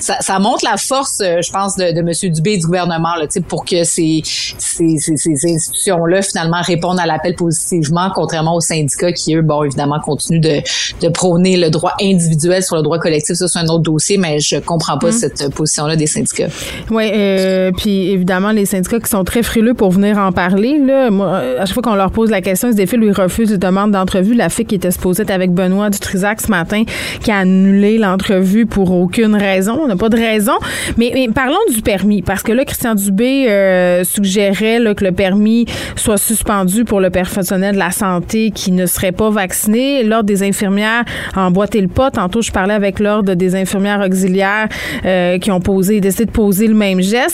ça, 0.00 0.16
ça, 0.20 0.38
montre 0.38 0.64
la 0.64 0.76
force, 0.76 1.18
je 1.20 1.50
pense, 1.50 1.76
de, 1.76 1.92
de 1.92 2.00
M. 2.00 2.32
Dubé 2.32 2.52
et 2.52 2.58
du 2.58 2.66
gouvernement 2.66 3.14
là, 3.16 3.26
pour 3.48 3.64
que 3.64 3.84
ces, 3.84 4.22
ces, 4.24 4.98
ces, 4.98 5.16
ces 5.16 5.46
institutions-là, 5.46 6.22
finalement, 6.22 6.60
répondent 6.62 7.00
à 7.00 7.06
l'appel 7.06 7.34
positivement, 7.34 8.10
contrairement 8.14 8.54
aux 8.54 8.60
syndicats 8.60 9.12
qui, 9.12 9.34
eux, 9.34 9.42
bon, 9.42 9.64
évidemment, 9.64 10.00
continuent 10.00 10.40
de, 10.40 10.60
de 11.00 11.08
prôner 11.08 11.56
le 11.56 11.70
droit 11.70 11.94
individuel 12.00 12.62
sur 12.62 12.76
le 12.76 12.82
droit 12.82 12.98
collectif. 12.98 13.36
Ça, 13.36 13.48
c'est 13.48 13.58
un 13.58 13.66
autre 13.66 13.82
dossier, 13.82 14.18
mais 14.18 14.40
je 14.40 14.56
comprends 14.56 14.98
pas 14.98 15.08
mm. 15.08 15.12
cette 15.12 15.54
position-là 15.54 15.96
des 15.96 16.06
syndicats. 16.06 16.48
Oui, 16.90 17.10
euh, 17.38 17.70
puis 17.76 18.10
évidemment, 18.10 18.52
les 18.52 18.66
syndicats 18.66 19.00
qui 19.00 19.10
sont 19.10 19.24
très 19.24 19.42
frileux 19.42 19.74
pour 19.74 19.90
venir 19.90 20.18
en 20.18 20.32
parler, 20.32 20.78
là, 20.78 21.10
moi, 21.10 21.40
à 21.58 21.66
chaque 21.66 21.74
fois 21.74 21.82
qu'on 21.82 21.94
leur 21.94 22.10
pose 22.10 22.30
la 22.30 22.40
question, 22.40 22.68
ils 22.68 22.72
se 22.72 22.76
défilent, 22.76 23.02
ils 23.02 23.12
refusent 23.12 23.50
les 23.50 23.58
demandes 23.58 23.92
d'entrevue. 23.92 24.34
La 24.34 24.48
fille 24.48 24.64
qui 24.64 24.76
était 24.76 24.90
supposée 24.90 25.22
être 25.22 25.30
avec 25.30 25.52
Benoît 25.52 25.90
Dutrisac 25.90 26.40
ce 26.40 26.50
matin, 26.50 26.84
qui 27.22 27.30
a 27.30 27.38
annulé 27.38 27.98
l'entrevue 27.98 28.66
pour 28.66 28.90
aucune 28.92 29.34
raison. 29.34 29.78
On 29.82 29.86
n'a 29.86 29.96
pas 29.96 30.08
de 30.08 30.16
raison. 30.16 30.54
Mais, 30.96 31.28
parlons 31.34 31.56
du 31.72 31.82
permis, 31.82 32.22
parce 32.22 32.42
que 32.42 32.52
là, 32.52 32.64
Christian 32.64 32.94
Dubé 32.94 33.46
euh, 33.48 34.04
suggérait 34.04 34.78
là, 34.78 34.94
que 34.94 35.04
le 35.04 35.12
permis 35.12 35.66
soit 35.96 36.18
suspendu 36.18 36.84
pour 36.84 37.00
le 37.00 37.10
personnel 37.10 37.74
de 37.74 37.78
la 37.78 37.90
santé 37.90 38.50
qui 38.50 38.72
ne 38.72 38.86
serait 38.86 39.12
pas 39.12 39.30
vacciné. 39.30 40.02
L'Ordre 40.04 40.26
des 40.26 40.42
infirmières 40.42 41.04
a 41.34 41.50
le 41.50 41.88
pas. 41.88 42.10
Tantôt, 42.10 42.42
je 42.42 42.50
parlais 42.50 42.74
avec 42.74 43.00
l'Ordre 43.00 43.34
des 43.34 43.54
infirmières 43.54 44.00
auxiliaires 44.00 44.68
euh, 45.04 45.38
qui 45.38 45.50
ont 45.50 45.60
posé, 45.60 46.00
décidé 46.00 46.26
de 46.26 46.30
poser 46.30 46.66
le 46.66 46.74
même 46.74 47.00
geste. 47.00 47.25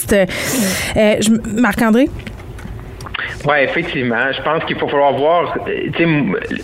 Euh, 0.97 1.15
Marc-André? 1.55 2.09
Oui, 3.45 3.55
effectivement. 3.61 4.31
Je 4.31 4.41
pense 4.41 4.63
qu'il 4.65 4.77
faut 4.77 4.87
falloir 4.87 5.13
voir. 5.13 5.57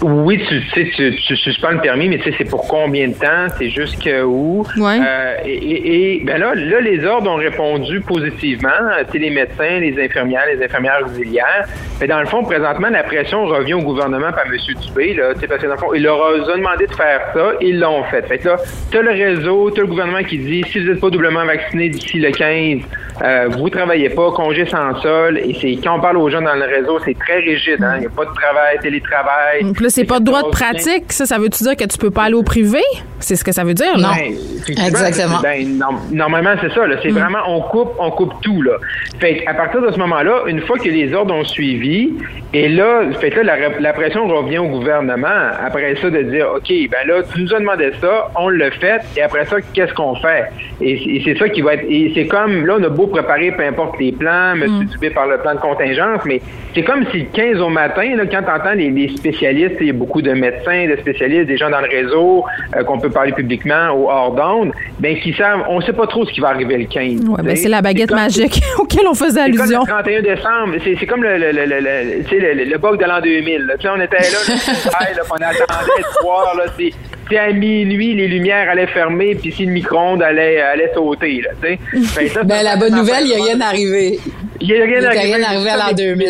Oui, 0.02 0.44
tu, 0.48 0.62
sais, 0.74 0.90
tu, 0.96 1.16
tu 1.16 1.36
suspends 1.38 1.72
le 1.72 1.82
permis, 1.82 2.08
mais 2.08 2.18
tu 2.18 2.30
sais, 2.30 2.36
c'est 2.38 2.50
pour 2.50 2.68
combien 2.68 3.10
de 3.10 3.14
temps? 3.14 3.54
C'est 3.58 3.70
jusqu'à 3.70 4.26
où? 4.26 4.66
Euh, 4.78 5.36
et, 5.46 6.16
et, 6.16 6.24
ben 6.24 6.40
là, 6.40 6.54
là, 6.56 6.80
les 6.82 7.06
ordres 7.06 7.30
ont 7.30 7.36
répondu 7.36 8.02
positivement. 8.02 8.70
Tu 9.06 9.12
sais, 9.12 9.18
les 9.20 9.30
médecins, 9.30 9.80
les 9.80 10.04
infirmières, 10.04 10.46
les 10.54 10.64
infirmières 10.64 11.02
auxiliaires. 11.06 11.68
Mais 12.00 12.08
dans 12.08 12.20
le 12.20 12.26
fond, 12.26 12.44
présentement, 12.44 12.90
la 12.90 13.04
pression 13.04 13.46
revient 13.46 13.74
au 13.74 13.82
gouvernement 13.82 14.32
par 14.32 14.46
M. 14.46 14.58
Dubé. 14.82 15.14
Là, 15.14 15.34
parce 15.48 15.62
que 15.62 15.68
dans 15.68 15.74
le 15.74 15.80
fond, 15.80 15.94
il 15.94 16.04
leur 16.04 16.26
a 16.26 16.56
demandé 16.56 16.88
de 16.88 16.94
faire 16.94 17.22
ça. 17.34 17.52
Ils 17.62 17.80
l'ont 17.80 18.04
fait. 18.06 18.26
Fait 18.28 18.38
que 18.40 18.50
là, 18.50 18.58
tu 18.92 18.98
as 18.98 19.02
le 19.02 19.12
réseau, 19.12 19.72
tu 19.72 19.82
as 19.82 19.84
le 19.84 19.90
gouvernement 19.90 20.24
qui 20.24 20.38
dit 20.38 20.64
si 20.72 20.80
vous 20.80 20.90
n'êtes 20.92 21.02
pas 21.02 21.10
doublement 21.10 21.46
vacciné 21.46 21.90
d'ici 21.90 22.20
le 22.20 22.32
15, 22.32 22.82
euh, 23.22 23.50
vous 23.50 23.70
travaillez 23.70 24.10
pas, 24.10 24.32
congé 24.32 24.66
sans 24.66 24.96
sol. 25.02 25.38
Et 25.38 25.56
c'est 25.60 25.76
quand 25.84 25.98
on 25.98 26.02
parle 26.02 26.18
aux 26.18 26.30
gens 26.30 26.39
dans 26.42 26.56
le 26.56 26.66
réseau, 26.66 27.00
c'est 27.06 27.18
très 27.18 27.40
rigide. 27.40 27.84
Hein? 27.84 27.96
Il 27.98 28.02
n'y 28.02 28.06
a 28.08 28.10
pas 28.10 28.26
de 28.26 28.34
travail, 28.34 28.80
télétravail. 28.82 29.64
Donc 29.64 29.80
là, 29.82 29.90
c'est 29.90 30.06
pas 30.06 30.20
de 30.20 30.26
droit 30.26 30.44
de 30.44 30.50
pratique. 30.50 31.12
Ça, 31.12 31.26
ça 31.26 31.38
veut-tu 31.38 31.64
dire 31.64 31.76
que 31.76 31.86
tu 31.86 31.98
peux 31.98 32.12
pas 32.12 32.24
aller 32.24 32.36
au 32.36 32.44
privé? 32.44 32.82
C'est 33.20 33.36
ce 33.36 33.44
que 33.44 33.52
ça 33.52 33.64
veut 33.64 33.74
dire, 33.74 33.98
non? 33.98 34.10
Ben, 34.16 34.34
Exactement. 34.86 35.40
Ben, 35.42 35.82
normalement, 36.12 36.56
c'est 36.62 36.74
ça. 36.74 36.82
C'est 37.02 37.10
mm. 37.10 37.14
vraiment, 37.14 37.40
on 37.48 37.62
coupe, 37.62 37.92
on 38.00 38.12
coupe 38.12 38.34
tout. 38.42 38.62
Là. 38.62 38.74
Fait 39.20 39.44
à 39.46 39.54
partir 39.54 39.82
de 39.82 39.92
ce 39.92 39.98
moment-là, 39.98 40.44
une 40.48 40.62
fois 40.62 40.78
que 40.78 40.90
les 40.90 41.14
ordres 41.14 41.34
ont 41.34 41.44
suivi, 41.44 42.14
et 42.54 42.68
là, 42.68 43.02
fait 43.20 43.30
là, 43.44 43.56
la, 43.80 43.94
pression 43.94 44.28
revient 44.28 44.60
au 44.60 44.68
gouvernement. 44.68 45.28
Après 45.64 45.96
ça, 46.02 46.10
de 46.10 46.22
dire, 46.24 46.48
OK, 46.56 46.70
ben 46.70 47.08
là, 47.08 47.22
tu 47.32 47.42
nous 47.42 47.54
as 47.54 47.60
demandé 47.60 47.92
ça, 48.02 48.32
on 48.38 48.50
le 48.50 48.72
fait, 48.72 49.02
et 49.18 49.22
après 49.22 49.46
ça, 49.46 49.58
qu'est-ce 49.74 49.94
qu'on 49.94 50.16
fait? 50.16 50.46
Et, 50.82 51.22
c'est 51.26 51.38
ça 51.38 51.50
qui 51.50 51.62
va 51.62 51.76
être. 51.76 51.86
Et 51.88 52.12
c'est 52.16 52.28
comme, 52.28 52.66
là, 52.66 52.78
on 52.80 52.84
a 52.84 52.90
beau 52.90 53.08
préparer, 53.08 53.52
peu 53.52 53.64
importe 53.64 54.00
les 54.00 54.12
plans, 54.12 54.54
M. 54.54 54.66
Mm. 54.66 54.86
Dubé 54.86 55.10
par 55.10 55.28
le 55.28 55.38
plan 55.38 55.56
de 55.56 55.60
contingence, 55.60 56.24
mais 56.30 56.42
c'est 56.76 56.84
comme 56.84 57.04
si 57.12 57.20
le 57.20 57.26
15 57.34 57.62
au 57.62 57.70
matin, 57.70 58.16
là, 58.16 58.26
quand 58.28 58.44
tu 58.44 58.52
entends 58.52 58.74
les, 58.74 59.10
spécialistes, 59.18 59.76
il 59.82 59.88
y 59.88 59.90
a 59.90 59.94
beaucoup 59.94 60.22
de 60.22 60.32
médecins, 60.32 60.88
de 60.88 60.96
spécialistes, 60.98 61.48
des 61.48 61.58
gens 61.58 61.70
dans 61.70 61.82
le 61.82 61.90
réseau 61.90 62.46
euh, 62.76 62.84
qu'on 62.84 63.00
peut 63.00 63.10
parler 63.10 63.32
publiquement 63.32 63.90
ou 63.96 64.08
hors 64.08 64.34
d'onde, 64.34 64.72
ben 65.00 65.20
qui 65.20 65.34
savent, 65.34 65.64
on 65.68 65.82
sait 65.82 65.94
pas 65.94 66.06
trop 66.06 66.26
ce 66.26 66.32
qui 66.32 66.40
va 66.40 66.50
arriver 66.50 66.78
le 66.78 66.86
15. 66.86 67.28
Ouais, 67.28 67.44
ben 67.44 67.56
c'est 67.56 67.70
la 67.70 67.82
baguette 67.82 68.12
magique 68.12 68.62
auquel 68.80 69.08
on 69.08 69.16
faisait 69.16 69.42
allusion. 69.42 69.80
Comme 69.86 69.98
le 69.98 70.04
31 70.04 70.22
décembre, 70.22 70.76
c'est 70.84 71.08
comme 71.08 71.24
le, 71.24 71.38
le, 71.38 71.52
le, 71.52 71.66
le, 71.66 72.64
le 72.66 72.78
bug 72.78 73.00
de 73.00 73.06
l'an 73.06 73.20
2000. 73.22 73.66
Là. 73.66 73.74
On 73.92 74.00
était 74.00 74.18
là, 74.18 74.40
là, 74.48 75.14
là 75.16 75.24
on 75.32 75.36
attendait 75.36 76.02
de 76.02 76.24
voir, 76.24 76.56
là, 76.56 76.66
c'est 76.78 77.38
à 77.38 77.52
minuit, 77.52 78.16
les 78.16 78.28
lumières 78.28 78.70
allaient 78.70 78.88
fermer, 78.88 79.36
puis 79.36 79.52
si 79.52 79.66
le 79.66 79.72
micro-ondes 79.72 80.24
allait, 80.24 80.62
allait 80.62 80.92
sauter. 80.94 81.42
Là, 81.42 81.52
ben, 81.62 81.78
ben, 82.46 82.64
la 82.64 82.76
bonne 82.76 82.96
nouvelle, 82.96 83.24
il 83.26 83.36
n'y 83.36 83.42
a 83.42 83.46
rien 83.46 83.62
arrivé. 83.62 84.20
Il 84.62 84.68
n'y 84.68 84.82
a 84.82 84.86
rien, 84.86 85.10
rien 85.10 85.44
arrivé 85.44 85.70
à 85.70 85.78
l'an 85.78 85.94
2000. 85.96 86.28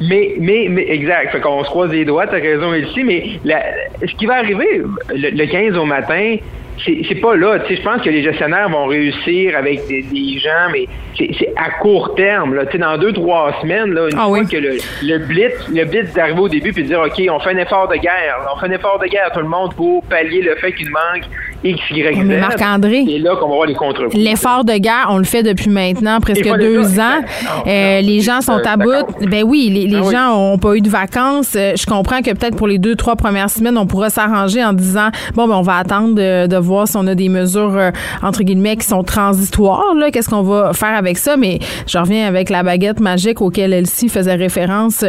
Mais, 0.00 0.34
mais, 0.38 0.66
mais, 0.70 0.86
exact. 0.88 1.32
Fait 1.32 1.40
qu'on 1.40 1.64
se 1.64 1.68
croise 1.68 1.90
les 1.90 2.04
doigts, 2.04 2.26
t'as 2.26 2.40
raison 2.40 2.72
ici, 2.74 3.02
mais 3.02 3.40
la, 3.44 3.62
ce 4.00 4.14
qui 4.14 4.26
va 4.26 4.36
arriver 4.36 4.82
le, 5.10 5.46
15 5.46 5.76
au 5.76 5.84
matin, 5.84 6.36
c'est 6.84 7.20
pas 7.20 7.36
là. 7.36 7.58
Tu 7.60 7.68
sais, 7.68 7.80
je 7.80 7.82
pense 7.82 8.02
que 8.02 8.10
les 8.10 8.22
gestionnaires 8.22 8.68
vont 8.68 8.86
réussir 8.86 9.56
avec 9.56 9.86
des, 9.86 10.38
gens, 10.38 10.70
mais 10.72 10.86
c'est 11.16 11.52
à 11.56 11.70
court 11.80 12.14
terme. 12.14 12.54
Là. 12.54 12.66
Tu 12.66 12.72
sais, 12.72 12.78
dans 12.78 12.96
deux, 12.98 13.12
trois 13.12 13.52
semaines, 13.60 13.92
là, 13.92 14.08
une 14.08 14.18
ah 14.18 14.26
fois 14.26 14.44
que 14.44 14.56
le, 14.56 14.76
le 15.02 15.18
blitz, 15.18 15.68
le 15.68 15.84
blitz 15.84 16.12
d'arriver 16.14 16.40
au 16.40 16.48
début 16.48 16.72
puis 16.72 16.84
dire 16.84 17.00
OK, 17.00 17.22
on 17.30 17.40
fait 17.40 17.50
un 17.50 17.58
effort 17.58 17.88
de 17.88 17.96
guerre. 17.96 18.38
On 18.54 18.58
fait 18.60 18.66
un 18.66 18.72
effort 18.72 18.98
de 18.98 19.06
guerre 19.06 19.30
tout 19.32 19.40
le 19.40 19.48
monde 19.48 19.74
pour 19.74 20.02
pallier 20.04 20.42
le 20.42 20.54
fait 20.56 20.72
qu'il 20.72 20.90
manque 20.90 21.24
X, 21.64 21.80
Y, 21.90 22.14
Z. 22.14 22.40
Marc-André. 22.40 23.04
C'est 23.06 23.18
là 23.18 23.34
qu'on 23.36 23.48
va 23.48 23.54
voir 23.54 23.66
les 23.66 23.74
contre 23.74 24.06
L'effort 24.14 24.64
de 24.64 24.74
guerre, 24.74 25.08
on 25.10 25.18
le 25.18 25.24
fait 25.24 25.42
depuis 25.42 25.70
maintenant 25.70 26.20
presque 26.20 26.48
deux 26.58 27.00
ans. 27.00 27.20
Euh, 27.66 28.00
les 28.00 28.20
gens 28.20 28.40
sont 28.40 28.60
à 28.64 28.76
bout. 28.76 29.06
Ben 29.22 29.42
oui, 29.44 29.68
les, 29.70 29.96
ah 29.96 30.10
gens 30.10 30.52
ont 30.52 30.58
pas 30.58 30.76
eu 30.76 30.80
de 30.80 30.88
vacances. 30.88 31.54
Euh, 31.56 31.72
je 31.76 31.84
comprends 31.86 32.20
que 32.20 32.30
peut-être 32.30 32.56
pour 32.56 32.68
les 32.68 32.78
deux, 32.78 32.94
trois 32.94 33.16
premières 33.16 33.50
semaines, 33.50 33.76
on 33.76 33.86
pourra 33.86 34.10
s'arranger 34.10 34.64
en 34.64 34.72
disant 34.72 35.08
bon, 35.34 35.48
ben 35.48 35.56
on 35.56 35.62
va 35.62 35.76
attendre 35.78 36.14
de, 36.14 36.46
de 36.46 36.56
voir 36.56 36.67
si 36.86 36.96
on 36.96 37.06
a 37.06 37.14
des 37.14 37.28
mesures 37.28 37.76
euh, 37.76 37.90
entre 38.22 38.42
guillemets 38.42 38.76
qui 38.76 38.86
sont 38.86 39.02
transitoires. 39.02 39.94
Là, 39.96 40.10
qu'est-ce 40.10 40.28
qu'on 40.28 40.42
va 40.42 40.72
faire 40.72 40.94
avec 40.96 41.18
ça 41.18 41.36
Mais 41.36 41.58
je 41.86 41.98
reviens 41.98 42.26
avec 42.26 42.50
la 42.50 42.62
baguette 42.62 43.00
magique 43.00 43.40
auquel 43.40 43.72
Elsie 43.72 44.08
faisait 44.08 44.34
référence 44.34 45.04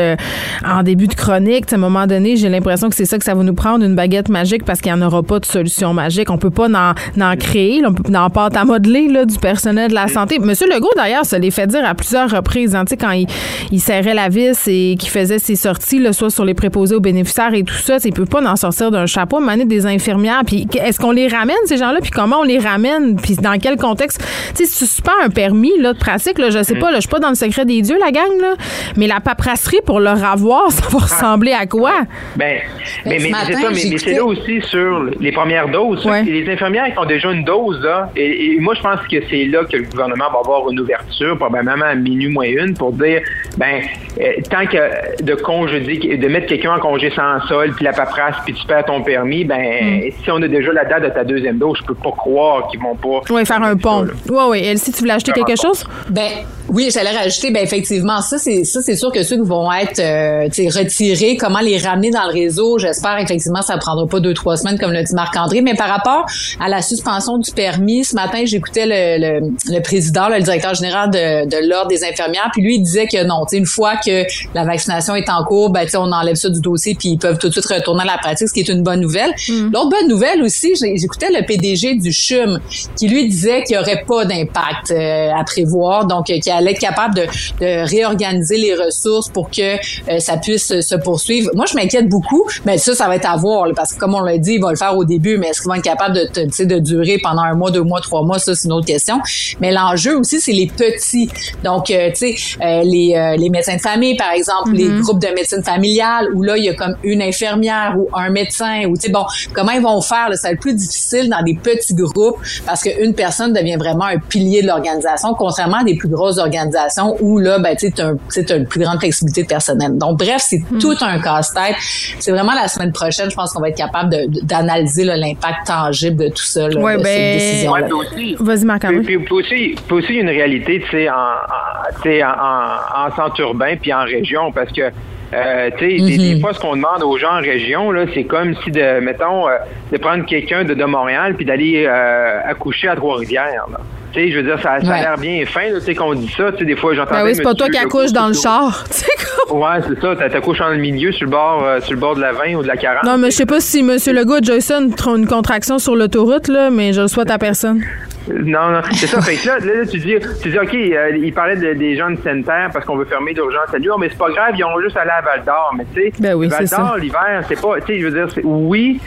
en 0.66 0.84
début 0.84 1.07
de 1.07 1.14
chronique. 1.14 1.72
À 1.72 1.76
un 1.76 1.80
moment 1.80 2.07
donné, 2.07 2.36
j'ai 2.38 2.49
l'impression 2.49 2.89
que 2.89 2.95
c'est 2.95 3.05
ça 3.05 3.18
que 3.18 3.24
ça 3.24 3.36
va 3.36 3.43
nous 3.43 3.53
prendre 3.53 3.86
une 3.86 3.95
baguette 3.95 4.30
magique 4.30 4.66
parce 4.66 4.82
qu'il 4.82 4.91
n'y 4.93 5.01
en 5.01 5.05
aura 5.05 5.22
pas 5.22 5.39
de 5.39 5.45
solution 5.45 5.93
magique 5.93 6.30
peut 6.39 6.49
pas 6.49 6.68
en, 6.68 7.36
créer, 7.38 7.82
on 7.86 7.93
peut 7.93 8.12
en 8.16 8.30
pâte 8.30 8.57
à 8.57 8.66
modeler 8.66 9.07
là, 9.07 9.26
du 9.26 9.38
personnel 9.38 9.89
de 9.89 9.93
la 9.93 10.07
santé. 10.07 10.39
Monsieur 10.39 10.68
Legault, 10.68 10.89
d'ailleurs, 10.95 11.26
ça 11.26 11.38
les 11.38 11.51
fait 11.51 11.68
dire 11.68 11.86
à 11.86 11.93
plusieurs 11.93 12.30
reprises, 12.32 12.76
hein, 12.76 12.86
quand 12.99 13.12
il, 13.12 13.80
serrait 13.80 14.14
la 14.14 14.30
vis 14.30 14.68
et 14.68 14.95
qu'il 14.99 15.10
faisait 15.10 15.39
ses 15.39 15.55
sorties, 15.55 15.99
là, 15.99 16.14
soit 16.14 16.30
sur 16.30 16.45
les 16.45 16.53
préposés 16.53 16.95
aux 16.95 16.99
bénéficiaires 16.99 17.53
et 17.53 17.64
tout 17.64 17.76
ça, 17.76 17.97
il 18.03 18.14
peut 18.14 18.26
pas 18.26 18.41
en 18.41 18.55
sortir 18.55 18.91
d'un 18.91 19.05
chapeau, 19.05 19.39
maner 19.39 19.66
des 19.66 19.86
infirmières. 19.86 20.41
Puis 20.45 20.68
est-ce 20.82 20.99
qu'on 20.99 21.12
les 21.12 21.28
ramène, 21.28 21.49
ces 21.66 21.78
gens-là, 21.78 22.00
puis 22.02 22.12
comment 22.12 22.39
on 22.39 22.43
les 22.43 22.60
ramène, 22.60 23.16
puis 23.16 23.36
dans 23.36 23.58
quel 23.60 23.78
contexte? 23.78 24.22
Tu 24.56 24.66
sais, 24.66 24.66
si 24.66 24.80
tu 24.80 24.86
suspends 24.86 25.12
un 25.24 25.30
permis 25.30 25.78
là, 25.80 25.93
de 25.93 26.00
pratique, 26.00 26.38
là, 26.38 26.50
je 26.50 26.64
sais 26.64 26.76
pas, 26.76 26.91
là, 26.91 26.97
je 26.97 27.02
suis 27.02 27.10
pas 27.10 27.20
dans 27.20 27.30
le 27.30 27.36
secret 27.36 27.66
des 27.66 27.82
dieux, 27.82 27.97
la 28.00 28.12
gang, 28.12 28.39
là, 28.39 28.56
mais 28.97 29.08
la 29.08 29.20
paperasserie 29.20 29.82
pour 29.86 30.00
leur 30.00 30.24
avoir, 30.24 30.72
ça 30.72 30.88
va 30.89 31.00
ressembler 31.00 31.54
à 31.54 31.66
quoi? 31.66 31.93
Ben, 32.36 32.60
mais, 33.06 33.20
mais, 33.20 33.32
c'est 33.45 33.54
ça, 33.54 33.70
mais, 33.70 33.97
c'est 33.97 34.14
là 34.14 34.26
aussi 34.26 34.62
sur 34.64 35.04
les 35.20 35.32
premières 35.32 35.70
doses. 35.70 36.08
Les 36.26 36.50
infirmières 36.50 36.91
qui 36.91 37.00
ont 37.00 37.06
déjà 37.06 37.32
une 37.32 37.43
dose, 37.43 37.80
là, 37.82 38.10
et, 38.16 38.58
moi, 38.60 38.74
je 38.76 38.82
pense 38.82 39.00
que 39.10 39.18
c'est 39.30 39.45
là 39.45 39.64
que 39.64 39.78
le 39.78 39.84
gouvernement 39.84 40.26
va 40.32 40.39
avoir 40.39 40.70
une 40.70 40.80
ouverture, 40.80 41.38
probablement 41.38 41.86
à 41.86 41.95
minuit 41.95 42.30
moins 42.30 42.47
une, 42.47 42.74
pour 42.74 42.91
dire, 42.93 43.22
ben, 43.58 43.82
euh, 44.20 44.34
tant 44.50 44.66
que 44.66 45.24
de 45.24 45.36
congédier, 45.36 46.18
de 46.18 46.28
mettre 46.28 46.47
quelqu'un 46.47 46.74
en 46.74 46.80
congé 46.80 47.10
sans 47.12 47.39
sol, 47.47 47.74
puis 47.76 47.86
la 47.86 47.93
paperasse, 47.93 48.36
puis 48.45 48.54
tu 48.54 48.66
perds 48.66 48.86
ton 48.86 49.02
permis, 49.02 49.45
ben, 49.45 49.58
hmm. 49.58 50.12
si 50.24 50.32
on 50.32 50.41
a 50.41 50.47
déjà 50.47 50.72
la 50.74 50.86
date 50.86 51.04
de 51.04 51.10
ta 51.10 51.24
deuxième 51.24 51.38
dose, 51.59 51.77
je 51.81 51.85
peux 51.85 51.95
pas 51.95 52.11
croire 52.11 52.67
qu'ils 52.69 52.79
vont 52.79 52.95
pas. 52.95 53.21
Oui, 53.33 53.45
faire 53.45 53.61
un 53.63 53.75
pont. 53.75 54.05
Oui, 54.29 54.43
oui. 54.49 54.59
Elsie, 54.59 54.91
tu 54.91 54.99
voulais 54.99 55.13
acheter 55.13 55.31
quelque 55.31 55.55
chose? 55.59 55.83
Ben, 56.09 56.29
Oui, 56.71 56.89
j'allais 56.93 57.17
rajouter, 57.17 57.49
ben 57.49 57.63
effectivement, 57.63 58.21
ça 58.21 58.37
c'est 58.37 58.63
ça 58.63 58.81
c'est 58.81 58.95
sûr 58.95 59.11
que 59.11 59.23
ceux 59.23 59.37
qui 59.37 59.47
vont 59.47 59.71
être 59.71 59.99
euh, 59.99 60.47
retirés, 60.77 61.35
comment 61.35 61.61
les 61.61 61.79
ramener 61.79 62.11
dans 62.11 62.27
le 62.27 62.33
réseau, 62.33 62.77
j'espère 62.77 63.17
effectivement 63.17 63.63
ça 63.63 63.75
prendra 63.77 64.05
pas 64.05 64.19
deux 64.19 64.35
trois 64.35 64.55
semaines 64.55 64.77
comme 64.77 64.91
l'a 64.91 65.01
dit 65.01 65.15
Marc 65.15 65.35
André. 65.35 65.61
Mais 65.61 65.73
par 65.73 65.89
rapport 65.89 66.25
à 66.59 66.69
la 66.69 66.83
suspension 66.83 67.39
du 67.39 67.51
permis, 67.51 68.03
ce 68.03 68.13
matin 68.13 68.43
j'écoutais 68.45 68.85
le, 68.85 69.39
le, 69.39 69.73
le, 69.73 69.81
président, 69.81 70.29
le 70.29 70.41
directeur 70.41 70.75
général 70.75 71.09
de, 71.09 71.45
de 71.49 71.67
l'ordre 71.67 71.87
des 71.87 72.03
infirmières, 72.03 72.49
puis 72.53 72.61
lui 72.61 72.75
il 72.75 72.83
disait 72.83 73.07
que 73.07 73.25
non, 73.25 73.45
une 73.51 73.65
fois 73.65 73.95
que 73.95 74.23
la 74.53 74.63
vaccination 74.63 75.15
est 75.15 75.29
en 75.29 75.43
cours, 75.43 75.71
ben 75.71 75.87
on 75.95 76.11
enlève 76.11 76.35
ça 76.35 76.49
du 76.49 76.61
dossier 76.61 76.93
puis 76.93 77.09
ils 77.09 77.17
peuvent 77.17 77.39
tout 77.39 77.47
de 77.47 77.53
suite 77.53 77.65
retourner 77.65 78.03
à 78.03 78.05
la 78.05 78.17
pratique, 78.19 78.47
ce 78.47 78.53
qui 78.53 78.59
est 78.59 78.69
une 78.69 78.83
bonne 78.83 78.99
nouvelle. 78.99 79.31
Mm. 79.47 79.71
L'autre 79.73 79.89
bonne 79.89 80.07
nouvelle 80.07 80.43
aussi, 80.43 80.73
j'écoutais 80.75 81.28
le 81.30 81.45
PDG 81.45 81.95
du 81.95 82.11
CHUM 82.11 82.59
qui 82.95 83.07
lui 83.07 83.27
disait 83.27 83.63
qu'il 83.63 83.75
y 83.75 83.80
aurait 83.80 84.03
pas 84.07 84.25
d'impact 84.25 84.91
euh, 84.91 85.32
à 85.34 85.43
prévoir, 85.43 86.05
donc 86.05 86.25
qu'il 86.25 86.51
allait 86.51 86.71
être 86.71 86.80
capable 86.80 87.15
de, 87.15 87.21
de, 87.21 87.89
réorganiser 87.89 88.57
les 88.57 88.75
ressources 88.75 89.30
pour 89.30 89.49
que 89.49 89.75
euh, 89.75 90.19
ça 90.19 90.38
puisse 90.38 90.80
se 90.80 90.95
poursuivre. 90.95 91.49
Moi, 91.55 91.65
je 91.65 91.75
m'inquiète 91.75 92.09
beaucoup, 92.09 92.47
mais 92.65 92.77
ça, 92.77 92.95
ça 92.95 93.07
va 93.07 93.15
être 93.15 93.30
à 93.30 93.36
voir, 93.36 93.67
parce 93.75 93.93
que 93.93 93.99
comme 93.99 94.15
on 94.15 94.21
l'a 94.21 94.38
dit, 94.38 94.53
il 94.53 94.61
va 94.61 94.71
le 94.71 94.77
faire 94.77 94.95
au 94.95 95.05
début, 95.05 95.38
mais 95.38 95.47
est-ce 95.47 95.61
qu'il 95.61 95.69
va 95.69 95.77
être 95.77 95.84
capable 95.84 96.15
de, 96.15 96.63
de 96.65 96.80
durer 96.80 97.19
pendant 97.21 97.41
un 97.41 97.55
mois, 97.55 97.71
deux 97.71 97.84
mois, 97.84 98.01
trois 98.01 98.23
mois, 98.23 98.39
ça, 98.39 98.55
c'est 98.55 98.65
une 98.65 98.73
autre 98.73 98.88
question. 98.88 99.19
Mais 99.59 99.71
l'enjeu 99.71 100.17
aussi, 100.17 100.39
c'est 100.39 100.51
les 100.51 100.67
petits. 100.67 101.30
Donc, 101.63 101.91
euh, 101.91 102.09
tu 102.09 102.36
sais, 102.36 102.36
euh, 102.61 102.84
les, 102.84 103.36
les 103.38 103.49
médecins 103.49 103.75
de 103.75 103.82
famille, 103.82 104.15
par 104.15 104.32
exemple, 104.32 104.71
les 104.73 104.89
mm-hmm. 104.89 105.01
groupes 105.01 105.21
de 105.21 105.27
médecine 105.27 105.63
familiale, 105.63 106.27
où 106.34 106.43
là, 106.43 106.57
il 106.57 106.63
y 106.63 106.69
a 106.69 106.73
comme 106.73 106.95
une 107.03 107.21
infirmière 107.21 107.95
ou 107.97 108.09
un 108.13 108.30
médecin, 108.30 108.86
ou 108.88 108.95
tu 108.95 109.07
sais, 109.07 109.09
bon, 109.09 109.25
comment 109.53 109.71
ils 109.71 109.82
vont 109.82 110.01
faire? 110.01 110.30
Ça 110.34 110.49
va 110.49 110.53
être 110.53 110.59
plus 110.59 110.73
difficile 110.73 111.09
dans 111.30 111.43
des 111.43 111.55
petits 111.55 111.93
groupes 111.93 112.38
parce 112.66 112.84
qu'une 112.84 113.14
personne 113.14 113.53
devient 113.53 113.78
vraiment 113.78 114.05
un 114.05 114.18
pilier 114.18 114.62
de 114.62 114.68
l'organisation, 114.68 115.34
contrairement 115.34 115.78
à 115.78 115.84
des 115.84 115.95
plus 115.95 116.10
grosses 116.10 116.38
organisations 116.38 117.16
où 117.20 117.39
là, 117.39 117.60
ben, 117.60 117.76
tu 117.76 117.88
as, 118.01 118.55
une 118.55 118.68
plus 118.68 118.82
grande 118.82 118.99
flexibilité 118.99 119.43
de 119.43 119.47
personnel. 119.47 119.97
Donc, 119.97 120.20
bref, 120.20 120.38
c'est 120.39 120.60
hmm. 120.60 120.80
tout 120.80 120.95
un 121.01 121.20
casse-tête. 121.20 121.76
C'est 122.20 122.32
vraiment 122.32 122.53
la 122.53 122.68
semaine 122.68 122.91
prochaine, 122.91 123.30
je 123.30 123.36
pense 123.36 123.53
qu'on 123.53 123.62
va 123.62 123.70
être 123.70 123.78
capable 123.78 124.16
d'analyser 124.43 125.03
l'impact 125.03 125.68
tangible 125.68 126.26
de 126.26 126.30
tout 126.30 126.43
ça, 126.43 126.68
là, 126.68 126.97
de 126.97 127.03
ben. 127.03 128.36
Vas-y, 128.39 128.66
marc 128.66 128.86
Puis, 128.88 129.18
puis, 129.20 129.34
aussi, 129.34 129.76
puis 129.88 129.95
aussi 129.95 130.14
une 130.14 130.30
réalité, 130.30 130.82
tu 130.82 130.91
sais, 130.91 131.10
en, 131.10 131.14
en, 131.14 133.07
en, 133.07 133.16
centre 133.16 133.39
urbain 133.41 133.76
puis 133.82 133.93
en 133.93 134.03
région, 134.03 134.51
parce 134.51 134.72
que 134.72 134.91
euh, 135.34 135.69
tu 135.77 135.99
sais, 135.99 136.17
des, 136.17 136.36
mhm. 136.36 136.41
fois, 136.41 136.53
ce 136.53 136.59
qu'on 136.59 136.75
demande 136.75 137.03
aux 137.03 137.17
gens 137.17 137.38
en 137.38 137.41
région, 137.41 137.91
là, 137.91 138.05
c'est 138.13 138.23
comme 138.23 138.55
si, 138.63 138.71
de, 138.71 138.99
mettons, 138.99 139.47
euh, 139.47 139.57
de 139.91 139.97
prendre 139.97 140.25
quelqu'un 140.25 140.63
de, 140.63 140.73
de 140.73 140.86
Montréal 140.86 141.36
puis 141.36 141.45
d'aller 141.45 141.86
euh, 141.88 142.39
accoucher 142.45 142.88
à 142.88 142.95
Trois-Rivières. 142.95 143.65
Tu 144.11 144.19
sais, 144.19 144.32
je 144.32 144.38
veux 144.38 144.43
dire, 144.43 144.59
ça, 144.59 144.80
ça 144.80 144.93
a 144.93 145.01
l'air 145.01 145.17
bien 145.19 145.45
fin, 145.45 145.71
tu 145.71 145.82
sais, 145.82 145.93
qu'on 145.93 146.15
dit 146.15 146.34
ça. 146.36 146.51
Tu 146.53 146.59
sais, 146.59 146.65
des 146.65 146.75
fois, 146.75 146.95
j'entends. 146.95 147.11
Ben 147.11 147.25
oui, 147.25 147.36
c'est 147.36 147.43
pas 147.43 147.53
toi 147.53 147.69
qui 147.69 147.77
accouches 147.77 148.11
dans 148.11 148.27
le 148.27 148.34
char. 148.34 148.84
ouais, 149.51 149.67
c'est 149.88 150.01
ça. 150.01 150.15
T'accouches 150.15 150.59
dans 150.59 150.69
le 150.69 150.77
milieu, 150.77 151.11
sur 151.11 151.25
le 151.25 151.32
bord, 151.32 151.63
sur 151.82 151.93
le 151.93 151.99
bord 151.99 152.15
de 152.15 152.21
la 152.21 152.32
20 152.32 152.55
ou 152.55 152.63
de 152.63 152.67
la 152.67 152.77
40. 152.77 153.03
Non, 153.03 153.19
mais 153.19 153.30
je 153.30 153.36
sais 153.36 153.45
pas 153.45 153.59
si 153.59 153.80
M. 153.80 153.97
Legault 154.07 154.38
et 154.38 154.43
Jason 154.43 154.89
ont 155.05 155.15
une 155.15 155.27
contraction 155.27 155.77
sur 155.77 155.95
l'autoroute, 155.95 156.47
là, 156.47 156.71
mais 156.71 156.91
je 156.91 157.01
le 157.01 157.07
souhaite 157.07 157.30
à 157.30 157.38
personne. 157.38 157.84
Non, 158.30 158.71
non, 158.71 158.82
c'est 158.91 159.07
ça. 159.07 159.21
fait 159.21 159.36
que 159.36 159.47
là, 159.47 159.59
là, 159.59 159.86
tu 159.86 159.97
dis, 159.99 160.15
tu 160.41 160.49
dis, 160.49 160.59
OK, 160.59 160.73
euh, 160.73 161.17
il 161.17 161.34
parlait 161.34 161.55
des 161.55 161.97
gens 161.97 162.11
de 162.11 162.17
sanitaire 162.17 162.69
parce 162.71 162.86
qu'on 162.86 162.95
veut 162.95 163.05
fermer 163.05 163.34
d'urgence 163.34 163.73
à 163.73 163.77
Lyon, 163.77 163.95
mais 163.99 164.09
c'est 164.09 164.17
pas 164.17 164.30
grave, 164.30 164.53
ils 164.57 164.63
ont 164.63 164.80
juste 164.82 164.97
allé 164.97 165.11
à 165.11 165.21
Val 165.21 165.43
d'Or. 165.43 165.73
Mais 165.77 165.86
tu 165.93 166.01
sais, 166.01 166.13
ben 166.19 166.36
oui, 166.36 166.47
Val 166.47 166.65
d'Or, 166.65 166.97
l'hiver, 166.97 167.43
c'est 167.47 167.59
pas, 167.59 167.80
tu 167.82 167.88
sais, 167.88 167.99
je 167.99 168.07
veux 168.07 168.25
dire, 168.25 168.27
oui, 168.43 168.99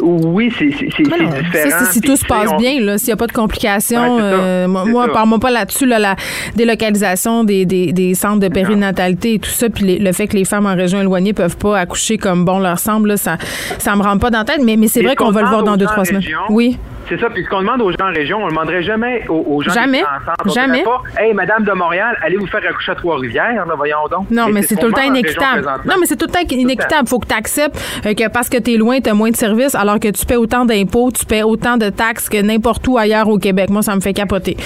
oui, 0.00 0.52
c'est 0.56 0.66
différent. 0.66 1.84
Si 1.90 2.00
tout 2.00 2.16
se 2.16 2.24
passe 2.24 2.56
bien, 2.58 2.80
là, 2.80 2.98
s'il 2.98 3.08
n'y 3.08 3.12
a 3.12 3.16
pas 3.16 3.26
de 3.26 3.32
complications, 3.32 4.18
euh, 4.20 4.68
moi, 4.68 5.08
parle-moi 5.12 5.38
pas 5.38 5.50
là-dessus, 5.50 5.86
là, 5.86 5.98
la 5.98 6.16
délocalisation 6.54 7.44
des, 7.44 7.66
des, 7.66 7.92
des, 7.92 8.14
centres 8.14 8.40
de 8.40 8.48
périnatalité 8.48 9.34
et 9.34 9.38
tout 9.38 9.50
ça, 9.50 9.68
puis 9.68 9.98
le 9.98 10.12
fait 10.12 10.28
que 10.28 10.36
les 10.36 10.44
femmes 10.44 10.66
en 10.66 10.74
région 10.74 11.00
éloignée 11.00 11.32
peuvent 11.32 11.56
pas 11.56 11.78
accoucher 11.78 12.18
comme 12.18 12.44
bon 12.44 12.58
leur 12.58 12.78
semble, 12.78 13.08
là, 13.10 13.16
ça 13.16 13.36
ça 13.78 13.96
me 13.96 14.02
rentre 14.02 14.20
pas 14.20 14.30
dans 14.30 14.38
la 14.38 14.44
tête, 14.44 14.60
mais, 14.62 14.76
mais 14.76 14.88
c'est 14.88 15.02
vrai 15.02 15.16
qu'on 15.16 15.30
va 15.30 15.42
le 15.42 15.48
voir 15.48 15.62
dans 15.62 15.76
deux, 15.76 15.86
trois 15.86 16.04
semaines. 16.04 16.22
Oui. 16.50 16.78
C'est 17.10 17.18
ça. 17.18 17.28
Puis 17.28 17.44
ce 17.44 17.50
qu'on 17.50 17.60
demande 17.60 17.82
aux 17.82 17.90
gens 17.90 18.08
en 18.08 18.12
région, 18.12 18.38
on 18.38 18.46
ne 18.46 18.50
demanderait 18.50 18.84
jamais 18.84 19.24
aux, 19.28 19.60
gens 19.62 19.72
jamais. 19.72 20.04
qui 20.44 20.54
Jamais. 20.54 20.84
Pas, 20.84 21.02
hey, 21.18 21.34
Madame 21.34 21.64
de 21.64 21.72
Montréal, 21.72 22.16
allez 22.22 22.36
vous 22.36 22.46
faire 22.46 22.60
accoucher 22.68 22.92
à 22.92 22.94
Trois-Rivières, 22.94 23.66
voyons 23.76 23.96
donc. 24.08 24.30
Non, 24.30 24.46
mais 24.48 24.62
c'est 24.62 24.76
tout 24.76 24.86
le 24.86 24.92
temps 24.92 25.02
inéquitable. 25.02 25.66
Non, 25.84 25.94
mais 25.98 26.06
c'est 26.06 26.16
tout 26.16 26.26
le 26.26 26.32
temps 26.32 26.48
inéquitable. 26.48 27.02
Il 27.06 27.08
faut 27.08 27.18
que 27.18 27.26
tu 27.26 27.34
acceptes 27.34 27.82
euh, 28.06 28.14
que 28.14 28.28
parce 28.28 28.48
que 28.48 28.58
tu 28.58 28.74
es 28.74 28.76
loin, 28.76 29.00
tu 29.00 29.10
as 29.10 29.14
moins 29.14 29.30
de 29.30 29.36
services, 29.36 29.74
alors 29.74 29.98
que 29.98 30.08
tu 30.08 30.24
paies 30.24 30.36
autant 30.36 30.64
d'impôts, 30.64 31.10
tu 31.10 31.26
paies 31.26 31.42
autant 31.42 31.76
de 31.76 31.88
taxes 31.88 32.28
que 32.28 32.40
n'importe 32.40 32.86
où 32.86 32.96
ailleurs 32.96 33.28
au 33.28 33.38
Québec. 33.38 33.70
Moi, 33.70 33.82
ça 33.82 33.96
me 33.96 34.00
fait 34.00 34.14
capoter. 34.14 34.56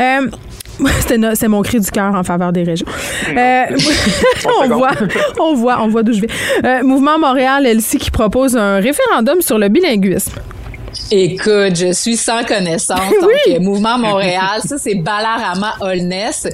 Euh, 0.00 0.28
c'est 1.34 1.48
mon 1.48 1.62
cri 1.62 1.78
du 1.78 1.90
cœur 1.90 2.14
en 2.16 2.24
faveur 2.24 2.52
des 2.52 2.64
régions. 2.64 2.86
Euh, 3.28 3.64
on, 4.60 4.68
voit, 4.68 4.90
on 5.40 5.54
voit, 5.54 5.82
on 5.82 5.88
voit 5.88 6.02
d'où 6.02 6.12
je 6.12 6.22
vais. 6.22 6.82
Mouvement 6.82 7.18
Montréal, 7.18 7.64
Elsie, 7.64 7.98
qui 7.98 8.10
propose 8.10 8.56
un 8.56 8.80
référendum 8.80 9.40
sur 9.40 9.58
le 9.58 9.68
bilinguisme. 9.68 10.32
Écoute, 11.10 11.76
je 11.76 11.92
suis 11.92 12.16
sans 12.16 12.42
connaissance. 12.44 12.98
Donc, 13.20 13.30
euh, 13.48 13.60
Mouvement 13.60 13.96
Montréal, 13.96 14.60
ça, 14.64 14.76
c'est 14.76 14.96
Balarama 14.96 15.74
Holness. 15.80 16.48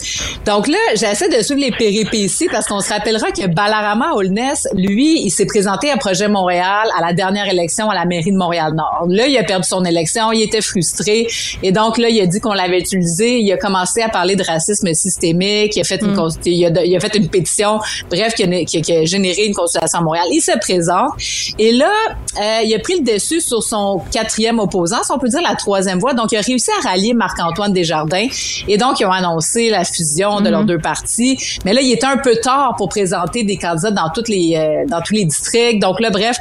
Donc 0.45 0.69
là, 0.69 0.77
j'essaie 0.95 1.29
de 1.31 1.43
suivre 1.43 1.61
les 1.61 1.71
péripéties 1.71 2.49
parce 2.53 2.67
qu'on 2.67 2.81
se 2.81 2.91
rappellera 2.91 3.31
que 3.31 3.47
Balarama 3.47 4.13
Holness, 4.15 4.69
lui, 4.75 5.23
il 5.23 5.31
s'est 5.31 5.47
présenté 5.47 5.91
à 5.91 5.97
Projet 5.97 6.29
Montréal 6.29 6.87
à 6.99 7.01
la 7.01 7.15
dernière 7.15 7.49
élection 7.49 7.89
à 7.89 7.95
la 7.95 8.05
mairie 8.05 8.31
de 8.31 8.37
Montréal-Nord. 8.37 9.07
Là, 9.09 9.27
il 9.27 9.39
a 9.39 9.43
perdu 9.43 9.67
son 9.67 9.85
élection, 9.87 10.33
il 10.33 10.43
était 10.43 10.61
frustré. 10.61 11.29
Et 11.63 11.73
donc 11.73 11.97
là, 11.97 12.11
il 12.11 12.21
a 12.21 12.27
dit 12.27 12.41
qu'on 12.41 12.53
l'avait 12.53 12.81
utilisé. 12.81 13.39
Il 13.39 13.51
a 13.53 13.57
commencé 13.57 14.03
à 14.03 14.11
parler 14.11 14.37
de 14.37 14.45
racisme 14.45 14.93
systémique. 14.93 15.77
Il 15.77 15.81
a 15.81 15.85
fait, 15.85 16.03
une, 16.03 16.13
mm. 16.13 16.31
il 16.45 16.97
a, 16.97 17.01
fait 17.01 17.17
une 17.17 17.29
pétition, 17.29 17.79
bref, 18.11 18.35
qui 18.35 18.43
a, 18.43 18.65
qui 18.65 18.93
a, 18.93 19.05
généré 19.07 19.47
une 19.47 19.55
consultation 19.55 20.01
à 20.01 20.03
Montréal. 20.03 20.27
Il 20.31 20.43
se 20.43 20.57
présente. 20.59 21.13
Et 21.59 21.73
là, 21.73 21.91
euh, 22.39 22.61
il 22.65 22.75
a 22.75 22.79
pris 22.81 22.99
le 22.99 23.05
dessus 23.05 23.41
sur 23.41 23.63
son 23.63 24.03
quatrième 24.13 24.42
opposant, 24.59 25.03
si 25.03 25.13
on 25.13 25.19
peut 25.19 25.29
dire 25.29 25.43
la 25.43 25.55
troisième 25.55 25.99
voie. 25.99 26.15
Donc, 26.15 26.33
il 26.33 26.37
a 26.37 26.41
réussi 26.41 26.71
à 26.81 26.89
rallier 26.89 27.15
Marc-Antoine 27.15 27.73
Desjardins. 27.73 28.27
Et 28.69 28.77
donc, 28.77 29.01
ils 29.01 29.07
ont 29.07 29.13
annoncé 29.13 29.71
la 29.71 29.85
fusion 29.85 30.41
de 30.41 30.49
leurs 30.49 30.61
mhm. 30.61 30.67
deux 30.67 30.79
partis. 30.79 31.39
Mais 31.65 31.73
là, 31.73 31.81
il 31.81 31.91
était 31.93 32.07
un 32.07 32.19
peu 32.19 32.37
tard 32.37 32.75
pour 32.77 32.89
présenter 32.89 33.45
des 33.45 33.57
candidats 33.57 33.91
dans 33.91 34.11
toutes 34.15 34.29
les 34.29 34.55
euh, 34.57 34.87
dans 34.89 35.01
tous 35.01 35.15
les 35.15 35.25
districts. 35.25 35.81
Donc 35.81 36.01
là, 36.01 36.11
bref, 36.11 36.37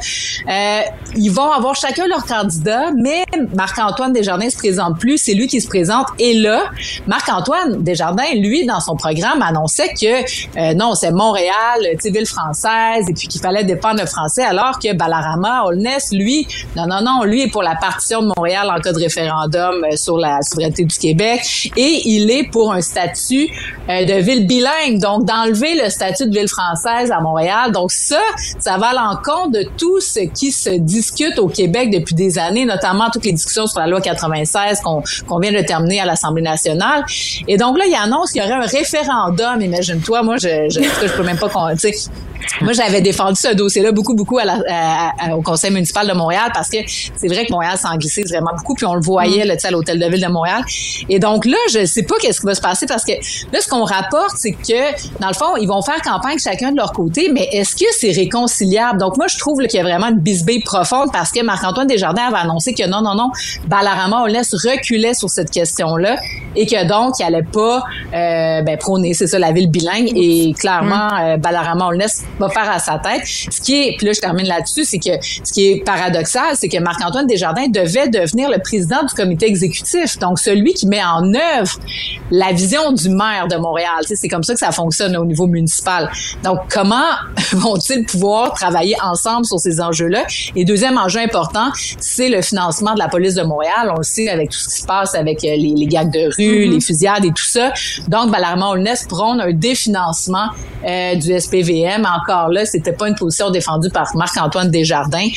euh, 0.48 0.80
ils 1.16 1.30
vont 1.30 1.50
avoir 1.50 1.74
chacun 1.74 2.06
leur 2.06 2.24
candidat, 2.24 2.90
mais 2.96 3.24
Marc-Antoine 3.54 4.12
Desjardins 4.12 4.50
se 4.50 4.56
présente 4.56 4.98
plus. 4.98 5.18
C'est 5.18 5.34
lui 5.34 5.46
qui 5.46 5.60
se 5.60 5.68
présente. 5.68 6.06
Et 6.18 6.34
là, 6.34 6.64
Marc-Antoine 7.06 7.82
Desjardins, 7.82 8.34
lui, 8.34 8.66
dans 8.66 8.80
son 8.80 8.96
programme, 8.96 9.42
annonçait 9.42 9.92
que 9.94 10.22
euh, 10.58 10.74
non, 10.74 10.94
c'est 10.94 11.10
Montréal, 11.10 11.52
ville 12.12 12.26
française, 12.26 13.08
et 13.08 13.14
puis 13.14 13.28
qu'il 13.28 13.40
fallait 13.40 13.64
défendre 13.64 14.00
le 14.00 14.06
français, 14.06 14.44
alors 14.44 14.78
que 14.78 14.92
Balarama, 14.92 15.64
Holness, 15.64 16.12
lui, 16.12 16.46
non, 16.76 16.86
non, 16.86 17.00
non, 17.02 17.24
lui 17.24 17.42
est 17.42 17.50
pour 17.50 17.62
la 17.62 17.74
partition 17.92 18.22
de 18.22 18.32
Montréal 18.36 18.68
en 18.70 18.80
cas 18.80 18.92
de 18.92 18.98
référendum 18.98 19.84
euh, 19.84 19.96
sur 19.96 20.16
la 20.16 20.40
souveraineté 20.42 20.84
du 20.84 20.96
Québec 20.96 21.70
et 21.76 22.02
il 22.06 22.30
est 22.30 22.44
pour 22.50 22.72
un 22.72 22.80
statut 22.80 23.48
euh, 23.88 24.04
de 24.04 24.14
ville 24.14 24.46
bilingue, 24.46 24.98
donc 24.98 25.24
d'enlever 25.24 25.80
le 25.82 25.90
statut 25.90 26.26
de 26.26 26.34
ville 26.34 26.48
française 26.48 27.10
à 27.10 27.20
Montréal. 27.20 27.72
Donc 27.72 27.92
ça, 27.92 28.20
ça 28.58 28.78
va 28.78 28.88
à 28.88 28.94
l'encontre 28.94 29.52
de 29.52 29.66
tout 29.76 30.00
ce 30.00 30.20
qui 30.20 30.52
se 30.52 30.70
discute 30.70 31.38
au 31.38 31.48
Québec 31.48 31.90
depuis 31.90 32.14
des 32.14 32.38
années, 32.38 32.64
notamment 32.64 33.10
toutes 33.12 33.24
les 33.24 33.32
discussions 33.32 33.66
sur 33.66 33.80
la 33.80 33.86
loi 33.86 34.00
96 34.00 34.80
qu'on 34.80 35.38
vient 35.38 35.52
de 35.52 35.64
terminer 35.64 36.00
à 36.00 36.06
l'Assemblée 36.06 36.42
nationale. 36.42 37.04
Et 37.48 37.56
donc 37.56 37.78
là, 37.78 37.84
il 37.86 37.94
annonce 37.94 38.32
qu'il 38.32 38.42
y 38.42 38.44
aurait 38.44 38.54
un 38.54 38.66
référendum. 38.66 39.60
Imagine-toi, 39.60 40.22
moi, 40.22 40.36
je, 40.36 40.48
je, 40.70 40.80
je 40.80 41.12
peux 41.12 41.22
même 41.22 41.38
pas, 41.38 41.48
moi, 42.60 42.72
j'avais 42.72 43.00
défendu 43.00 43.36
ce 43.36 43.54
dossier-là 43.54 43.92
beaucoup, 43.92 44.14
beaucoup 44.14 44.38
au 44.38 45.42
Conseil 45.42 45.70
municipal 45.70 46.06
de 46.06 46.12
Montréal 46.12 46.50
parce 46.54 46.68
que 46.68 46.78
c'est 46.86 47.28
vrai 47.28 47.46
que 47.46 47.52
Montréal 47.52 47.76
s'en 47.82 47.96
glissait 47.96 48.22
vraiment 48.22 48.52
beaucoup, 48.56 48.74
puis 48.74 48.86
on 48.86 48.94
le 48.94 49.00
voyait 49.00 49.44
mm. 49.44 49.48
là, 49.48 49.54
à 49.62 49.70
l'hôtel 49.70 49.98
de 49.98 50.06
ville 50.06 50.22
de 50.22 50.28
Montréal. 50.28 50.64
Et 51.08 51.18
donc 51.18 51.44
là, 51.44 51.56
je 51.72 51.84
sais 51.84 52.02
pas 52.02 52.14
qu'est-ce 52.20 52.40
qui 52.40 52.46
va 52.46 52.54
se 52.54 52.60
passer 52.60 52.86
parce 52.86 53.04
que 53.04 53.12
là, 53.12 53.60
ce 53.60 53.68
qu'on 53.68 53.84
rapporte, 53.84 54.36
c'est 54.36 54.52
que 54.52 55.20
dans 55.20 55.28
le 55.28 55.34
fond, 55.34 55.56
ils 55.60 55.68
vont 55.68 55.82
faire 55.82 56.00
campagne 56.02 56.38
chacun 56.38 56.72
de 56.72 56.76
leur 56.76 56.92
côté, 56.92 57.30
mais 57.32 57.48
est-ce 57.52 57.74
que 57.76 57.86
c'est 57.98 58.12
réconciliable? 58.12 58.98
Donc 58.98 59.16
moi, 59.16 59.26
je 59.28 59.38
trouve 59.38 59.60
qu'il 59.62 59.78
y 59.78 59.80
a 59.80 59.82
vraiment 59.82 60.08
une 60.08 60.18
bisbille 60.18 60.62
profonde 60.62 61.10
parce 61.12 61.30
que 61.30 61.42
Marc-Antoine 61.42 61.86
Desjardins 61.86 62.28
avait 62.28 62.38
annoncé 62.38 62.74
que 62.74 62.86
non, 62.88 63.02
non, 63.02 63.14
non, 63.14 63.30
Balarama 63.66 64.22
on 64.22 64.26
laisse 64.26 64.54
reculer 64.54 65.14
sur 65.14 65.28
cette 65.28 65.50
question-là 65.50 66.16
et 66.54 66.66
que 66.66 66.86
donc 66.86 67.18
il 67.18 67.24
allait 67.24 67.42
pas 67.42 67.82
euh, 68.14 68.62
ben, 68.62 68.76
prôner, 68.78 69.14
c'est 69.14 69.26
ça, 69.26 69.38
la 69.38 69.52
ville 69.52 69.70
bilingue. 69.70 70.10
Et 70.14 70.52
clairement, 70.58 71.08
mm. 71.08 71.20
euh, 71.20 71.36
Balarama 71.36 71.86
on 71.88 71.90
laisse 71.90 72.24
va 72.38 72.48
faire 72.48 72.70
à 72.70 72.78
sa 72.78 72.98
tête. 72.98 73.22
Ce 73.24 73.60
qui 73.60 73.74
est, 73.74 73.96
puis 73.96 74.06
là 74.06 74.12
je 74.12 74.20
termine 74.20 74.46
là-dessus, 74.46 74.84
c'est 74.84 74.98
que 74.98 75.10
ce 75.22 75.52
qui 75.52 75.68
est 75.68 75.84
paradoxal, 75.84 76.54
c'est 76.54 76.68
que 76.68 76.78
Marc-Antoine 76.78 77.26
Desjardins 77.26 77.68
devait 77.72 78.08
devenir 78.08 78.50
le 78.50 78.58
président 78.58 79.02
du 79.02 79.14
comité 79.14 79.46
exécutif, 79.46 80.18
donc 80.18 80.38
celui 80.38 80.74
qui 80.74 80.86
met 80.86 81.02
en 81.02 81.24
œuvre 81.34 81.78
la 82.30 82.52
vision 82.52 82.92
du 82.92 83.08
maire 83.08 83.48
de 83.48 83.56
Montréal. 83.56 84.04
c'est 84.04 84.28
comme 84.28 84.42
ça 84.42 84.54
que 84.54 84.60
ça 84.60 84.72
fonctionne 84.72 85.16
au 85.16 85.24
niveau 85.24 85.46
municipal. 85.46 86.10
Donc, 86.44 86.60
comment 86.70 87.10
vont-ils 87.52 88.04
pouvoir 88.06 88.54
travailler 88.54 88.96
ensemble 89.02 89.44
sur 89.44 89.58
ces 89.58 89.80
enjeux-là? 89.80 90.24
Et 90.56 90.64
deuxième 90.64 90.98
enjeu 90.98 91.20
important, 91.20 91.70
c'est 91.98 92.28
le 92.28 92.42
financement 92.42 92.94
de 92.94 92.98
la 92.98 93.08
police 93.08 93.34
de 93.34 93.42
Montréal. 93.42 93.90
On 93.92 93.98
le 93.98 94.02
sait 94.02 94.28
avec 94.28 94.50
tout 94.50 94.58
ce 94.58 94.68
qui 94.68 94.80
se 94.80 94.86
passe 94.86 95.14
avec 95.14 95.44
euh, 95.44 95.56
les, 95.56 95.74
les 95.76 95.86
gags 95.86 96.10
de 96.10 96.26
rue, 96.36 96.66
mm-hmm. 96.66 96.74
les 96.74 96.80
fusillades 96.80 97.24
et 97.24 97.32
tout 97.32 97.44
ça. 97.44 97.72
Donc, 98.08 98.30
Balarama 98.30 98.70
Olness 98.70 99.06
prône 99.06 99.40
un 99.40 99.52
définancement 99.52 100.48
euh, 100.86 101.14
du 101.14 101.38
SPVM. 101.38 102.06
Encore 102.06 102.48
là, 102.48 102.64
c'était 102.64 102.92
pas 102.92 103.08
une 103.08 103.14
position 103.14 103.50
défendue 103.50 103.90
par 103.90 104.08
Marc-Antoine 104.16 104.70
Desjardins. 104.70 105.28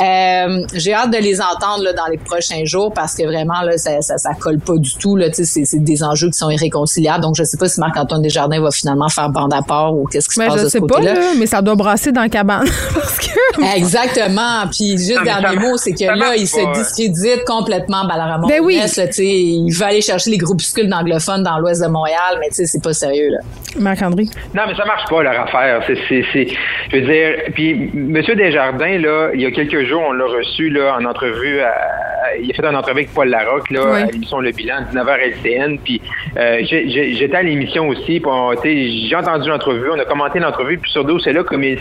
Euh, 0.00 0.64
j'ai 0.74 0.94
hâte 0.94 1.10
de 1.10 1.18
les 1.18 1.40
entendre 1.40 1.65
là, 1.82 1.92
dans 1.92 2.06
les 2.10 2.18
prochains 2.18 2.64
jours 2.64 2.92
parce 2.92 3.14
que 3.14 3.24
vraiment, 3.24 3.60
là, 3.62 3.76
ça, 3.78 4.00
ça, 4.00 4.18
ça 4.18 4.30
colle 4.40 4.58
pas 4.58 4.76
du 4.76 4.94
tout. 4.96 5.16
Là, 5.16 5.26
c'est, 5.32 5.44
c'est 5.44 5.78
des 5.82 6.02
enjeux 6.02 6.28
qui 6.28 6.38
sont 6.38 6.50
irréconciliables. 6.50 7.22
Donc, 7.22 7.34
je 7.36 7.44
sais 7.44 7.56
pas 7.56 7.68
si 7.68 7.80
Marc-Antoine 7.80 8.22
Desjardins 8.22 8.60
va 8.60 8.70
finalement 8.70 9.08
faire 9.08 9.28
bande 9.30 9.52
à 9.52 9.62
part 9.62 9.94
ou 9.94 10.04
qu'est-ce 10.06 10.28
qui 10.28 10.34
se 10.34 10.40
ben, 10.40 10.48
passe 10.48 10.58
je 10.60 10.64
de 10.64 10.68
sais 10.68 10.78
ce 10.78 10.84
pas, 10.84 10.94
côté-là. 10.96 11.14
là, 11.14 11.20
mais 11.38 11.46
ça 11.46 11.62
doit 11.62 11.74
brasser 11.74 12.12
dans 12.12 12.22
la 12.22 12.28
cabane. 12.28 12.66
parce 12.94 13.18
que... 13.18 13.26
Exactement. 13.76 14.66
Puis 14.70 14.98
juste 14.98 15.14
Non, 15.16 15.20
mais 15.24 15.40
dernier 15.40 15.60
ça- 15.60 15.68
mot, 15.68 15.76
c'est 15.76 15.92
que 15.92 16.04
là, 16.18 16.36
il 16.36 16.46
se 16.46 16.56
pas, 16.56 16.68
hein. 16.68 16.72
discrédite 16.74 17.44
complètement 17.46 18.04
Balarama 18.06 18.46
Ben 18.46 18.60
oui. 18.62 18.76
Là, 18.76 18.86
sais, 18.88 19.06
il 19.24 19.70
veut 19.72 19.84
aller 19.86 20.00
chercher 20.00 20.30
les 20.30 20.38
groupuscules 20.38 20.88
d'anglophones 20.88 21.42
dans 21.42 21.58
l'ouest 21.58 21.82
de 21.82 21.88
Montréal, 21.88 22.38
mais 22.40 22.48
tu 22.48 22.56
sais, 22.56 22.66
c'est 22.66 22.82
pas 22.82 22.92
sérieux 22.92 23.30
là. 23.30 23.38
Marc-André. 23.78 24.24
Non, 24.54 24.62
mais 24.66 24.74
ça 24.74 24.84
marche 24.84 25.08
pas, 25.08 25.22
leur 25.22 25.40
affaire. 25.40 25.82
C'est, 25.86 25.96
c'est, 26.08 26.24
c'est- 26.32 26.48
je 26.90 26.96
veux 26.96 27.02
dire, 27.06 27.52
puis 27.54 27.70
M. 27.94 28.22
Desjardins, 28.36 28.98
là, 28.98 29.30
il 29.34 29.40
y 29.40 29.46
a 29.46 29.50
quelques 29.50 29.86
jours, 29.88 30.02
on 30.08 30.12
l'a 30.12 30.24
reçu 30.26 30.70
là, 30.70 30.96
en 31.00 31.04
entrevue. 31.04 31.55
À- 31.62 32.36
il 32.40 32.50
a 32.50 32.54
fait 32.54 32.64
une 32.66 32.76
entrevue 32.76 32.98
avec 32.98 33.14
Paul 33.14 33.28
Larocque 33.28 33.70
là, 33.70 33.80
Oui. 33.84 34.02
à 34.02 34.06
l'émission 34.06 34.40
Le 34.40 34.50
Bilan, 34.50 34.82
19h 34.90 35.16
LCN. 35.20 35.78
Puis 35.78 36.00
euh, 36.36 36.58
j'étais 36.64 37.36
à 37.36 37.42
l'émission 37.42 37.88
aussi. 37.88 38.20
Tu 38.62 38.88
j'ai 39.08 39.16
entendu 39.16 39.48
l'entrevue, 39.48 39.90
on 39.90 39.98
a 39.98 40.04
commenté 40.04 40.38
l'entrevue. 40.40 40.76
Puis 40.78 40.90
sur 40.90 41.04
dos, 41.04 41.18
c'est 41.20 41.32
là, 41.32 41.44
comme 41.44 41.62
il 41.64 41.78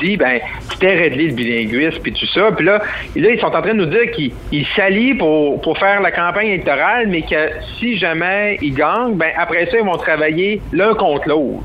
dit, 0.00 0.16
ben, 0.16 0.38
c'était 0.70 0.94
réglé 0.94 1.28
le 1.28 1.34
bilinguisme, 1.34 2.00
puis 2.02 2.12
tout 2.12 2.26
ça. 2.26 2.50
Puis 2.56 2.64
là, 2.64 2.80
ils 3.16 3.38
sont 3.40 3.46
en 3.46 3.62
train 3.62 3.74
de 3.74 3.78
nous 3.78 3.86
dire 3.86 4.10
qu'ils 4.12 4.32
ils 4.52 4.66
s'allient 4.76 5.14
pour, 5.14 5.60
pour 5.60 5.78
faire 5.78 6.00
la 6.02 6.10
campagne 6.12 6.48
électorale, 6.48 7.06
mais 7.08 7.22
que 7.22 7.50
si 7.78 7.96
jamais 7.98 8.58
ils 8.62 8.74
gagnent, 8.74 9.14
ben, 9.14 9.30
après 9.36 9.66
ça, 9.66 9.78
ils 9.78 9.84
vont 9.84 9.96
travailler 9.96 10.60
l'un 10.72 10.94
contre 10.94 11.28
l'autre. 11.28 11.64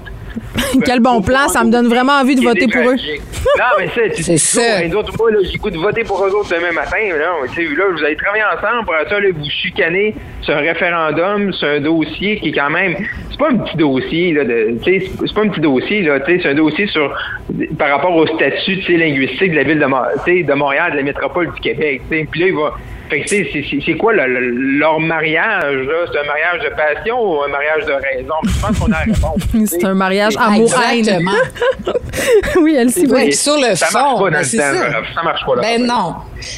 Quel 0.86 1.00
bon 1.00 1.22
plan, 1.22 1.48
ça 1.48 1.64
me 1.64 1.72
donne 1.72 1.88
vraiment 1.88 2.14
envie 2.22 2.36
de 2.36 2.42
voter 2.44 2.68
pour 2.68 2.82
eux. 2.90 2.96
Non, 2.96 3.64
mais 3.80 3.88
ça, 3.88 4.02
tu 4.16 4.24
C'est 4.24 4.34
dis 4.34 4.38
ça. 4.40 4.82
les 4.82 4.94
autres, 4.96 5.14
moi, 5.18 5.32
là, 5.32 5.40
j'ai 5.44 5.58
goût 5.58 5.70
de 5.70 5.78
voter 5.78 6.04
pour 6.04 6.24
eux 6.26 6.32
autres 6.32 6.50
demain 6.54 6.72
matin. 6.72 6.98
Là, 7.10 7.32
vous 7.42 8.04
allez 8.04 8.16
travailler 8.16 8.44
ensemble. 8.44 8.86
Pour 8.86 8.96
ça, 9.10 9.20
là, 9.20 9.28
vous 9.34 9.50
chicanez 9.50 10.16
sur 10.42 10.54
un 10.56 10.60
référendum, 10.60 11.52
sur 11.54 11.68
un 11.68 11.80
dossier 11.80 12.40
qui 12.40 12.50
est 12.50 12.54
quand 12.54 12.70
même. 12.70 12.96
C'est 13.30 13.38
pas 13.38 13.50
un 13.50 13.58
petit 13.58 13.78
dossier, 13.78 14.34
là. 14.34 14.44
de- 14.44 14.78
c'est- 14.84 15.10
c'est 15.20 15.34
pas 15.34 15.42
un 15.42 15.50
petit 15.50 15.62
dossier, 15.62 16.02
là. 16.02 16.20
C'est 16.26 16.46
un 16.46 16.54
dossier 16.56 16.88
sur 16.88 17.14
par 17.78 17.90
rapport 17.90 18.16
au 18.16 18.26
statut, 18.28 18.80
tu 18.80 18.84
sais, 18.86 18.98
linguistique 18.98 19.52
de 19.52 19.56
la 19.58 19.64
ville 19.64 19.80
de, 19.80 20.44
de 20.48 20.54
Montréal, 20.54 20.92
de 20.94 20.98
la 20.98 21.04
métropole 21.04 21.52
du 21.54 21.60
Québec. 21.62 22.02
Puis 22.10 22.40
là, 22.40 22.48
il 22.48 22.54
va. 22.56 22.74
Fait 23.12 23.22
que, 23.22 23.30
c'est- 23.30 23.50
c'est- 23.54 23.80
c'est 23.86 23.98
quoi 23.98 24.14
le- 24.14 24.26
le- 24.26 24.78
leur 24.80 25.00
mariage, 25.00 25.64
là? 25.86 26.06
C'est 26.12 26.20
un 26.20 26.24
mariage 26.26 26.62
de 26.64 26.70
passion 26.76 27.22
ou 27.22 27.44
un 27.44 27.50
mariage 27.50 27.86
de 27.86 27.92
raison? 27.92 28.34
Je 28.46 28.60
pense 28.66 28.80
qu'on 28.80 28.86
a 28.86 28.90
la 28.90 28.98
réponse. 29.00 29.42
C'est 29.70 29.84
un 29.86 29.94
mariage 29.94 30.34
amour-haine. 30.40 31.00
Exactement. 31.00 31.32
oui, 32.62 32.76
elle 32.78 32.90
s'y 32.92 33.06
Oui, 33.08 33.34
sur 33.34 33.56
le 33.58 33.76
ça 33.76 33.88
fond, 33.88 34.00
marche 34.00 34.14
pas 34.14 34.20
dans 34.20 34.32
ben, 34.32 34.38
le 34.40 34.44
c'est 34.46 34.58
temps, 34.58 34.64
ça. 34.74 34.90
Ça 35.16 35.24
marche 35.24 35.46
pas, 35.46 35.56
là. 35.56 35.62
Ben 35.62 35.86
non, 35.86 36.16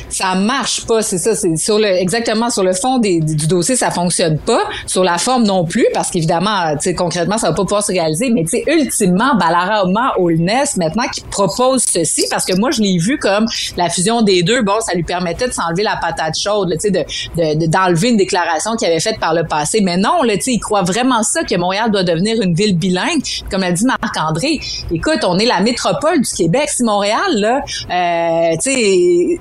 ça 0.10 0.36
marche 0.36 0.86
pas, 0.86 1.02
c'est 1.02 1.18
ça. 1.18 1.36
C'est 1.36 1.56
sur 1.56 1.80
le 1.80 1.86
exactement 1.88 2.50
sur 2.50 2.64
le 2.64 2.74
fond 2.74 2.98
des- 3.00 3.20
du 3.20 3.48
dossier, 3.48 3.76
ça 3.76 3.92
fonctionne 3.92 4.38
pas. 4.40 4.62
Sur 4.86 5.04
la 5.04 5.18
forme 5.18 5.44
non 5.44 5.66
plus, 5.66 5.86
parce 5.94 6.12
qu'évidemment, 6.12 6.74
tu 6.76 6.82
sais, 6.82 6.96
concrètement, 6.96 7.38
ça 7.38 7.50
va 7.50 7.56
pas 7.56 7.64
pouvoir 7.64 7.84
se 7.84 7.92
réaliser. 7.92 8.30
Mais 8.30 8.44
tu 8.44 8.50
sais, 8.50 8.64
ultimement, 8.68 9.36
Balarama 9.40 10.14
Holness, 10.18 10.78
maintenant, 10.78 11.08
qui 11.12 11.22
propose 11.22 11.84
ceci, 11.86 12.26
parce 12.30 12.46
que 12.46 12.56
moi, 12.58 12.72
je 12.72 12.82
l'ai 12.82 12.98
vu 12.98 13.18
comme 13.18 13.46
la 13.78 13.90
fusion 13.90 14.22
des 14.22 14.44
deux. 14.44 14.62
Bon, 14.62 14.80
ça 14.82 14.94
lui 14.94 15.04
permettait 15.04 15.48
de 15.48 15.54
s'enlever 15.54 15.84
la 15.84 15.98
patate 15.98 16.36
chaude, 16.44 16.70
là, 16.70 16.76
de 16.84 16.90
de- 16.90 17.60
de- 17.60 17.66
d'enlever 17.68 18.10
une 18.10 18.18
déclaration 18.18 18.76
qu'il 18.76 18.88
avait 18.88 19.00
faite 19.00 19.20
par 19.20 19.34
le 19.34 19.46
passé. 19.46 19.80
Mais 19.82 19.98
non, 19.98 20.24
là, 20.24 20.34
il 20.46 20.60
croit 20.60 20.84
vraiment 20.84 21.24
ça 21.24 21.44
que 21.44 21.56
Montréal 21.56 21.92
doit 21.92 22.04
devenir 22.04 22.42
une 22.42 22.54
ville 22.54 22.78
bilingue. 22.78 23.22
Comme 23.50 23.62
l'a 23.62 23.72
dit 23.72 23.86
Marc-André, 23.86 24.60
écoute, 24.92 25.20
on 25.24 25.38
est 25.40 25.46
la 25.46 25.60
métropole 25.62 26.22
du 26.22 26.32
Québec. 26.32 26.70
Si 26.70 26.84
Montréal, 26.84 27.20
là, 27.36 27.62
euh, 27.92 28.56
tu 28.62 29.40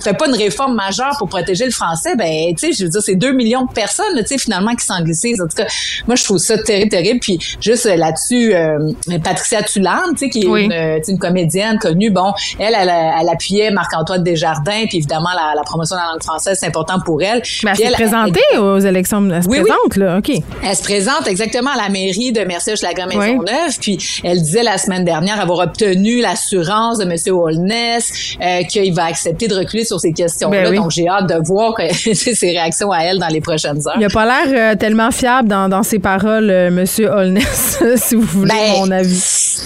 fait 0.00 0.14
pas 0.14 0.26
une 0.28 0.34
réforme 0.34 0.74
majeure 0.74 1.14
pour 1.18 1.28
protéger 1.28 1.64
le 1.64 1.70
français, 1.70 2.14
ben, 2.16 2.54
tu 2.54 2.66
sais, 2.68 2.72
je 2.72 2.84
veux 2.84 2.90
dire, 2.90 3.02
c'est 3.02 3.14
deux 3.14 3.32
millions 3.32 3.64
de 3.64 3.72
personnes, 3.72 4.16
tu 4.18 4.26
sais, 4.26 4.38
finalement, 4.38 4.74
qui 4.74 4.84
s'anglicissent. 4.84 5.40
En 5.40 5.46
tout 5.46 5.56
cas, 5.56 5.66
moi, 6.06 6.16
je 6.16 6.24
trouve 6.24 6.38
ça 6.38 6.56
terrible, 6.58 6.90
terrible. 6.90 7.20
Puis, 7.20 7.38
juste 7.60 7.86
euh, 7.86 7.96
là-dessus, 7.96 8.54
euh, 8.54 8.92
Patricia 9.22 9.62
Tulane, 9.62 10.10
tu 10.12 10.18
sais, 10.18 10.28
qui 10.30 10.42
est 10.42 10.46
Oui. 10.46 10.68
une, 11.08 11.18
comédienne 11.18 11.78
connue, 11.78 12.10
bon, 12.10 12.32
elle, 12.58 12.74
elle, 12.78 12.88
elle 13.20 13.28
appuyait 13.28 13.70
Marc-Antoine 13.70 14.22
Desjardins, 14.22 14.84
puis 14.88 14.98
évidemment, 14.98 15.30
la, 15.34 15.54
la 15.56 15.62
promotion 15.62 15.96
de 15.96 16.00
la 16.00 16.08
langue 16.12 16.22
française, 16.22 16.37
c'est 16.40 16.66
important 16.66 16.98
pour 17.04 17.22
elle. 17.22 17.42
Mais 17.64 17.70
elle 17.70 17.76
s'est 17.76 17.84
elle- 17.84 17.92
présentée 17.92 18.40
aux 18.58 18.78
élections. 18.78 19.28
Elle 19.30 19.42
se 19.42 19.48
Oui, 19.48 19.58
oui. 19.58 19.64
présente, 19.68 19.96
là. 19.96 20.18
OK. 20.18 20.30
elle 20.62 20.76
se 20.76 20.82
présente 20.82 21.26
exactement 21.26 21.70
à 21.70 21.76
la 21.76 21.88
mairie 21.88 22.32
de 22.32 22.40
Mercier-Schlager 22.40 23.04
Oui. 23.14 23.38
Puis 23.80 24.20
elle 24.24 24.40
disait 24.42 24.62
la 24.62 24.78
semaine 24.78 25.04
dernière 25.04 25.40
avoir 25.40 25.58
obtenu 25.60 26.20
l'assurance 26.20 26.98
de 26.98 27.04
M. 27.04 27.16
Holness 27.34 28.36
euh, 28.42 28.62
qu'il 28.64 28.92
va 28.94 29.04
accepter 29.06 29.48
de 29.48 29.54
reculer 29.54 29.84
sur 29.84 30.00
ces 30.00 30.12
questions-là. 30.12 30.70
Ben. 30.70 30.74
Donc 30.76 30.90
j'ai 30.90 31.08
hâte 31.08 31.28
de 31.28 31.36
voir 31.46 31.74
que- 31.74 31.92
ses 32.14 32.48
réactions 32.50 32.90
à 32.92 33.00
elle 33.02 33.18
dans 33.18 33.28
les 33.28 33.40
prochaines 33.40 33.78
heures. 33.86 33.96
Il 33.98 34.04
a 34.04 34.08
pas 34.08 34.24
l'air 34.24 34.72
euh, 34.72 34.76
tellement 34.76 35.10
fiable 35.10 35.48
dans, 35.48 35.68
dans 35.68 35.82
ses 35.82 35.98
paroles, 35.98 36.50
euh, 36.50 36.70
Monsieur 36.70 37.08
Holness, 37.10 37.78
si 37.96 38.14
vous 38.14 38.22
voulez 38.22 38.52
Ben, 38.52 38.80
mon 38.80 38.90
avis. 38.90 39.60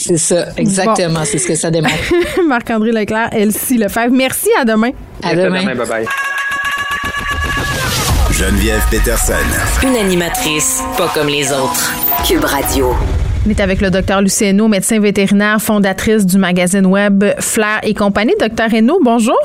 C'est 0.00 0.16
ça, 0.16 0.46
exactement, 0.56 1.20
c'est 1.24 1.38
ce 1.38 1.46
que 1.46 1.54
ça 1.54 1.70
démontre. 1.70 1.94
Marc-André 2.46 2.92
Leclerc, 2.92 3.30
Elsie 3.32 3.76
Lefebvre. 3.78 4.12
Merci, 4.12 4.48
à 4.60 4.64
demain. 4.64 4.90
À 5.22 5.34
demain. 5.34 5.64
Bye 5.64 5.86
bye. 5.88 6.06
Geneviève 8.30 8.82
Peterson. 8.90 9.34
Une 9.82 9.96
animatrice 9.96 10.80
pas 10.96 11.08
comme 11.12 11.28
les 11.28 11.50
autres. 11.52 11.92
Cube 12.26 12.44
Radio. 12.44 12.94
On 13.46 13.50
est 13.50 13.60
avec 13.60 13.80
le 13.80 13.90
docteur 13.90 14.20
Luceno, 14.20 14.68
médecin 14.68 15.00
vétérinaire, 15.00 15.60
fondatrice 15.60 16.24
du 16.24 16.38
magazine 16.38 16.86
web 16.86 17.24
Flair 17.40 17.80
et 17.82 17.94
compagnie. 17.94 18.34
Docteur 18.38 18.72
Hainaut, 18.72 19.00
bonjour. 19.02 19.38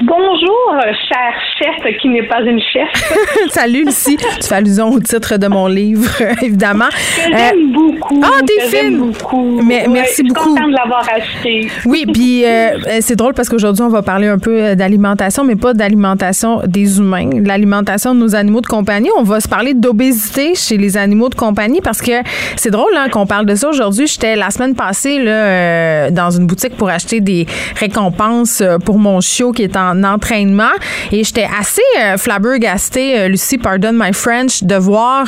Bonjour, 0.00 0.74
cher 1.08 1.32
chef 1.58 1.96
qui 2.00 2.08
n'est 2.08 2.22
pas 2.22 2.40
une 2.42 2.60
chef. 2.60 2.88
Salut, 3.50 3.84
Lucie. 3.84 4.16
Tu 4.16 4.46
fais 4.46 4.54
allusion 4.54 4.90
au 4.90 5.00
titre 5.00 5.36
de 5.38 5.48
mon 5.48 5.66
livre, 5.66 6.08
évidemment. 6.42 6.84
Que 6.88 7.32
Euh, 7.34 7.36
j'aime 7.36 7.72
beaucoup. 7.72 8.20
ah, 8.24 8.40
t'es 8.46 8.68
j'aime 8.70 8.86
fine. 8.94 8.98
beaucoup. 9.12 9.60
Mais- 9.62 9.78
Ouais, 9.82 9.88
merci 9.88 10.08
je 10.10 10.14
suis 10.14 10.22
beaucoup. 10.28 10.50
contente 10.54 10.68
de 10.70 10.76
l'avoir 10.76 11.04
acheté. 11.12 11.68
Oui, 11.86 12.04
puis 12.12 12.44
euh, 12.44 12.48
euh, 12.48 12.98
c'est 13.00 13.16
drôle 13.16 13.34
parce 13.34 13.48
qu'aujourd'hui, 13.48 13.82
on 13.82 13.88
va 13.88 14.02
parler 14.02 14.28
un 14.28 14.38
peu 14.38 14.76
d'alimentation, 14.76 15.42
mais 15.44 15.56
pas 15.56 15.74
d'alimentation 15.74 16.60
des 16.66 16.98
humains, 16.98 17.30
l'alimentation 17.44 18.14
de 18.14 18.20
nos 18.20 18.36
animaux 18.36 18.60
de 18.60 18.66
compagnie. 18.66 19.10
On 19.18 19.22
va 19.24 19.40
se 19.40 19.48
parler 19.48 19.74
d'obésité 19.74 20.54
chez 20.54 20.76
les 20.76 20.96
animaux 20.96 21.28
de 21.28 21.34
compagnie 21.34 21.80
parce 21.80 22.00
que 22.00 22.12
c'est 22.56 22.70
drôle 22.70 22.92
hein, 22.96 23.08
qu'on 23.10 23.26
parle 23.26 23.46
de 23.46 23.54
ça 23.56 23.68
aujourd'hui. 23.68 24.06
J'étais 24.06 24.36
la 24.36 24.50
semaine 24.50 24.74
passée 24.76 25.18
là, 25.18 25.30
euh, 25.32 26.10
dans 26.10 26.30
une 26.30 26.46
boutique 26.46 26.76
pour 26.76 26.88
acheter 26.88 27.20
des 27.20 27.46
récompenses 27.76 28.62
pour 28.84 28.98
mon 28.98 29.20
chiot 29.20 29.47
qui 29.52 29.62
est 29.62 29.76
en 29.76 30.04
entraînement 30.04 30.72
et 31.12 31.24
j'étais 31.24 31.46
assez 31.58 31.82
euh, 32.00 32.16
flabbergastée, 32.16 33.18
euh, 33.18 33.28
Lucie, 33.28 33.58
pardon 33.58 33.92
my 33.92 34.12
French, 34.12 34.62
de 34.62 34.74
voir 34.74 35.26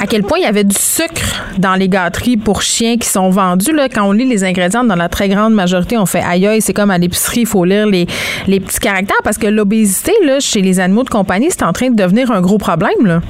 à 0.00 0.06
quel 0.06 0.22
point 0.22 0.38
il 0.38 0.44
y 0.44 0.46
avait 0.46 0.64
du 0.64 0.76
sucre 0.76 1.44
dans 1.58 1.74
les 1.74 1.88
gâteries 1.88 2.36
pour 2.36 2.62
chiens 2.62 2.96
qui 2.96 3.08
sont 3.08 3.30
vendus. 3.30 3.72
Là, 3.72 3.88
quand 3.88 4.04
on 4.04 4.12
lit 4.12 4.26
les 4.26 4.44
ingrédients, 4.44 4.84
dans 4.84 4.96
la 4.96 5.08
très 5.08 5.28
grande 5.28 5.54
majorité, 5.54 5.96
on 5.96 6.06
fait 6.06 6.22
aïe 6.22 6.60
c'est 6.60 6.72
comme 6.72 6.90
à 6.90 6.98
l'épicerie, 6.98 7.40
il 7.40 7.46
faut 7.46 7.64
lire 7.64 7.86
les, 7.86 8.06
les 8.46 8.60
petits 8.60 8.80
caractères 8.80 9.22
parce 9.22 9.38
que 9.38 9.46
l'obésité 9.46 10.12
chez 10.40 10.62
les 10.62 10.80
animaux 10.80 11.04
de 11.04 11.10
compagnie, 11.10 11.48
c'est 11.50 11.62
en 11.62 11.72
train 11.72 11.90
de 11.90 11.96
devenir 11.96 12.30
un 12.30 12.40
gros 12.40 12.58
problème. 12.58 13.04
Là. 13.04 13.20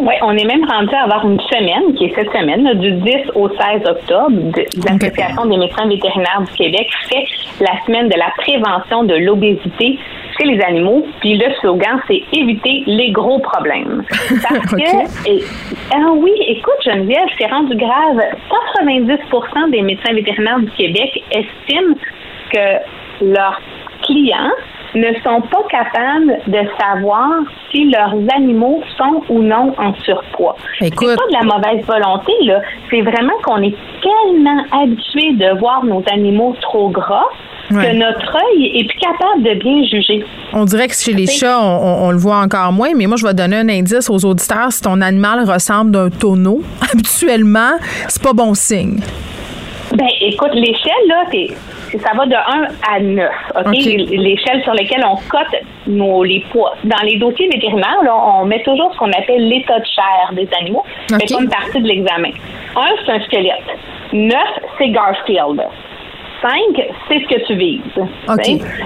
Oui, 0.00 0.14
on 0.22 0.36
est 0.36 0.44
même 0.44 0.64
rendu 0.64 0.94
à 0.94 1.02
avoir 1.04 1.26
une 1.26 1.40
semaine, 1.40 1.94
qui 1.94 2.04
est 2.04 2.14
cette 2.14 2.30
semaine, 2.30 2.62
là, 2.62 2.74
du 2.74 2.92
10 2.92 3.32
au 3.34 3.48
16 3.48 3.82
octobre. 3.84 4.30
de- 4.30 4.64
L'Association 4.86 5.46
des 5.46 5.56
médecins 5.56 5.88
vétérinaires 5.88 6.42
du 6.46 6.52
Québec 6.52 6.88
fait 7.10 7.24
la 7.60 7.80
semaine 7.84 8.08
de 8.08 8.16
la 8.16 8.30
prévention 8.38 9.02
de 9.04 9.14
l'obésité 9.16 9.98
chez 10.38 10.46
les 10.46 10.60
animaux. 10.62 11.04
Puis 11.20 11.36
le 11.36 11.52
slogan, 11.60 12.00
c'est 12.06 12.22
éviter 12.32 12.84
les 12.86 13.10
gros 13.10 13.40
problèmes. 13.40 14.04
Parce 14.48 14.70
que, 14.70 15.28
et- 15.28 15.42
ah 15.92 16.12
oui, 16.14 16.32
écoute 16.46 16.78
Geneviève, 16.84 17.26
c'est 17.36 17.46
rendu 17.46 17.74
grave. 17.74 18.20
90% 18.76 19.70
des 19.70 19.82
médecins 19.82 20.12
vétérinaires 20.14 20.60
du 20.60 20.70
Québec 20.72 21.22
estiment 21.32 21.94
que 22.52 23.24
leurs 23.24 23.60
clients 24.02 24.52
ne 24.94 25.12
sont 25.22 25.42
pas 25.42 25.62
capables 25.70 26.38
de 26.46 26.60
savoir 26.80 27.30
si 27.70 27.84
leurs 27.90 28.14
animaux 28.34 28.82
sont 28.96 29.22
ou 29.28 29.42
non 29.42 29.74
en 29.78 29.94
surpoids. 30.02 30.56
Écoute. 30.80 31.08
C'est 31.10 31.16
pas 31.16 31.26
de 31.26 31.46
la 31.48 31.54
mauvaise 31.54 31.84
volonté, 31.86 32.32
là. 32.42 32.60
C'est 32.90 33.02
vraiment 33.02 33.34
qu'on 33.44 33.62
est 33.62 33.76
tellement 34.02 34.62
habitué 34.72 35.32
de 35.34 35.58
voir 35.58 35.84
nos 35.84 36.02
animaux 36.12 36.54
trop 36.60 36.88
gras 36.90 37.26
que 37.68 37.96
notre 37.96 38.36
œil 38.36 38.78
est 38.78 38.84
plus 38.84 38.98
capable 38.98 39.42
de 39.42 39.54
bien 39.60 39.82
juger. 39.84 40.24
On 40.52 40.64
dirait 40.64 40.88
que 40.88 40.94
chez 40.94 41.12
les 41.12 41.26
chats, 41.26 41.60
on, 41.60 42.10
le 42.10 42.16
voit 42.16 42.38
encore 42.38 42.72
moins, 42.72 42.90
mais 42.96 43.06
moi, 43.06 43.16
je 43.16 43.26
vais 43.26 43.34
donner 43.34 43.56
un 43.56 43.68
indice 43.68 44.08
aux 44.08 44.24
auditeurs. 44.24 44.72
Si 44.72 44.80
ton 44.80 45.00
animal 45.00 45.44
ressemble 45.44 45.90
d'un 45.90 46.08
tonneau, 46.08 46.62
habituellement, 46.92 47.72
c'est 48.08 48.22
pas 48.22 48.32
bon 48.32 48.54
signe. 48.54 49.00
Ben, 49.94 50.06
écoute, 50.20 50.54
l'échelle, 50.54 51.08
là, 51.08 51.24
ça 51.96 52.10
va 52.14 52.26
de 52.26 52.34
1 52.34 52.36
à 52.94 53.00
9. 53.00 53.30
OK? 53.56 53.72
L'échelle 53.74 54.62
sur 54.62 54.74
laquelle 54.74 55.04
on 55.04 55.16
cote 55.28 55.60
nos, 55.86 56.22
les 56.22 56.44
poids. 56.50 56.74
Dans 56.84 57.02
les 57.04 57.16
dossiers 57.16 57.48
vétérinaires, 57.48 58.02
là, 58.04 58.14
on 58.14 58.44
met 58.44 58.62
toujours 58.62 58.92
ce 58.92 58.98
qu'on 58.98 59.12
appelle 59.12 59.48
l'état 59.48 59.78
de 59.78 59.86
chair 59.86 60.32
des 60.32 60.48
animaux. 60.60 60.84
C'est 61.08 61.34
comme 61.34 61.48
partie 61.48 61.80
de 61.80 61.88
l'examen. 61.88 62.30
1, 62.76 62.80
c'est 63.04 63.12
un 63.12 63.20
squelette. 63.20 63.64
9, 64.12 64.36
c'est 64.78 64.90
Garfield. 64.90 65.62
5, 66.40 66.50
c'est 67.08 67.20
ce 67.20 67.28
que 67.28 67.46
tu 67.46 67.54
vises. 67.54 67.80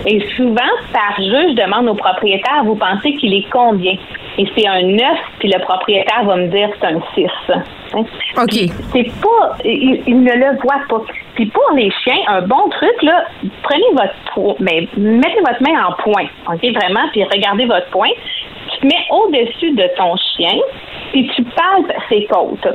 Et 0.06 0.20
souvent, 0.36 0.72
par 0.92 1.16
jeu, 1.18 1.50
je 1.50 1.54
demande 1.54 1.88
au 1.88 1.94
propriétaire, 1.94 2.64
vous 2.64 2.76
pensez 2.76 3.14
qu'il 3.14 3.34
est 3.34 3.46
combien? 3.50 3.94
Et 4.38 4.46
c'est 4.56 4.66
un 4.66 4.82
9, 4.82 5.00
puis 5.38 5.48
le 5.48 5.60
propriétaire 5.60 6.24
va 6.24 6.36
me 6.36 6.48
dire 6.48 6.68
c'est 6.80 6.86
un 6.86 7.00
6. 7.14 7.26
Hein? 7.94 8.04
OK. 8.38 8.54
C'est 8.92 9.10
pas, 9.20 9.56
il, 9.64 10.22
ne 10.22 10.32
le 10.32 10.58
voit 10.62 10.80
pas. 10.88 11.04
Puis 11.34 11.46
pour 11.46 11.70
les 11.74 11.90
chiens, 12.02 12.18
un 12.28 12.42
bon 12.42 12.68
truc, 12.70 13.02
là, 13.02 13.24
prenez 13.62 13.84
votre, 13.92 14.56
mais 14.60 14.88
mettez 14.96 15.40
votre 15.40 15.62
main 15.62 15.86
en 15.86 15.92
point, 16.02 16.26
OK, 16.48 16.60
vraiment, 16.74 17.08
puis 17.12 17.24
regardez 17.24 17.66
votre 17.66 17.88
point. 17.90 18.10
Te 18.82 18.86
mets 18.86 19.06
au-dessus 19.10 19.70
de 19.72 19.88
ton 19.96 20.16
chien, 20.16 20.58
puis 21.12 21.30
tu 21.34 21.42
palpes 21.44 21.92
ses 22.08 22.24
côtes. 22.24 22.66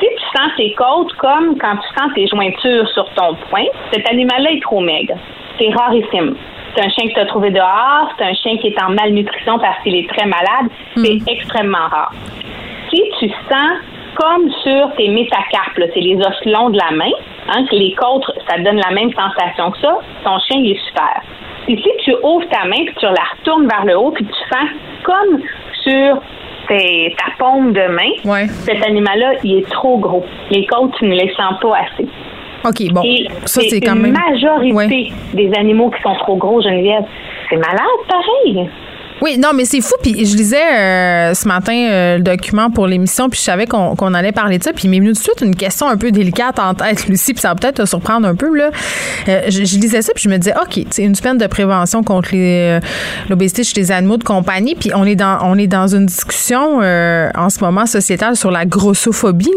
Si 0.00 0.06
tu 0.06 0.36
sens 0.36 0.50
ses 0.56 0.72
côtes 0.72 1.12
comme 1.14 1.56
quand 1.58 1.76
tu 1.76 2.00
sens 2.00 2.12
tes 2.14 2.26
jointures 2.26 2.88
sur 2.88 3.08
ton 3.14 3.36
poing, 3.48 3.64
cet 3.92 4.08
animal-là 4.10 4.50
est 4.50 4.62
trop 4.62 4.80
maigre. 4.80 5.14
C'est 5.58 5.70
rarissime. 5.70 6.36
C'est 6.74 6.84
un 6.84 6.88
chien 6.88 7.08
que 7.08 7.14
tu 7.14 7.20
as 7.20 7.26
trouvé 7.26 7.50
dehors, 7.50 8.12
c'est 8.18 8.24
un 8.24 8.34
chien 8.34 8.56
qui 8.56 8.68
est 8.68 8.82
en 8.82 8.90
malnutrition 8.90 9.58
parce 9.58 9.80
qu'il 9.82 9.94
est 9.94 10.08
très 10.08 10.26
malade. 10.26 10.70
C'est 10.96 11.14
hmm. 11.14 11.28
extrêmement 11.28 11.86
rare. 11.88 12.12
Si 12.90 13.02
tu 13.20 13.28
sens 13.28 13.78
comme 14.14 14.50
sur 14.62 14.94
tes 14.96 15.08
métacarpes, 15.08 15.80
c'est 15.94 16.00
les 16.00 16.16
os 16.16 16.44
longs 16.46 16.70
de 16.70 16.78
la 16.78 16.90
main, 16.92 17.10
hein, 17.48 17.64
que 17.70 17.76
les 17.76 17.94
côtes, 17.94 18.24
ça 18.48 18.58
donne 18.58 18.76
la 18.76 18.90
même 18.90 19.10
sensation 19.12 19.70
que 19.70 19.78
ça, 19.80 19.98
ton 20.24 20.38
chien, 20.40 20.58
il 20.60 20.72
est 20.72 20.86
super. 20.86 21.22
Puis 21.66 21.76
si 21.76 22.04
tu 22.04 22.14
ouvres 22.22 22.48
ta 22.48 22.64
main, 22.64 22.84
puis 22.84 22.94
tu 22.98 23.06
la 23.06 23.24
retournes 23.36 23.68
vers 23.68 23.84
le 23.84 23.96
haut, 23.96 24.10
puis 24.10 24.24
tu 24.24 24.32
sens 24.32 24.68
comme 25.04 25.40
sur 25.82 26.22
ta 26.68 27.24
paume 27.38 27.72
de 27.72 27.86
main, 27.88 28.46
cet 28.48 28.84
animal-là, 28.84 29.34
il 29.44 29.58
est 29.58 29.70
trop 29.70 29.98
gros. 29.98 30.24
Les 30.50 30.66
côtes, 30.66 30.92
tu 30.98 31.06
ne 31.06 31.14
les 31.14 31.32
sens 31.34 31.54
pas 31.60 31.76
assez. 31.78 32.08
OK, 32.64 32.92
bon. 32.92 33.02
ça, 33.44 33.60
c'est 33.68 33.80
quand 33.80 33.96
même. 33.96 34.14
La 34.14 34.30
majorité 34.30 35.12
des 35.34 35.52
animaux 35.58 35.90
qui 35.90 36.00
sont 36.02 36.14
trop 36.16 36.36
gros, 36.36 36.62
Geneviève, 36.62 37.04
c'est 37.50 37.56
malade, 37.56 37.78
pareil. 38.08 38.68
Oui, 39.22 39.38
non, 39.38 39.50
mais 39.54 39.64
c'est 39.64 39.80
fou. 39.80 39.94
Puis 40.02 40.26
je 40.26 40.36
lisais 40.36 40.56
euh, 40.56 41.32
ce 41.34 41.46
matin 41.46 41.72
euh, 41.72 42.16
le 42.16 42.24
document 42.24 42.70
pour 42.70 42.88
l'émission, 42.88 43.30
puis 43.30 43.38
je 43.38 43.44
savais 43.44 43.66
qu'on 43.66 44.14
allait 44.14 44.32
parler 44.32 44.58
de 44.58 44.64
ça. 44.64 44.72
Puis 44.72 44.86
il 44.86 44.90
m'est 44.90 44.98
venu 44.98 45.12
tout 45.12 45.20
de 45.20 45.22
suite 45.22 45.40
une 45.42 45.54
question 45.54 45.86
un 45.86 45.96
peu 45.96 46.10
délicate 46.10 46.58
en 46.58 46.74
tête, 46.74 47.06
Lucie, 47.08 47.32
puis 47.32 47.40
ça 47.40 47.50
va 47.50 47.54
peut-être 47.54 47.76
te 47.76 47.86
surprendre 47.86 48.26
un 48.26 48.34
peu. 48.34 48.52
Là. 48.52 48.70
Euh, 49.28 49.42
je, 49.46 49.60
lisais 49.60 50.02
ça, 50.02 50.12
puis 50.12 50.24
je 50.24 50.28
me 50.28 50.38
disais, 50.38 50.54
OK, 50.60 50.84
c'est 50.90 51.04
une 51.04 51.14
semaine 51.14 51.38
de 51.38 51.46
prévention 51.46 52.02
contre 52.02 52.30
l'obésité 53.28 53.62
chez 53.62 53.80
les 53.80 53.92
animaux 53.92 54.16
de 54.16 54.24
compagnie. 54.24 54.74
Puis 54.74 54.90
on 54.92 55.04
est 55.04 55.14
dans, 55.14 55.38
on 55.42 55.56
est 55.56 55.68
dans 55.68 55.86
une 55.86 56.06
discussion 56.06 56.78
en 56.78 57.48
ce 57.48 57.60
moment 57.60 57.86
sociétale 57.86 58.34
sur 58.34 58.50
la 58.50 58.64
grossophobie. 58.64 59.50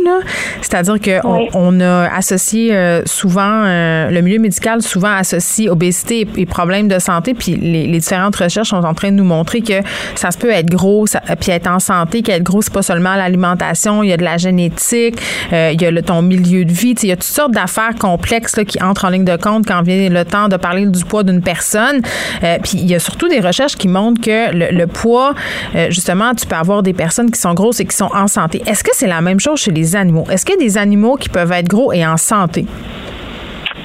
C'est-à-dire 0.62 0.98
qu'on 1.00 1.48
on 1.54 1.80
a 1.80 2.08
associé 2.16 3.02
souvent, 3.06 3.64
le 3.66 4.22
milieu 4.22 4.38
médical 4.40 4.84
souvent 4.84 5.16
associe 5.16 5.70
obésité 5.70 6.28
et, 6.38 6.46
problèmes 6.46 6.88
de 6.88 7.00
santé. 7.00 7.34
Puis 7.34 7.56
les, 7.56 7.88
les 7.88 8.00
différentes 8.00 8.36
recherches 8.36 8.70
sont 8.70 8.84
en 8.84 8.94
train 8.94 9.12
de 9.12 9.16
nous 9.16 9.24
montrer 9.24 9.55
que 9.62 9.82
ça 10.16 10.32
se 10.32 10.38
peut 10.38 10.50
être 10.50 10.70
gros, 10.70 11.06
puis 11.40 11.52
être 11.52 11.68
en 11.68 11.80
santé, 11.80 12.22
qu'être 12.22 12.44
gros, 12.44 12.62
c'est 12.62 12.74
pas 12.74 12.82
seulement 12.82 13.16
l'alimentation, 13.16 14.04
il 14.04 14.10
y 14.10 14.14
a 14.14 14.18
de 14.18 14.24
la 14.24 14.38
génétique, 14.38 15.20
euh, 15.54 15.72
il 15.74 15.82
y 15.82 15.86
a 15.86 15.92
le, 15.92 16.02
ton 16.02 16.22
milieu 16.22 16.66
de 16.66 16.72
vie, 16.72 16.96
il 17.02 17.10
y 17.10 17.12
a 17.12 17.16
toutes 17.16 17.24
sortes 17.24 17.52
d'affaires 17.52 17.96
complexes 18.00 18.56
qui 18.68 18.82
entrent 18.82 19.06
en 19.06 19.10
ligne 19.10 19.26
de 19.26 19.36
compte 19.38 19.66
quand 19.68 19.82
vient 19.82 20.10
le 20.10 20.26
temps 20.26 20.48
de 20.48 20.58
parler 20.58 20.86
du 20.86 21.04
poids 21.06 21.24
d'une 21.24 21.42
personne. 21.42 22.02
Euh, 22.44 22.58
puis 22.62 22.74
il 22.76 22.90
y 22.90 22.96
a 22.96 23.00
surtout 23.00 23.28
des 23.28 23.40
recherches 23.40 23.76
qui 23.76 23.88
montrent 23.88 24.22
que 24.22 24.52
le, 24.54 24.86
poids, 24.86 25.34
euh, 25.76 25.90
justement, 25.90 26.34
tu 26.34 26.46
peux 26.46 26.56
avoir 26.56 26.84
des 26.84 26.94
personnes 26.94 27.32
qui 27.32 27.40
sont 27.40 27.54
grosses 27.54 27.80
et 27.80 27.86
qui 27.86 27.96
sont 27.96 28.10
en 28.14 28.28
santé. 28.28 28.62
Est-ce 28.66 28.84
que 28.84 28.92
c'est 28.94 29.08
la 29.08 29.22
même 29.22 29.40
chose 29.40 29.60
chez 29.60 29.72
les 29.72 29.96
animaux? 29.96 30.26
Est-ce 30.30 30.46
qu'il 30.46 30.56
y 30.56 30.64
a 30.64 30.66
des 30.66 30.78
animaux 30.78 31.16
qui 31.16 31.30
peuvent 31.30 31.52
être 31.52 31.68
gros 31.68 31.92
et 31.92 32.06
en 32.06 32.18
santé? 32.18 32.66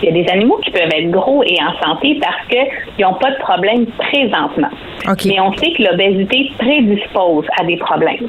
Il 0.03 0.07
y 0.07 0.09
a 0.09 0.23
des 0.23 0.31
animaux 0.31 0.59
qui 0.65 0.71
peuvent 0.71 0.91
être 0.93 1.11
gros 1.11 1.43
et 1.45 1.57
en 1.63 1.79
santé 1.85 2.19
parce 2.21 2.47
qu'ils 2.49 3.05
n'ont 3.05 3.15
pas 3.15 3.31
de 3.31 3.39
problème 3.39 3.87
présentement. 3.87 4.71
Mais 5.27 5.41
on 5.41 5.53
sait 5.55 5.73
que 5.73 5.83
l'obésité 5.83 6.53
prédispose 6.59 7.47
à 7.61 7.65
des 7.65 7.77
problèmes. 7.77 8.29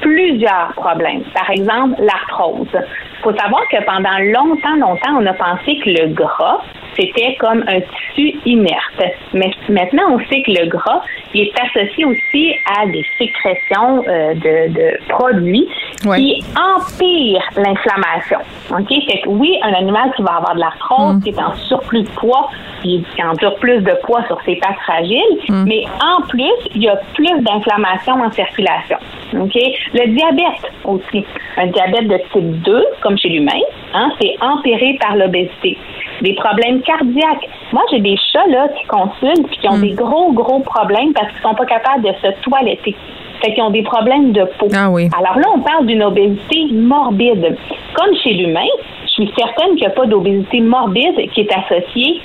Plusieurs 0.00 0.72
problèmes. 0.76 1.22
Par 1.34 1.50
exemple, 1.50 2.00
l'arthrose. 2.00 2.68
Il 2.74 3.22
faut 3.22 3.36
savoir 3.36 3.62
que 3.70 3.82
pendant 3.84 4.18
longtemps, 4.18 4.76
longtemps, 4.76 5.18
on 5.18 5.26
a 5.26 5.32
pensé 5.32 5.78
que 5.82 5.90
le 5.90 6.08
gras, 6.12 6.60
c'était 6.96 7.36
comme 7.40 7.64
un 7.66 7.80
tissu 7.80 8.38
inerte. 8.44 9.02
Mais 9.32 9.50
maintenant, 9.68 10.02
on 10.12 10.18
sait 10.28 10.42
que 10.42 10.50
le 10.50 10.68
gras 10.68 11.02
est 11.34 11.52
associé 11.60 12.04
aussi 12.04 12.54
à 12.78 12.86
des 12.86 13.04
sécrétions 13.18 14.04
euh, 14.06 14.34
de, 14.34 15.08
produits 15.08 15.66
qui 16.02 16.44
empirent 16.54 17.48
l'inflammation. 17.56 18.38
OK? 18.70 18.88
Fait 18.88 19.20
que 19.22 19.28
oui, 19.28 19.58
un 19.62 19.72
animal 19.72 20.12
qui 20.16 20.22
va 20.22 20.36
avoir 20.36 20.54
de 20.54 20.60
l'arthrose, 20.64 21.16
mm. 21.16 21.22
qui 21.22 21.28
est 21.30 21.42
en 21.42 21.54
surplus 21.68 22.02
de 22.02 22.10
poids, 22.10 22.48
qui 22.82 23.04
endure 23.22 23.54
plus 23.56 23.80
de 23.80 23.92
poids 24.04 24.24
sur 24.26 24.38
ses 24.44 24.56
pattes 24.56 24.78
fragiles, 24.84 25.38
mm. 25.48 25.64
mais 25.66 25.84
en 26.02 26.22
plus, 26.26 26.54
il 26.74 26.82
y 26.82 26.88
a 26.88 26.96
plus 27.14 27.40
d'inflammation 27.42 28.14
en 28.14 28.30
circulation. 28.30 28.96
OK? 29.40 29.54
Le 29.94 30.14
diabète 30.14 30.72
aussi. 30.84 31.24
Un 31.56 31.66
diabète 31.68 32.08
de 32.08 32.18
type 32.32 32.62
2, 32.62 32.84
comme 33.02 33.16
chez 33.18 33.28
l'humain, 33.28 33.60
hein, 33.94 34.10
c'est 34.20 34.34
empiré 34.40 34.98
par 35.00 35.16
l'obésité. 35.16 35.78
Des 36.22 36.34
problèmes 36.34 36.80
cardiaques. 36.82 37.48
Moi, 37.72 37.82
j'ai 37.90 38.00
des 38.00 38.16
chats 38.32 38.46
là, 38.48 38.68
qui 38.68 38.86
consultent 38.86 39.52
et 39.52 39.56
qui 39.56 39.68
ont 39.68 39.76
mm. 39.76 39.82
des 39.82 39.92
gros, 39.92 40.32
gros 40.32 40.60
problèmes 40.60 41.12
parce 41.12 41.32
qu'ils 41.32 41.42
sont 41.42 41.54
pas 41.54 41.66
capables 41.66 42.02
de 42.02 42.12
se 42.22 42.40
toiletter. 42.42 42.94
Fait 43.42 43.52
qu'ils 43.52 43.62
ont 43.62 43.70
des 43.70 43.82
problèmes 43.82 44.32
de 44.32 44.44
peau. 44.58 44.68
Ah 44.74 44.90
oui. 44.90 45.08
Alors 45.18 45.38
là, 45.38 45.48
on 45.54 45.60
parle 45.60 45.86
d'une 45.86 46.02
obésité 46.02 46.68
morbide. 46.72 47.56
Comme 47.94 48.14
chez 48.22 48.32
l'humain, 48.32 48.66
suis 49.14 49.32
certaine 49.36 49.76
qu'il 49.76 49.86
n'y 49.86 49.86
a 49.86 49.90
pas 49.90 50.06
d'obésité 50.06 50.60
morbide 50.60 51.30
qui 51.32 51.40
est 51.40 51.52
associée 51.52 52.20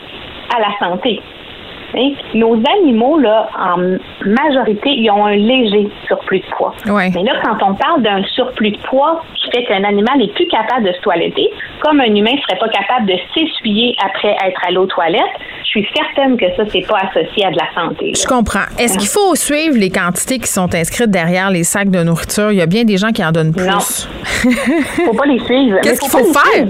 à 0.56 0.60
la 0.60 0.78
santé. 0.80 1.22
Nos 2.34 2.62
animaux, 2.78 3.18
là, 3.20 3.50
en 3.58 3.98
majorité, 4.26 4.90
ils 4.90 5.10
ont 5.12 5.26
un 5.26 5.36
léger 5.36 5.90
surplus 6.08 6.40
de 6.40 6.46
poids. 6.56 6.74
Mais 6.86 7.24
là, 7.24 7.34
quand 7.44 7.58
on 7.68 7.76
parle 7.76 8.02
d'un 8.02 8.24
surplus 8.36 8.72
de 8.72 8.78
poids 8.78 9.22
qui 9.36 9.50
fait 9.52 9.66
qu'un 9.66 9.84
animal 9.84 10.18
n'est 10.18 10.28
plus 10.30 10.48
capable 10.48 10.86
de 10.86 10.94
se 10.94 11.02
toiletter, 11.02 11.50
comme 11.82 12.00
un 12.00 12.14
humain 12.14 12.34
ne 12.34 12.42
serait 12.42 12.60
pas 12.60 12.70
capable 12.70 13.08
de 13.08 13.16
s'essuyer 13.34 13.96
après 14.06 14.36
être 14.46 14.62
allé 14.68 14.78
aux 14.78 14.86
toilettes, 14.86 15.22
je 15.64 15.70
suis 15.70 15.88
certaine 15.96 16.38
que 16.38 16.46
ça, 16.56 16.64
c'est 16.72 16.86
pas 16.88 16.98
associé 17.10 17.46
à 17.46 17.52
de 17.52 17.58
la 17.58 17.74
santé. 17.74 18.14
Je 18.16 18.28
comprends. 18.28 18.66
Est-ce 18.78 18.98
qu'il 18.98 19.08
faut 19.08 19.36
suivre 19.36 19.78
les 19.78 19.90
quantités 19.90 20.40
qui 20.40 20.48
sont 20.48 20.74
inscrites 20.74 21.12
derrière 21.12 21.50
les 21.50 21.64
sacs 21.64 21.90
de 21.90 22.04
nourriture? 22.04 22.52
Il 22.52 22.58
y 22.58 22.62
a 22.62 22.66
bien 22.66 22.84
des 22.84 22.98
gens 22.98 23.12
qui 23.12 23.24
en 23.24 23.32
donnent 23.32 23.54
plus. 23.54 23.68
Non. 23.68 23.80
faut 25.06 25.14
pas 25.14 25.26
les 25.26 25.40
suivre. 25.40 25.80
Qu'est-ce 25.82 26.00
qu'il 26.00 26.10
faut, 26.10 26.34
faire? 26.34 26.66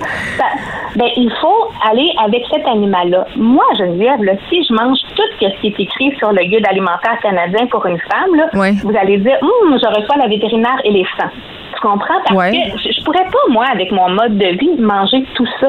Ben, 0.96 1.08
il 1.16 1.32
faut 1.40 1.72
aller 1.90 2.12
avec 2.26 2.44
cet 2.52 2.68
animal-là. 2.68 3.26
Moi, 3.36 3.64
Geneviève, 3.78 4.24
là, 4.24 4.34
si 4.50 4.64
je 4.68 4.74
mange 4.74 4.98
tout 5.15 5.23
ce 5.34 5.38
qui 5.38 5.68
est 5.68 5.80
écrit 5.80 6.15
sur 6.18 6.31
le 6.31 6.44
guide 6.44 6.65
alimentaire 6.68 7.19
canadien 7.22 7.68
pour 7.68 7.86
une 7.86 7.99
femme, 7.99 8.36
là, 8.36 8.48
vous 8.84 8.95
allez 8.98 9.18
dire, 9.18 9.38
hum, 9.41 9.77
je 9.80 9.88
reçois 9.88 10.18
la 10.18 10.27
vétérinaire 10.27 10.80
éléphant. 10.84 11.30
Tu 11.76 11.81
comprends? 11.81 12.19
Parce 12.26 12.52
que 12.52 12.57
je, 12.77 12.91
je 12.91 13.03
pourrais 13.03 13.26
pas, 13.26 13.45
moi, 13.49 13.65
avec 13.72 13.91
mon 13.91 14.10
mode 14.10 14.38
de 14.38 14.57
vie, 14.57 14.76
manger 14.80 15.23
tout 15.36 15.48
ça 15.60 15.68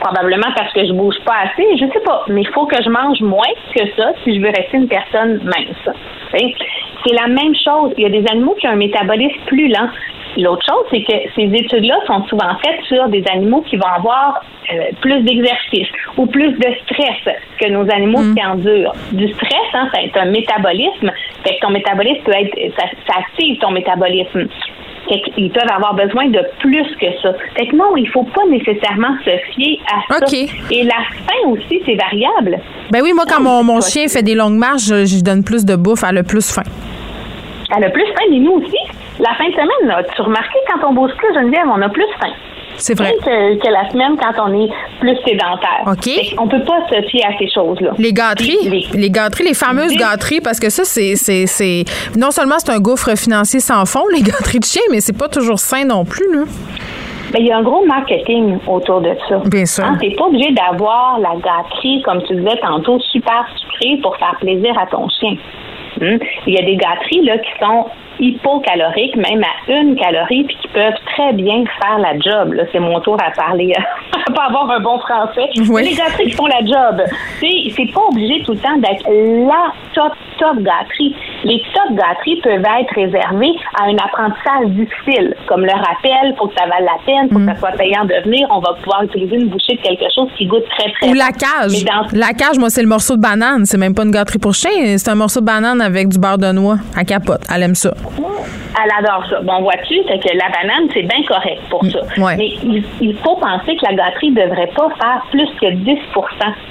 probablement 0.00 0.52
parce 0.54 0.72
que 0.72 0.84
je 0.86 0.92
bouge 0.92 1.16
pas 1.24 1.36
assez, 1.44 1.64
je 1.78 1.86
sais 1.92 2.00
pas, 2.04 2.24
mais 2.28 2.42
il 2.42 2.48
faut 2.48 2.66
que 2.66 2.76
je 2.82 2.90
mange 2.90 3.20
moins 3.20 3.52
que 3.74 3.82
ça 3.96 4.12
si 4.22 4.34
je 4.34 4.40
veux 4.40 4.48
rester 4.48 4.76
une 4.76 4.88
personne 4.88 5.40
mince. 5.44 5.96
C'est 6.32 7.14
la 7.14 7.28
même 7.28 7.54
chose. 7.54 7.92
Il 7.96 8.02
y 8.02 8.06
a 8.06 8.10
des 8.10 8.24
animaux 8.30 8.54
qui 8.58 8.66
ont 8.66 8.72
un 8.72 8.76
métabolisme 8.76 9.40
plus 9.46 9.68
lent. 9.68 9.88
L'autre 10.36 10.64
chose, 10.66 10.84
c'est 10.90 11.02
que 11.02 11.30
ces 11.34 11.44
études-là 11.44 11.96
sont 12.06 12.24
souvent 12.26 12.56
faites 12.64 12.82
sur 12.86 13.08
des 13.08 13.24
animaux 13.32 13.62
qui 13.62 13.76
vont 13.76 13.86
avoir 13.96 14.42
euh, 14.72 14.90
plus 15.00 15.20
d'exercice 15.22 15.88
ou 16.16 16.26
plus 16.26 16.52
de 16.52 16.66
stress 16.84 17.36
que 17.60 17.68
nos 17.70 17.88
animaux 17.90 18.20
mm. 18.20 18.34
qui 18.34 18.44
endurent. 18.44 18.94
Du 19.12 19.28
stress, 19.32 19.68
hein, 19.74 19.88
ça 19.92 20.02
est 20.02 20.16
un 20.16 20.26
métabolisme. 20.26 21.10
Fait 21.44 21.56
que 21.56 21.60
ton 21.60 21.70
métabolisme 21.70 22.22
peut 22.24 22.32
être, 22.32 22.56
ça, 22.76 22.86
ça 23.06 23.20
active 23.20 23.58
ton 23.58 23.70
métabolisme. 23.70 24.46
Ils 25.36 25.50
peuvent 25.50 25.70
avoir 25.70 25.94
besoin 25.94 26.28
de 26.28 26.40
plus 26.60 26.86
que 26.96 27.06
ça. 27.20 27.34
Fait 27.56 27.66
que 27.66 27.76
non, 27.76 27.94
il 27.94 28.08
faut 28.08 28.22
pas 28.24 28.46
nécessairement 28.48 29.14
se 29.22 29.36
fier 29.52 29.78
à 29.86 30.14
ça. 30.14 30.26
Et 30.70 30.82
la 30.82 31.04
faim 31.26 31.50
aussi, 31.50 31.82
c'est 31.84 31.94
variable. 31.94 32.58
Ben 32.90 33.02
oui, 33.02 33.12
moi, 33.12 33.24
quand 33.28 33.42
mon, 33.42 33.62
mon 33.62 33.82
chien 33.82 34.08
fait 34.08 34.22
des 34.22 34.34
longues 34.34 34.56
marches, 34.56 34.86
je, 34.86 35.04
je 35.04 35.22
donne 35.22 35.44
plus 35.44 35.66
de 35.66 35.76
bouffe, 35.76 36.02
elle 36.08 36.18
a 36.18 36.22
plus 36.22 36.50
faim. 36.50 36.62
Elle 37.76 37.84
a 37.84 37.90
plus 37.90 38.06
faim, 38.06 38.24
mais 38.30 38.38
nous 38.38 38.52
aussi. 38.52 39.03
La 39.24 39.32
fin 39.36 39.48
de 39.48 39.52
semaine, 39.52 39.88
là, 39.88 40.02
tu 40.14 40.20
remarqué 40.20 40.58
quand 40.70 40.86
on 40.86 40.92
bouge 40.92 41.12
plus, 41.16 41.32
Geneviève, 41.34 41.64
on 41.66 41.80
a 41.80 41.88
plus 41.88 42.04
faim? 42.20 42.32
C'est 42.76 42.98
vrai. 42.98 43.14
Que, 43.24 43.72
la 43.72 43.88
semaine 43.88 44.18
quand 44.20 44.44
on 44.44 44.52
est 44.52 44.68
plus 45.00 45.16
sédentaire. 45.24 45.84
OK. 45.86 46.10
On 46.36 46.46
peut 46.46 46.62
pas 46.62 46.86
se 46.90 47.00
fier 47.08 47.24
à 47.24 47.38
ces 47.38 47.48
choses-là. 47.48 47.92
Les 47.96 48.12
gâteries. 48.12 48.86
Les, 48.92 49.10
gâteries, 49.10 49.44
les 49.44 49.54
fameuses 49.54 49.96
gâteries, 49.96 50.42
parce 50.42 50.60
que 50.60 50.68
ça, 50.68 50.84
c'est. 50.84 51.84
Non 52.18 52.32
seulement 52.32 52.56
c'est 52.58 52.72
un 52.72 52.80
gouffre 52.80 53.16
financier 53.16 53.60
sans 53.60 53.86
fond, 53.86 54.04
les 54.14 54.20
gâteries 54.20 54.60
de 54.60 54.64
chien, 54.64 54.82
mais 54.90 55.00
c'est 55.00 55.16
pas 55.16 55.28
toujours 55.28 55.58
sain 55.58 55.86
non 55.86 56.04
plus, 56.04 56.30
là. 56.30 56.42
Mais 57.32 57.40
il 57.40 57.46
y 57.46 57.50
a 57.50 57.56
un 57.56 57.62
gros 57.62 57.84
marketing 57.86 58.58
autour 58.66 59.00
de 59.00 59.16
ça. 59.26 59.40
Bien 59.46 59.64
sûr. 59.64 59.84
Hein, 59.84 59.96
tu 60.00 60.08
n'es 60.08 60.14
pas 60.14 60.26
obligé 60.26 60.52
d'avoir 60.52 61.18
la 61.18 61.34
gâterie, 61.36 62.02
comme 62.02 62.22
tu 62.24 62.34
disais 62.34 62.58
tantôt, 62.60 63.00
super 63.00 63.46
sucrée 63.56 63.98
pour 64.02 64.16
faire 64.18 64.36
plaisir 64.38 64.78
à 64.78 64.86
ton 64.86 65.08
chien. 65.08 65.36
Hmm? 66.00 66.18
Il 66.46 66.54
y 66.54 66.58
a 66.58 66.62
des 66.62 66.76
gâteries 66.76 67.24
là, 67.24 67.38
qui 67.38 67.50
sont 67.58 67.86
hypocaloriques, 68.18 69.16
même 69.16 69.42
à 69.42 69.72
une 69.72 69.96
calorie, 69.96 70.44
puis 70.44 70.56
qui 70.60 70.68
peuvent 70.68 70.98
très 71.14 71.32
bien 71.32 71.64
faire 71.80 71.98
la 71.98 72.18
job. 72.18 72.52
Là, 72.54 72.64
c'est 72.72 72.80
mon 72.80 73.00
tour 73.00 73.16
à 73.22 73.30
parler, 73.30 73.72
à 74.28 74.32
pas 74.32 74.46
avoir 74.48 74.70
un 74.70 74.80
bon 74.80 74.98
français. 74.98 75.48
Les 75.54 75.94
gâteries 75.94 76.26
qui 76.26 76.36
font 76.36 76.46
la 76.46 76.64
job. 76.64 77.02
C'est 77.40 77.92
pas 77.92 78.02
obligé 78.10 78.42
tout 78.44 78.52
le 78.52 78.58
temps 78.58 78.76
d'être 78.78 79.04
la 79.08 79.72
top, 79.94 80.12
top 80.38 80.58
gâterie. 80.58 81.14
Les 81.44 81.62
top 81.74 81.96
gâteries 81.96 82.40
peuvent 82.42 82.64
être 82.80 82.94
réservées 82.94 83.54
à 83.78 83.84
un 83.84 83.96
apprentissage 83.96 84.68
difficile, 84.70 85.34
comme 85.46 85.62
le 85.62 85.72
rappel, 85.72 86.34
faut 86.38 86.48
que 86.48 86.54
ça 86.54 86.66
vale 86.66 86.84
la 86.84 86.98
peine, 87.04 87.28
faut 87.30 87.38
que 87.38 87.46
ça 87.46 87.52
mm. 87.52 87.58
soit 87.58 87.72
payant 87.72 88.04
de 88.04 88.14
venir, 88.24 88.46
on 88.50 88.60
va 88.60 88.74
pouvoir 88.74 89.02
utiliser 89.04 89.36
une 89.36 89.48
bouchée 89.48 89.76
de 89.76 89.82
quelque 89.82 90.06
chose 90.14 90.28
qui 90.36 90.46
goûte 90.46 90.64
très, 90.76 90.90
très 90.92 91.10
Ou 91.10 91.14
la 91.14 91.30
cage. 91.32 91.84
La 92.12 92.32
cage, 92.32 92.58
moi, 92.58 92.70
c'est 92.70 92.82
le 92.82 92.88
morceau 92.88 93.16
de 93.16 93.20
banane. 93.20 93.64
C'est 93.66 93.78
même 93.78 93.94
pas 93.94 94.04
une 94.04 94.10
gâterie 94.10 94.38
pour 94.38 94.54
chien, 94.54 94.98
c'est 94.98 95.10
un 95.10 95.14
morceau 95.14 95.40
de 95.40 95.46
banane 95.46 95.80
avec 95.80 96.08
du 96.08 96.18
beurre 96.18 96.38
de 96.38 96.50
noix 96.52 96.76
à 96.96 97.04
capote. 97.04 97.42
Elle 97.54 97.62
aime 97.62 97.74
ça. 97.74 97.92
Elle 98.16 98.90
adore 98.98 99.24
ça. 99.30 99.40
Bon, 99.40 99.62
vois-tu, 99.62 99.94
c'est 100.08 100.18
que 100.18 100.36
la 100.36 100.48
banane, 100.50 100.88
c'est 100.92 101.02
bien 101.02 101.22
correct 101.26 101.62
pour 101.70 101.84
ça. 101.86 102.00
Mais 102.36 102.48
il, 103.00 103.16
faut 103.22 103.36
penser 103.36 103.76
que 103.76 103.84
la 103.86 103.94
gâterie 103.94 104.30
ne 104.30 104.42
devrait 104.42 104.70
pas 104.74 104.88
faire 105.00 105.22
plus 105.30 105.48
que 105.60 105.66
10% 105.66 105.84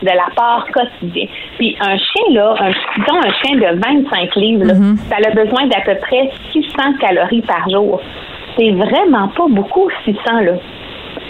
de 0.01 0.07
la 0.07 0.27
part 0.35 0.67
quotidienne. 0.73 1.29
Puis 1.57 1.75
un 1.79 1.97
chien, 1.97 2.23
là, 2.31 2.55
un, 2.59 2.69
disons 2.69 3.19
un 3.19 3.31
chien 3.41 3.55
de 3.55 3.79
25 3.79 4.35
livres, 4.35 4.65
mm-hmm. 4.65 4.97
ça 5.09 5.15
a 5.15 5.31
besoin 5.31 5.67
d'à 5.67 5.81
peu 5.81 5.95
près 5.99 6.31
600 6.51 6.97
calories 6.99 7.41
par 7.41 7.69
jour. 7.69 8.01
C'est 8.57 8.71
vraiment 8.71 9.29
pas 9.29 9.45
beaucoup, 9.49 9.89
600, 10.05 10.19
là. 10.41 10.53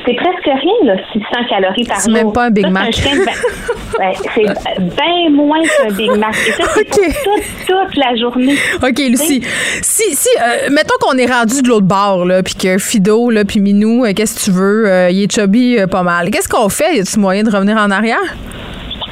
C'est 0.05 0.15
presque 0.15 0.45
rien, 0.45 0.73
là, 0.83 0.95
600 1.13 1.25
calories 1.49 1.85
par 1.85 1.95
jour. 1.95 2.03
C'est 2.05 2.11
même 2.11 2.33
pas 2.33 2.45
un 2.45 2.51
Big 2.51 2.67
Mac. 2.67 2.93
c'est 2.95 4.79
bien 4.79 5.29
moins 5.31 5.61
qu'un 5.61 5.93
Big 5.93 6.11
Mac. 6.11 6.35
Et 6.47 6.51
ça, 6.51 6.63
c'est 6.73 6.89
toute, 6.89 7.67
toute, 7.67 7.95
la 7.95 8.15
journée. 8.15 8.55
OK, 8.81 8.97
Lucie. 8.97 9.41
Si, 9.81 10.15
si 10.15 10.29
euh, 10.41 10.69
mettons 10.71 10.95
qu'on 10.99 11.17
est 11.17 11.31
rendu 11.31 11.61
de 11.61 11.69
l'autre 11.69 11.87
bord, 11.87 12.25
là, 12.25 12.43
puis 12.43 12.55
que 12.55 12.77
Fido, 12.77 13.29
là, 13.29 13.45
puis 13.45 13.61
Minou, 13.61 14.03
euh, 14.03 14.13
qu'est-ce 14.13 14.39
que 14.39 14.51
tu 14.51 14.51
veux, 14.51 14.89
euh, 14.89 15.09
il 15.09 15.23
est 15.23 15.33
chubby 15.33 15.77
pas 15.89 16.03
mal. 16.03 16.29
Qu'est-ce 16.31 16.49
qu'on 16.49 16.69
fait? 16.69 16.97
Y 16.97 16.99
a-t-il 16.99 17.19
moyen 17.19 17.43
de 17.43 17.51
revenir 17.51 17.77
en 17.77 17.89
arrière? 17.89 18.35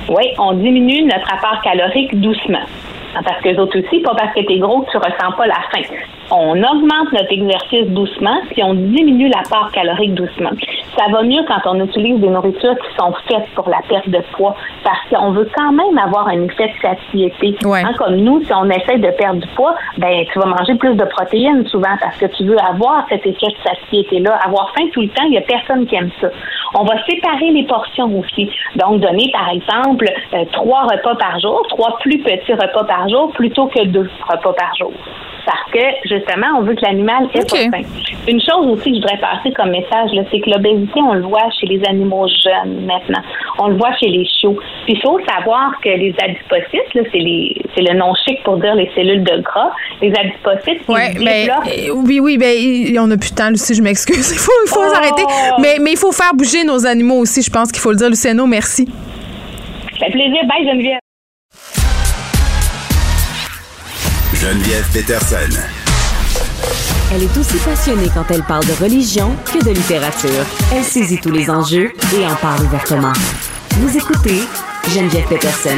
Oui, 0.09 0.25
on 0.39 0.53
diminue 0.53 1.03
notre 1.03 1.33
apport 1.33 1.61
calorique 1.63 2.19
doucement. 2.19 2.65
Parce 3.13 3.41
que 3.41 3.49
les 3.49 3.59
autres 3.59 3.79
aussi, 3.79 3.99
pas 3.99 4.15
parce 4.15 4.33
que 4.33 4.41
tu 4.41 4.53
es 4.53 4.59
gros 4.59 4.81
que 4.81 4.91
tu 4.91 4.97
ressens 4.97 5.31
pas 5.37 5.47
la 5.47 5.61
faim. 5.71 5.83
On 6.31 6.55
augmente 6.55 7.11
notre 7.11 7.31
exercice 7.31 7.87
doucement, 7.87 8.37
puis 8.51 8.63
on 8.63 8.73
diminue 8.73 9.27
la 9.29 9.43
part 9.49 9.69
calorique 9.73 10.13
doucement. 10.13 10.51
Ça 10.97 11.05
va 11.11 11.23
mieux 11.23 11.43
quand 11.45 11.59
on 11.65 11.83
utilise 11.83 12.21
des 12.21 12.29
nourritures 12.29 12.75
qui 12.77 12.95
sont 12.97 13.13
faites 13.27 13.49
pour 13.53 13.67
la 13.69 13.79
perte 13.89 14.07
de 14.09 14.21
poids, 14.33 14.55
parce 14.83 14.99
qu'on 15.09 15.31
veut 15.31 15.49
quand 15.55 15.73
même 15.73 15.97
avoir 15.97 16.29
un 16.29 16.43
effet 16.43 16.67
de 16.67 16.81
satiété. 16.81 17.57
Hein, 17.65 17.93
comme 17.97 18.15
nous, 18.15 18.41
si 18.45 18.53
on 18.53 18.69
essaie 18.69 18.97
de 18.97 19.11
perdre 19.11 19.41
du 19.41 19.47
poids, 19.55 19.75
ben 19.97 20.25
tu 20.31 20.39
vas 20.39 20.45
manger 20.45 20.75
plus 20.75 20.95
de 20.95 21.03
protéines 21.03 21.67
souvent 21.67 21.97
parce 21.99 22.17
que 22.17 22.27
tu 22.27 22.45
veux 22.45 22.59
avoir 22.59 23.05
cet 23.09 23.25
effet 23.25 23.47
de 23.47 23.69
satiété-là. 23.69 24.39
Avoir 24.45 24.71
faim 24.73 24.85
tout 24.93 25.01
le 25.01 25.09
temps, 25.09 25.23
il 25.25 25.31
n'y 25.31 25.37
a 25.37 25.41
personne 25.41 25.85
qui 25.85 25.95
aime 25.95 26.11
ça. 26.21 26.27
On 26.73 26.83
va 26.83 26.93
séparer 27.05 27.51
les 27.51 27.63
portions 27.63 28.09
aussi. 28.17 28.49
Donc, 28.75 29.01
donner, 29.01 29.29
par 29.33 29.49
exemple, 29.49 30.05
euh, 30.33 30.45
trois 30.53 30.83
repas 30.83 31.15
par 31.15 31.37
jour, 31.39 31.65
trois 31.67 31.97
plus 31.99 32.19
petits 32.19 32.53
repas 32.53 32.85
par 32.85 33.00
jour 33.09 33.31
plutôt 33.33 33.67
que 33.67 33.85
deux 33.85 34.09
repas 34.27 34.53
par 34.53 34.75
jour. 34.77 34.93
Parce 35.45 35.71
que, 35.71 35.79
justement, 36.07 36.59
on 36.59 36.61
veut 36.61 36.75
que 36.75 36.85
l'animal 36.85 37.27
ait 37.33 37.41
okay. 37.41 37.69
faim. 37.71 37.81
Une 38.27 38.39
chose 38.39 38.67
aussi 38.67 38.91
que 38.91 38.97
je 38.97 39.01
voudrais 39.01 39.17
passer 39.17 39.51
comme 39.53 39.71
message, 39.71 40.11
c'est 40.29 40.39
que 40.39 40.49
l'obésité, 40.49 41.01
on 41.01 41.13
le 41.13 41.23
voit 41.23 41.49
chez 41.59 41.65
les 41.65 41.81
animaux 41.87 42.27
jeunes 42.27 42.85
maintenant. 42.85 43.21
On 43.57 43.69
le 43.69 43.77
voit 43.77 43.91
chez 43.99 44.07
les 44.07 44.25
chiots. 44.25 44.57
Puis 44.85 44.93
il 44.93 45.01
faut 45.01 45.19
savoir 45.27 45.71
que 45.83 45.89
les 45.89 46.13
adipocytes, 46.21 46.91
c'est 46.93 47.81
le 47.81 47.97
nom 47.97 48.13
chic 48.25 48.43
pour 48.43 48.57
dire 48.57 48.75
les 48.75 48.91
cellules 48.93 49.23
de 49.23 49.41
gras. 49.41 49.71
Les 50.01 50.13
adipocytes, 50.13 50.87
ouais, 50.87 51.13
mais, 51.19 51.49
euh, 51.49 51.93
oui, 52.05 52.19
oui, 52.19 52.37
ben, 52.37 52.99
on 52.99 53.07
n'a 53.07 53.17
plus 53.17 53.31
de 53.31 53.35
temps, 53.35 53.49
Lucie, 53.49 53.73
je 53.73 53.81
m'excuse. 53.81 54.31
Il 54.31 54.37
faut, 54.37 54.51
il 54.65 54.69
faut. 54.69 54.81
Oh! 54.83 55.61
Mais, 55.61 55.77
mais 55.81 55.91
il 55.91 55.97
faut 55.97 56.11
faire 56.11 56.33
bouger 56.33 56.63
nos 56.63 56.85
animaux 56.85 57.19
aussi, 57.19 57.41
je 57.41 57.49
pense 57.49 57.71
qu'il 57.71 57.81
faut 57.81 57.91
le 57.91 57.97
dire. 57.97 58.09
Luciano, 58.09 58.45
merci. 58.45 58.87
Ça 59.99 60.05
fait 60.05 60.11
plaisir. 60.11 60.41
Bye, 60.47 60.67
Geneviève. 60.67 60.99
Geneviève 64.41 64.91
Peterson. 64.91 65.61
Elle 67.13 67.21
est 67.21 67.37
aussi 67.37 67.57
passionnée 67.59 68.07
quand 68.11 68.25
elle 68.31 68.41
parle 68.41 68.65
de 68.65 68.73
religion 68.83 69.35
que 69.45 69.63
de 69.63 69.69
littérature. 69.69 70.43
Elle 70.73 70.83
saisit 70.83 71.21
tous 71.21 71.29
les 71.29 71.47
enjeux 71.47 71.93
et 72.17 72.25
en 72.25 72.33
parle 72.37 72.63
ouvertement. 72.63 73.13
Vous 73.73 73.95
écoutez 73.95 74.39
Geneviève 74.89 75.27
Peterson. 75.27 75.77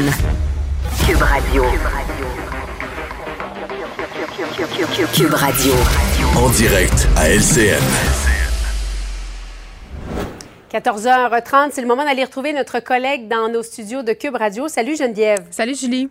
Cube 1.05 1.21
Radio. 1.21 1.65
Cube 5.13 5.33
Radio. 5.33 5.73
En 6.37 6.49
direct 6.51 7.09
à 7.17 7.31
LCN. 7.31 7.83
14h30, 10.71 11.71
c'est 11.73 11.81
le 11.81 11.87
moment 11.87 12.05
d'aller 12.05 12.23
retrouver 12.23 12.53
notre 12.53 12.79
collègue 12.79 13.27
dans 13.27 13.49
nos 13.49 13.61
studios 13.61 14.03
de 14.03 14.13
Cube 14.13 14.35
Radio. 14.35 14.69
Salut 14.69 14.95
Geneviève. 14.95 15.43
Salut 15.51 15.75
Julie. 15.75 16.09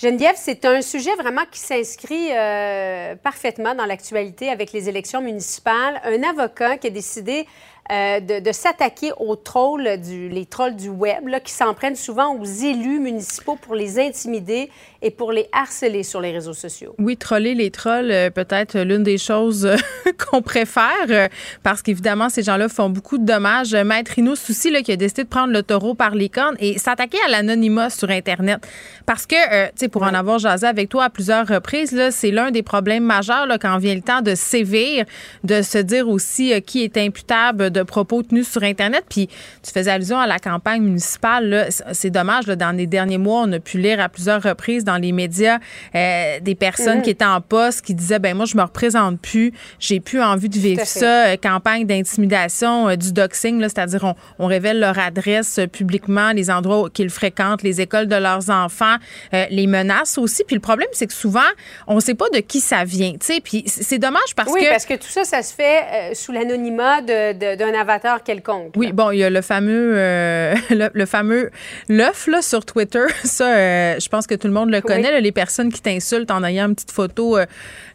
Geneviève, 0.00 0.36
c'est 0.36 0.64
un 0.64 0.80
sujet 0.80 1.14
vraiment 1.16 1.42
qui 1.50 1.58
s'inscrit 1.60 2.30
euh, 2.32 3.14
parfaitement 3.16 3.74
dans 3.74 3.84
l'actualité 3.84 4.48
avec 4.48 4.72
les 4.72 4.88
élections 4.88 5.20
municipales. 5.20 6.00
Un 6.04 6.22
avocat 6.22 6.78
qui 6.78 6.86
a 6.86 6.90
décidé 6.90 7.46
euh, 7.92 8.20
de, 8.20 8.52
s'attaquer 8.52 9.12
aux 9.18 9.36
trolls, 9.36 10.00
du, 10.00 10.30
les 10.30 10.46
trolls 10.46 10.76
du 10.76 10.88
web, 10.88 11.28
qui 11.44 11.52
s'en 11.52 11.74
prennent 11.74 11.96
souvent 11.96 12.34
aux 12.34 12.44
élus 12.44 12.98
municipaux 12.98 13.56
pour 13.56 13.74
les 13.74 13.98
intimider 13.98 14.70
et 15.02 15.10
pour 15.10 15.32
les 15.32 15.48
harceler 15.52 16.02
sur 16.02 16.20
les 16.20 16.30
réseaux 16.30 16.54
sociaux. 16.54 16.94
Oui, 16.98 17.16
troller 17.16 17.54
les 17.54 17.70
trolls, 17.70 18.10
euh, 18.10 18.30
peut-être 18.30 18.78
l'une 18.80 19.02
des 19.02 19.18
choses 19.18 19.64
euh, 19.64 19.76
qu'on 20.30 20.42
préfère, 20.42 21.28
parce 21.62 21.82
qu'évidemment, 21.82 22.28
ces 22.28 22.42
gens-là 22.42 22.68
font 22.68 22.90
beaucoup 22.90 23.18
de 23.18 23.24
dommages. 23.24 23.74
Maître 23.74 24.18
Inous 24.18 24.32
aussi, 24.48 24.70
là, 24.70 24.82
qui 24.82 24.92
a 24.92 24.96
décidé 24.96 25.24
de 25.24 25.28
prendre 25.28 25.52
le 25.52 25.62
taureau 25.62 25.94
par 25.94 26.14
les 26.14 26.28
cornes 26.28 26.56
et 26.58 26.78
s'attaquer 26.78 27.18
à 27.26 27.30
l'anonymat 27.30 27.90
sur 27.90 28.10
Internet. 28.10 28.58
Parce 29.06 29.26
que, 29.26 29.34
tu 29.70 29.72
sais, 29.76 29.88
pour 29.88 30.02
en 30.02 30.14
avoir 30.14 30.38
jasé 30.38 30.66
avec 30.66 30.88
toi 30.88 31.04
à 31.04 31.10
plusieurs 31.10 31.46
reprises, 31.46 31.92
là, 31.92 32.10
c'est 32.10 32.30
l'un 32.30 32.50
des 32.50 32.62
problèmes 32.62 33.04
majeurs 33.04 33.46
là, 33.46 33.58
quand 33.58 33.78
vient 33.78 33.94
le 33.94 34.02
temps 34.02 34.22
de 34.22 34.34
sévir, 34.34 35.04
de 35.44 35.62
se 35.62 35.78
dire 35.78 36.08
aussi 36.08 36.60
qui 36.62 36.84
est 36.84 36.96
imputable 36.96 37.70
de 37.70 37.82
propos 37.82 38.22
tenus 38.22 38.48
sur 38.48 38.62
Internet. 38.62 39.04
Puis 39.08 39.28
tu 39.62 39.72
faisais 39.72 39.90
allusion 39.90 40.18
à 40.18 40.26
la 40.26 40.38
campagne 40.38 40.82
municipale. 40.82 41.68
C'est 41.92 42.10
dommage, 42.10 42.46
là, 42.46 42.56
dans 42.56 42.76
les 42.76 42.86
derniers 42.86 43.18
mois, 43.18 43.42
on 43.46 43.52
a 43.52 43.58
pu 43.58 43.78
lire 43.78 44.00
à 44.00 44.08
plusieurs 44.08 44.42
reprises 44.42 44.84
dans 44.90 44.98
les 44.98 45.12
médias 45.12 45.58
euh, 45.94 46.40
des 46.40 46.54
personnes 46.54 46.98
mhm. 46.98 47.02
qui 47.02 47.10
étaient 47.10 47.24
en 47.24 47.40
poste 47.40 47.82
qui 47.82 47.94
disaient 47.94 48.18
ben 48.18 48.36
moi, 48.36 48.46
je 48.46 48.56
me 48.56 48.62
représente 48.62 49.20
plus, 49.20 49.52
j'ai 49.78 50.00
plus 50.00 50.20
envie 50.20 50.48
de 50.48 50.58
vivre 50.58 50.84
ça. 50.84 51.28
Euh, 51.28 51.36
campagne 51.36 51.86
d'intimidation, 51.86 52.88
euh, 52.88 52.96
du 52.96 53.12
doxing, 53.12 53.60
c'est-à-dire 53.62 54.04
on, 54.04 54.14
on, 54.38 54.46
révèle 54.46 54.80
leur 54.80 54.98
adresse 54.98 55.60
publiquement, 55.72 56.32
les 56.32 56.50
endroits 56.50 56.90
qu'ils 56.90 57.10
fréquentent, 57.10 57.62
les 57.62 57.80
écoles 57.80 58.06
de 58.06 58.16
leurs 58.16 58.50
enfants, 58.50 58.96
les 59.32 59.66
menaces 59.66 60.18
aussi. 60.18 60.42
Puis 60.44 60.56
le 60.56 60.60
problème, 60.60 60.88
c'est 60.92 61.06
que 61.06 61.12
souvent, 61.12 61.40
on 61.86 61.96
ne 61.96 62.00
sait 62.00 62.14
pas 62.14 62.28
de 62.32 62.38
qui 62.38 62.60
ça 62.60 62.84
vient. 62.84 63.12
Puis 63.44 63.64
c'est 63.66 63.98
dommage 63.98 64.34
parce 64.34 64.48
que. 64.48 64.54
Oui, 64.54 64.66
parce 64.68 64.86
que 64.86 64.94
tout 64.94 65.08
ça, 65.08 65.24
ça 65.24 65.42
se 65.42 65.54
fait 65.54 66.14
sous 66.14 66.32
l'anonymat 66.32 67.02
d'un 67.02 67.60
un 67.60 67.80
avatar 67.80 68.24
quelconque. 68.24 68.72
Oui, 68.76 68.92
bon, 68.92 69.10
il 69.12 69.18
y 69.18 69.24
a 69.24 69.30
le 69.30 69.42
fameux, 69.42 69.94
le, 70.70 71.06
fameux 71.06 71.50
l'œuf 71.88 72.26
là, 72.26 72.42
sur 72.42 72.64
Twitter. 72.64 73.04
Ça, 73.24 73.98
je 73.98 74.08
pense 74.08 74.26
que 74.26 74.34
tout 74.34 74.48
le 74.48 74.54
monde 74.54 74.70
le 74.70 74.79
connaît. 74.80 75.20
les 75.20 75.32
personnes 75.32 75.72
qui 75.72 75.80
t'insultent 75.80 76.30
en 76.30 76.44
ayant 76.44 76.68
une 76.68 76.74
petite 76.74 76.90
photo 76.90 77.38
euh, 77.38 77.46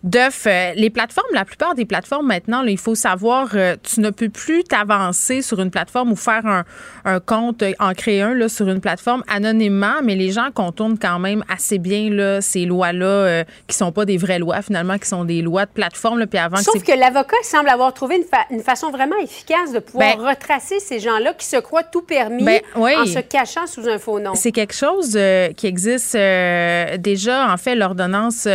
d'œuf. 0.03 0.45
les 0.75 0.89
plateformes, 0.89 1.27
la 1.33 1.45
plupart 1.45 1.75
des 1.75 1.85
plateformes 1.85 2.27
maintenant, 2.27 2.63
il 2.63 2.77
faut 2.77 2.95
savoir, 2.95 3.49
tu 3.83 3.99
ne 3.99 4.09
peux 4.09 4.29
plus 4.29 4.63
t'avancer 4.63 5.41
sur 5.41 5.59
une 5.59 5.71
plateforme 5.71 6.11
ou 6.11 6.15
faire 6.15 6.45
un, 6.45 6.63
un, 7.05 7.19
compte, 7.19 7.63
en 7.79 7.93
créer 7.93 8.21
un 8.21 8.33
là, 8.33 8.49
sur 8.49 8.69
une 8.69 8.81
plateforme 8.81 9.23
anonymement, 9.27 10.01
mais 10.03 10.15
les 10.15 10.31
gens 10.31 10.49
contournent 10.53 10.99
quand 10.99 11.19
même 11.19 11.43
assez 11.51 11.79
bien 11.79 12.09
là, 12.09 12.41
ces 12.41 12.65
lois-là 12.65 13.43
qui 13.67 13.75
sont 13.75 13.91
pas 13.91 14.05
des 14.05 14.17
vraies 14.17 14.39
lois 14.39 14.61
finalement, 14.61 14.97
qui 14.97 15.07
sont 15.07 15.25
des 15.25 15.41
lois 15.41 15.65
de 15.65 15.71
plateforme. 15.71 16.19
Là, 16.19 16.27
puis 16.27 16.39
avant 16.39 16.57
Sauf 16.57 16.83
que, 16.83 16.97
l'avocat 16.97 17.37
semble 17.43 17.69
avoir 17.69 17.93
trouvé 17.93 18.17
une, 18.17 18.55
une 18.55 18.63
façon 18.63 18.91
vraiment 18.91 19.17
efficace 19.17 19.71
de 19.71 19.79
pouvoir 19.79 20.17
ben, 20.17 20.29
retracer 20.29 20.79
ces 20.79 20.99
gens-là 20.99 21.33
qui 21.33 21.45
se 21.45 21.57
croient 21.57 21.83
tout 21.83 22.01
permis 22.01 22.43
ben, 22.43 22.61
en 22.75 23.05
se 23.05 23.19
cachant 23.19 23.67
sous 23.67 23.87
un 23.87 23.97
faux 23.97 24.19
nom. 24.19 24.35
C'est 24.35 24.51
quelque 24.51 24.73
chose 24.73 25.15
euh, 25.15 25.51
qui 25.53 25.67
existe 25.67 26.15
euh, 26.15 26.74
déjà. 26.97 27.51
En 27.51 27.57
fait, 27.57 27.75
l'ordonnance 27.75 28.47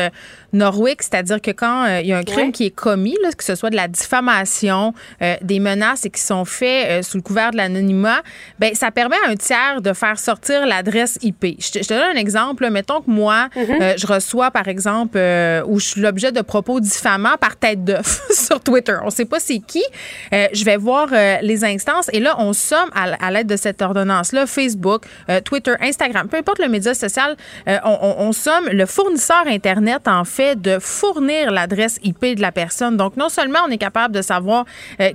Norwick, 0.52 1.02
c'est-à-dire 1.02 1.40
que 1.40 1.50
quand 1.50 1.86
il 2.00 2.06
y 2.06 2.12
a 2.12 2.18
un 2.18 2.22
crime 2.22 2.52
qui 2.52 2.66
est 2.66 2.74
commis, 2.74 3.16
là, 3.22 3.30
que 3.32 3.44
ce 3.44 3.54
soit 3.54 3.70
de 3.70 3.76
la 3.76 3.88
diffamation, 3.88 4.94
des 5.42 5.60
menaces 5.60 6.04
et 6.04 6.10
qui 6.10 6.20
sont 6.20 6.44
faits 6.44 7.04
sous 7.04 7.16
le 7.16 7.22
couvert 7.22 7.50
de 7.50 7.56
l'anonymat, 7.56 8.22
ben 8.58 8.74
ça 8.74 8.90
permet 8.90 9.16
à 9.26 9.30
un 9.30 9.36
tiers 9.36 9.80
de 9.80 9.92
faire 9.92 10.18
sortir 10.18 10.66
l'adresse 10.66 11.18
IP. 11.22 11.60
Je 11.60 11.80
te, 11.80 11.88
donne 11.88 12.16
un 12.16 12.20
exemple. 12.20 12.68
Mettons 12.70 13.00
que 13.00 13.10
moi, 13.10 13.48
mm-hmm. 13.56 13.98
je 13.98 14.06
reçois, 14.06 14.50
par 14.50 14.68
exemple, 14.68 15.18
où 15.66 15.78
je 15.78 15.86
suis 15.86 16.00
l'objet 16.00 16.32
de 16.32 16.40
propos 16.40 16.80
diffamants 16.80 17.36
par 17.40 17.56
tête 17.56 17.84
d'œuf 17.84 18.22
sur 18.30 18.60
Twitter. 18.60 18.96
On 19.02 19.06
ne 19.06 19.10
sait 19.10 19.24
pas 19.24 19.40
c'est 19.40 19.60
qui. 19.60 19.84
je 20.32 20.64
vais 20.64 20.76
voir 20.76 21.08
les 21.42 21.64
instances 21.64 22.10
et 22.12 22.20
là, 22.20 22.36
on 22.38 22.52
somme 22.52 22.90
à, 22.94 23.30
l'aide 23.30 23.46
de 23.46 23.56
cette 23.56 23.82
ordonnance-là, 23.82 24.46
Facebook, 24.46 25.04
Twitter, 25.44 25.74
Instagram, 25.80 26.28
peu 26.28 26.36
importe 26.36 26.58
le 26.58 26.68
média 26.68 26.94
social, 26.94 27.36
on, 27.66 28.14
on, 28.18 28.32
somme 28.32 28.68
le 28.70 28.86
fournisseur 28.86 29.46
Internet, 29.46 30.06
en 30.06 30.24
fait, 30.24 30.39
de 30.56 30.78
fournir 30.78 31.50
l'adresse 31.50 31.98
IP 32.02 32.36
de 32.36 32.40
la 32.40 32.52
personne. 32.52 32.96
Donc, 32.96 33.16
non 33.16 33.28
seulement 33.28 33.60
on 33.66 33.70
est 33.70 33.78
capable 33.78 34.14
de 34.14 34.22
savoir 34.22 34.64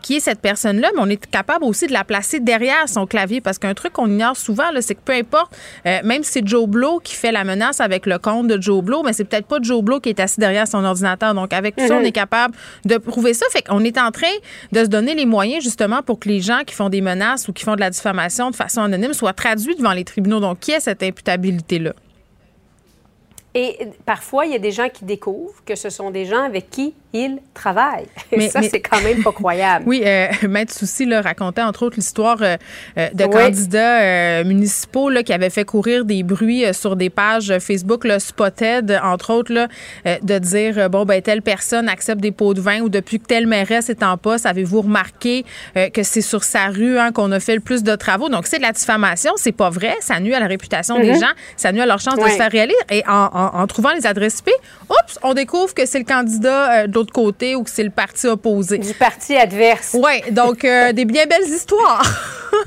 qui 0.02 0.18
est 0.18 0.20
cette 0.20 0.40
personne-là, 0.40 0.90
mais 0.96 1.02
on 1.02 1.10
est 1.10 1.26
capable 1.26 1.66
aussi 1.66 1.88
de 1.88 1.94
la 1.94 2.04
placer 2.04 2.40
derrière 2.40 2.88
son 2.88 3.06
clavier 3.06 3.42
parce 3.42 3.58
qu'un 3.58 3.74
truc 3.74 3.94
qu'on 3.94 4.08
ignore 4.08 4.38
souvent, 4.38 4.66
c'est 4.82 4.96
que 4.96 5.02
peu 5.04 5.14
importe, 5.14 5.56
même 6.04 6.24
si 6.24 6.34
c'est 6.34 6.48
Joe 6.48 6.68
Blow 6.68 7.00
qui 7.00 7.16
fait 7.16 7.32
la 7.32 7.44
menace 7.44 7.80
avec 7.80 8.06
le 8.06 8.18
compte 8.18 8.48
de 8.48 8.62
Joe 8.62 8.84
Blow, 8.84 9.04
mais 9.04 9.14
c'est 9.14 9.26
peut-être 9.26 9.48
pas 9.48 9.58
Joe 9.62 9.82
Blow 9.82 10.00
qui 10.00 10.10
est 10.10 10.20
assis 10.20 10.40
derrière 10.40 10.68
son 10.68 10.84
ordinateur. 10.84 11.34
Donc, 11.34 11.54
avec 11.54 11.76
tout 11.76 11.88
ça, 11.88 11.96
on 11.96 12.00
mhm. 12.00 12.06
est 12.06 12.12
capable 12.12 12.56
de 12.86 12.98
prouver 12.98 13.34
ça. 13.34 13.46
Fait 13.52 13.62
qu'on 13.62 13.84
est 13.84 13.98
en 13.98 14.12
train 14.12 14.28
de 14.72 14.80
se 14.84 14.90
donner 14.90 15.16
les 15.16 15.26
moyens, 15.26 15.64
justement, 15.64 16.02
pour 16.02 16.20
que 16.20 16.30
les 16.30 16.42
gens 16.42 16.62
qui 16.66 16.76
font 16.76 16.90
des 16.90 17.02
menaces 17.02 17.48
ou 17.48 17.54
qui 17.54 17.64
font 17.64 17.76
de 17.76 17.80
la 17.80 17.90
diffamation 17.90 18.52
de 18.52 18.56
façon 18.56 18.82
anonyme 18.82 19.14
soient 19.14 19.34
traduits 19.34 19.76
devant 19.76 19.94
les 19.94 20.04
tribunaux. 20.04 20.40
Donc, 20.40 20.60
qui 20.60 20.72
est 20.72 20.80
cette 20.80 21.04
imputabilité-là? 21.04 21.94
Et 23.58 23.88
parfois, 24.06 24.46
il 24.46 24.52
y 24.52 24.56
a 24.56 24.60
des 24.60 24.74
gens 24.74 24.90
qui 24.90 25.06
découvrent 25.06 25.64
que 25.66 25.76
ce 25.76 25.90
sont 25.90 26.12
des 26.12 26.26
gens 26.26 26.44
avec 26.44 26.70
qui 26.70 26.94
ils 27.16 27.40
travaillent. 27.54 28.08
Mais, 28.36 28.50
ça, 28.50 28.62
c'est 28.62 28.82
quand 28.82 29.02
même 29.02 29.24
pas 29.24 29.32
croyable. 29.32 29.86
oui, 29.88 30.04
euh, 30.06 30.28
Maître 30.48 30.74
Souci 30.74 31.06
là, 31.06 31.22
racontait 31.22 31.62
entre 31.62 31.86
autres 31.86 31.96
l'histoire 31.96 32.38
euh, 32.42 32.58
euh, 32.98 33.10
de 33.14 33.26
candidats 33.26 34.02
euh, 34.02 34.44
municipaux 34.44 35.10
là, 35.10 35.24
qui 35.24 35.34
avaient 35.34 35.50
fait 35.50 35.64
courir 35.64 36.06
des 36.06 36.24
bruits 36.24 36.66
sur 36.74 36.96
des 36.96 37.10
pages 37.10 37.54
Facebook, 37.60 38.04
le 38.04 38.20
Spotted, 38.20 39.00
entre 39.04 39.34
autres, 39.34 39.54
là, 39.54 39.68
de 40.22 40.40
dire 40.40 40.90
bon, 40.90 41.06
ben, 41.06 41.22
telle 41.22 41.42
personne 41.42 41.88
accepte 41.88 42.22
des 42.22 42.32
pots 42.32 42.54
de 42.54 42.62
vin 42.62 42.82
ou 42.82 42.90
depuis 42.90 43.20
que 43.20 43.26
telle 43.26 43.48
mairesse 43.48 43.90
est 43.90 44.04
en 44.04 44.18
poste, 44.18 44.46
avez-vous 44.46 44.82
remarqué 44.82 45.46
que 45.94 46.04
c'est 46.04 46.22
sur 46.22 46.44
sa 46.44 46.68
rue 46.68 47.00
hein, 47.00 47.12
qu'on 47.12 47.32
a 47.32 47.40
fait 47.40 47.56
le 47.56 47.62
plus 47.62 47.84
de 47.84 47.96
travaux? 47.96 48.30
Donc, 48.30 48.48
c'est 48.48 48.58
de 48.58 48.64
la 48.64 48.72
diffamation, 48.72 49.32
c'est 49.38 49.52
pas 49.52 49.70
vrai, 49.70 49.96
ça 50.02 50.20
nuit 50.20 50.34
à 50.34 50.40
la 50.40 50.48
réputation 50.48 51.00
des 51.00 51.14
mhm. 51.14 51.20
gens, 51.20 51.34
ça 51.56 51.72
nuit 51.72 51.82
à 51.82 51.86
leur 51.86 52.00
chance 52.00 52.16
de 52.16 52.28
se 52.28 52.36
faire 52.36 52.52
réélire. 52.52 52.76
Et 52.90 53.04
en, 53.08 53.30
en, 53.32 53.68
trouvant 53.68 53.94
les 53.94 54.06
adresses 54.06 54.40
IP, 54.40 54.50
oups, 54.90 55.20
on 55.24 55.34
découvre 55.34 55.74
que 55.74 55.86
c'est 55.86 56.00
le 56.00 56.06
candidat 56.06 56.88
d'autre 57.06 57.14
côté 57.14 57.56
ou 57.56 57.64
que 57.64 57.70
c'est 57.70 57.84
le 57.84 57.90
parti 57.90 58.28
opposé. 58.28 58.78
Du 58.78 58.94
parti 58.94 59.36
adverse. 59.36 59.96
Oui, 60.00 60.32
donc 60.32 60.66
euh, 60.66 60.92
des 60.92 61.06
bien 61.06 61.26
belles 61.26 61.48
histoires. 61.48 62.04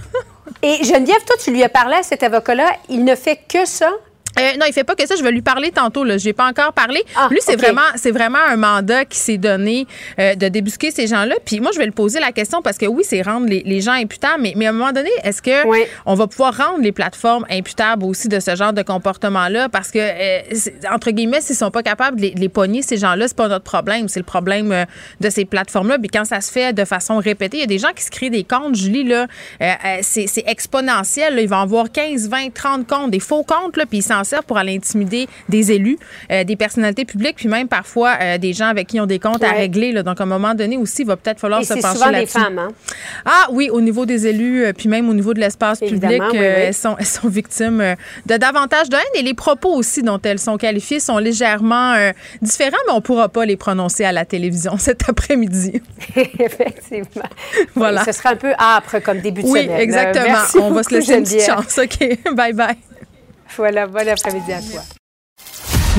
Et 0.62 0.84
Geneviève, 0.84 1.24
toi, 1.26 1.36
tu 1.42 1.50
lui 1.50 1.62
as 1.62 1.68
parlé 1.68 1.96
à 1.96 2.02
cet 2.02 2.22
avocat-là. 2.22 2.70
Il 2.88 3.04
ne 3.04 3.14
fait 3.14 3.38
que 3.48 3.64
ça 3.64 3.90
euh, 4.38 4.56
non, 4.58 4.66
il 4.66 4.72
fait 4.72 4.84
pas 4.84 4.94
que 4.94 5.06
ça. 5.06 5.14
Je 5.16 5.22
vais 5.22 5.32
lui 5.32 5.42
parler 5.42 5.70
tantôt. 5.70 6.04
Là, 6.04 6.18
j'ai 6.18 6.32
pas 6.32 6.46
encore 6.46 6.72
parlé. 6.72 7.02
Ah, 7.16 7.28
lui, 7.30 7.38
c'est 7.40 7.56
vraiment, 7.56 7.80
c'est 7.96 8.10
vraiment 8.10 8.38
un 8.38 8.56
mandat 8.56 9.04
qui 9.04 9.18
s'est 9.18 9.38
donné 9.38 9.86
euh, 10.18 10.34
de 10.34 10.48
débusquer 10.48 10.90
ces 10.90 11.06
gens-là. 11.06 11.36
Puis 11.44 11.60
moi, 11.60 11.70
je 11.72 11.78
vais 11.78 11.84
lui 11.84 11.92
poser 11.92 12.20
la 12.20 12.32
question 12.32 12.62
parce 12.62 12.78
que 12.78 12.86
oui, 12.86 13.04
c'est 13.04 13.22
rendre 13.22 13.46
les, 13.48 13.80
gens 13.80 13.92
imputables, 13.92 14.42
mais, 14.42 14.54
mais 14.56 14.66
à 14.66 14.70
un 14.70 14.72
moment 14.72 14.92
donné, 14.92 15.10
est-ce 15.22 15.40
que 15.40 15.50
on 16.04 16.14
va 16.14 16.26
pouvoir 16.26 16.56
rendre 16.56 16.80
les 16.80 16.92
plateformes 16.92 17.46
imputables 17.48 18.04
aussi 18.04 18.28
de 18.28 18.40
ce 18.40 18.56
genre 18.56 18.72
de 18.72 18.82
comportement-là? 18.82 19.68
Parce 19.68 19.90
que 19.90 19.98
euh, 19.98 20.40
entre 20.92 21.10
guillemets, 21.10 21.40
s'ils 21.40 21.56
sont 21.56 21.70
pas 21.70 21.82
capables 21.82 22.16
de 22.16 22.22
les, 22.22 22.30
les 22.30 22.48
pogner, 22.48 22.82
ces 22.82 22.96
gens-là, 22.96 23.28
c'est 23.28 23.36
pas 23.36 23.48
notre 23.48 23.64
problème. 23.64 24.08
C'est 24.08 24.20
le 24.20 24.24
problème 24.24 24.86
de 25.20 25.30
ces 25.30 25.44
plateformes-là. 25.44 25.98
Puis 25.98 26.08
quand 26.08 26.24
ça 26.24 26.40
se 26.40 26.50
fait 26.50 26.72
de 26.72 26.84
façon 26.84 27.18
répétée, 27.18 27.58
il 27.58 27.60
y 27.60 27.64
a 27.64 27.66
des 27.66 27.78
gens 27.78 27.92
qui 27.94 28.02
se 28.02 28.10
créent 28.10 28.30
des 28.30 28.44
comptes. 28.44 28.74
Julie 28.74 29.04
là, 29.04 29.26
c'est, 30.02 30.28
exponentiel. 30.46 31.38
Ils 31.38 31.48
vont 31.48 31.60
avoir 31.60 31.90
15, 31.90 32.28
20, 32.28 32.52
30 32.52 32.86
comptes, 32.86 33.10
des 33.10 33.20
faux 33.20 33.44
comptes 33.44 33.76
là, 33.76 33.86
puis 33.86 33.98
ils 33.98 34.02
s'en 34.02 34.24
pour 34.46 34.58
aller 34.58 34.74
intimider 34.74 35.28
des 35.48 35.72
élus, 35.72 35.98
euh, 36.30 36.44
des 36.44 36.56
personnalités 36.56 37.04
publiques, 37.04 37.36
puis 37.36 37.48
même 37.48 37.68
parfois 37.68 38.16
euh, 38.20 38.38
des 38.38 38.52
gens 38.52 38.66
avec 38.66 38.88
qui 38.88 38.96
ils 38.96 39.00
ont 39.00 39.06
des 39.06 39.18
comptes 39.18 39.42
à 39.42 39.52
régler. 39.52 39.92
Là. 39.92 40.02
Donc, 40.02 40.20
à 40.20 40.24
un 40.24 40.26
moment 40.26 40.54
donné 40.54 40.76
aussi, 40.76 41.02
il 41.02 41.06
va 41.06 41.16
peut-être 41.16 41.40
falloir 41.40 41.64
se 41.64 41.74
pencher 41.74 42.10
là-dessus. 42.10 42.32
C'est 42.32 42.38
femmes, 42.38 42.58
hein? 42.58 42.68
Ah 43.24 43.46
oui, 43.50 43.70
au 43.70 43.80
niveau 43.80 44.06
des 44.06 44.26
élus, 44.26 44.64
euh, 44.64 44.72
puis 44.72 44.88
même 44.88 45.08
au 45.08 45.14
niveau 45.14 45.34
de 45.34 45.40
l'espace 45.40 45.80
public, 45.80 46.22
Elles, 46.34 46.74
sont, 46.74 46.96
elles 46.98 47.06
sont 47.06 47.28
victimes 47.28 47.94
de 48.26 48.36
davantage 48.36 48.88
de 48.88 48.96
haine. 48.96 49.02
Et 49.14 49.22
les 49.22 49.34
propos 49.34 49.74
aussi 49.74 50.02
dont 50.02 50.20
elles 50.22 50.38
sont 50.38 50.56
qualifiées 50.56 51.00
sont 51.00 51.18
légèrement 51.18 51.94
différents, 52.42 52.78
mais 52.86 52.92
on 52.92 52.96
ne 52.96 53.00
pourra 53.00 53.28
pas 53.28 53.44
les 53.44 53.56
prononcer 53.56 54.04
à 54.04 54.12
la 54.12 54.24
télévision 54.24 54.76
cet 54.78 55.08
après-midi. 55.08 55.82
Effectivement. 56.16 57.28
Voilà. 57.74 58.04
ce 58.04 58.12
sera 58.12 58.30
un 58.30 58.36
peu 58.36 58.52
âpre 58.58 58.98
comme 59.02 59.20
début 59.20 59.42
de 59.42 59.46
semaine. 59.46 59.70
Oui, 59.70 59.80
exactement. 59.80 60.38
on 60.60 60.70
va 60.70 60.82
se 60.82 60.94
laisser 60.94 61.14
une 61.14 61.24
petite 61.24 61.46
chance. 61.46 61.78
OK? 61.78 62.18
bye 62.34 62.52
bye. 62.52 62.76
Voilà, 63.56 63.86
bon 63.86 64.08
après-midi 64.08 64.52
à 64.52 64.60
toi. 64.60 64.82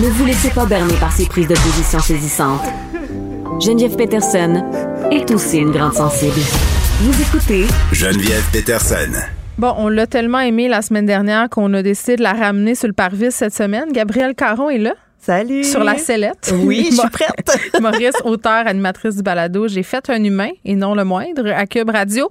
Ne 0.01 0.07
vous 0.07 0.25
laissez 0.25 0.49
pas 0.51 0.65
berner 0.65 0.93
par 0.95 1.11
ces 1.11 1.25
prises 1.25 1.47
de 1.47 1.55
position 1.55 1.99
saisissantes. 1.99 2.61
Geneviève 3.59 3.97
Peterson 3.97 4.63
est 5.11 5.29
aussi 5.31 5.57
une 5.57 5.71
grande 5.71 5.93
sensible. 5.93 6.39
Vous 7.01 7.21
écoutez 7.21 7.65
Geneviève 7.91 8.43
Peterson. 8.53 9.11
Bon, 9.57 9.73
on 9.77 9.89
l'a 9.89 10.07
tellement 10.07 10.39
aimé 10.39 10.69
la 10.69 10.81
semaine 10.81 11.05
dernière 11.05 11.49
qu'on 11.49 11.73
a 11.73 11.83
décidé 11.83 12.15
de 12.15 12.23
la 12.23 12.31
ramener 12.31 12.75
sur 12.75 12.87
le 12.87 12.93
parvis 12.93 13.31
cette 13.31 13.53
semaine. 13.53 13.91
Gabrielle 13.91 14.35
Caron 14.35 14.69
est 14.69 14.77
là. 14.77 14.93
Salut. 15.21 15.65
Sur 15.65 15.83
la 15.83 15.97
sellette. 15.97 16.53
Oui, 16.63 16.87
je 16.91 16.95
suis 16.95 17.09
prête. 17.09 17.59
Maurice, 17.81 18.15
auteur, 18.23 18.65
animatrice 18.65 19.17
du 19.17 19.21
balado. 19.21 19.67
J'ai 19.67 19.83
fait 19.83 20.09
un 20.09 20.23
humain 20.23 20.51
et 20.63 20.75
non 20.75 20.95
le 20.95 21.03
moindre 21.03 21.51
à 21.51 21.65
Cube 21.65 21.89
Radio. 21.89 22.29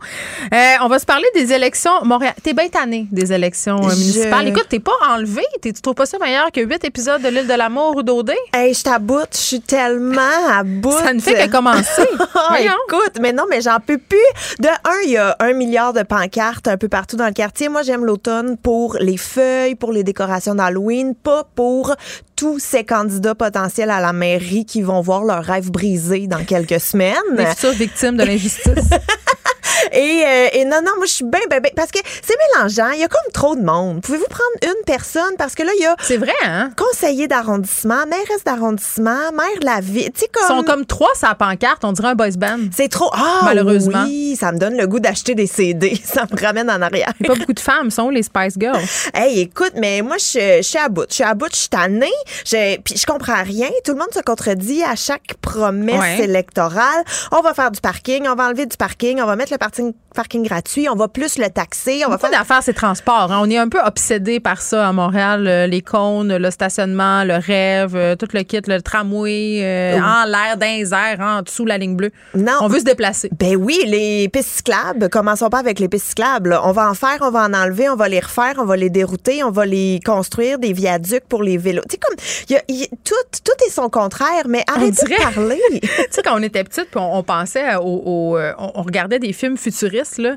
Euh, 0.52 0.56
on 0.80 0.88
va 0.88 0.98
se 0.98 1.04
parler 1.04 1.26
des 1.34 1.52
élections 1.52 1.90
Montréal. 2.04 2.32
T'es 2.42 2.54
bien 2.54 2.68
tanné 2.68 3.06
des 3.12 3.30
élections 3.32 3.76
euh, 3.76 3.90
municipales. 3.90 4.48
Écoute, 4.48 4.66
t'es 4.70 4.80
pas 4.80 4.92
enlevé. 5.10 5.42
Tu 5.62 5.72
trouves 5.74 5.94
pas 5.94 6.06
ça 6.06 6.18
meilleur 6.18 6.50
que 6.50 6.60
huit 6.60 6.82
épisodes 6.82 7.20
de 7.20 7.28
l'île 7.28 7.46
de 7.46 7.54
l'amour 7.54 7.94
ou 7.96 8.02
d'Odé? 8.02 8.36
Hey, 8.54 8.72
je 8.72 8.82
t'aboute. 8.82 9.28
Je 9.32 9.38
suis 9.38 9.60
tellement 9.60 10.22
à 10.50 10.64
bout. 10.64 10.90
Ça 10.92 11.12
ne 11.12 11.20
fait 11.20 11.34
qu'à 11.34 11.48
commencer. 11.48 12.02
Écoute, 12.58 13.18
mais 13.20 13.34
non, 13.34 13.44
mais 13.50 13.60
j'en 13.60 13.80
peux 13.80 13.98
plus. 13.98 14.18
De 14.60 14.68
un, 14.68 15.02
il 15.04 15.10
y 15.10 15.16
a 15.18 15.36
un 15.40 15.52
milliard 15.52 15.92
de 15.92 16.02
pancartes 16.02 16.68
un 16.68 16.78
peu 16.78 16.88
partout 16.88 17.16
dans 17.16 17.26
le 17.26 17.32
quartier. 17.32 17.68
Moi, 17.68 17.82
j'aime 17.82 18.06
l'automne 18.06 18.56
pour 18.56 18.96
les 18.98 19.18
feuilles, 19.18 19.74
pour 19.74 19.92
les 19.92 20.04
décorations 20.04 20.54
d'Halloween, 20.54 21.14
pas 21.14 21.44
pour 21.54 21.94
tous 22.38 22.60
ces 22.60 22.84
candidats 22.84 23.34
potentiels 23.34 23.90
à 23.90 24.00
la 24.00 24.12
mairie 24.12 24.64
qui 24.64 24.80
vont 24.80 25.00
voir 25.00 25.24
leur 25.24 25.42
rêve 25.42 25.72
brisé 25.72 26.28
dans 26.28 26.44
quelques 26.44 26.80
semaines. 26.80 27.16
Les 27.36 27.46
futures 27.46 27.72
victimes 27.72 28.16
de 28.16 28.22
l'injustice. 28.22 28.62
Et, 29.92 30.22
euh, 30.24 30.48
et, 30.52 30.64
non, 30.64 30.80
non, 30.84 30.92
moi, 30.96 31.06
je 31.06 31.12
suis 31.12 31.24
bien, 31.24 31.40
bien, 31.48 31.60
parce 31.74 31.90
que 31.90 31.98
c'est 32.22 32.34
mélangeant. 32.54 32.90
Il 32.92 33.00
y 33.00 33.04
a 33.04 33.08
comme 33.08 33.32
trop 33.32 33.56
de 33.56 33.62
monde. 33.62 34.02
Pouvez-vous 34.02 34.26
prendre 34.28 34.74
une 34.76 34.84
personne? 34.84 35.34
Parce 35.38 35.54
que 35.54 35.62
là, 35.62 35.70
il 35.76 35.82
y 35.82 35.86
a. 35.86 35.96
C'est 36.02 36.16
vrai, 36.16 36.34
hein? 36.44 36.70
Conseiller 36.76 37.26
d'arrondissement, 37.26 38.06
mairesse 38.06 38.44
d'arrondissement, 38.44 39.32
maire 39.32 39.60
de 39.60 39.64
la 39.64 39.80
ville. 39.80 40.10
Tu 40.12 40.26
comme. 40.32 40.44
Ils 40.44 40.56
sont 40.56 40.62
comme 40.64 40.84
trois 40.84 41.10
sa 41.14 41.34
pancarte. 41.34 41.84
On 41.84 41.92
dirait 41.92 42.08
un 42.08 42.14
boys 42.14 42.30
band. 42.36 42.58
C'est 42.76 42.88
trop. 42.88 43.10
Ah, 43.12 43.40
malheureusement. 43.44 44.04
Oui, 44.04 44.36
ça 44.38 44.52
me 44.52 44.58
donne 44.58 44.76
le 44.76 44.86
goût 44.86 45.00
d'acheter 45.00 45.34
des 45.34 45.46
CD. 45.46 46.00
Ça 46.04 46.24
me 46.30 46.40
ramène 46.40 46.70
en 46.70 46.80
arrière. 46.80 47.12
Il 47.20 47.26
pas 47.26 47.34
beaucoup 47.34 47.52
de 47.52 47.60
femmes. 47.60 47.90
sont 47.90 48.10
les 48.10 48.22
Spice 48.22 48.54
Girls. 48.58 48.82
hey, 49.14 49.40
écoute, 49.40 49.72
mais 49.76 50.02
moi, 50.02 50.16
je, 50.18 50.60
suis 50.62 50.78
à 50.78 50.88
bout. 50.88 51.06
Je 51.08 51.14
suis 51.14 51.24
à 51.24 51.34
bout. 51.34 51.48
Je 51.50 51.56
suis 51.56 51.68
tannée. 51.68 52.06
Je, 52.44 52.78
puis 52.80 52.96
je 52.96 53.06
comprends 53.06 53.42
rien. 53.42 53.68
Tout 53.84 53.92
le 53.92 53.98
monde 53.98 54.12
se 54.12 54.20
contredit 54.20 54.82
à 54.82 54.96
chaque 54.96 55.34
promesse 55.40 56.20
électorale. 56.20 57.04
On 57.32 57.40
va 57.40 57.54
faire 57.54 57.70
du 57.70 57.80
parking. 57.80 58.26
On 58.28 58.34
va 58.34 58.46
enlever 58.46 58.66
du 58.66 58.76
parking. 58.76 59.20
On 59.20 59.26
va 59.26 59.36
mettre 59.36 59.52
le 59.52 59.57
parking 59.58 59.92
parking 60.18 60.42
gratuit, 60.42 60.88
on 60.88 60.96
va 60.96 61.06
plus 61.06 61.38
le 61.38 61.48
taxer. 61.48 62.02
On 62.04 62.10
va 62.10 62.18
faire 62.18 62.32
d'affaires, 62.32 62.60
c'est 62.62 62.72
transport. 62.72 63.30
Hein. 63.30 63.38
On 63.40 63.48
est 63.48 63.56
un 63.56 63.68
peu 63.68 63.78
obsédé 63.80 64.40
par 64.40 64.60
ça 64.60 64.88
à 64.88 64.92
Montréal. 64.92 65.46
Euh, 65.46 65.66
les 65.68 65.80
cônes, 65.80 66.36
le 66.36 66.50
stationnement, 66.50 67.22
le 67.22 67.34
rêve, 67.34 67.94
euh, 67.94 68.16
tout 68.16 68.26
le 68.32 68.42
kit, 68.42 68.60
le 68.66 68.80
tramway, 68.80 69.60
euh, 69.62 70.00
en 70.00 70.24
l'air, 70.24 70.56
dans 70.56 70.66
les 70.66 70.92
airs, 70.92 71.20
en 71.20 71.42
dessous 71.42 71.64
la 71.64 71.78
ligne 71.78 71.94
bleue. 71.94 72.10
Non. 72.34 72.54
On 72.62 72.66
veut 72.66 72.80
se 72.80 72.84
déplacer. 72.84 73.30
Ben 73.38 73.54
oui, 73.54 73.78
les 73.86 74.28
pistes 74.28 74.48
cyclables, 74.48 75.08
commençons 75.08 75.50
pas 75.50 75.60
avec 75.60 75.78
les 75.78 75.88
pistes 75.88 76.06
cyclables. 76.06 76.58
On 76.64 76.72
va 76.72 76.90
en 76.90 76.94
faire, 76.94 77.18
on 77.20 77.30
va 77.30 77.44
en 77.44 77.54
enlever, 77.54 77.88
on 77.88 77.96
va 77.96 78.08
les 78.08 78.20
refaire, 78.20 78.54
on 78.58 78.64
va 78.64 78.76
les 78.76 78.90
dérouter, 78.90 79.44
on 79.44 79.52
va 79.52 79.66
les 79.66 80.00
construire, 80.04 80.58
des 80.58 80.72
viaducs 80.72 81.28
pour 81.28 81.44
les 81.44 81.58
vélos. 81.58 81.82
Tu 81.88 81.92
sais, 81.92 81.98
comme, 81.98 82.16
y 82.48 82.56
a, 82.56 82.86
tout, 83.04 83.14
tout 83.44 83.64
est 83.66 83.70
son 83.70 83.88
contraire, 83.88 84.48
mais 84.48 84.64
arrêtez 84.66 85.04
de 85.04 85.22
parler. 85.22 85.60
tu 85.80 85.88
sais, 86.10 86.22
quand 86.22 86.36
on 86.36 86.42
était 86.42 86.64
petite, 86.64 86.88
on, 86.96 87.22
pensait 87.22 87.76
au, 87.76 88.36
on 88.58 88.82
regardait 88.82 89.20
des 89.20 89.32
films 89.32 89.47
futuristes 89.56 90.18
Là. 90.18 90.36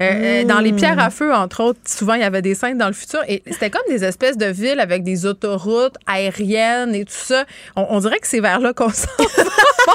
Euh, 0.00 0.42
euh, 0.42 0.44
dans 0.44 0.60
les 0.60 0.72
pierres 0.72 0.98
à 0.98 1.08
mm. 1.08 1.12
feu, 1.12 1.34
entre 1.34 1.62
autres, 1.62 1.80
souvent, 1.86 2.14
il 2.14 2.20
y 2.20 2.24
avait 2.24 2.42
des 2.42 2.54
scènes 2.54 2.78
dans 2.78 2.88
le 2.88 2.92
futur. 2.92 3.20
Et 3.28 3.42
c'était 3.46 3.70
comme 3.70 3.82
des 3.88 4.04
espèces 4.04 4.36
de 4.36 4.46
villes 4.46 4.80
avec 4.80 5.04
des 5.04 5.26
autoroutes 5.26 5.96
aériennes 6.06 6.94
et 6.94 7.04
tout 7.04 7.12
ça. 7.12 7.44
On, 7.76 8.00
dirait 8.00 8.18
que 8.18 8.26
c'est 8.26 8.40
vers 8.40 8.60
là 8.60 8.72
qu'on 8.72 8.90
s'en 8.90 9.08
va. 9.18 9.94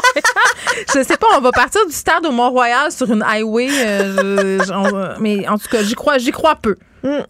je 0.93 1.03
sais 1.03 1.17
pas, 1.17 1.27
on 1.37 1.41
va 1.41 1.51
partir 1.51 1.85
du 1.85 1.93
stade 1.93 2.25
au 2.25 2.31
Mont-Royal 2.31 2.91
sur 2.91 3.11
une 3.11 3.23
highway. 3.23 3.69
Euh, 3.71 4.59
mais 5.19 5.47
en 5.47 5.57
tout 5.57 5.67
cas, 5.69 5.83
j'y 5.83 5.95
crois, 5.95 6.17
j'y 6.17 6.31
crois 6.31 6.55
peu. 6.55 6.75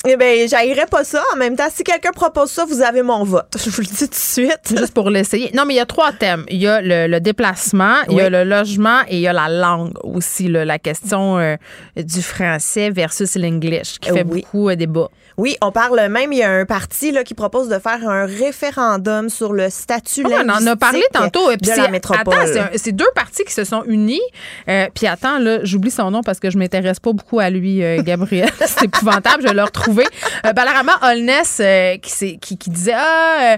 Eh 0.06 0.18
bien, 0.18 0.48
j'haïrais 0.48 0.86
pas 0.86 1.04
ça. 1.04 1.24
En 1.34 1.38
même 1.38 1.56
temps, 1.56 1.68
si 1.74 1.84
quelqu'un 1.84 2.12
propose 2.12 2.52
ça, 2.52 2.66
vous 2.66 2.82
avez 2.82 3.02
mon 3.02 3.24
vote. 3.24 3.56
Je 3.64 3.70
vous 3.70 3.82
le 3.82 3.88
dis 3.88 3.98
tout 3.98 4.08
de 4.08 4.16
suite. 4.16 4.76
Juste 4.78 4.94
pour 4.94 5.10
l'essayer. 5.10 5.52
Non, 5.54 5.66
mais 5.66 5.76
il 5.76 5.78
y 5.78 5.82
a 5.82 5.86
trois 5.86 6.12
thèmes. 6.12 6.46
Il 6.50 6.58
y 6.58 6.68
a 6.68 6.82
le, 6.82 7.20
déplacement, 7.20 7.96
il 8.10 8.18
y 8.18 8.22
a 8.22 8.30
le 8.30 8.44
logement 8.44 9.02
et 9.08 9.16
il 9.16 9.22
y 9.22 9.28
a 9.28 9.34
la 9.34 9.50
langue 9.50 9.94
aussi, 10.04 10.48
la 10.48 10.80
question 10.80 11.40
euh, 11.40 11.56
du 11.96 12.22
français 12.22 12.90
versus 12.90 13.36
l'anglais 13.36 13.82
qui 14.00 14.12
fait 14.12 14.24
beaucoup 14.24 14.70
euh, 14.70 14.76
débat. 14.76 15.10
Oui, 15.38 15.56
on 15.62 15.72
parle 15.72 16.08
même, 16.10 16.34
il 16.34 16.40
y 16.40 16.44
a 16.44 16.50
un 16.50 16.66
parti 16.66 17.12
là, 17.12 17.24
qui 17.24 17.36
propose 17.36 17.70
de 17.70 17.78
faire 17.78 18.10
un 18.10 18.26
référendum 18.26 19.30
sur 19.30 19.54
le 19.54 19.70
statut 19.70 20.24
oh, 20.26 20.32
On 20.34 20.50
en 20.50 20.66
a 20.66 20.76
parlé 20.76 21.04
tantôt. 21.14 21.52
Et 21.52 21.58
puis 21.58 21.70
de 21.70 21.78
la 21.78 21.90
métropole. 21.90 22.34
Attends, 22.34 22.70
c'est 22.76 22.92
deux 22.92 23.10
partis 23.14 23.44
qui 23.44 23.54
se 23.54 23.64
sont 23.64 23.84
unis. 23.86 24.22
Euh, 24.68 24.88
puis 24.96 25.06
attends, 25.06 25.38
là, 25.38 25.60
j'oublie 25.62 25.92
son 25.92 26.10
nom 26.10 26.22
parce 26.24 26.40
que 26.40 26.50
je 26.50 26.58
m'intéresse 26.58 27.00
pas 27.00 27.14
beaucoup 27.14 27.40
à 27.40 27.52
lui, 27.52 27.84
euh, 27.84 28.02
Gabriel. 28.02 28.50
c'est 28.66 28.86
épouvantable, 28.86 29.48
je 29.48 29.54
le 29.54 29.62
retrouver. 29.68 30.06
Euh, 30.46 30.54
Balarama 30.54 31.00
Holness 31.02 31.60
euh, 31.62 31.98
qui, 31.98 32.38
qui, 32.38 32.58
qui, 32.58 32.70
disait 32.70 32.94
Ah, 32.96 33.58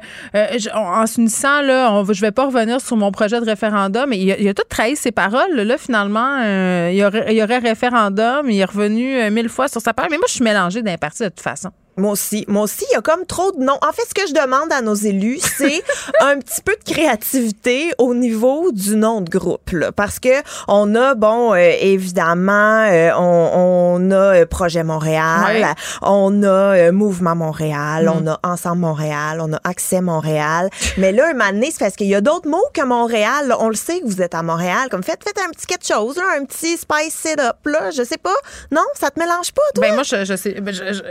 en 0.73 1.05
s'unissant, 1.05 1.61
là, 1.61 1.91
on, 1.91 2.05
je 2.05 2.21
vais 2.21 2.31
pas 2.31 2.45
revenir 2.45 2.79
sur 2.79 2.95
mon 2.95 3.11
projet 3.11 3.39
de 3.39 3.45
référendum. 3.45 4.13
Et 4.13 4.17
il 4.17 4.47
a, 4.47 4.53
tout 4.53 4.63
trahi 4.69 4.95
ses 4.95 5.11
paroles. 5.11 5.55
Là, 5.55 5.77
finalement, 5.77 6.41
il 6.89 6.95
y, 6.95 7.03
aurait, 7.03 7.25
il 7.29 7.37
y 7.37 7.43
aurait 7.43 7.57
référendum. 7.57 8.49
Il 8.49 8.59
est 8.59 8.65
revenu 8.65 9.29
mille 9.31 9.49
fois 9.49 9.67
sur 9.67 9.81
sa 9.81 9.93
parole. 9.93 10.11
Mais 10.11 10.17
moi, 10.17 10.27
je 10.27 10.35
suis 10.35 10.43
mélangée 10.43 10.81
d'un 10.81 10.97
parti 10.97 11.23
de 11.23 11.29
toute 11.29 11.41
façon. 11.41 11.71
Moi 11.99 12.11
aussi. 12.11 12.45
Moi 12.47 12.63
aussi, 12.63 12.85
il 12.89 12.93
y 12.93 12.97
a 12.97 13.01
comme 13.01 13.25
trop 13.25 13.51
de 13.51 13.59
noms. 13.59 13.77
En 13.81 13.91
fait, 13.91 14.03
ce 14.07 14.13
que 14.13 14.27
je 14.27 14.33
demande 14.33 14.71
à 14.71 14.81
nos 14.81 14.95
élus, 14.95 15.39
c'est 15.39 15.83
un 16.21 16.37
petit 16.39 16.61
peu 16.61 16.75
de 16.75 16.91
créativité 16.91 17.91
au 17.97 18.13
niveau 18.13 18.71
du 18.71 18.95
nom 18.95 19.21
de 19.21 19.29
groupe. 19.29 19.71
Là, 19.71 19.91
parce 19.91 20.19
que 20.19 20.29
on 20.67 20.95
a, 20.95 21.15
bon, 21.15 21.53
euh, 21.53 21.71
évidemment, 21.79 22.85
euh, 22.89 23.11
on, 23.17 23.99
on, 23.99 24.11
a 24.11 24.35
euh, 24.35 24.45
Projet 24.45 24.83
Montréal, 24.83 25.75
on 26.01 26.43
a 26.43 26.91
Mouvement 26.91 27.35
Montréal, 27.35 28.05
mm. 28.05 28.13
on 28.15 28.27
a 28.27 28.39
Ensemble 28.43 28.81
Montréal, 28.81 29.39
on 29.41 29.53
a 29.53 29.59
Accès 29.63 30.01
Montréal. 30.01 30.69
Mais 30.97 31.11
là, 31.11 31.27
un 31.29 31.33
moment 31.33 31.51
donné, 31.51 31.69
c'est 31.71 31.79
parce 31.79 31.95
qu'il 31.95 32.07
y 32.07 32.15
a 32.15 32.21
d'autres 32.21 32.49
mots 32.49 32.67
que 32.73 32.83
Montréal. 32.83 33.53
on 33.59 33.69
le 33.69 33.75
sait 33.75 33.99
que 33.99 34.05
vous 34.05 34.21
êtes 34.21 34.35
à 34.35 34.43
Montréal. 34.43 34.89
Comme 34.89 35.03
faites, 35.03 35.23
faites 35.23 35.39
un 35.39 35.51
petit 35.51 35.65
quelque 35.65 35.87
chose, 35.87 36.17
là, 36.17 36.23
un 36.39 36.45
petit 36.45 36.77
spice 36.77 37.25
it 37.25 37.39
up, 37.39 37.57
là. 37.65 37.91
Je 37.91 38.03
sais 38.03 38.17
pas. 38.17 38.35
Non, 38.71 38.85
ça 38.93 39.11
te 39.11 39.19
mélange 39.19 39.51
pas, 39.51 39.61
toi? 39.75 39.81
Ben, 39.87 39.93
moi, 39.93 40.03
je, 40.03 40.25
je 40.25 40.35
sais. 40.35 40.53
Ben, 40.61 40.73
je, 40.73 40.93
je, 40.93 41.01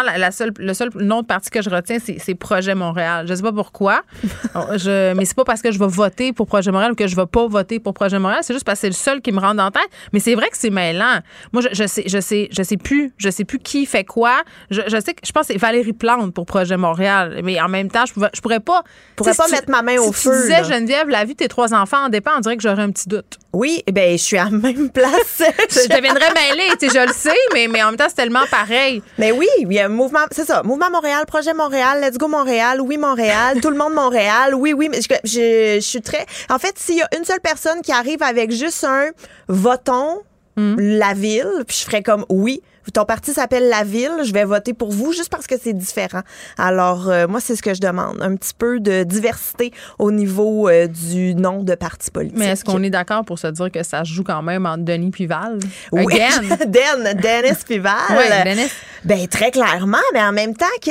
la, 0.00 0.30
seule, 0.30 0.52
le 0.58 0.72
seul 0.74 0.90
nom 0.94 1.22
de 1.22 1.26
parti 1.26 1.50
que 1.50 1.60
je 1.60 1.68
retiens, 1.68 1.98
c'est 2.00 2.34
Projet 2.34 2.74
Montréal. 2.74 3.26
Je 3.28 3.34
sais 3.34 3.42
pas 3.42 3.52
pourquoi, 3.52 4.02
je, 4.76 5.12
mais 5.14 5.24
c'est 5.24 5.36
pas 5.36 5.44
parce 5.44 5.60
que 5.60 5.70
je 5.70 5.78
vais 5.78 5.86
voter 5.86 6.32
pour 6.32 6.46
Projet 6.46 6.70
Montréal 6.70 6.92
ou 6.92 6.94
que 6.94 7.06
je 7.06 7.16
vais 7.16 7.26
pas 7.26 7.46
voter 7.46 7.80
pour 7.80 7.92
Projet 7.92 8.18
Montréal. 8.18 8.40
C'est 8.42 8.54
juste 8.54 8.64
parce 8.64 8.78
que 8.78 8.82
c'est 8.82 8.88
le 8.88 8.94
seul 8.94 9.20
qui 9.20 9.32
me 9.32 9.40
rend 9.40 9.58
en 9.58 9.70
tête. 9.70 9.82
Mais 10.12 10.20
c'est 10.20 10.34
vrai 10.34 10.48
que 10.48 10.56
c'est 10.56 10.70
mêlant. 10.70 11.18
Moi, 11.52 11.62
je, 11.62 11.68
je, 11.74 11.86
sais, 11.86 12.04
je 12.06 12.20
sais, 12.20 12.48
je 12.50 12.62
sais 12.62 12.76
plus, 12.76 13.12
je 13.18 13.28
sais 13.28 13.44
plus 13.44 13.58
qui 13.58 13.86
fait 13.86 14.04
quoi. 14.04 14.42
Je, 14.70 14.80
je 14.86 15.00
sais 15.00 15.14
que 15.14 15.20
je 15.26 15.32
pense 15.32 15.46
que 15.46 15.52
c'est 15.52 15.58
Valérie 15.58 15.92
Plante 15.92 16.32
pour 16.32 16.46
Projet 16.46 16.76
Montréal. 16.76 17.40
Mais 17.44 17.60
en 17.60 17.68
même 17.68 17.90
temps, 17.90 18.04
je, 18.06 18.12
je 18.34 18.40
pourrais 18.40 18.60
pas, 18.60 18.82
pourrais 19.16 19.34
pas 19.34 19.48
mettre 19.48 19.70
ma 19.70 19.82
main 19.82 19.98
au 19.98 20.12
feu. 20.12 20.30
Tu 20.30 20.42
disais 20.42 20.64
Geneviève, 20.64 21.08
la 21.08 21.24
vie 21.24 21.32
de 21.32 21.38
tes 21.38 21.48
trois 21.48 21.74
enfants 21.74 22.06
en 22.06 22.08
dépend. 22.08 22.30
On 22.36 22.40
dirait 22.40 22.56
que 22.56 22.62
j'aurais 22.62 22.82
un 22.82 22.90
petit 22.90 23.08
doute. 23.08 23.38
Oui, 23.52 23.82
eh 23.86 23.92
ben 23.92 24.16
je 24.16 24.22
suis 24.22 24.38
à 24.38 24.44
la 24.44 24.50
même 24.50 24.90
place. 24.90 25.42
je 25.42 25.88
deviendrais 25.94 26.32
mêlée, 26.32 26.70
tu 26.80 26.88
sais, 26.88 26.98
je 26.98 27.06
le 27.06 27.12
sais, 27.12 27.36
mais, 27.52 27.68
mais 27.68 27.82
en 27.82 27.88
même 27.88 27.96
temps, 27.96 28.06
c'est 28.08 28.14
tellement 28.14 28.46
pareil. 28.50 29.02
Mais 29.18 29.32
oui, 29.32 29.48
il 29.58 29.72
y 29.72 29.78
a 29.78 29.81
un 29.82 29.88
mouvement, 29.88 30.20
c'est 30.30 30.44
ça, 30.44 30.62
Mouvement 30.62 30.90
Montréal, 30.90 31.24
Projet 31.26 31.54
Montréal, 31.54 32.00
Let's 32.00 32.18
Go 32.18 32.28
Montréal, 32.28 32.80
Oui 32.80 32.98
Montréal, 32.98 33.60
Tout 33.60 33.70
le 33.70 33.76
monde 33.76 33.94
Montréal, 33.94 34.54
oui, 34.54 34.72
oui, 34.72 34.88
mais 34.90 35.00
je, 35.24 35.80
suis 35.80 36.02
très... 36.02 36.26
En 36.50 36.58
fait, 36.58 36.78
s'il 36.78 36.96
y 36.96 37.02
a 37.02 37.08
une 37.16 37.24
seule 37.24 37.40
personne 37.40 37.82
qui 37.82 37.92
arrive 37.92 38.22
avec 38.22 38.50
juste 38.50 38.84
un 38.84 39.10
«votons 39.48 40.22
hmm. 40.56 40.76
la 40.78 41.14
ville», 41.14 41.64
puis 41.66 41.76
je 41.78 41.84
ferais 41.84 42.02
comme 42.02 42.24
«oui», 42.28 42.62
ton 42.90 43.04
parti 43.04 43.32
s'appelle 43.32 43.68
La 43.68 43.84
Ville, 43.84 44.10
je 44.24 44.32
vais 44.32 44.44
voter 44.44 44.74
pour 44.74 44.90
vous 44.90 45.12
juste 45.12 45.30
parce 45.30 45.46
que 45.46 45.54
c'est 45.60 45.72
différent. 45.72 46.22
Alors, 46.58 47.08
euh, 47.08 47.28
moi, 47.28 47.40
c'est 47.40 47.56
ce 47.56 47.62
que 47.62 47.74
je 47.74 47.80
demande. 47.80 48.20
Un 48.20 48.34
petit 48.36 48.54
peu 48.56 48.80
de 48.80 49.04
diversité 49.04 49.72
au 49.98 50.10
niveau 50.10 50.68
euh, 50.68 50.88
du 50.88 51.34
nom 51.34 51.62
de 51.62 51.74
parti 51.74 52.10
politique. 52.10 52.38
Mais 52.38 52.46
est-ce 52.46 52.64
qu'on 52.64 52.82
est, 52.82 52.90
d'accord 52.90 53.24
pour 53.24 53.38
se 53.38 53.46
dire 53.46 53.70
que 53.70 53.82
ça 53.82 54.04
joue 54.04 54.24
quand 54.24 54.42
même 54.42 54.66
entre 54.66 54.84
Denis 54.84 55.10
Pival? 55.10 55.58
Oui, 55.92 56.06
Den, 56.66 57.20
Dennis 57.20 57.64
Pival. 57.66 57.94
oui, 58.10 58.24
Dennis. 58.44 58.70
Ben, 59.04 59.26
très 59.26 59.50
clairement, 59.50 59.98
mais 60.12 60.22
en 60.22 60.32
même 60.32 60.54
temps, 60.54 60.66
que, 60.84 60.90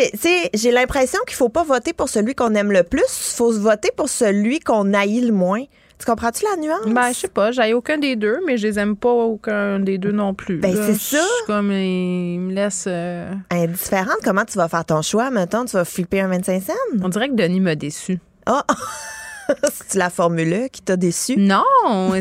j'ai 0.54 0.72
l'impression 0.72 1.20
qu'il 1.28 1.36
faut 1.36 1.50
pas 1.50 1.64
voter 1.64 1.94
pour 1.94 2.10
celui 2.10 2.36
qu'on 2.36 2.56
aime 2.56 2.72
le 2.72 2.84
plus, 2.84 3.04
il 3.04 3.36
faut 3.36 3.52
voter 3.52 3.92
pour 3.96 4.10
celui 4.10 4.60
qu'on 4.60 4.94
haït 4.94 5.22
le 5.22 5.32
moins. 5.32 5.64
Tu 6.02 6.06
comprends-tu 6.10 6.44
la 6.50 6.60
nuance? 6.60 6.88
Ben, 6.88 7.10
je 7.14 7.20
sais 7.20 7.28
pas. 7.28 7.52
J'ai 7.52 7.76
aucun 7.76 8.00
des 8.00 8.16
deux, 8.16 8.40
mais 8.48 8.58
je 8.58 8.66
les 8.66 8.80
aime 8.80 8.96
pas 8.96 9.12
aucun 9.12 9.80
des 9.80 10.00
deux 10.00 10.12
non 10.12 10.34
plus. 10.34 10.58
Ben, 10.58 10.76
c'est 10.76 10.96
ça. 10.96 11.24
comme, 11.46 11.72
il 11.72 12.40
me 12.40 12.54
laisse. 12.54 12.86
Euh, 12.88 13.32
Indifférente. 13.52 14.18
Comment 14.24 14.44
tu 14.44 14.58
vas 14.58 14.68
faire 14.68 14.84
ton 14.84 15.04
choix, 15.04 15.30
maintenant? 15.30 15.64
Tu 15.64 15.74
vas 15.74 15.86
flipper 15.86 16.22
un 16.22 16.30
25 16.30 16.64
cents? 16.64 16.74
On 17.04 17.10
dirait 17.10 17.30
que 17.30 17.36
Denis 17.36 17.60
m'a 17.60 17.76
déçu. 17.76 18.20
Ah! 18.48 18.66
c'est 19.88 19.98
la 19.98 20.10
formule 20.10 20.70
qui 20.72 20.82
t'a 20.82 20.96
déçu? 20.96 21.36
Non, 21.38 21.64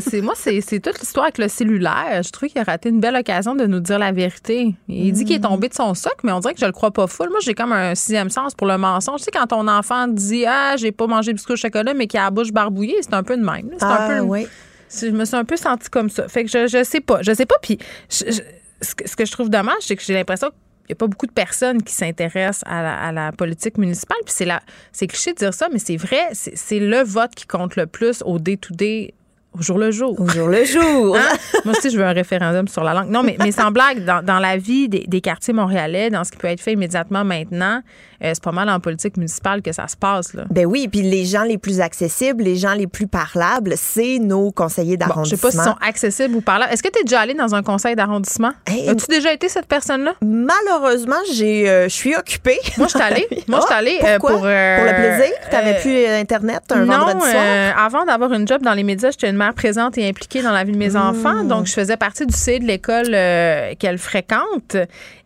c'est 0.01 0.21
moi, 0.21 0.35
c'est 0.37 0.81
toute 0.81 1.01
l'histoire 1.01 1.25
avec 1.27 1.39
le 1.39 1.49
cellulaire. 1.49 2.23
Je 2.23 2.31
trouve 2.31 2.49
qu'il 2.49 2.61
a 2.61 2.65
raté 2.65 2.89
une 2.89 3.01
belle 3.01 3.17
occasion 3.17 3.55
de 3.55 3.67
nous 3.67 3.81
dire 3.81 3.99
la 3.99 4.13
vérité. 4.13 4.75
Il 4.89 5.13
dit 5.13 5.25
qu'il 5.25 5.37
est 5.37 5.41
tombé 5.41 5.69
de 5.69 5.75
son 5.75 5.95
soc, 5.95 6.17
mais 6.23 6.33
on 6.33 6.41
dirait 6.41 6.55
que 6.55 6.61
je 6.61 6.67
le 6.67 6.73
crois 6.73 6.91
pas 6.91 7.07
full. 7.07 7.31
Moi, 7.31 7.41
j'ai 7.43 7.55
comme 7.55 7.73
un 7.73 7.95
sixième 7.95 8.31
sens 8.31 8.55
pour 8.55 8.67
le 8.67 8.79
mensonge. 8.79 9.21
Tu 9.21 9.25
sais, 9.25 9.31
quand 9.31 9.47
ton 9.47 9.69
enfant 9.69 10.09
dit 10.09 10.45
Ah, 10.47 10.77
j'ai 10.77 10.93
pas 10.93 11.07
mangé 11.07 11.33
de 11.33 11.37
biscuit 11.37 11.55
au 11.55 11.57
chocolat, 11.57 11.95
mais 11.95 12.07
qu'il 12.07 12.21
a 12.21 12.25
la 12.25 12.31
bouche 12.31 12.53
barbouillée, 12.53 12.99
c'est 13.01 13.15
un 13.15 13.23
peu 13.23 13.37
de 13.37 13.45
même. 13.45 13.71
C'est 13.79 13.85
un 13.85 13.89
ah, 13.89 14.09
peu. 14.09 14.21
Oui. 14.21 14.47
Je 14.93 15.07
me 15.07 15.25
suis 15.25 15.37
un 15.37 15.45
peu 15.45 15.57
sentie 15.57 15.89
comme 15.89 16.11
ça. 16.11 16.29
Fait 16.29 16.45
que 16.45 16.51
je, 16.51 16.67
je 16.67 16.83
sais 16.83 17.01
pas. 17.01 17.23
Je 17.23 17.33
sais 17.33 17.47
pas. 17.47 17.57
Puis, 17.63 17.79
ce 18.09 18.25
que 19.17 19.25
je 19.25 19.33
trouve 19.33 19.51
dommage, 19.51 19.77
c'est 19.81 19.97
que 19.97 20.03
j'ai 20.03 20.15
l'impression 20.15 20.49
que 20.49 20.55
n'y 20.91 20.93
a 20.93 20.97
pas 20.97 21.07
beaucoup 21.07 21.27
de 21.27 21.33
personnes 21.33 21.83
qui 21.83 21.95
s'intéressent 21.95 22.63
à 22.67 23.13
la, 23.13 23.33
politique 23.33 23.79
municipale. 23.79 24.19
Puis 24.25 24.35
c'est, 24.37 24.45
la, 24.45 24.61
c'est 24.93 25.07
cliché 25.07 25.33
de 25.33 25.39
dire 25.39 25.55
ça, 25.55 25.69
mais 25.73 25.79
c'est 25.79 25.97
vrai, 25.97 26.21
c'est, 26.33 26.79
le 26.79 27.03
vote 27.03 27.35
qui 27.35 27.47
compte 27.47 27.77
le 27.77 27.87
plus 27.87 28.23
au 28.25 28.39
day-to-day 28.39 29.15
au 29.53 29.63
jour 29.63 29.79
le 29.79 29.91
jour. 29.91 30.19
Au 30.21 30.29
jour 30.29 30.49
le 30.49 30.65
jour. 30.65 31.17
Hein? 31.17 31.37
Moi 31.65 31.75
aussi, 31.77 31.91
je 31.91 31.97
veux 31.97 32.05
un 32.05 32.13
référendum 32.13 32.69
sur 32.69 32.85
la 32.85 32.95
langue. 32.95 33.11
Non, 33.11 33.23
mais, 33.23 33.37
mais 33.41 33.51
sans 33.51 33.73
blague, 33.73 34.05
dans, 34.05 34.25
dans 34.25 34.39
la 34.39 34.57
vie 34.57 34.89
des, 34.89 35.05
des, 35.07 35.21
quartiers 35.21 35.53
montréalais, 35.53 36.09
dans 36.09 36.23
ce 36.23 36.31
qui 36.31 36.39
peut 36.39 36.47
être 36.47 36.61
fait 36.61 36.73
immédiatement 36.73 37.25
maintenant, 37.25 37.83
euh, 38.23 38.33
c'est 38.35 38.43
pas 38.43 38.53
mal 38.53 38.69
en 38.69 38.81
politique 38.81 39.17
municipale 39.17 39.63
que 39.63 39.73
ça 39.73 39.89
se 39.89 39.97
passe. 39.97 40.35
Là. 40.35 40.45
Ben 40.51 40.67
oui, 40.67 40.89
puis 40.89 41.01
les 41.01 41.25
gens 41.25 41.43
les 41.43 41.57
plus 41.57 41.81
accessibles, 41.81 42.45
les 42.45 42.57
gens 42.57 42.75
les 42.75 42.87
plus 42.87 43.07
parlables, 43.07 43.75
c'est 43.77 44.19
nos 44.19 44.51
conseillers 44.51 44.99
d'arrondissement. 44.99 45.25
je 45.25 45.31
sais 45.37 45.41
pas 45.41 45.51
s'ils 45.51 45.73
sont 45.73 45.79
accessibles 45.81 46.37
ou 46.37 46.41
parlables. 46.43 46.73
Est-ce 46.73 46.83
que 46.83 46.91
tu 46.91 47.01
es 47.01 47.05
déjà 47.05 47.21
allé 47.21 47.33
dans 47.33 47.55
un 47.55 47.63
conseil 47.63 47.97
d'arrondissement? 47.97 48.53
As-tu 48.67 49.07
déjà 49.09 49.33
été 49.33 49.49
cette 49.49 49.67
personne-là? 49.67 50.15
Malheureusement, 50.23 51.17
j'ai, 51.33 51.69
euh, 51.69 51.85
je 51.85 51.95
suis 51.95 52.15
occupée. 52.15 52.59
Moi, 52.77 52.89
je 52.89 52.99
suis 52.99 53.03
allée. 53.03 53.27
Moi, 53.49 53.61
je 53.61 53.67
suis 53.67 53.75
allée 53.75 53.99
euh, 54.05 54.19
pour, 54.19 54.29
pour 54.29 54.43
le 54.43 54.95
plaisir? 54.95 55.35
Tu 55.49 55.57
n'avais 55.57 55.81
plus 55.81 56.07
Internet 56.07 56.63
un 56.71 56.85
non, 56.85 56.99
vendredi 56.99 57.31
soir? 57.31 57.79
avant 57.79 58.05
d'avoir 58.05 58.33
une 58.35 58.47
job 58.47 58.61
dans 58.63 58.75
les 58.75 58.83
médias, 58.83 59.11
j'étais 59.11 59.31
une 59.31 59.37
mère 59.37 59.55
présente 59.55 59.97
et 59.97 60.07
impliquée 60.07 60.43
dans 60.43 60.53
la 60.53 60.65
vie 60.65 60.73
de 60.73 60.79
mes 60.79 60.91
mmh. 60.91 60.97
enfants. 60.97 61.45
Donc, 61.45 61.67
je 61.67 61.73
faisais 61.73 61.97
partie 61.97 62.27
du 62.27 62.37
C 62.37 62.59
de 62.59 62.67
l'école 62.67 63.11
qu'elle 63.79 63.99
fréquente 63.99 64.77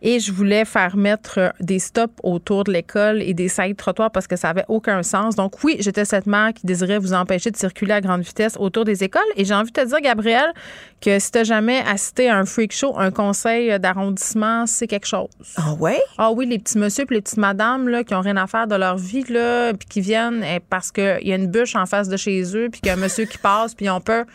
et 0.01 0.19
je 0.19 0.31
voulais 0.31 0.63
faire 0.63 0.95
mettre 0.95 1.53
des 1.59 1.79
stops 1.79 2.13
autour 2.23 2.63
de 2.63 2.71
l'école 2.71 2.84
et 2.95 3.33
des 3.33 3.47
de 3.47 3.73
trottoirs 3.73 4.11
parce 4.11 4.27
que 4.27 4.35
ça 4.35 4.49
avait 4.49 4.65
aucun 4.67 5.03
sens. 5.03 5.35
Donc 5.35 5.63
oui, 5.63 5.77
j'étais 5.79 6.05
cette 6.05 6.27
mère 6.27 6.53
qui 6.53 6.65
désirait 6.65 6.99
vous 6.99 7.13
empêcher 7.13 7.51
de 7.51 7.57
circuler 7.57 7.93
à 7.93 8.01
grande 8.01 8.21
vitesse 8.21 8.55
autour 8.59 8.85
des 8.85 9.03
écoles. 9.03 9.21
Et 9.35 9.45
j'ai 9.45 9.53
envie 9.53 9.71
de 9.71 9.81
te 9.81 9.85
dire, 9.85 9.99
Gabriel, 10.01 10.53
que 11.01 11.19
si 11.19 11.31
t'as 11.31 11.43
jamais 11.43 11.83
assisté 11.87 12.29
à 12.29 12.37
un 12.37 12.45
freak 12.45 12.73
show, 12.73 12.95
un 12.97 13.11
conseil 13.11 13.79
d'arrondissement, 13.79 14.65
c'est 14.65 14.87
quelque 14.87 15.07
chose. 15.07 15.29
Ah 15.57 15.73
ouais? 15.79 15.99
Ah 16.17 16.31
oui, 16.31 16.45
les 16.45 16.59
petits 16.59 16.77
monsieur 16.77 17.05
et 17.09 17.13
les 17.13 17.21
petites 17.21 17.37
madames 17.37 17.87
là, 17.89 18.03
qui 18.03 18.13
ont 18.13 18.21
rien 18.21 18.37
à 18.37 18.47
faire 18.47 18.67
de 18.67 18.75
leur 18.75 18.97
vie, 18.97 19.23
là, 19.29 19.73
puis 19.73 19.87
qui 19.87 20.01
viennent 20.01 20.43
eh, 20.43 20.59
parce 20.59 20.91
qu'il 20.91 21.19
y 21.23 21.31
a 21.31 21.35
une 21.35 21.47
bûche 21.47 21.75
en 21.75 21.85
face 21.85 22.09
de 22.09 22.17
chez 22.17 22.43
eux, 22.55 22.69
puis 22.71 22.81
qu'il 22.81 22.87
y 22.87 22.91
a 22.91 22.93
un 22.93 23.01
monsieur 23.01 23.25
qui 23.25 23.37
passe, 23.37 23.75
puis 23.75 23.85
ils 23.85 23.89
ont 23.89 24.01
peur, 24.01 24.25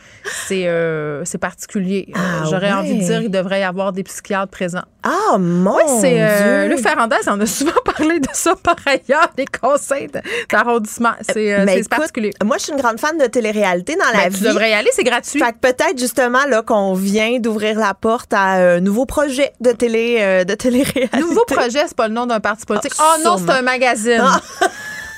c'est 0.46 0.66
euh, 0.66 1.24
particulier. 1.40 2.08
Ah 2.14 2.44
J'aurais 2.48 2.72
envie 2.72 2.94
de 2.94 3.02
dire 3.02 3.20
qu'il 3.20 3.30
devrait 3.30 3.60
y 3.60 3.64
avoir 3.64 3.92
des 3.92 4.02
psychiatres 4.02 4.50
présents. 4.50 4.84
Ah, 5.02 5.38
mon 5.38 5.76
oui, 5.76 5.82
c'est 6.00 6.20
euh, 6.20 6.68
Le 6.68 6.76
Ferrandez 6.76 7.16
on 7.26 7.40
a 7.40 7.46
souvent 7.46 7.72
parlé 7.84 8.20
de 8.20 8.28
ça 8.40 8.54
par 8.56 8.76
ailleurs, 8.86 9.30
des 9.36 9.44
conseils 9.46 10.08
d'arrondissement. 10.50 11.12
C'est 11.20 11.52
euh, 11.52 11.82
particulier. 11.88 12.32
Moi, 12.44 12.56
je 12.58 12.64
suis 12.64 12.72
une 12.72 12.80
grande 12.80 12.98
fan 12.98 13.16
de 13.18 13.26
télé-réalité 13.26 13.96
dans 13.96 14.06
la 14.06 14.24
ben, 14.24 14.28
vie. 14.30 14.38
Tu 14.38 14.44
devrais 14.44 14.70
y 14.70 14.74
aller, 14.74 14.90
c'est 14.92 15.04
gratuit. 15.04 15.40
Fait 15.40 15.52
que 15.52 15.58
peut-être 15.58 15.98
justement 15.98 16.44
là 16.46 16.62
qu'on 16.62 16.94
vient 16.94 17.38
d'ouvrir 17.38 17.78
la 17.78 17.94
porte 17.94 18.32
à 18.32 18.74
un 18.74 18.80
nouveau 18.80 19.06
projet 19.06 19.52
de 19.60 19.72
télé 19.72 20.18
euh, 20.20 20.44
de 20.44 20.54
télé-réalité. 20.54 21.18
Nouveau 21.18 21.44
projet, 21.44 21.84
c'est 21.86 21.96
pas 21.96 22.08
le 22.08 22.14
nom 22.14 22.26
d'un 22.26 22.40
parti 22.40 22.64
politique. 22.66 22.92
Ah, 22.98 23.16
oh 23.18 23.22
non, 23.24 23.36
c'est 23.38 23.50
un 23.50 23.62
magazine. 23.62 24.22
Ah. 24.22 24.40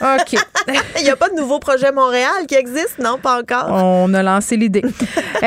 OK. 0.02 0.36
Il 0.98 1.04
n'y 1.04 1.10
a 1.10 1.16
pas 1.16 1.28
de 1.28 1.36
nouveau 1.36 1.58
projet 1.58 1.92
Montréal 1.92 2.46
qui 2.48 2.54
existe, 2.54 2.98
non? 2.98 3.18
Pas 3.18 3.38
encore. 3.40 3.66
On 3.70 4.12
a 4.14 4.22
lancé 4.22 4.56
l'idée. 4.56 4.82
euh, 5.42 5.46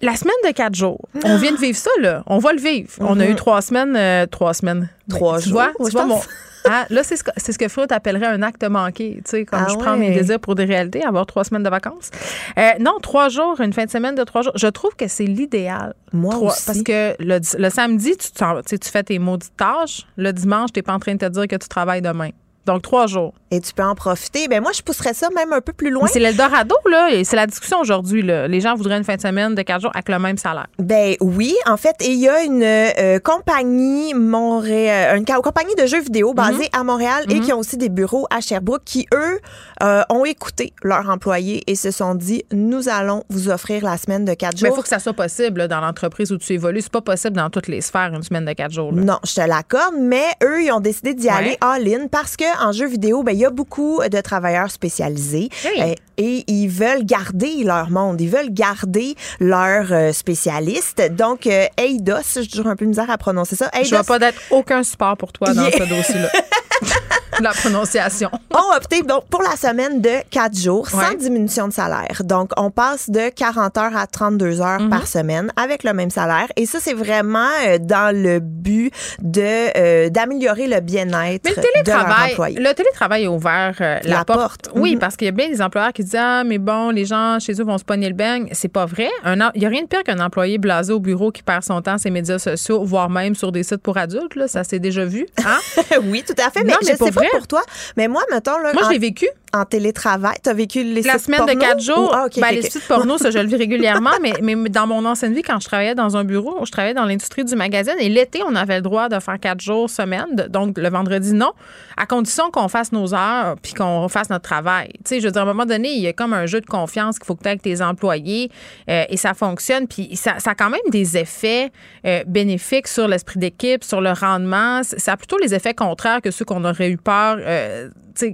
la 0.00 0.14
semaine 0.14 0.34
de 0.44 0.52
quatre 0.52 0.74
jours, 0.74 1.00
on 1.24 1.36
vient 1.38 1.52
de 1.52 1.56
vivre 1.56 1.78
ça, 1.78 1.90
là. 2.00 2.22
On 2.26 2.38
va 2.38 2.52
le 2.52 2.60
vivre. 2.60 2.90
On 3.00 3.18
a 3.18 3.24
eu 3.24 3.30
mhm. 3.30 3.36
trois 3.36 3.62
semaines. 3.62 3.96
Euh, 3.96 4.26
trois 4.26 4.54
semaines. 4.54 4.88
Trois 5.08 5.40
jours. 5.40 5.52
Vois, 5.52 5.72
tu 5.84 5.90
vois, 5.90 6.06
mon, 6.06 6.20
Ah, 6.64 6.86
là, 6.90 7.02
c'est 7.02 7.16
ce 7.16 7.24
que, 7.24 7.30
c'est 7.36 7.52
ce 7.52 7.58
que 7.58 7.68
Freud 7.68 7.90
appellerait 7.92 8.26
un 8.26 8.42
acte 8.42 8.64
manqué. 8.64 9.16
Tu 9.24 9.30
sais, 9.30 9.44
comme 9.44 9.60
Ah 9.66 9.68
je 9.70 9.76
prends 9.76 9.96
mes 9.96 10.10
désirs 10.10 10.40
pour 10.40 10.54
des 10.54 10.64
réalités, 10.64 11.04
avoir 11.04 11.26
trois 11.26 11.44
semaines 11.44 11.62
de 11.62 11.70
vacances. 11.70 12.10
Euh, 12.58 12.70
non, 12.80 12.98
trois 13.02 13.28
jours, 13.28 13.60
une 13.60 13.72
fin 13.72 13.84
de 13.84 13.90
semaine 13.90 14.14
de 14.14 14.24
trois 14.24 14.42
jours. 14.42 14.52
Je 14.56 14.66
trouve 14.66 14.94
que 14.96 15.08
c'est 15.08 15.24
l'idéal. 15.24 15.94
Moi 16.12 16.34
Trois- 16.34 16.52
aussi. 16.52 16.66
Parce 16.66 16.82
que 16.82 17.14
le, 17.22 17.38
le 17.58 17.70
samedi, 17.70 18.16
tu, 18.16 18.78
tu 18.78 18.90
fais 18.90 19.02
tes 19.02 19.18
maudites 19.18 19.56
tâches. 19.56 20.06
Le 20.16 20.32
dimanche, 20.32 20.72
tu 20.72 20.78
n'es 20.78 20.82
pas 20.82 20.94
en 20.94 20.98
train 20.98 21.14
de 21.14 21.18
te 21.18 21.26
dire 21.30 21.46
que 21.46 21.56
tu 21.56 21.68
travailles 21.68 22.02
demain. 22.02 22.30
Donc, 22.66 22.82
trois 22.82 23.06
jours. 23.06 23.32
Et 23.50 23.60
tu 23.62 23.72
peux 23.72 23.82
en 23.82 23.94
profiter. 23.94 24.46
Ben 24.46 24.60
moi, 24.62 24.72
je 24.72 24.82
pousserais 24.82 25.14
ça 25.14 25.28
même 25.34 25.54
un 25.54 25.62
peu 25.62 25.72
plus 25.72 25.88
loin. 25.90 26.02
Mais 26.04 26.10
c'est 26.12 26.18
l'Eldorado, 26.18 26.74
là. 26.90 27.10
et 27.10 27.24
C'est 27.24 27.36
la 27.36 27.46
discussion 27.46 27.80
aujourd'hui. 27.80 28.20
là. 28.22 28.46
Les 28.46 28.60
gens 28.60 28.74
voudraient 28.74 28.98
une 28.98 29.04
fin 29.04 29.16
de 29.16 29.22
semaine 29.22 29.54
de 29.54 29.62
quatre 29.62 29.80
jours 29.80 29.90
avec 29.94 30.10
le 30.10 30.18
même 30.18 30.36
salaire. 30.36 30.66
Ben 30.78 31.14
oui, 31.22 31.54
en 31.66 31.78
fait, 31.78 31.94
il 32.00 32.16
y 32.16 32.28
a 32.28 32.42
une 32.42 32.62
euh, 32.62 33.18
compagnie 33.20 34.12
Montréal, 34.12 35.16
une 35.18 35.24
compagnie 35.42 35.74
de 35.76 35.86
jeux 35.86 36.00
vidéo 36.02 36.34
basée 36.34 36.68
Mhm. 36.74 36.80
à 36.80 36.84
Montréal 36.84 37.24
et 37.30 37.40
qui 37.40 37.52
ont 37.54 37.58
aussi 37.58 37.78
des 37.78 37.88
bureaux 37.88 38.26
à 38.30 38.40
Sherbrooke 38.42 38.82
qui 38.84 39.06
eux 39.14 39.40
euh, 39.82 40.02
ont 40.10 40.24
écouté 40.26 40.74
leurs 40.82 41.08
employés 41.08 41.62
et 41.66 41.74
se 41.74 41.90
sont 41.90 42.14
dit 42.14 42.44
nous 42.52 42.88
allons 42.88 43.24
vous 43.30 43.48
offrir 43.48 43.84
la 43.84 43.96
semaine 43.96 44.24
de 44.26 44.34
quatre 44.34 44.54
Mais 44.54 44.60
il 44.60 44.66
jours. 44.66 44.76
faut 44.76 44.82
que 44.82 44.88
ça 44.88 44.98
soit 44.98 45.12
possible 45.14 45.60
là, 45.60 45.68
dans 45.68 45.80
l'entreprise 45.80 46.32
où 46.32 46.36
tu 46.38 46.52
évolues. 46.52 46.82
C'est 46.82 46.92
pas 46.92 47.00
possible 47.00 47.36
dans 47.36 47.48
toutes 47.50 47.68
les 47.68 47.80
sphères, 47.80 48.12
une 48.14 48.22
semaine 48.22 48.44
de 48.44 48.52
quatre 48.52 48.72
jours. 48.72 48.92
là. 48.92 49.02
Non, 49.02 49.18
je 49.24 49.34
te 49.34 49.40
l'accorde, 49.40 49.94
mais 49.98 50.24
eux, 50.42 50.62
ils 50.64 50.72
ont 50.72 50.80
décidé 50.80 51.14
d'y 51.14 51.28
Ouais. 51.28 51.32
aller 51.32 51.58
all-in 51.60 52.08
parce 52.08 52.36
que 52.36 52.44
en 52.60 52.72
jeux 52.72 52.88
vidéo, 52.88 53.22
ben 53.22 53.32
il 53.32 53.38
y 53.38 53.44
a 53.44 53.50
beaucoup 53.50 54.00
de 54.10 54.20
travailleurs 54.20 54.70
spécialisés 54.70 55.48
euh, 55.64 55.94
et 56.16 56.44
ils 56.46 56.68
veulent 56.68 57.04
garder 57.04 57.62
leur 57.64 57.90
monde, 57.90 58.20
ils 58.20 58.28
veulent 58.28 58.52
garder 58.52 59.14
leurs 59.40 59.92
euh, 59.92 60.12
spécialistes. 60.12 61.02
Donc 61.12 61.46
euh, 61.46 61.66
Eidos, 61.76 62.16
j'ai 62.40 62.46
toujours 62.48 62.66
un 62.68 62.76
peu 62.76 62.84
de 62.84 62.90
misère 62.90 63.10
à 63.10 63.18
prononcer 63.18 63.56
ça. 63.56 63.70
Je 63.74 63.78
ne 63.80 63.84
Eidos 63.84 63.96
vais 63.98 64.04
pas 64.04 64.18
d'être 64.18 64.40
aucun 64.50 64.82
support 64.82 65.16
pour 65.16 65.32
toi 65.32 65.52
dans 65.54 65.62
Yeah. 65.68 65.72
ce 65.78 65.88
dossier-là. 65.88 66.28
La 67.40 67.50
prononciation. 67.50 68.30
ont 68.54 68.76
opté 68.76 69.02
donc 69.02 69.26
pour 69.28 69.42
la 69.42 69.56
semaine 69.56 70.00
de 70.00 70.10
4 70.30 70.56
jours 70.58 70.88
sans 70.88 70.98
Ouais. 70.98 71.16
diminution 71.16 71.68
de 71.68 71.72
salaire. 71.72 72.22
Donc, 72.24 72.50
on 72.56 72.70
passe 72.70 73.08
de 73.10 73.28
40 73.28 73.76
heures 73.78 73.96
à 73.96 74.06
32 74.06 74.60
heures 74.60 74.80
Mhm. 74.80 74.90
par 74.90 75.06
semaine 75.06 75.52
avec 75.56 75.84
le 75.84 75.92
même 75.92 76.10
salaire. 76.10 76.46
Et 76.56 76.66
ça, 76.66 76.78
c'est 76.80 76.94
vraiment 76.94 77.48
euh, 77.66 77.78
dans 77.78 78.14
le 78.14 78.40
but 78.40 78.92
de 79.20 79.76
euh, 79.78 80.08
d'améliorer 80.10 80.66
le 80.66 80.80
bien-être 80.80 81.42
Mais 81.44 81.50
le 81.50 81.56
de 81.56 81.60
télétravail, 81.62 82.54
le 82.54 82.72
télétravail 82.74 83.26
a 83.26 83.30
ouvert 83.30 83.74
euh, 83.80 83.98
la, 84.04 84.18
La 84.18 84.24
porte. 84.24 84.38
porte. 84.66 84.70
Oui, 84.74 84.94
Mhm. 84.94 84.98
parce 84.98 85.16
qu'il 85.16 85.26
y 85.26 85.28
a 85.28 85.32
bien 85.32 85.48
des 85.48 85.60
employeurs 85.62 85.92
qui 85.92 86.02
disent 86.04 86.16
Ah, 86.18 86.42
mais 86.44 86.58
bon, 86.58 86.90
les 86.90 87.04
gens 87.04 87.38
chez 87.40 87.52
eux 87.60 87.64
vont 87.64 87.78
se 87.78 87.84
pogner 87.84 88.08
le 88.08 88.14
beigne. 88.14 88.48
C'est 88.52 88.68
pas 88.72 88.86
vrai. 88.86 89.08
Il 89.24 89.34
n'y 89.60 89.66
a 89.66 89.68
rien 89.68 89.82
de 89.82 89.86
pire 89.86 90.02
qu'un 90.02 90.20
employé 90.20 90.58
blasé 90.58 90.92
au 90.92 91.00
bureau 91.00 91.30
qui 91.30 91.42
perd 91.42 91.62
son 91.62 91.80
temps 91.82 91.92
sur 91.98 92.04
ses 92.04 92.10
médias 92.10 92.38
sociaux, 92.38 92.82
voire 92.84 93.10
même 93.10 93.34
sur 93.34 93.52
des 93.52 93.62
sites 93.62 93.82
pour 93.82 93.96
adultes. 93.98 94.34
Là. 94.36 94.48
Ça 94.48 94.64
s'est 94.64 94.78
déjà 94.78 95.04
vu. 95.04 95.26
Hein? 95.44 95.58
oui, 96.04 96.24
tout 96.26 96.34
à 96.38 96.50
fait. 96.50 96.64
Mais, 96.64 96.72
Non, 96.72 96.78
mais 96.84 96.92
je 96.92 96.96
pour 96.96 97.08
sais 97.08 97.12
pas 97.18 97.28
vrai? 97.28 97.38
pour 97.38 97.46
toi. 97.46 97.62
Mais 97.96 98.08
moi, 98.08 98.22
mettons, 98.30 98.58
là, 98.58 98.72
Moi, 98.72 98.82
en, 98.82 98.86
je 98.88 98.92
l'ai 98.92 98.98
vécu. 98.98 99.26
en 99.54 99.64
télétravail, 99.64 100.36
tu 100.42 100.50
as 100.50 100.54
vécu 100.54 100.82
les 100.82 101.02
La 101.02 101.18
semaine 101.18 101.46
de 101.46 101.52
quatre 101.54 101.80
jours, 101.80 102.10
ou- 102.10 102.14
Ah, 102.14 102.24
ok, 102.26 102.40
ben, 102.40 102.48
ok, 102.48 102.52
les 102.54 102.64
ok. 102.66 102.70
sites 102.72 102.86
porno, 102.88 103.18
ça, 103.18 103.30
je 103.30 103.38
le 103.38 103.46
vis 103.46 103.56
régulièrement, 103.66 104.10
mais, 104.22 104.32
mais 104.42 104.54
dans 104.68 104.86
mon 104.86 105.04
ancienne 105.04 105.32
vie, 105.34 105.42
quand 105.42 105.58
je 105.60 105.66
travaillais 105.66 105.94
dans 105.94 106.16
un 106.16 106.24
bureau, 106.24 106.64
je 106.64 106.70
travaillais 106.70 106.94
dans 106.94 107.04
l'industrie 107.04 107.44
du 107.44 107.54
magazine 107.56 107.94
et 107.98 108.08
l'été, 108.08 108.42
on 108.46 108.54
avait 108.54 108.76
le 108.76 108.82
droit 108.82 109.08
de 109.08 109.18
faire 109.20 109.38
quatre 109.40 109.60
jours 109.60 109.88
semaine, 109.90 110.26
de- 110.34 110.42
donc 110.44 110.76
le 110.78 110.88
vendredi, 110.90 111.32
non, 111.32 111.52
à 111.96 112.06
condition 112.06 112.50
qu'on 112.50 112.68
fasse 112.68 112.92
nos 112.92 113.14
heures 113.14 113.56
puis 113.62 113.74
qu'on 113.74 114.08
fasse 114.08 114.30
notre 114.30 114.44
travail. 114.44 114.88
Tu 114.98 115.00
sais, 115.06 115.20
je 115.20 115.26
veux 115.26 115.32
dire, 115.32 115.40
à 115.42 115.44
un 115.44 115.48
moment 115.48 115.66
donné, 115.66 115.88
il 115.90 116.00
y 116.00 116.06
a 116.08 116.12
comme 116.12 116.32
un 116.32 116.46
jeu 116.46 116.60
de 116.60 116.66
confiance 116.66 117.18
qu'il 117.18 117.26
faut 117.26 117.34
que 117.34 117.42
tu 117.42 117.46
aies 117.48 117.52
avec 117.52 117.62
tes 117.62 117.82
employés 117.82 118.50
euh, 118.88 119.04
et 119.08 119.16
ça 119.16 119.34
fonctionne, 119.34 119.86
puis 119.88 120.14
ça, 120.16 120.38
ça 120.38 120.50
a 120.50 120.54
quand 120.54 120.70
même 120.70 120.80
des 120.90 121.16
effets 121.16 121.70
euh, 122.06 122.22
bénéfiques 122.26 122.88
sur 122.88 123.08
l'esprit 123.08 123.38
d'équipe, 123.38 123.82
sur 123.82 124.00
le 124.00 124.12
rendement. 124.12 124.82
Ça 124.82 125.12
a 125.12 125.16
plutôt 125.16 125.38
les 125.38 125.54
effets 125.54 125.74
contraires 125.74 126.20
que 126.20 126.30
ceux 126.30 126.44
qu'on 126.44 126.64
aurait 126.64 126.90
eu 126.90 126.96
peur. 127.08 127.38
euh, 127.40 127.88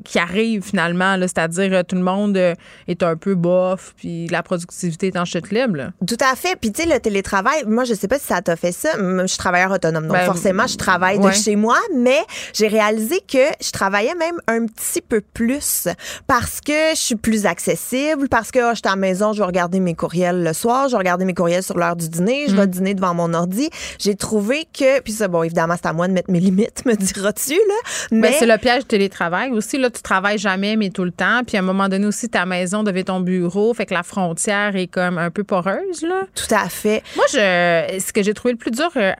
qui 0.05 0.19
arrivent 0.19 0.63
finalement, 0.65 1.17
c'est-à-dire 1.21 1.73
euh, 1.73 1.83
tout 1.83 1.97
le 1.97 2.03
monde 2.03 2.37
euh, 2.37 2.55
est 2.89 3.03
un 3.03 3.17
peu 3.17 3.35
bof, 3.35 3.95
puis 3.97 4.27
la 4.29 4.43
productivité 4.43 5.09
est 5.09 5.19
en 5.19 5.25
chute 5.25 5.51
libre. 5.51 5.77
là. 5.77 5.91
Tout 6.07 6.17
à 6.21 6.35
fait. 6.37 6.57
Puis, 6.61 6.73
tu 6.73 6.83
sais, 6.83 6.89
le 6.89 6.99
télétravail, 7.01 7.65
moi, 7.67 7.85
je 7.85 7.95
sais 7.95 8.09
pas 8.09 8.19
si 8.19 8.27
ça 8.27 8.41
t'a 8.41 8.57
fait 8.57 8.73
ça. 8.73 8.91
Je 8.97 9.27
suis 9.27 9.39
travailleur 9.39 9.73
autonome. 9.73 10.05
Donc, 10.05 10.17
Ben, 10.17 10.25
forcément, 10.25 10.67
je 10.67 10.77
travaille 10.77 11.19
ouais. 11.19 11.31
de 11.31 11.37
chez 11.37 11.57
moi. 11.57 11.77
Mais 11.95 12.19
j'ai 12.53 12.69
réalisé 12.69 13.21
que 13.31 13.45
je 13.63 13.71
travaillais 13.71 14.15
même 14.15 14.37
un 14.49 14.67
petit 14.67 15.01
peu 15.03 15.21
plus 15.21 15.89
parce 16.27 16.61
que 16.61 16.91
je 16.95 17.01
suis 17.01 17.17
plus 17.17 17.47
accessible, 17.47 18.29
parce 18.29 18.51
que 18.51 18.61
ah, 18.61 18.71
je 18.73 18.79
suis 18.79 18.87
à 18.87 18.91
la 18.91 18.97
maison, 18.97 19.33
je 19.33 19.41
vais 19.41 19.47
regarder 19.47 19.81
mes 19.81 19.95
courriels 19.95 20.43
le 20.43 20.53
soir, 20.53 20.89
je 20.89 20.93
vais 20.93 20.99
regarder 20.99 21.25
mes 21.25 21.35
courriels 21.35 21.63
sur 21.63 21.77
l'heure 21.77 21.97
du 21.97 22.09
dîner, 22.09 22.47
je 22.49 22.57
vais 22.57 22.67
dîner 22.67 22.95
devant 22.95 23.15
mon 23.15 23.35
ordi. 23.35 23.69
J'ai 23.99 24.15
trouvé 24.15 24.67
que, 24.73 25.01
puis 25.01 25.13
ça, 25.13 25.29
bon, 25.29 25.43
évidemment, 25.43 25.75
c'est 25.77 25.89
à 25.89 25.93
moi 25.93 26.09
de 26.09 26.13
mettre 26.13 26.31
mes 26.31 26.41
limites, 26.41 26.85
me 26.87 26.95
diras-tu, 26.95 27.53
là. 27.55 27.75
Ben, 28.11 28.21
Mais 28.21 28.33
c'est 28.39 28.47
le 28.47 28.57
piège 28.65 28.81
du 28.81 28.89
télétravail 28.89 29.51
aussi. 29.51 29.77
Là, 29.77 29.91
tu 29.91 30.01
travailles 30.01 30.39
jamais, 30.39 30.77
mais 30.77 30.89
tout 30.89 31.05
le 31.05 31.11
temps. 31.11 31.43
Puis 31.47 31.59
à 31.59 31.61
un 31.61 31.63
moment 31.63 31.91
donné 31.91 32.07
aussi, 32.07 32.31
ta 32.31 32.47
maison 32.47 32.83
devient 32.83 33.05
ton 33.05 33.21
bureau. 33.21 33.75
Fait 33.75 33.85
que 33.85 33.93
la 33.93 34.03
frontière 34.03 34.75
est 34.75 34.87
comme 34.87 35.19
un 35.19 35.31
peu 35.31 35.45
poreuse. 35.45 36.01
Là. 36.03 36.23
tout 36.35 36.55
à 36.55 36.71
fait. 36.71 37.03
Moi, 37.15 37.27
je, 37.31 37.99
ce 38.01 38.11
que 38.13 38.23
j'ai 38.23 38.33
trouvé 38.33 38.53
le 38.53 38.59
plus 38.59 38.71
dur, 38.71 38.89
euh, 38.97 39.13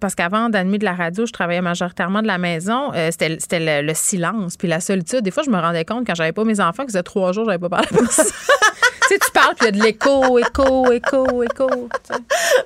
parce 0.00 0.14
qu'avant 0.14 0.48
d'animer 0.48 0.78
de 0.78 0.86
la 0.86 0.94
radio, 0.94 1.26
je 1.26 1.32
travaillais 1.32 1.60
majoritairement 1.60 2.22
de 2.22 2.26
la 2.26 2.38
maison, 2.38 2.90
euh, 2.94 3.10
c'était, 3.10 3.36
c'était 3.38 3.60
le, 3.82 3.86
le 3.86 3.92
silence 3.94 4.56
puis 4.56 4.66
la 4.66 4.80
solitude. 4.80 5.20
Des 5.20 5.30
fois, 5.30 5.42
je 5.44 5.50
me 5.50 5.58
rendais 5.58 5.84
compte 5.84 6.06
quand 6.06 6.14
j'avais 6.14 6.32
pas 6.32 6.44
mes 6.44 6.60
enfants, 6.60 6.84
que 6.84 6.92
faisait 6.92 7.02
trois 7.02 7.32
jours, 7.32 7.44
j'avais 7.44 7.58
pas 7.58 7.68
parlé 7.68 7.88
à 7.90 7.96
personne. 7.98 8.24
tu 9.02 9.08
sais, 9.08 9.18
tu 9.18 9.30
parles, 9.30 9.54
puis 9.56 9.68
il 9.68 9.76
y 9.76 9.78
a 9.78 9.80
de 9.80 9.84
l'écho, 9.84 10.38
écho, 10.38 10.90
écho, 10.92 11.42
écho. 11.42 11.68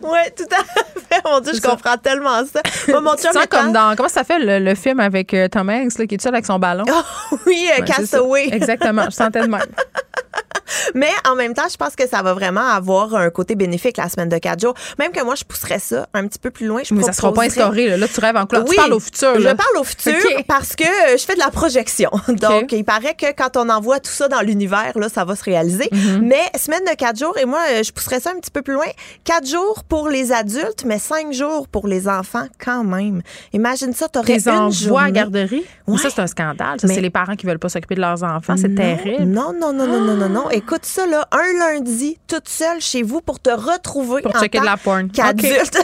Ouais, 0.02 0.31
tout 0.36 0.44
à 0.51 0.65
fait. 0.65 1.01
Mon 1.24 1.40
Dieu, 1.40 1.52
je 1.55 1.61
ça. 1.61 1.70
comprends 1.70 1.97
tellement 1.97 2.44
ça. 2.47 2.62
Moi, 2.89 3.01
mon 3.01 3.15
Tu 3.15 3.23
sens 3.23 3.36
comme 3.51 3.73
dans. 3.73 3.94
Comment 3.97 4.09
ça 4.09 4.24
fait 4.24 4.39
le, 4.39 4.59
le 4.65 4.74
film 4.74 5.01
avec 5.01 5.35
euh, 5.35 5.48
Tom 5.48 5.69
Hanks, 5.69 5.98
là, 5.98 6.07
qui 6.07 6.15
est 6.15 6.19
avec 6.28 6.47
son 6.47 6.59
ballon? 6.59 6.84
Oh, 6.88 7.36
oui, 7.47 7.68
Ouais. 7.78 7.84
Castaway. 7.84 8.48
Exactement, 8.52 9.05
je 9.06 9.10
sentais 9.10 9.42
de 9.42 9.47
même. 9.48 9.60
Mais 10.94 11.11
en 11.28 11.35
même 11.35 11.55
temps, 11.55 11.69
je 11.70 11.77
pense 11.77 11.97
que 11.97 12.09
ça 12.09 12.23
va 12.23 12.32
vraiment 12.35 12.66
avoir 12.66 13.15
un 13.15 13.31
côté 13.31 13.55
bénéfique 13.55 13.97
la 13.97 14.09
semaine 14.09 14.28
de 14.28 14.39
quatre 14.39 14.61
jours. 14.61 14.74
Même 14.98 15.12
que 15.12 15.23
moi, 15.23 15.35
je 15.35 15.44
pousserais 15.44 15.78
ça 15.78 16.09
un 16.15 16.27
petit 16.27 16.39
peu 16.39 16.51
plus 16.51 16.66
loin. 16.66 16.82
Je 16.85 16.94
Mais 16.94 17.02
ça 17.02 17.12
sera 17.12 17.32
pas 17.32 17.44
instauré. 17.44 17.89
Là, 17.89 17.97
Là, 17.97 18.09
tu 18.09 18.20
rêves 18.20 18.36
en 18.36 18.47
couleur. 18.47 18.65
Oui, 18.65 18.70
tu 18.70 18.77
parles 18.77 18.93
au 18.93 19.01
futur. 19.01 19.35
Je 19.40 19.48
parle 19.48 19.77
au 19.78 19.85
futur 19.85 20.15
parce 20.47 20.77
que 20.77 20.85
euh, 20.85 21.16
je 21.19 21.24
fais 21.24 21.35
de 21.35 21.39
la 21.40 21.51
projection. 21.51 22.11
Donc, 22.28 22.73
il 22.73 22.85
paraît 22.85 23.15
que 23.15 23.27
quand 23.36 23.57
on 23.57 23.69
envoie 23.69 24.01
tout 24.01 24.11
ça 24.11 24.28
dans 24.28 24.40
l'univers, 24.40 24.93
là, 24.97 25.09
ça 25.09 25.24
va 25.24 25.36
se 25.36 25.44
réaliser. 25.44 25.89
Mm-hmm. 25.93 26.20
Mais 26.23 26.43
semaine 26.59 26.85
de 26.90 26.94
quatre 26.97 27.19
jours, 27.19 27.36
et 27.39 27.44
moi, 27.44 27.61
euh, 27.73 27.82
je 27.82 27.93
pousserais 27.93 28.20
ça 28.20 28.31
un 28.31 28.40
petit 28.40 28.51
peu 28.51 28.62
plus 28.62 28.74
loin. 28.74 28.86
Quatre 29.24 29.47
jours 29.47 29.85
pour 29.85 30.09
les 30.09 30.32
adultes, 30.32 30.85
mais 30.86 30.98
cinq 30.98 31.32
jours 31.32 31.69
pour 31.69 31.89
les 31.89 32.09
enfants 32.09 32.47
quand 32.62 32.85
même. 32.85 33.23
Imagine 33.52 33.93
ça, 33.93 34.09
t'aurais 34.09 34.39
Tes 34.39 34.48
une 34.48 34.57
envois 34.57 35.01
à 35.01 35.05
journée. 35.05 35.12
garderie? 35.12 35.65
Mais 35.86 35.94
Ouais. 35.94 35.98
Ça, 36.01 36.09
c'est 36.11 36.20
un 36.20 36.27
scandale. 36.27 36.81
Ça, 36.81 36.89
c'est 36.89 37.01
les 37.01 37.11
parents 37.11 37.35
qui 37.35 37.47
veulent 37.47 37.59
pas 37.59 37.69
s'occuper 37.69 37.97
de 37.97 38.01
leurs 38.01 38.23
enfants. 38.23 38.55
C'est 38.57 38.74
terrible. 38.74 39.24
Non, 39.24 39.52
non, 39.52 39.73
non, 39.73 39.86
non, 39.86 40.01
non, 40.01 40.16
non, 40.20 40.42
non. 40.42 40.51
Écoute 40.51 40.84
ça, 40.84 41.06
là, 41.06 41.26
un 41.32 41.59
lundi, 41.59 42.18
toute 42.28 42.48
seule 42.48 42.80
chez 42.80 43.02
vous 43.02 43.20
pour 43.20 43.40
te 43.40 43.51
retrouver 43.51 44.22
Pour 44.22 44.34
en 44.36 44.40
checker 44.40 44.59
de 44.59 44.64
tant 44.64 44.70
la 44.70 44.76
porn. 44.76 45.10
qu'adulte. 45.10 45.78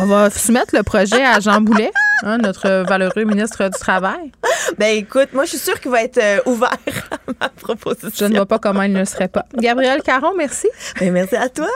On 0.00 0.06
va 0.06 0.28
soumettre 0.30 0.74
le 0.74 0.82
projet 0.82 1.24
à 1.24 1.40
Jean 1.40 1.60
Boulet, 1.60 1.90
hein, 2.22 2.38
notre 2.38 2.84
valeureux 2.86 3.24
ministre 3.24 3.64
du 3.64 3.78
Travail. 3.78 4.30
ben 4.78 4.96
écoute, 4.96 5.28
moi, 5.32 5.44
je 5.44 5.50
suis 5.50 5.58
sûre 5.58 5.80
qu'il 5.80 5.90
va 5.90 6.02
être 6.02 6.18
euh, 6.18 6.38
ouvert 6.46 6.72
à 7.10 7.16
ma 7.40 7.48
proposition. 7.48 8.10
Je 8.14 8.24
ne 8.26 8.36
vois 8.36 8.46
pas 8.46 8.58
comment 8.58 8.82
il 8.82 8.92
ne 8.92 8.98
le 8.98 9.04
serait 9.04 9.28
pas. 9.28 9.44
Gabriel 9.56 10.02
Caron, 10.02 10.32
merci. 10.36 10.68
Ben, 11.00 11.12
merci 11.12 11.36
à 11.36 11.48
toi. 11.48 11.68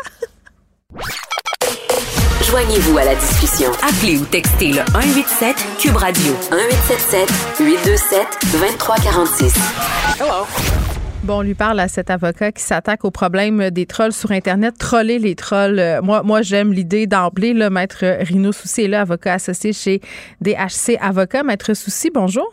Joignez-vous 2.50 2.98
à 2.98 3.04
la 3.04 3.14
discussion. 3.14 3.70
Appelez 3.82 4.18
ou 4.18 4.24
textez 4.24 4.72
le 4.72 4.82
187 4.92 5.56
Cube 5.78 5.96
Radio 5.96 6.32
1877 6.50 7.30
827 7.60 8.26
2346. 8.52 9.54
Bon, 11.30 11.38
on 11.38 11.42
lui 11.42 11.54
parle 11.54 11.78
à 11.78 11.86
cet 11.86 12.10
avocat 12.10 12.50
qui 12.50 12.60
s'attaque 12.60 13.04
au 13.04 13.12
problème 13.12 13.70
des 13.70 13.86
trolls 13.86 14.12
sur 14.12 14.32
Internet. 14.32 14.76
Troller 14.76 15.20
les 15.20 15.36
trolls. 15.36 15.78
Euh, 15.78 16.02
Moi, 16.02 16.24
moi 16.24 16.42
j'aime 16.42 16.72
l'idée 16.72 17.06
d'emblée. 17.06 17.54
Maître 17.70 18.04
Rino 18.22 18.50
Soucy 18.50 18.82
est 18.82 18.88
là, 18.88 19.02
avocat 19.02 19.34
associé 19.34 19.72
chez 19.72 20.00
DHC 20.40 20.98
Avocat. 21.00 21.44
Maître 21.44 21.72
Soucy, 21.74 22.10
bonjour. 22.12 22.50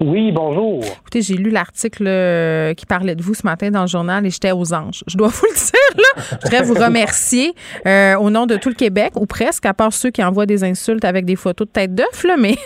Oui, 0.00 0.32
bonjour. 0.32 0.84
Écoutez, 0.84 1.22
j'ai 1.22 1.36
lu 1.36 1.48
l'article 1.48 2.04
euh, 2.06 2.74
qui 2.74 2.84
parlait 2.84 3.14
de 3.14 3.22
vous 3.22 3.32
ce 3.32 3.46
matin 3.46 3.70
dans 3.70 3.82
le 3.82 3.86
journal 3.86 4.26
et 4.26 4.30
j'étais 4.30 4.52
aux 4.52 4.74
anges. 4.74 5.02
Je 5.06 5.16
dois 5.16 5.28
vous 5.32 5.46
le 5.46 5.54
dire, 5.54 5.96
là. 5.96 6.22
Je 6.30 6.36
voudrais 6.42 6.62
vous 6.64 6.74
remercier 6.74 7.54
euh, 7.86 8.16
au 8.16 8.28
nom 8.28 8.44
de 8.44 8.56
tout 8.56 8.68
le 8.68 8.74
Québec, 8.74 9.12
ou 9.16 9.24
presque, 9.24 9.64
à 9.64 9.72
part 9.72 9.94
ceux 9.94 10.10
qui 10.10 10.22
envoient 10.22 10.44
des 10.44 10.62
insultes 10.62 11.06
avec 11.06 11.24
des 11.24 11.36
photos 11.36 11.66
de 11.68 11.72
tête 11.72 11.94
d'œuf, 11.94 12.24
là. 12.24 12.36
Mais 12.36 12.56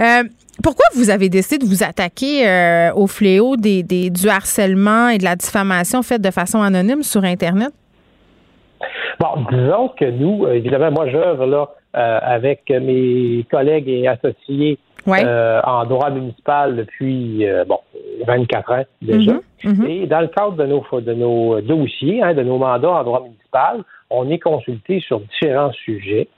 euh, 0.00 0.24
pourquoi 0.62 0.84
vous 0.94 1.10
avez 1.10 1.28
décidé 1.28 1.64
de 1.64 1.68
vous 1.68 1.82
attaquer 1.82 2.46
euh, 2.48 2.92
au 2.94 3.06
fléau 3.06 3.56
des, 3.56 3.82
des- 3.82 4.10
du 4.10 4.28
harcèlement 4.28 5.08
et 5.08 5.18
de 5.18 5.24
la 5.24 5.36
diffamation 5.36 6.02
faite 6.02 6.22
de 6.22 6.30
façon 6.30 6.60
anonyme 6.62 7.02
sur 7.02 7.24
Internet? 7.24 7.70
Bon, 9.20 9.44
disons 9.50 9.88
que 9.98 10.04
nous, 10.04 10.44
euh, 10.46 10.52
évidemment, 10.54 10.90
moi, 10.92 11.08
j'œuvre 11.08 11.46
là 11.46 11.68
euh, 11.96 12.18
avec 12.22 12.70
mes 12.70 13.44
collègues 13.50 13.88
et 13.88 14.06
associés 14.08 14.78
Ouais. 15.06 15.22
euh, 15.24 15.60
en 15.64 15.86
droit 15.86 16.10
municipal 16.10 16.76
depuis 16.76 17.46
bon 17.66 17.78
24 18.26 18.72
ans 18.72 18.84
déjà. 19.00 19.32
Mhm, 19.64 19.72
mhm. 19.72 19.86
Et 19.86 20.06
dans 20.06 20.20
le 20.20 20.26
cadre 20.26 20.52
de 20.56 20.66
nos 20.66 20.84
de 21.00 21.14
nos 21.14 21.60
dossiers, 21.62 22.20
hein, 22.22 22.34
de 22.34 22.42
nos 22.42 22.58
mandats 22.58 22.90
en 22.90 23.04
droit 23.04 23.22
municipal, 23.22 23.84
on 24.10 24.28
est 24.28 24.38
consulté 24.40 25.00
sur 25.00 25.20
différents 25.20 25.72
sujets. 25.72 26.28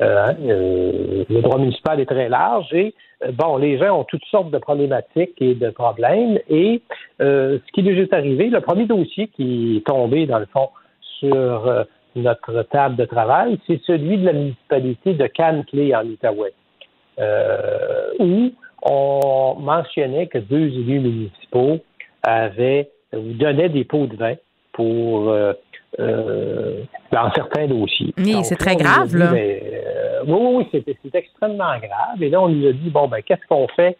hein, 0.00 0.34
le 0.40 1.40
droit 1.40 1.58
municipal 1.58 2.00
est 2.00 2.06
très 2.06 2.28
large 2.28 2.72
et 2.72 2.94
bon, 3.32 3.56
les 3.56 3.78
gens 3.78 4.00
ont 4.00 4.04
toutes 4.04 4.24
sortes 4.30 4.50
de 4.50 4.58
problématiques 4.58 5.34
et 5.40 5.54
de 5.54 5.70
problèmes. 5.70 6.38
Et 6.48 6.82
ce 7.18 7.72
qui 7.72 7.82
lui 7.82 7.98
est 8.00 8.12
arrivé, 8.12 8.48
le 8.48 8.60
premier 8.60 8.86
dossier 8.86 9.28
qui 9.28 9.78
est 9.78 9.86
tombé 9.86 10.26
dans 10.26 10.38
le 10.38 10.46
fond 10.46 10.68
sur 11.18 11.86
notre 12.14 12.62
table 12.64 12.96
de 12.96 13.04
travail, 13.04 13.58
c'est 13.66 13.80
celui 13.86 14.18
de 14.18 14.26
la 14.26 14.32
municipalité 14.32 15.14
de 15.14 15.26
Cannes-Clé 15.26 15.94
en 15.94 16.06
Outaouais, 16.06 16.54
où 18.18 18.52
on 18.82 19.56
mentionnait 19.58 20.26
que 20.26 20.38
deux 20.38 20.66
élus 20.66 21.00
municipaux 21.00 21.78
avaient 22.22 22.90
ou 23.12 23.32
donnaient 23.34 23.68
des 23.68 23.84
pots 23.84 24.06
de 24.06 24.16
vin 24.16 24.34
pour 24.72 25.34
euh, 25.98 26.02
euh, 26.28 26.82
dans 27.12 27.30
certains 27.32 27.66
dossiers. 27.66 28.12
Oui, 28.18 28.36
c'est 28.44 28.56
très 28.56 28.76
grave, 28.76 29.16
là. 29.16 29.32
Euh, 29.32 30.20
oui, 30.26 30.66
oui, 30.72 30.84
c'est 31.02 31.14
extrêmement 31.14 31.78
grave. 31.78 32.20
Et 32.20 32.28
là, 32.28 32.42
on 32.42 32.48
nous 32.48 32.68
a 32.68 32.72
dit, 32.72 32.90
bon, 32.90 33.08
ben, 33.08 33.22
qu'est-ce 33.22 33.46
qu'on 33.48 33.66
fait? 33.68 33.96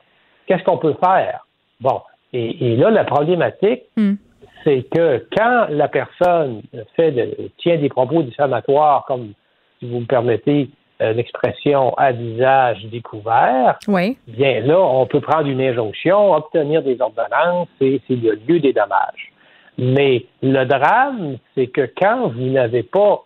Qu'est-ce 0.47 0.63
qu'on 0.65 0.79
peut 0.79 0.97
faire? 1.03 1.47
Bon. 1.81 2.01
Et, 2.33 2.77
là, 2.77 2.91
la 2.91 3.05
problématique, 3.05 3.85
hmm. 3.97 4.15
c'est 4.63 4.83
que 4.95 5.27
quand 5.35 5.69
la 5.71 5.89
personne 5.89 6.63
fait 6.97 7.15
tient 7.59 7.79
des 7.79 7.89
propos 7.89 8.23
diffamatoires, 8.23 9.05
comme, 9.07 9.33
si 9.79 9.89
vous 9.89 10.01
me 10.01 10.07
permettez, 10.07 10.69
l'expression 11.01 11.95
à 11.95 12.13
visage 12.13 12.85
découvert, 12.87 13.79
oui. 13.87 14.17
bien 14.27 14.61
là, 14.61 14.79
on 14.81 15.07
peut 15.07 15.21
prendre 15.21 15.47
une 15.47 15.61
injonction, 15.61 16.33
obtenir 16.35 16.83
des 16.83 17.01
ordonnances 17.01 17.69
et 17.81 18.01
c'est 18.09 18.17
le 18.17 18.39
lieu 18.47 18.61
des 18.61 18.73
dommages. 18.73 19.33
Mais 19.79 20.25
le 20.43 20.65
drame, 20.65 21.37
c'est 21.55 21.67
que 21.67 21.89
quand 21.99 22.29
vous 22.29 22.47
n'avez 22.47 22.83
pas, 22.83 23.25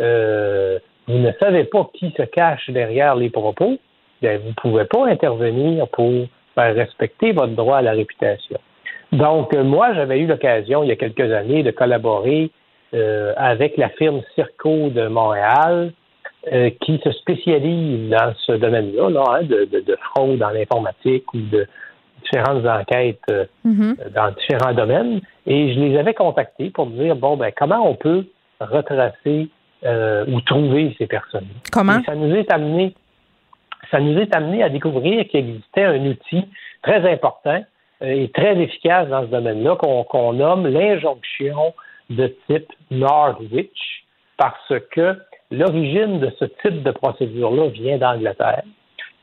euh, 0.00 0.78
vous 1.06 1.18
ne 1.18 1.32
savez 1.38 1.64
pas 1.64 1.90
qui 1.94 2.12
se 2.16 2.22
cache 2.22 2.70
derrière 2.70 3.16
les 3.16 3.30
propos, 3.30 3.76
bien, 4.22 4.38
vous 4.38 4.48
ne 4.48 4.54
pouvez 4.54 4.84
pas 4.86 5.06
intervenir 5.06 5.88
pour 5.88 6.10
faire 6.54 6.74
respecter 6.74 7.32
votre 7.32 7.52
droit 7.54 7.78
à 7.78 7.82
la 7.82 7.92
réputation. 7.92 8.58
Donc, 9.12 9.52
euh, 9.52 9.62
moi, 9.62 9.92
j'avais 9.94 10.20
eu 10.20 10.26
l'occasion, 10.26 10.82
il 10.82 10.88
y 10.88 10.92
a 10.92 10.96
quelques 10.96 11.32
années, 11.32 11.62
de 11.62 11.70
collaborer 11.70 12.50
euh, 12.94 13.34
avec 13.36 13.76
la 13.76 13.88
firme 13.90 14.22
Circo 14.34 14.88
de 14.90 15.06
Montréal, 15.08 15.92
qui 16.80 16.98
se 17.04 17.12
spécialise 17.12 18.08
dans 18.08 18.32
ce 18.46 18.52
domaine-là, 18.52 19.10
là, 19.10 19.24
hein, 19.28 19.42
de, 19.42 19.66
de, 19.66 19.80
de, 19.80 19.96
fraude 19.96 20.42
en 20.42 20.54
informatique 20.54 21.34
ou 21.34 21.38
de 21.38 21.66
différentes 22.24 22.66
enquêtes 22.66 23.20
mm-hmm. 23.66 24.12
dans 24.14 24.30
différents 24.32 24.74
domaines. 24.74 25.20
Et 25.46 25.74
je 25.74 25.80
les 25.80 25.98
avais 25.98 26.14
contactés 26.14 26.70
pour 26.70 26.86
me 26.86 27.02
dire, 27.02 27.16
bon, 27.16 27.36
ben, 27.36 27.52
comment 27.56 27.88
on 27.88 27.94
peut 27.94 28.26
retracer 28.60 29.48
euh, 29.84 30.26
ou 30.28 30.40
trouver 30.42 30.94
ces 30.98 31.06
personnes. 31.06 31.48
Comment? 31.72 32.02
ça 32.04 32.14
nous 32.14 32.34
est 32.34 32.52
amené, 32.52 32.94
ça 33.90 33.98
nous 33.98 34.18
est 34.18 34.34
amené 34.34 34.62
à 34.62 34.68
découvrir 34.68 35.26
qu'il 35.28 35.40
existait 35.40 35.84
un 35.84 36.04
outil 36.04 36.44
très 36.82 37.10
important 37.10 37.64
euh, 38.02 38.06
et 38.06 38.28
très 38.28 38.60
efficace 38.60 39.08
dans 39.08 39.22
ce 39.22 39.28
domaine-là 39.28 39.76
qu'on 39.76 40.32
nomme 40.34 40.66
l'injonction 40.66 41.72
de 42.10 42.26
type 42.46 42.70
Norwich 42.90 44.04
parce 44.36 44.74
que 44.90 45.16
l'origine 45.50 46.20
de 46.20 46.30
ce 46.38 46.44
type 46.44 46.82
de 46.82 46.90
procédure-là 46.90 47.68
vient 47.68 47.96
d'Angleterre. 47.96 48.64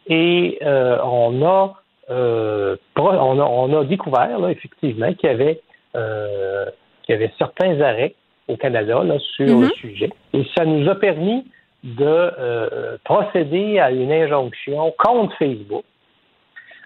Et 0.07 0.57
euh, 0.63 0.97
on, 1.03 1.45
a, 1.45 1.75
on, 2.09 3.39
a, 3.39 3.43
on 3.43 3.79
a 3.79 3.83
découvert 3.83 4.39
là, 4.39 4.51
effectivement 4.51 5.13
qu'il 5.13 5.29
y 5.29 5.33
avait 5.33 5.61
euh, 5.95 6.65
qu'il 7.03 7.15
y 7.15 7.17
avait 7.17 7.33
certains 7.39 7.79
arrêts 7.81 8.13
au 8.47 8.57
Canada 8.57 9.01
là, 9.03 9.17
sur 9.35 9.45
le 9.45 9.67
mhm. 9.67 9.71
sujet. 9.71 10.09
Et 10.33 10.45
ça 10.55 10.65
nous 10.65 10.87
a 10.89 10.95
permis 10.95 11.45
de 11.83 12.05
euh, 12.05 12.97
procéder 13.03 13.79
à 13.79 13.91
une 13.91 14.11
injonction 14.11 14.93
contre 14.97 15.35
Facebook 15.37 15.83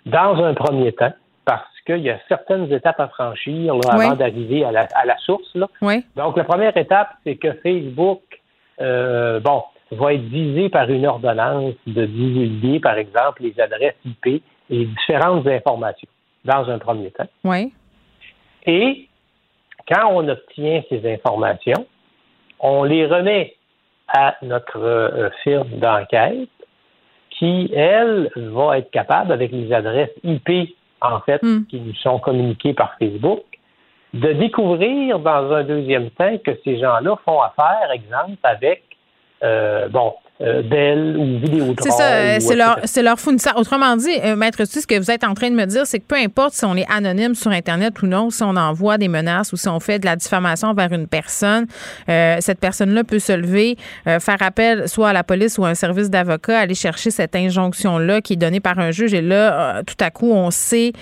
dans 0.06 0.44
un 0.44 0.54
premier 0.54 0.92
temps, 0.94 1.14
parce 1.46 1.80
qu'il 1.86 2.00
y 2.00 2.10
a 2.10 2.20
certaines 2.28 2.72
étapes 2.72 3.00
à 3.00 3.08
franchir 3.08 3.74
avant 3.90 4.16
d'arriver 4.16 4.64
à 4.64 4.72
la, 4.72 4.88
à 4.94 5.06
la, 5.06 5.18
source. 5.18 5.50
Là. 5.56 5.68
Donc, 6.16 6.38
la 6.38 6.44
première 6.44 6.76
étape, 6.78 7.10
c'est 7.24 7.36
que 7.36 7.54
Facebook, 7.64 8.22
euh, 8.80 9.40
bon, 9.40 9.64
va 9.92 10.14
être 10.14 10.22
visé 10.22 10.70
par 10.70 10.90
une 10.90 11.06
ordonnance 11.06 11.74
de 11.86 12.06
divulguer, 12.06 12.80
par 12.80 12.98
exemple, 12.98 13.44
les 13.44 13.60
adresses 13.60 13.96
IP 14.06 14.44
et 14.72 14.86
différentes 14.86 15.46
informations 15.46 16.08
dans 16.46 16.70
un 16.70 16.80
premier 16.80 17.12
temps. 17.12 17.28
Oui. 17.44 17.72
Et 18.66 19.08
quand 19.88 20.12
on 20.12 20.28
obtient 20.28 20.82
ces 20.90 21.14
informations, 21.14 21.86
on 22.60 22.84
les 22.84 23.06
remet 23.06 23.56
à 24.08 24.36
notre 24.42 24.80
euh, 24.80 25.30
firme 25.44 25.70
d'enquête 25.80 26.50
qui, 27.32 27.72
elle, 27.74 28.30
va 28.36 28.78
être 28.78 28.92
capable, 28.92 29.32
avec 29.32 29.52
les 29.52 29.74
adresses 29.74 30.12
IP, 30.24 30.76
en 31.02 31.20
fait, 31.22 31.42
hmm. 31.42 31.66
qui 31.66 31.80
nous 31.80 31.96
sont 31.96 32.20
communiquées 32.20 32.74
par 32.74 32.96
Facebook, 33.00 33.44
de 34.14 34.34
découvrir 34.34 35.20
dans 35.20 35.52
un 35.52 35.64
deuxième 35.64 36.12
temps 36.12 36.38
que 36.38 36.52
ces 36.64 36.78
gens-là 36.80 37.16
font 37.26 37.42
affaire, 37.42 37.90
exemple, 37.92 38.38
avec, 38.44 38.84
euh, 39.44 39.88
bon, 39.88 40.14
euh, 40.42 41.18
ou 41.18 41.40
Vidéotron. 41.40 41.76
C'est 41.84 41.92
ça, 41.92 42.12
euh, 42.12 42.38
c'est 42.40 42.56
leur, 42.56 42.80
c'est 42.86 43.04
leur 43.04 43.20
fournisseur. 43.20 43.58
Autrement 43.58 43.96
dit, 43.96 44.10
euh, 44.24 44.36
Maître 44.36 44.66
ce 44.66 44.88
que 44.88 44.98
vous 44.98 45.12
êtes 45.12 45.24
en 45.24 45.34
train 45.34 45.50
de 45.50 45.56
me 45.56 45.66
dire, 45.66 45.86
c'est 45.86 46.00
que 46.00 46.06
peu 46.06 46.16
importe 46.16 46.54
si 46.54 46.66
on 46.66 46.76
est 46.76 46.86
anonyme 46.90 47.36
sur 47.36 47.52
Internet 47.52 48.02
ou 48.02 48.08
non, 48.08 48.30
si 48.30 48.42
on 48.44 48.56
envoie 48.56 48.98
des 48.98 49.08
menaces 49.08 49.54
ou 49.54 49.58
si 49.58 49.68
on 49.68 49.80
fait 49.80 50.00
de 50.00 50.06
la 50.06 50.16
diffamation 50.16 50.74
vers 50.74 50.92
une 50.94 51.08
personne, 51.08 51.68
cette 52.08 52.60
personne-là 52.60 53.04
peut 53.04 53.20
se 53.20 53.34
lever, 53.34 53.78
faire 54.06 54.38
appel 54.42 54.88
soit 54.88 55.10
à 55.10 55.14
la 55.14 55.24
police 55.24 55.58
ou 55.58 55.66
à 55.66 55.70
un 55.70 55.76
service 55.76 56.10
d'avocat, 56.10 56.60
aller 56.60 56.76
chercher 56.76 57.12
cette 57.12 57.36
injonction-là 57.36 58.22
qui 58.22 58.34
est 58.34 58.38
donnée 58.38 58.60
par 58.60 58.80
un 58.80 58.92
juge. 58.92 59.14
Et 59.14 59.22
là, 59.22 59.84
tout 59.84 59.96
à 60.00 60.10
coup, 60.10 60.32
on 60.32 60.52
sait 60.52 60.94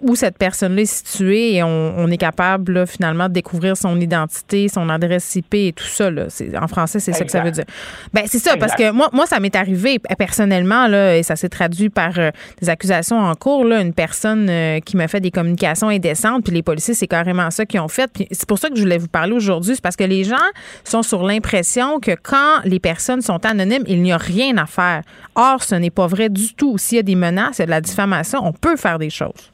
où 0.00 0.14
cette 0.14 0.38
personne-là 0.38 0.82
est 0.82 0.86
située 0.86 1.54
et 1.54 1.62
on, 1.62 2.08
est 2.08 2.16
capable, 2.16 2.86
finalement, 2.86 3.28
de 3.28 3.34
découvrir 3.34 3.76
son 3.76 4.00
identité, 4.00 4.68
son 4.68 4.88
adresse 4.88 5.34
IP 5.36 5.54
et 5.54 5.72
tout 5.74 5.84
ça. 5.84 6.10
Là. 6.10 6.26
En 6.60 6.68
français, 6.68 7.00
c'est 7.00 7.12
ça 7.12 7.24
que 7.24 7.30
ça 7.30 7.40
veut 7.40 7.50
dire. 7.50 7.64
Ben, 8.12 8.24
c'est 8.26 8.38
ça, 8.38 8.56
parce 8.66 8.82
que 8.82 8.92
moi, 8.92 9.08
moi 9.12 9.26
ça 9.26 9.40
m'est 9.40 9.54
arrivé 9.54 9.98
personnellement, 10.18 10.86
là, 10.86 11.16
et 11.16 11.22
ça 11.22 11.36
s'est 11.36 11.48
traduit 11.48 11.90
par 11.90 12.18
euh, 12.18 12.30
des 12.60 12.68
accusations 12.68 13.18
en 13.18 13.34
cours, 13.34 13.64
là, 13.64 13.80
une 13.80 13.94
personne 13.94 14.48
euh, 14.48 14.80
qui 14.80 14.96
m'a 14.96 15.08
fait 15.08 15.20
des 15.20 15.30
communications 15.30 15.88
indécentes, 15.88 16.44
puis 16.44 16.54
les 16.54 16.62
policiers, 16.62 16.94
c'est 16.94 17.06
carrément 17.06 17.50
ça 17.50 17.66
qu'ils 17.66 17.80
ont 17.80 17.88
fait. 17.88 18.10
c'est 18.30 18.48
pour 18.48 18.58
ça 18.58 18.68
que 18.68 18.76
je 18.76 18.82
voulais 18.82 18.98
vous 18.98 19.08
parler 19.08 19.32
aujourd'hui, 19.32 19.74
c'est 19.74 19.82
parce 19.82 19.96
que 19.96 20.04
les 20.04 20.24
gens 20.24 20.36
sont 20.84 21.02
sur 21.02 21.22
l'impression 21.22 22.00
que 22.00 22.12
quand 22.20 22.60
les 22.64 22.80
personnes 22.80 23.22
sont 23.22 23.44
anonymes, 23.44 23.84
il 23.86 24.02
n'y 24.02 24.12
a 24.12 24.16
rien 24.16 24.56
à 24.56 24.66
faire. 24.66 25.02
Or, 25.34 25.62
ce 25.62 25.74
n'est 25.74 25.90
pas 25.90 26.06
vrai 26.06 26.28
du 26.28 26.54
tout. 26.54 26.78
S'il 26.78 26.96
y 26.96 26.98
a 26.98 27.02
des 27.02 27.14
menaces, 27.14 27.58
il 27.58 27.60
y 27.60 27.62
a 27.62 27.66
de 27.66 27.70
la 27.70 27.80
diffamation, 27.80 28.40
on 28.42 28.52
peut 28.52 28.76
faire 28.76 28.98
des 28.98 29.10
choses. 29.10 29.52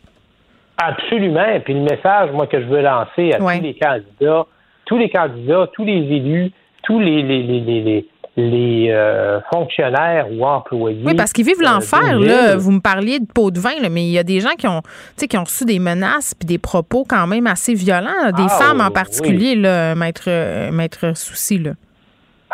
Absolument. 0.79 1.47
Et 1.47 1.61
puis 1.61 1.75
le 1.75 1.83
message, 1.83 2.31
moi, 2.33 2.47
que 2.47 2.61
je 2.61 2.67
veux 2.67 2.83
lancer 2.83 3.33
à 3.33 3.39
tous 3.39 3.63
les 3.63 3.75
candidats, 3.75 4.47
tous 4.87 4.99
les 4.99 5.11
candidats, 5.11 5.69
tous 5.75 5.85
les 5.85 5.93
élus, 5.93 6.51
tous 6.83 6.99
les, 6.99 7.23
les, 7.23 7.43
les 7.43 7.61
les 7.61 8.07
euh, 8.39 9.41
fonctionnaires 9.53 10.27
ou 10.33 10.45
employés. 10.45 11.03
Oui, 11.05 11.15
parce 11.15 11.33
qu'ils 11.33 11.45
vivent 11.45 11.61
euh, 11.61 11.75
l'enfer. 11.75 12.19
là. 12.19 12.57
Vous 12.57 12.73
me 12.73 12.81
parliez 12.81 13.21
de 13.21 13.27
pot 13.27 13.51
de 13.51 13.59
vin, 13.59 13.81
là, 13.81 13.89
mais 13.91 14.05
il 14.05 14.11
y 14.11 14.19
a 14.19 14.25
des 14.25 14.41
gens 14.41 14.55
qui 14.59 14.67
ont, 14.67 14.83
qui 15.17 15.37
ont 15.37 15.45
reçu 15.45 15.65
des 15.65 15.79
menaces 15.79 16.35
puis 16.35 16.47
des 16.47 16.59
propos 16.59 17.05
quand 17.09 17.27
même 17.27 17.47
assez 17.47 17.75
violents, 17.75 18.31
des 18.37 18.47
ah, 18.47 18.59
femmes 18.61 18.81
en 18.81 18.91
particulier, 18.91 19.55
là, 19.55 19.95
maître, 19.95 20.31
maître 20.71 21.17
Souci. 21.17 21.59
Là. 21.59 21.73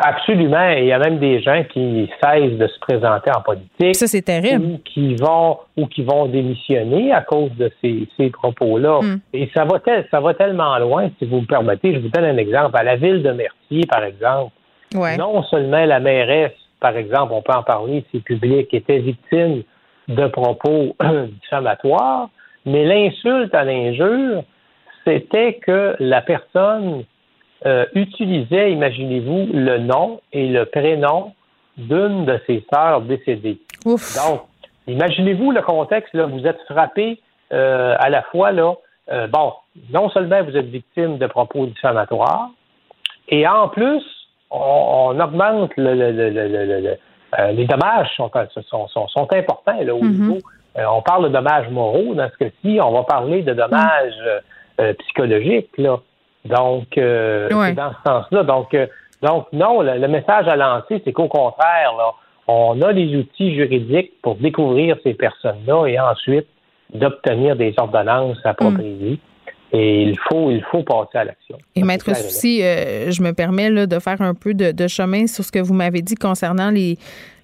Absolument. 0.00 0.70
Il 0.70 0.84
y 0.84 0.92
a 0.92 0.98
même 0.98 1.18
des 1.18 1.42
gens 1.42 1.64
qui 1.72 2.08
cessent 2.22 2.56
de 2.56 2.66
se 2.68 2.78
présenter 2.78 3.30
en 3.36 3.40
politique. 3.40 3.96
Ça, 3.96 4.06
c'est 4.06 4.22
terrible. 4.22 4.64
Ou 4.64 4.78
qui 4.84 5.16
vont, 5.16 5.58
ou 5.76 5.86
qui 5.86 6.04
vont 6.04 6.26
démissionner 6.26 7.12
à 7.12 7.22
cause 7.22 7.50
de 7.56 7.70
ces, 7.82 8.06
ces 8.16 8.30
propos-là. 8.30 9.00
Hmm. 9.02 9.18
Et 9.32 9.50
ça 9.56 9.64
va, 9.64 9.80
ça 10.10 10.20
va 10.20 10.34
tellement 10.34 10.78
loin, 10.78 11.10
si 11.18 11.26
vous 11.26 11.40
me 11.40 11.46
permettez. 11.46 11.94
Je 11.94 11.98
vous 11.98 12.08
donne 12.08 12.24
un 12.24 12.36
exemple. 12.36 12.76
À 12.78 12.84
la 12.84 12.94
ville 12.94 13.22
de 13.24 13.32
Mercier, 13.32 13.82
par 13.90 14.04
exemple, 14.04 14.52
non 14.94 15.42
seulement 15.44 15.84
la 15.84 16.00
mairesse, 16.00 16.52
par 16.80 16.96
exemple, 16.96 17.32
on 17.32 17.42
peut 17.42 17.52
en 17.52 17.62
parler, 17.62 18.04
c'est 18.12 18.20
public, 18.20 18.72
était 18.72 18.98
victime 18.98 19.62
de 20.08 20.26
propos 20.28 20.96
diffamatoires, 21.42 22.30
mais 22.64 22.84
l'insulte 22.84 23.54
à 23.54 23.64
l'injure, 23.64 24.44
c'était 25.04 25.54
que 25.54 25.96
la 25.98 26.22
personne 26.22 27.04
euh, 27.66 27.86
utilisait, 27.94 28.72
imaginez-vous, 28.72 29.48
le 29.52 29.78
nom 29.78 30.20
et 30.32 30.48
le 30.48 30.64
prénom 30.66 31.32
d'une 31.76 32.24
de 32.24 32.40
ses 32.46 32.64
sœurs 32.72 33.02
décédées. 33.02 33.58
Donc, 33.84 34.42
imaginez-vous 34.86 35.52
le 35.52 35.62
contexte, 35.62 36.14
là, 36.14 36.26
vous 36.26 36.46
êtes 36.46 36.60
frappé 36.70 37.20
euh, 37.52 37.94
à 37.98 38.10
la 38.10 38.22
fois, 38.22 38.52
là, 38.52 38.74
euh, 39.10 39.26
bon, 39.26 39.52
non 39.90 40.10
seulement 40.10 40.42
vous 40.42 40.56
êtes 40.56 40.66
victime 40.66 41.18
de 41.18 41.26
propos 41.26 41.66
diffamatoires, 41.66 42.50
et 43.28 43.46
en 43.46 43.68
plus, 43.68 44.02
on, 44.50 45.18
augmente 45.20 45.72
le, 45.76 46.96
euh, 47.38 47.52
les 47.52 47.66
dommages 47.66 48.08
sont, 48.16 48.30
sont, 48.68 49.08
sont, 49.08 49.28
importants 49.32 49.80
là, 49.82 49.94
au 49.94 50.00
mm-hmm. 50.00 50.20
niveau. 50.20 50.38
Euh, 50.78 50.84
on 50.90 51.02
parle 51.02 51.24
de 51.24 51.28
dommages 51.28 51.68
moraux 51.68 52.14
dans 52.14 52.28
ce 52.30 52.44
cas-ci, 52.44 52.78
on 52.80 52.92
va 52.92 53.02
parler 53.02 53.42
de 53.42 53.52
dommages 53.52 54.14
euh, 54.80 54.94
psychologiques. 55.00 55.76
Là. 55.76 55.98
Donc, 56.44 56.86
c'est 56.94 57.74
dans 57.74 57.92
ce 57.92 58.10
sens-là. 58.10 58.42
Donc, 58.44 58.74
donc 59.22 59.46
non, 59.52 59.82
le, 59.82 60.08
message 60.08 60.48
à 60.48 60.56
lancer, 60.56 61.02
c'est 61.04 61.12
qu'au 61.12 61.28
contraire, 61.28 61.92
là, 61.98 62.12
on 62.46 62.80
a 62.80 62.92
les 62.92 63.16
outils 63.16 63.54
juridiques 63.54 64.12
pour 64.22 64.36
découvrir 64.36 64.96
ces 65.02 65.14
personnes-là 65.14 65.86
et 65.86 65.98
ensuite 65.98 66.46
d'obtenir 66.94 67.56
des 67.56 67.74
ordonnances 67.76 68.38
appropriées. 68.44 69.20
Et 69.72 70.02
il 70.02 70.18
faut, 70.28 70.50
il 70.50 70.64
faut 70.70 70.82
passer 70.82 71.18
à 71.18 71.24
l'action. 71.24 71.58
Et 71.74 71.82
Maître 71.82 72.16
Souci, 72.16 72.62
euh, 72.62 73.10
je 73.10 73.22
me 73.22 73.32
permets 73.32 73.68
là, 73.68 73.86
de 73.86 73.98
faire 73.98 74.22
un 74.22 74.34
peu 74.34 74.54
de, 74.54 74.88
chemin 74.88 75.26
sur 75.26 75.44
ce 75.44 75.52
que 75.52 75.58
vous 75.58 75.74
m'avez 75.74 76.00
dit 76.00 76.14
concernant 76.14 76.70
les, 76.70 76.96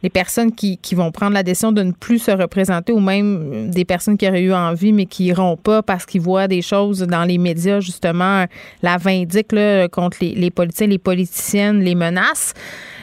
les 0.02 0.08
personnes 0.08 0.50
qui, 0.50 0.78
qui, 0.78 0.94
vont 0.94 1.10
prendre 1.10 1.34
la 1.34 1.42
décision 1.42 1.70
de 1.70 1.82
ne 1.82 1.92
plus 1.92 2.18
se 2.18 2.30
représenter 2.30 2.94
ou 2.94 3.00
même 3.00 3.70
des 3.70 3.84
personnes 3.84 4.16
qui 4.16 4.26
auraient 4.26 4.40
eu 4.40 4.54
envie 4.54 4.92
mais 4.92 5.04
qui 5.04 5.26
iront 5.26 5.58
pas 5.58 5.82
parce 5.82 6.06
qu'ils 6.06 6.22
voient 6.22 6.48
des 6.48 6.62
choses 6.62 7.00
dans 7.00 7.24
les 7.24 7.36
médias, 7.36 7.80
justement, 7.80 8.46
la 8.82 8.96
vindique 8.96 9.52
là, 9.52 9.88
contre 9.88 10.16
les, 10.22 10.34
les 10.34 10.50
politiciens, 10.50 10.86
les 10.86 10.98
politiciennes, 10.98 11.80
les 11.80 11.94
menaces. 11.94 12.54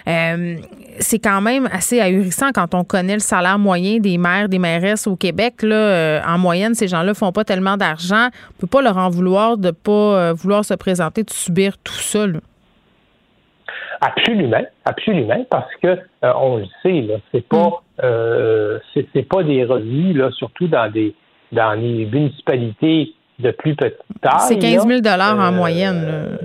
Euh, 0.08 0.56
c'est 1.00 1.20
quand 1.20 1.42
même 1.42 1.68
assez 1.72 2.00
ahurissant 2.00 2.52
quand 2.54 2.74
on 2.74 2.84
connaît 2.84 3.14
le 3.14 3.20
salaire 3.20 3.60
moyen 3.60 4.00
des 4.00 4.18
maires, 4.18 4.50
des 4.50 4.60
mairesses 4.60 5.08
au 5.08 5.16
Québec. 5.16 5.62
Là, 5.62 5.76
euh, 5.76 6.20
en 6.28 6.38
moyenne, 6.38 6.74
ces 6.74 6.88
gens-là 6.88 7.14
font 7.14 7.32
pas 7.32 7.44
tellement 7.44 7.78
d'argent. 7.78 8.28
On 8.52 8.62
peut 8.62 8.68
pas 8.68 8.82
leur 8.82 8.98
en 8.98 9.10
vouloir 9.10 9.58
de 9.58 9.72
pas 9.72 9.92
euh, 9.92 10.34
vouloir 10.34 10.66
se 10.66 10.74
présenter, 10.74 11.24
de 11.24 11.30
subir 11.30 11.78
tout 11.84 11.94
ça. 11.94 12.26
Absolument, 14.02 14.66
absolument, 14.86 15.46
parce 15.50 15.72
que 15.82 16.00
on 16.24 16.58
le 16.58 16.66
sait, 16.82 17.02
là, 17.02 17.16
c'est 17.32 17.48
pas 17.48 17.84
mm. 18.02 18.80
c'est, 19.14 19.24
pas 19.24 19.44
des 19.44 19.64
revenus, 19.64 20.16
là, 20.16 20.32
surtout 20.32 20.68
dans 20.68 20.92
des 20.92 21.14
dans 21.52 21.74
les 21.74 22.06
municipalités 22.06 23.14
de 23.38 23.52
plus 23.52 23.76
petite 23.76 23.98
taille. 24.22 24.40
C'est 24.40 24.58
15 24.58 24.88
000 24.88 25.02
dollars 25.02 25.38
en 25.38 25.52
moyenne. 25.52 26.38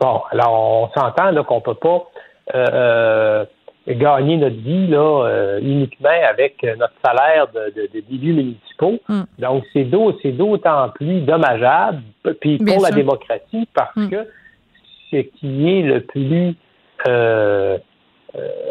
Bon, 0.00 0.22
alors 0.32 0.90
on 0.94 0.98
s'entend 0.98 1.30
là 1.30 1.44
qu'on 1.44 1.60
peut 1.60 1.74
pas 1.74 2.06
euh, 2.54 3.44
gagner 3.88 4.36
notre 4.36 4.56
vie 4.56 4.86
là, 4.86 5.24
euh, 5.26 5.60
uniquement 5.60 6.08
avec 6.28 6.62
notre 6.78 6.94
salaire 7.04 7.46
de, 7.48 7.72
de, 7.74 8.00
d'élus 8.00 8.32
municipaux. 8.32 9.00
Hmm. 9.08 9.22
Donc, 9.38 9.64
c'est, 9.72 9.84
d'autant 9.84 10.90
plus 10.90 11.20
dommageable, 11.22 12.02
puis 12.40 12.58
pour 12.58 12.82
la 12.82 12.90
démocratie, 12.90 13.68
parce 13.74 13.94
hmm. 13.96 14.08
que 14.10 14.28
ce 15.10 15.16
qui 15.16 15.68
est 15.68 15.82
le 15.82 16.00
plus 16.02 16.54
euh, 17.08 17.78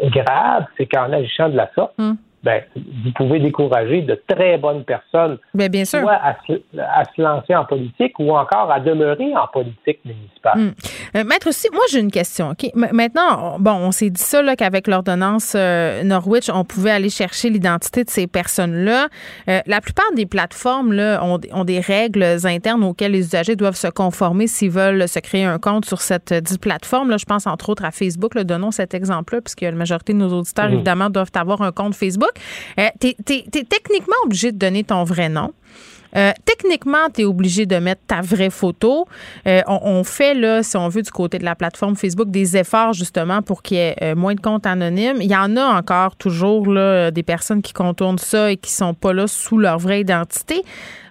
grave, 0.04 0.64
c'est 0.76 0.86
qu'en 0.86 1.12
agissant 1.12 1.48
de 1.48 1.56
la 1.56 1.70
sorte, 1.74 1.92
hmm 1.98 2.14
ben, 2.42 2.62
vous 2.74 3.12
pouvez 3.16 3.38
décourager 3.38 4.00
de 4.00 4.18
très 4.26 4.56
bonnes 4.56 4.84
personnes 4.84 5.38
ben, 5.52 5.70
bien 5.70 5.84
sûr. 5.84 6.00
soit 6.00 6.18
à 6.22 6.36
se, 6.46 7.20
lancer 7.20 7.54
en 7.54 7.66
politique 7.66 8.18
ou 8.18 8.34
encore 8.34 8.70
à 8.70 8.80
demeurer 8.80 9.36
en 9.36 9.46
politique 9.48 10.00
municipale. 10.06 10.58
Hmm. 10.58 10.70
Euh, 11.16 11.24
maître 11.24 11.48
aussi, 11.48 11.68
moi 11.70 11.82
j'ai 11.90 12.00
une 12.00 12.10
question. 12.10 12.54
Maintenant, 12.74 13.58
bon, 13.58 13.72
on 13.72 13.90
s'est 13.90 14.08
dit 14.08 14.22
ça 14.22 14.40
qu'avec 14.56 14.86
l'ordonnance 14.86 15.52
euh, 15.54 16.02
Norwich, 16.02 16.48
on 16.52 16.64
pouvait 16.64 16.92
aller 16.92 17.10
chercher 17.10 17.50
l'identité 17.50 18.04
de 18.04 18.10
ces 18.10 18.26
personnes-là. 18.26 19.08
Euh, 19.48 19.60
la 19.66 19.80
plupart 19.82 20.10
des 20.16 20.24
plateformes 20.24 20.94
là, 20.94 21.22
ont, 21.22 21.38
ont, 21.52 21.64
des 21.64 21.80
règles 21.80 22.24
internes 22.44 22.84
auxquelles 22.84 23.12
les 23.12 23.26
usagers 23.26 23.56
doivent 23.56 23.76
se 23.76 23.88
conformer 23.88 24.46
s'ils 24.46 24.70
veulent 24.70 25.06
se 25.06 25.18
créer 25.18 25.44
un 25.44 25.58
compte 25.58 25.84
sur 25.84 26.00
cette 26.00 26.32
dite 26.32 26.60
plateforme. 26.60 27.10
Là, 27.10 27.18
je 27.18 27.26
pense 27.26 27.46
entre 27.46 27.68
autres 27.68 27.84
à 27.84 27.90
Facebook. 27.90 28.34
Là, 28.34 28.44
donnons 28.44 28.70
cet 28.70 28.94
exemple-là, 28.94 29.42
puisque 29.42 29.60
la 29.60 29.72
majorité 29.72 30.14
de 30.14 30.18
nos 30.18 30.32
auditeurs, 30.32 30.70
mmh. 30.70 30.74
évidemment, 30.74 31.10
doivent 31.10 31.30
avoir 31.34 31.60
un 31.60 31.72
compte 31.72 31.94
Facebook. 31.94 32.29
Euh, 32.78 32.88
tu 33.00 33.08
es, 33.08 33.64
techniquement 33.64 34.16
obligé 34.24 34.52
de 34.52 34.58
donner 34.58 34.84
ton 34.84 35.04
vrai 35.04 35.28
nom. 35.28 35.52
Euh, 36.16 36.32
techniquement, 36.44 37.08
tu 37.14 37.20
es 37.20 37.24
obligé 37.24 37.66
de 37.66 37.76
mettre 37.76 38.00
ta 38.08 38.20
vraie 38.20 38.50
photo. 38.50 39.06
Euh, 39.46 39.60
on, 39.68 40.02
fait, 40.02 40.34
là, 40.34 40.64
si 40.64 40.76
on 40.76 40.88
veut, 40.88 41.02
du 41.02 41.10
côté 41.12 41.38
de 41.38 41.44
la 41.44 41.54
plateforme 41.54 41.94
Facebook, 41.94 42.30
des 42.30 42.56
efforts 42.56 42.94
justement 42.94 43.42
pour 43.42 43.62
qu'il 43.62 43.76
y 43.76 43.80
ait 43.80 44.14
moins 44.16 44.34
de 44.34 44.40
comptes 44.40 44.66
anonymes. 44.66 45.18
Il 45.20 45.30
y 45.30 45.36
en 45.36 45.56
a 45.56 45.64
encore 45.64 46.16
toujours 46.16 46.64
des 46.64 47.22
personnes 47.24 47.62
qui 47.62 47.72
contournent 47.72 48.18
ça 48.18 48.50
et 48.50 48.56
qui 48.56 48.72
sont 48.72 48.92
pas 48.92 49.12
là 49.12 49.28
sous 49.28 49.56
leur 49.56 49.78
vraie 49.78 50.00
identité. 50.00 50.62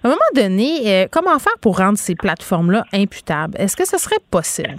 À 0.04 0.08
un 0.08 0.10
moment 0.10 0.20
donné, 0.34 1.08
comment 1.10 1.38
faire 1.38 1.56
pour 1.62 1.78
rendre 1.78 1.96
ces 1.96 2.14
plateformes-là 2.14 2.84
imputables? 2.92 3.56
Est-ce 3.58 3.78
que 3.78 3.86
ce 3.86 3.96
serait 3.96 4.20
possible? 4.30 4.76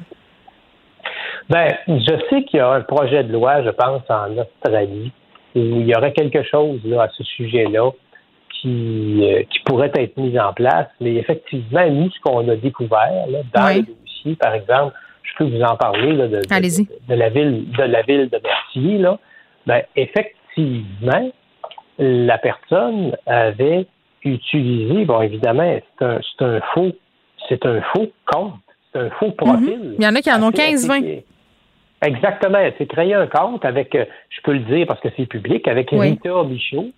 Ben, 1.51 1.67
je 1.85 2.15
sais 2.29 2.43
qu'il 2.43 2.59
y 2.59 2.59
a 2.59 2.69
un 2.69 2.81
projet 2.81 3.25
de 3.25 3.33
loi, 3.33 3.61
je 3.61 3.71
pense, 3.71 4.03
en 4.07 4.37
Australie, 4.37 5.11
il 5.55 5.87
y 5.87 5.95
aurait 5.95 6.13
quelque 6.13 6.43
chose 6.43 6.79
là, 6.85 7.03
à 7.03 7.09
ce 7.09 7.23
sujet-là 7.23 7.91
qui, 8.61 9.19
euh, 9.23 9.43
qui 9.49 9.59
pourrait 9.65 9.91
être 9.95 10.17
mis 10.17 10.37
en 10.39 10.53
place. 10.53 10.87
Mais 10.99 11.15
effectivement, 11.15 11.89
nous, 11.89 12.09
ce 12.11 12.19
qu'on 12.21 12.47
a 12.47 12.55
découvert 12.55 13.25
là, 13.29 13.39
dans 13.53 13.75
le 13.75 13.81
dossier, 13.81 14.35
par 14.35 14.53
exemple, 14.53 14.95
je 15.23 15.31
peux 15.37 15.43
vous 15.45 15.61
en 15.61 15.75
parler 15.75 16.13
là, 16.13 16.27
de, 16.27 16.37
de, 16.37 17.13
la 17.13 17.29
ville 17.29 17.71
de 17.71 17.83
la 17.83 18.01
ville 18.03 18.29
de 18.29 18.39
Mercier, 18.43 18.97
là, 18.97 19.19
ben, 19.65 19.81
effectivement, 19.95 21.31
la 21.97 22.37
personne 22.37 23.15
avait 23.25 23.85
utilisé, 24.23 25.05
bon, 25.05 25.21
évidemment, 25.21 25.79
c'est 25.99 26.05
un, 26.05 26.19
un 26.39 26.61
faux, 26.73 26.91
c'est 27.49 27.65
un 27.65 27.81
faux 27.93 28.11
compte, 28.25 28.53
c'est 28.91 28.99
un 28.99 29.09
faux 29.11 29.31
profil. 29.31 29.79
Mhm. 29.79 29.95
Il 29.99 30.03
y 30.03 30.07
en 30.07 30.15
a 30.15 30.21
qui 30.21 30.31
en 30.31 30.43
ont 30.43 30.51
15-20. 30.51 31.23
Exactement. 32.01 32.59
C'est 32.77 32.87
créer 32.87 33.13
un 33.13 33.27
compte 33.27 33.63
avec, 33.65 33.93
euh, 33.95 34.05
je 34.29 34.41
peux 34.41 34.53
le 34.53 34.59
dire 34.59 34.87
parce 34.87 34.99
que 35.01 35.09
c'est 35.15 35.25
public, 35.25 35.67
avec 35.67 35.89
Rita 35.91 36.43
Michaud, 36.43 36.91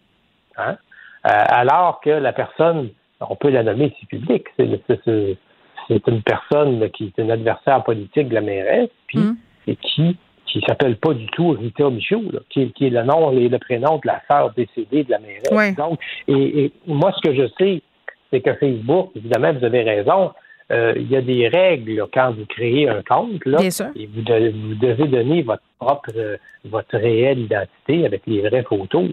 hein? 0.57 0.77
Euh, 1.25 1.30
alors 1.47 2.01
que 2.01 2.09
la 2.09 2.34
personne, 2.34 2.89
on 3.21 3.35
peut 3.35 3.49
la 3.49 3.63
nommer, 3.63 3.93
c'est 3.99 4.07
public. 4.07 4.45
C'est 4.57 6.07
une 6.07 6.21
personne 6.21 6.89
qui 6.91 7.13
est 7.15 7.21
un 7.21 7.30
adversaire 7.30 7.84
politique 7.84 8.30
de 8.30 8.35
la 8.35 8.41
mairesse, 8.41 8.89
puis 9.07 9.19
mm. 9.19 9.38
et 9.67 9.75
qui 9.77 10.17
qui 10.53 10.61
s'appelle 10.67 10.97
pas 10.97 11.13
du 11.13 11.25
tout 11.27 11.49
Rita 11.49 11.89
Michaud, 11.89 12.31
qui, 12.51 12.71
qui, 12.73 12.85
est 12.85 12.91
le 12.91 13.01
nom 13.03 13.31
et 13.31 13.49
le 13.49 13.57
prénom 13.57 13.95
de 13.95 14.07
la 14.07 14.21
sœur 14.30 14.53
décédée 14.53 15.03
de 15.03 15.09
la 15.09 15.17
mairesse. 15.17 15.75
Donc, 15.75 15.99
et, 16.27 16.71
moi, 16.85 17.11
ce 17.11 17.27
que 17.27 17.35
je 17.35 17.47
sais, 17.57 17.81
c'est 18.30 18.41
que 18.41 18.53
Facebook, 18.53 19.09
évidemment, 19.15 19.51
vous 19.53 19.65
avez 19.65 19.81
raison, 19.81 20.31
euh, 20.72 20.94
il 20.95 21.11
y 21.11 21.15
a 21.15 21.22
des 21.22 21.48
règles 21.48 22.06
quand 22.14 22.31
vous 22.31 22.45
créez 22.45 22.88
un 22.90 23.02
compte. 23.03 23.45
Là, 23.45 23.60
Et 23.95 24.07
vous, 24.07 24.22
devez 24.22 25.07
donner 25.07 25.41
votre 25.41 25.64
propre, 25.80 26.10
euh, 26.15 26.38
votre 26.65 26.98
réelle 26.98 27.40
identité 27.40 28.06
avec 28.06 28.22
les 28.27 28.41
vraies 28.41 28.64
photos. 28.64 29.10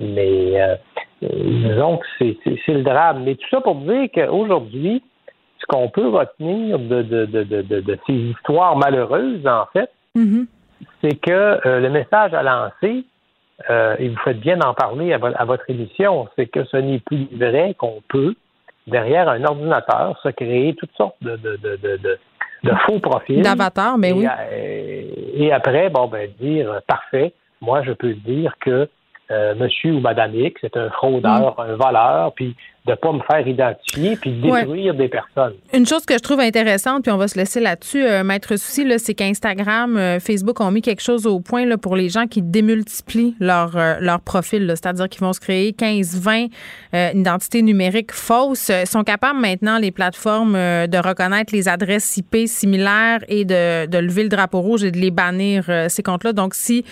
Mais 0.00 0.60
euh, 0.60 0.76
disons 1.20 1.98
que 1.98 2.06
c'est 2.18 2.72
le 2.72 2.82
drame. 2.82 3.24
Mais 3.24 3.34
tout 3.34 3.48
ça 3.50 3.60
pour 3.60 3.76
dire 3.76 4.08
qu'aujourd'hui, 4.14 5.02
ce 5.58 5.66
qu'on 5.66 5.88
peut 5.88 6.08
retenir 6.08 6.78
de, 6.78 7.02
de, 7.02 7.26
de, 7.26 7.62
de, 7.80 7.98
ces 8.06 8.12
histoires 8.12 8.76
malheureuses, 8.76 9.46
en 9.46 9.66
fait, 9.72 9.90
mm-hmm. 10.16 10.46
c'est 11.02 11.20
que 11.20 11.60
le 11.64 11.88
message 11.88 12.34
à 12.34 12.42
lancer, 12.42 13.04
et 13.70 14.08
vous 14.08 14.18
faites 14.24 14.40
bien 14.40 14.58
d'en 14.58 14.74
parler 14.74 15.12
à, 15.12 15.20
à 15.36 15.44
votre 15.44 15.68
émission, 15.70 16.28
c'est 16.36 16.46
que 16.46 16.64
ce 16.64 16.76
n'est 16.76 16.98
plus 16.98 17.28
vrai 17.32 17.74
qu'on 17.78 18.02
peut 18.08 18.34
derrière 18.86 19.28
un 19.28 19.44
ordinateur, 19.44 20.18
se 20.22 20.28
créer 20.28 20.74
toutes 20.74 20.94
sortes 20.96 21.16
de, 21.22 21.36
de, 21.36 21.56
de, 21.56 21.76
de, 21.76 22.18
de 22.64 22.72
faux 22.86 22.98
profils. 22.98 23.42
D'avatars, 23.42 23.98
mais 23.98 24.12
oui. 24.12 24.26
Euh, 24.26 25.02
et 25.34 25.52
après, 25.52 25.90
bon, 25.90 26.08
ben, 26.08 26.28
dire, 26.40 26.80
parfait, 26.86 27.32
moi, 27.60 27.82
je 27.82 27.92
peux 27.92 28.14
dire 28.14 28.54
que 28.60 28.88
euh, 29.30 29.54
monsieur 29.54 29.94
ou 29.94 30.00
madame 30.00 30.34
X 30.34 30.62
est 30.64 30.76
un 30.76 30.90
fraudeur, 30.90 31.54
mm. 31.56 31.70
un 31.70 31.76
voleur, 31.76 32.32
puis 32.34 32.54
de 32.86 32.90
ne 32.90 32.96
pas 32.96 33.12
me 33.12 33.20
faire 33.20 33.48
identifier 33.48 34.16
puis 34.16 34.30
détruire 34.32 34.94
des 34.94 35.08
personnes. 35.08 35.54
Une 35.72 35.86
chose 35.86 36.04
que 36.04 36.12
je 36.14 36.18
trouve 36.18 36.40
intéressante, 36.40 37.02
puis 37.04 37.12
on 37.12 37.16
va 37.16 37.28
se 37.28 37.38
laisser 37.38 37.58
là-dessus, 37.58 38.04
euh, 38.04 38.22
Maître 38.24 38.56
Souci, 38.56 38.86
c'est 38.98 39.14
qu'Instagram, 39.14 39.96
euh, 39.96 40.20
Facebook 40.20 40.60
ont 40.60 40.70
mis 40.70 40.82
quelque 40.82 41.00
chose 41.02 41.26
au 41.26 41.40
point 41.40 41.64
là, 41.64 41.78
pour 41.78 41.96
les 41.96 42.10
gens 42.10 42.26
qui 42.26 42.42
démultiplient 42.42 43.36
leur, 43.40 43.74
euh, 43.74 43.94
leur 44.00 44.20
profil, 44.20 44.66
c'est-à-dire 44.68 45.08
qu'ils 45.08 45.22
vont 45.22 45.32
se 45.32 45.40
créer 45.40 45.72
15, 45.72 46.20
20 46.20 46.46
identités 47.14 47.62
numériques 47.62 48.12
fausses. 48.12 48.68
Ils 48.68 48.86
sont 48.86 49.02
capables 49.02 49.40
maintenant, 49.40 49.78
les 49.78 49.90
plateformes, 49.90 50.52
de 50.52 50.98
reconnaître 50.98 51.52
les 51.52 51.68
adresses 51.68 52.16
IP 52.16 52.46
similaires 52.46 53.24
et 53.28 53.44
de, 53.44 53.86
de, 53.86 53.98
lever 53.98 54.22
le 54.22 54.28
drapeau 54.28 54.60
rouge 54.60 54.84
et 54.84 54.92
de 54.92 54.98
les 54.98 55.10
bannir, 55.10 55.64
ces 55.88 56.02
comptes-là. 56.04 56.32
Donc, 56.32 56.54
si 56.54 56.84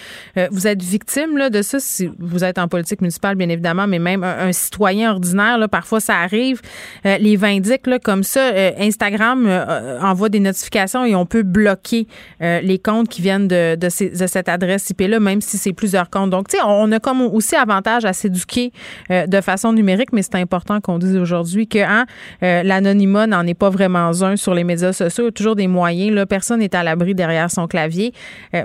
vous 0.51 0.66
êtes 0.66 0.82
victime 0.82 1.36
là, 1.36 1.51
de 1.51 1.62
ça, 1.62 1.78
si 1.78 2.10
vous 2.19 2.43
êtes 2.43 2.59
en 2.59 2.66
politique 2.66 3.01
municipale, 3.01 3.36
bien 3.36 3.48
évidemment, 3.48 3.86
mais 3.86 4.01
même 4.01 4.24
un, 4.24 4.48
un 4.48 4.52
citoyen 4.52 5.12
ordinaire, 5.12 5.56
là, 5.59 5.69
par 5.69 5.82
parfois 5.83 5.99
ça 5.99 6.19
arrive, 6.19 6.61
euh, 7.07 7.19
les 7.19 7.35
vindiques 7.35 7.89
là, 7.89 7.99
comme 7.99 8.23
ça, 8.23 8.53
euh, 8.53 8.71
Instagram 8.79 9.47
euh, 9.49 9.99
envoie 10.01 10.29
des 10.29 10.39
notifications 10.39 11.05
et 11.05 11.17
on 11.17 11.27
peut 11.27 11.43
bloquer 11.43 12.07
les 12.41 12.79
comptes 12.79 13.09
qui 13.09 13.23
viennent 13.23 13.49
de, 13.49 13.75
de, 13.75 13.89
cette 13.89 14.49
adresse 14.49 14.91
IP-là, 14.91 15.19
même 15.19 15.41
si 15.41 15.59
c'est 15.59 15.73
plusieurs 15.73 16.11
comptes. 16.11 16.31
Donc, 16.31 16.49
tu 16.49 16.57
sais, 16.57 16.63
on 16.65 16.91
a 16.93 17.01
comme 17.01 17.23
aussi 17.23 17.57
avantage 17.57 18.05
à 18.05 18.13
s'éduquer 18.13 18.73
de 19.11 19.41
façon 19.41 19.73
numérique, 19.73 20.13
mais 20.13 20.23
c'est 20.23 20.37
important 20.37 20.81
qu'on 20.81 20.99
dise 20.99 21.17
aujourd'hui 21.17 21.67
que 21.67 21.79
hein, 21.79 22.07
l'anonymat 22.41 23.27
n'en 23.27 23.47
est 23.47 23.55
pas 23.55 23.71
vraiment 23.71 24.09
un 24.09 24.37
sur 24.37 24.55
les 24.55 24.65
médias 24.65 24.93
sociaux. 24.93 25.25
Il 25.25 25.27
y 25.27 25.29
a 25.29 25.33
toujours 25.33 25.57
des 25.57 25.69
moyens. 25.69 26.15
Là, 26.15 26.27
personne 26.27 26.61
n'est 26.61 26.75
à 26.75 26.83
l'abri 26.83 27.15
derrière 27.15 27.51
son 27.51 27.67
clavier. 27.67 28.13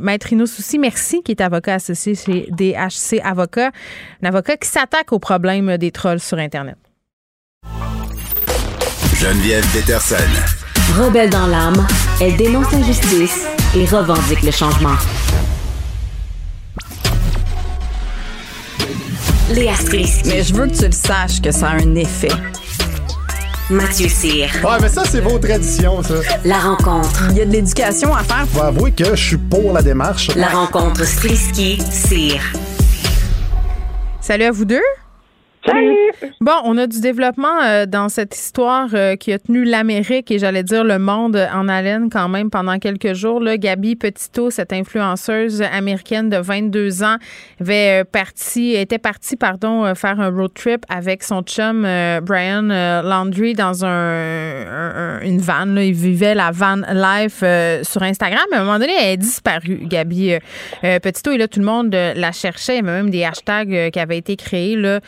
Maître 0.02 0.34
Inous 0.34 0.48
Souci, 0.48 0.80
merci, 0.80 1.22
qui 1.24 1.32
est 1.32 1.42
avocat 1.42 1.76
associé 1.76 2.16
chez 2.16 2.48
DHC 2.52 3.22
Avocat, 3.24 3.72
un 4.24 4.28
avocat 4.28 4.58
qui 4.58 4.68
s'attaque 4.68 5.12
au 5.12 5.20
problème 5.20 5.78
des 5.78 5.92
trolls 5.92 6.20
sur 6.20 6.38
Internet. 6.38 6.78
Geneviève 9.20 9.66
Peterson. 9.74 10.16
Rebelle 10.96 11.32
dans 11.32 11.48
l'âme, 11.48 11.88
elle 12.22 12.38
dénonce 12.38 12.72
l'injustice 12.72 13.48
et 13.76 13.86
revendique 13.86 14.44
le 14.44 14.52
changement. 14.52 14.96
Léa 19.50 19.74
Strisky. 19.76 20.30
Mais 20.30 20.44
je 20.44 20.54
veux 20.54 20.68
que 20.68 20.78
tu 20.78 20.86
le 20.86 20.92
saches 20.92 21.42
que 21.42 21.52
ça 21.52 21.70
a 21.70 21.72
un 21.78 21.96
effet. 21.96 22.30
Mathieu 23.72 24.08
Cyr. 24.08 24.50
Ouais, 24.64 24.78
mais 24.80 24.90
ça, 24.90 25.04
c'est 25.10 25.22
vos 25.22 25.40
traditions, 25.40 26.04
ça. 26.04 26.14
La 26.46 26.60
rencontre. 26.60 27.24
Il 27.32 27.38
y 27.38 27.42
a 27.42 27.46
de 27.46 27.52
l'éducation 27.52 28.14
à 28.14 28.24
faire. 28.24 28.46
Faut 28.54 28.62
avouer 28.62 28.92
que 28.92 29.16
je 29.16 29.24
suis 29.30 29.38
pour 29.38 29.74
la 29.74 29.82
démarche. 29.82 30.30
La 30.36 30.50
rencontre 30.50 31.04
Strisky-Cyr. 31.04 32.40
Salut 34.22 34.44
à 34.44 34.52
vous 34.52 34.66
deux. 34.66 34.82
Bon, 36.40 36.54
on 36.64 36.78
a 36.78 36.88
du 36.88 37.02
développement 37.02 37.62
euh, 37.64 37.86
dans 37.86 38.10
cette 38.10 38.36
histoire 38.36 38.90
euh, 38.94 39.16
qui 39.16 39.34
a 39.34 39.40
tenu 39.40 39.66
l'Amérique 39.66 40.32
et 40.32 40.40
j'allais 40.40 40.64
dire 40.64 40.84
le 40.84 40.98
monde 41.00 41.36
en 41.54 41.68
haleine 41.68 42.10
quand 42.10 42.30
même 42.30 42.50
pendant 42.50 42.80
quelques 42.80 43.14
jours. 43.14 43.44
Gabi 43.44 43.96
Petito, 43.96 44.50
cette 44.50 44.72
influenceuse 44.72 45.62
américaine 45.62 46.30
de 46.30 46.38
22 46.38 47.04
ans, 47.04 47.18
euh, 47.68 48.04
était 48.56 48.98
partie 48.98 49.38
faire 49.96 50.20
un 50.20 50.30
road 50.30 50.52
trip 50.54 50.86
avec 50.90 51.24
son 51.24 51.42
chum 51.42 51.82
Brian 52.22 53.02
Landry 53.04 53.54
dans 53.54 53.86
un, 53.86 55.20
une 55.22 55.40
van. 55.40 55.66
Là. 55.66 55.84
Il 55.84 55.94
vivait 55.94 56.36
la 56.36 56.52
van 56.52 56.78
life 56.94 57.44
sur 57.84 58.04
Instagram. 58.04 58.46
À 58.54 58.58
un 58.58 58.64
moment 58.64 58.80
donné, 58.80 58.94
elle 59.00 59.14
est 59.14 59.18
disparue, 59.18 59.80
Gabi 59.84 60.34
Petito. 60.82 61.32
Et 61.32 61.38
là, 61.38 61.48
tout 61.48 61.60
le 61.60 61.66
monde 61.66 61.94
la 61.94 62.32
cherchait. 62.32 62.82
Même 62.82 63.10
des 63.10 63.24
hashtags 63.24 63.92
qui 63.92 64.00
avaient 64.00 64.18
été 64.18 64.36
créés 64.36 64.76
là 64.76 65.00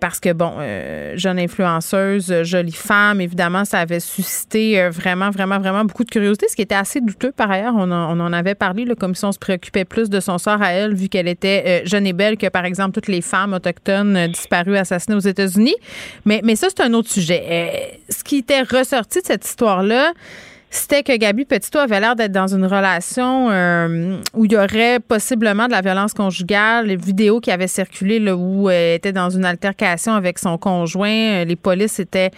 parce 0.00 0.18
que, 0.18 0.32
bon, 0.32 0.54
euh, 0.60 1.12
jeune 1.16 1.38
influenceuse, 1.38 2.32
euh, 2.32 2.42
jolie 2.42 2.72
femme, 2.72 3.20
évidemment, 3.20 3.66
ça 3.66 3.80
avait 3.80 4.00
suscité 4.00 4.80
euh, 4.80 4.88
vraiment, 4.88 5.30
vraiment, 5.30 5.58
vraiment 5.58 5.84
beaucoup 5.84 6.04
de 6.04 6.10
curiosité, 6.10 6.46
ce 6.48 6.56
qui 6.56 6.62
était 6.62 6.74
assez 6.74 7.02
douteux 7.02 7.32
par 7.32 7.50
ailleurs. 7.50 7.74
On 7.76 7.90
en, 7.90 8.32
avait 8.32 8.54
parlé, 8.54 8.86
comme 8.98 9.14
si 9.14 9.24
on 9.26 9.32
se 9.32 9.38
préoccupait 9.38 9.84
plus 9.84 10.08
de 10.08 10.20
son 10.20 10.38
sort 10.38 10.62
à 10.62 10.72
elle, 10.72 10.94
vu 10.94 11.08
qu'elle 11.08 11.28
était 11.28 11.82
jeune 11.84 12.06
et 12.06 12.14
belle 12.14 12.38
que, 12.38 12.48
par 12.48 12.64
exemple, 12.64 12.92
toutes 12.92 13.08
les 13.08 13.20
femmes 13.20 13.52
autochtones 13.52 14.26
disparues, 14.28 14.76
assassinées 14.76 15.16
aux 15.16 15.20
États-Unis. 15.20 15.76
Mais 16.24 16.56
ça, 16.56 16.68
c'est 16.70 16.82
un 16.82 16.94
autre 16.94 17.10
sujet. 17.10 18.00
ce 18.08 18.24
qui 18.24 18.38
était 18.38 18.62
ressorti 18.62 19.20
de 19.20 19.26
cette 19.26 19.44
histoire-là, 19.44 20.12
c'était 20.74 21.04
que 21.04 21.16
Gabi 21.16 21.44
Petito 21.44 21.78
avait 21.78 22.00
l'air 22.00 22.16
d'être 22.16 22.32
dans 22.32 22.48
une 22.48 22.66
relation 22.66 23.48
euh, 23.48 24.16
où 24.34 24.44
il 24.44 24.52
y 24.52 24.56
aurait 24.56 24.98
possiblement 24.98 25.66
de 25.66 25.70
la 25.70 25.80
violence 25.80 26.14
conjugale. 26.14 26.86
Les 26.86 26.96
vidéos 26.96 27.40
qui 27.40 27.52
avaient 27.52 27.68
circulé 27.68 28.18
là, 28.18 28.34
où 28.34 28.68
elle 28.68 28.96
était 28.96 29.12
dans 29.12 29.30
une 29.30 29.44
altercation 29.44 30.14
avec 30.14 30.36
son 30.40 30.58
conjoint, 30.58 31.08
euh, 31.08 31.44
les 31.44 31.54
polices 31.54 32.00
étaient 32.00 32.32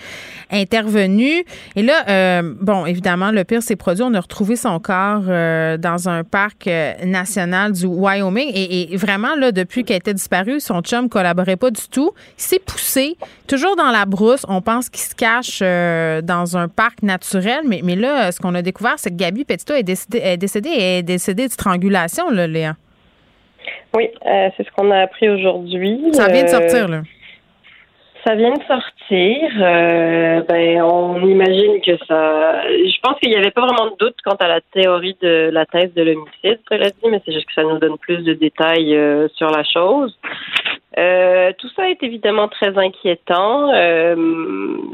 intervenues. 0.50 1.44
Et 1.76 1.82
là, 1.82 2.04
euh, 2.08 2.54
bon, 2.60 2.84
évidemment, 2.84 3.30
le 3.30 3.42
pire 3.44 3.62
s'est 3.62 3.74
produit. 3.74 4.04
On 4.04 4.12
a 4.12 4.20
retrouvé 4.20 4.56
son 4.56 4.78
corps 4.80 5.22
dans 5.22 6.08
un 6.08 6.22
parc 6.22 6.68
national 7.04 7.72
du 7.72 7.86
Wyoming. 7.86 8.50
Et, 8.54 8.94
vraiment, 8.96 9.34
là, 9.34 9.50
depuis 9.50 9.82
qu'elle 9.84 9.96
était 9.96 10.14
disparue, 10.14 10.60
son 10.60 10.82
chum 10.82 11.08
collaborait 11.08 11.56
pas 11.56 11.70
du 11.70 11.88
tout. 11.90 12.12
Il 12.38 12.42
s'est 12.42 12.58
poussé, 12.58 13.16
toujours 13.46 13.76
dans 13.76 13.90
la 13.90 14.04
brousse. 14.04 14.44
On 14.46 14.60
pense 14.60 14.90
qu'il 14.90 15.02
se 15.02 15.14
cache 15.14 15.60
dans 16.22 16.56
un 16.56 16.68
parc 16.68 17.02
naturel, 17.02 17.60
mais, 17.64 17.80
mais 17.82 17.96
là, 17.96 18.25
ce 18.32 18.40
qu'on 18.40 18.54
a 18.54 18.62
découvert, 18.62 18.94
c'est 18.98 19.10
que 19.10 19.16
Gabi 19.16 19.44
Petito 19.44 19.74
est 19.74 19.82
décédée, 19.82 20.18
est 20.18 20.36
décédée, 20.36 20.70
est 20.70 21.02
décédée 21.02 21.46
de 21.46 21.52
strangulation, 21.52 22.30
là, 22.30 22.46
Léa. 22.46 22.74
Oui, 23.96 24.10
euh, 24.26 24.48
c'est 24.56 24.66
ce 24.66 24.70
qu'on 24.72 24.90
a 24.90 25.00
appris 25.00 25.28
aujourd'hui. 25.28 26.00
Ça 26.12 26.28
vient 26.28 26.44
de 26.44 26.48
sortir, 26.48 26.88
là. 26.88 27.02
Ça 28.26 28.34
vient 28.34 28.52
de 28.52 28.62
sortir. 28.64 29.38
Euh, 29.60 30.42
ben, 30.48 30.82
on 30.82 31.24
imagine 31.24 31.80
que 31.80 31.96
ça. 32.06 32.62
Je 32.68 33.00
pense 33.00 33.18
qu'il 33.20 33.30
n'y 33.30 33.36
avait 33.36 33.52
pas 33.52 33.60
vraiment 33.60 33.92
de 33.92 33.96
doute 33.98 34.16
quant 34.24 34.34
à 34.34 34.48
la 34.48 34.60
théorie 34.72 35.16
de 35.22 35.48
la 35.52 35.64
thèse 35.64 35.94
de 35.94 36.02
l'homicide, 36.02 36.58
cela 36.68 36.90
dit, 36.90 37.08
mais 37.08 37.22
c'est 37.24 37.32
juste 37.32 37.46
que 37.46 37.54
ça 37.54 37.62
nous 37.62 37.78
donne 37.78 37.96
plus 37.98 38.24
de 38.24 38.34
détails 38.34 38.96
euh, 38.96 39.28
sur 39.36 39.48
la 39.48 39.62
chose. 39.62 40.18
Euh, 40.98 41.52
tout 41.58 41.68
ça 41.76 41.90
est 41.90 42.02
évidemment 42.02 42.48
très 42.48 42.76
inquiétant. 42.78 43.70
Euh, 43.74 44.14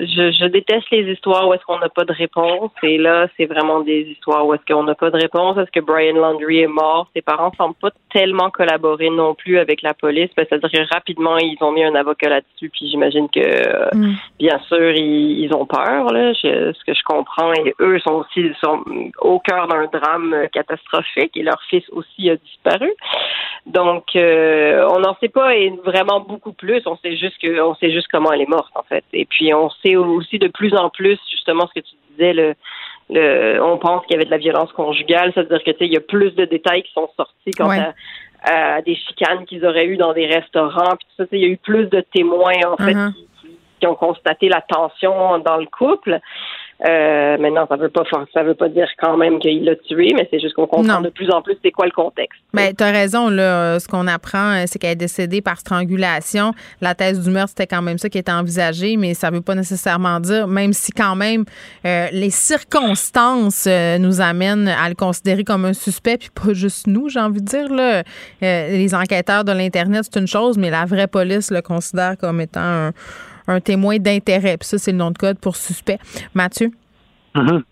je, 0.00 0.32
je, 0.32 0.46
déteste 0.46 0.90
les 0.90 1.12
histoires 1.12 1.46
où 1.46 1.54
est-ce 1.54 1.64
qu'on 1.64 1.78
n'a 1.78 1.88
pas 1.88 2.04
de 2.04 2.12
réponse. 2.12 2.72
Et 2.82 2.98
là, 2.98 3.28
c'est 3.36 3.46
vraiment 3.46 3.80
des 3.80 4.00
histoires 4.10 4.44
où 4.44 4.52
est-ce 4.52 4.64
qu'on 4.66 4.82
n'a 4.82 4.96
pas 4.96 5.10
de 5.10 5.16
réponse. 5.16 5.56
Est-ce 5.58 5.70
que 5.70 5.78
Brian 5.78 6.16
Landry 6.16 6.60
est 6.60 6.66
mort? 6.66 7.08
Ses 7.14 7.22
parents 7.22 7.52
semblent 7.56 7.76
pas 7.80 7.90
tellement 8.12 8.50
collaborer 8.50 9.10
non 9.10 9.34
plus 9.34 9.58
avec 9.58 9.80
la 9.82 9.94
police. 9.94 10.30
Ben, 10.36 10.44
C'est-à-dire 10.48 10.88
rapidement, 10.92 11.38
ils 11.38 11.58
ont 11.60 11.70
mis 11.70 11.84
un 11.84 11.94
avocat 11.94 12.30
là-dessus. 12.30 12.68
Puis 12.70 12.88
j'imagine 12.90 13.28
que, 13.28 13.96
mm. 13.96 14.14
bien 14.40 14.58
sûr, 14.66 14.90
ils, 14.90 15.44
ils, 15.44 15.54
ont 15.54 15.66
peur. 15.66 16.12
Là, 16.12 16.34
ce 16.34 16.84
que 16.84 16.94
je 16.94 17.02
comprends. 17.04 17.52
Et 17.64 17.74
eux 17.78 18.00
sont 18.00 18.24
aussi 18.24 18.50
sont 18.60 18.82
au 19.20 19.38
cœur 19.38 19.68
d'un 19.68 19.86
drame 19.86 20.48
catastrophique. 20.52 21.36
Et 21.36 21.44
leur 21.44 21.62
fils 21.70 21.88
aussi 21.90 22.28
a 22.28 22.34
disparu. 22.34 22.92
Donc, 23.66 24.16
euh, 24.16 24.88
on 24.90 24.98
n'en 25.00 25.16
sait 25.20 25.28
pas 25.28 25.54
vraiment 25.93 26.20
beaucoup 26.20 26.52
plus. 26.52 26.82
On 26.86 26.97
sait 26.97 27.16
juste 27.16 27.39
que, 27.40 27.60
on 27.60 27.74
sait 27.77 27.93
juste 27.93 28.09
comment 28.10 28.32
elle 28.32 28.40
est 28.40 28.48
morte 28.48 28.73
en 28.74 28.82
fait. 28.82 29.05
Et 29.12 29.24
puis, 29.24 29.55
on 29.55 29.70
sait 29.82 29.97
aussi 29.97 30.39
de 30.39 30.48
plus 30.48 30.74
en 30.74 30.90
plus 30.90 31.19
justement 31.31 31.66
ce 31.69 31.81
que 31.81 31.86
tu 31.86 31.94
disais. 32.10 32.32
Le, 32.32 32.55
le 33.10 33.62
on 33.62 33.78
pense 33.78 34.05
qu'il 34.06 34.14
y 34.14 34.16
avait 34.16 34.24
de 34.24 34.31
la 34.31 34.39
violence 34.39 34.73
conjugale, 34.73 35.32
c'est-à-dire 35.35 35.62
que 35.62 35.70
tu 35.70 35.78
sais, 35.78 35.86
il 35.86 35.93
y 35.93 35.97
a 35.97 36.01
plus 36.01 36.32
de 36.32 36.44
détails 36.44 36.82
qui 36.82 36.93
sont 36.93 37.09
sortis 37.16 37.51
quant 37.56 37.70
à, 38.44 38.82
des 38.82 38.97
chicanes 38.97 39.44
qu'ils 39.47 39.64
auraient 39.64 39.86
eu 39.86 39.97
dans 39.97 40.12
des 40.12 40.27
restaurants. 40.27 40.97
Puis 40.97 41.06
tout 41.10 41.24
ça, 41.24 41.24
il 41.32 41.40
y 41.40 41.44
a 41.44 41.48
eu 41.48 41.59
plus 41.59 41.86
de 41.86 42.01
témoins 42.12 42.60
en 42.66 42.77
fait 42.77 42.94
uh-huh. 42.94 43.12
qui 43.78 43.86
ont 43.86 43.94
constaté 43.94 44.48
la 44.48 44.60
tension 44.60 45.39
dans 45.39 45.59
le 45.59 45.66
couple. 45.66 46.20
Euh, 46.84 47.38
maintenant, 47.38 47.66
ça 47.68 47.76
veut 47.76 47.90
pas 47.90 48.02
ça 48.34 48.42
veut 48.42 48.54
pas 48.54 48.68
dire 48.68 48.88
quand 49.00 49.16
même 49.16 49.38
qu'il 49.38 49.64
l'a 49.64 49.76
tué, 49.76 50.12
mais 50.16 50.26
c'est 50.30 50.40
juste 50.40 50.54
qu'on 50.54 50.66
comprend 50.66 51.00
de 51.00 51.10
plus 51.10 51.30
en 51.30 51.40
plus 51.40 51.56
c'est 51.62 51.70
quoi 51.70 51.86
le 51.86 51.92
contexte. 51.92 52.40
Mais 52.54 52.74
tu 52.74 52.82
as 52.82 52.90
raison 52.90 53.28
là, 53.28 53.78
ce 53.78 53.86
qu'on 53.86 54.09
apprend 54.09 54.54
euh, 54.54 54.64
c'est 54.66 54.80
qu'elle 54.80 54.92
est 54.92 54.96
décédée 54.96 55.42
par 55.42 55.59
strangulation. 55.59 56.52
La 56.80 56.96
thèse 56.96 57.20
du 57.22 57.30
meurtre 57.30 57.50
c'était 57.50 57.68
quand 57.68 57.82
même 57.82 57.98
ça 57.98 58.09
qui 58.09 58.18
était 58.18 58.32
envisagé, 58.32 58.96
mais 58.96 59.14
ça 59.14 59.30
veut 59.30 59.42
pas 59.42 59.54
nécessairement 59.54 60.18
dire 60.18 60.48
même 60.48 60.72
si 60.72 60.90
quand 60.90 61.14
même 61.14 61.44
euh, 61.86 62.09
les 62.10 62.30
circonstances 62.30 63.66
euh, 63.68 63.98
nous 63.98 64.20
amènent 64.20 64.66
à 64.66 64.88
le 64.88 64.96
considérer 64.96 65.44
comme 65.44 65.64
un 65.64 65.74
suspect 65.74 66.18
puis 66.18 66.30
pas 66.30 66.52
juste 66.52 66.88
nous, 66.88 67.09
j'ai 67.09 67.20
envie 67.20 67.40
de 67.40 67.46
dire 67.46 67.72
là, 67.72 68.02
les 68.40 68.94
enquêteurs 68.94 69.44
de 69.44 69.52
l'internet 69.52 70.02
c'est 70.10 70.18
une 70.18 70.26
chose, 70.26 70.59
mais 70.59 70.70
la 70.70 70.84
vraie 70.84 71.06
police 71.06 71.52
le 71.52 71.62
considère 71.62 72.16
comme 72.18 72.40
étant 72.40 72.60
un 72.60 72.90
un 73.47 73.60
témoin 73.60 73.98
d'intérêt. 73.98 74.56
Puis 74.56 74.69
ça, 74.69 74.78
c'est 74.78 74.93
le 74.93 74.98
nom 74.98 75.10
de 75.10 75.19
code 75.19 75.39
pour 75.39 75.56
suspect. 75.56 75.98
Mathieu? 76.35 76.70
Mm-hmm. 77.35 77.62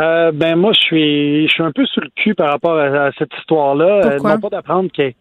Euh, 0.00 0.32
ben 0.32 0.56
moi, 0.56 0.72
je 0.72 0.80
suis, 0.80 1.48
je 1.48 1.52
suis 1.52 1.62
un 1.62 1.72
peu 1.72 1.84
sur 1.86 2.02
le 2.02 2.10
cul 2.14 2.34
par 2.34 2.50
rapport 2.50 2.78
à, 2.78 3.10
cette 3.18 3.32
histoire-là. 3.38 4.00
Euh, 4.04 4.10
Pourquoi? 4.12 4.34
non 4.34 4.40
pas 4.40 4.48
d'apprendre 4.48 4.90
qu'elle, 4.92 5.14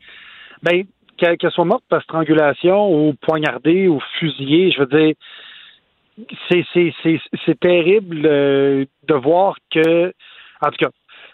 ben, 0.63 0.83
qu'elle 1.17 1.51
soit 1.51 1.65
morte 1.65 1.83
par 1.89 2.01
strangulation 2.03 2.91
ou 2.93 3.13
poignardée 3.13 3.87
ou 3.87 3.99
fusillée. 4.19 4.71
Je 4.71 4.79
veux 4.79 4.85
dire, 4.85 5.15
c'est, 6.49 6.65
c'est, 6.73 6.93
c'est, 7.03 7.19
c'est 7.45 7.59
terrible 7.59 8.21
euh, 8.25 8.85
de 9.07 9.13
voir 9.15 9.55
que, 9.71 10.13
en 10.61 10.69
tout 10.69 10.77
cas, 10.85 10.89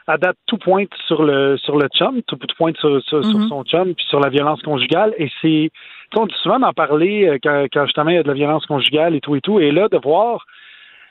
à 0.07 0.17
date, 0.17 0.37
tout 0.45 0.57
pointe 0.57 0.89
sur 1.07 1.23
le 1.23 1.57
sur 1.57 1.77
le 1.77 1.87
chum, 1.87 2.21
tout, 2.23 2.37
pointe 2.57 2.77
sur, 2.77 3.01
sur, 3.03 3.21
mm-hmm. 3.21 3.47
son 3.49 3.63
chum, 3.63 3.95
puis 3.95 4.05
sur 4.07 4.19
la 4.19 4.29
violence 4.29 4.61
conjugale. 4.61 5.13
Et 5.17 5.29
c'est, 5.41 5.71
on 6.15 6.27
dit 6.27 6.35
souvent 6.41 6.59
d'en 6.59 6.73
parler 6.73 7.27
euh, 7.27 7.37
quand, 7.41 7.65
quand, 7.73 7.85
justement 7.85 8.11
il 8.11 8.15
y 8.15 8.19
a 8.19 8.23
de 8.23 8.27
la 8.27 8.33
violence 8.33 8.65
conjugale 8.65 9.15
et 9.15 9.21
tout 9.21 9.35
et 9.35 9.41
tout. 9.41 9.59
Et 9.59 9.71
là, 9.71 9.87
de 9.89 9.97
voir 9.97 10.45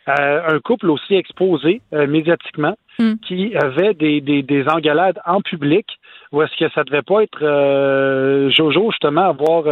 euh, 0.09 0.41
un 0.49 0.61
couple 0.61 0.91
aussi 0.91 1.15
exposé 1.15 1.81
euh, 1.93 2.07
médiatiquement 2.07 2.77
mm. 3.01 3.15
qui 3.27 3.57
avait 3.57 3.95
des, 3.95 4.21
des, 4.21 4.43
des, 4.43 4.65
engalades 4.69 5.19
en 5.27 5.41
public, 5.41 5.87
ou 6.31 6.43
est-ce 6.43 6.57
que 6.57 6.71
ça 6.73 6.85
devait 6.85 7.03
pas 7.03 7.23
être 7.25 8.51
Jojo 8.57 8.91
justement 8.93 9.29
à 9.29 9.33
voir 9.33 9.67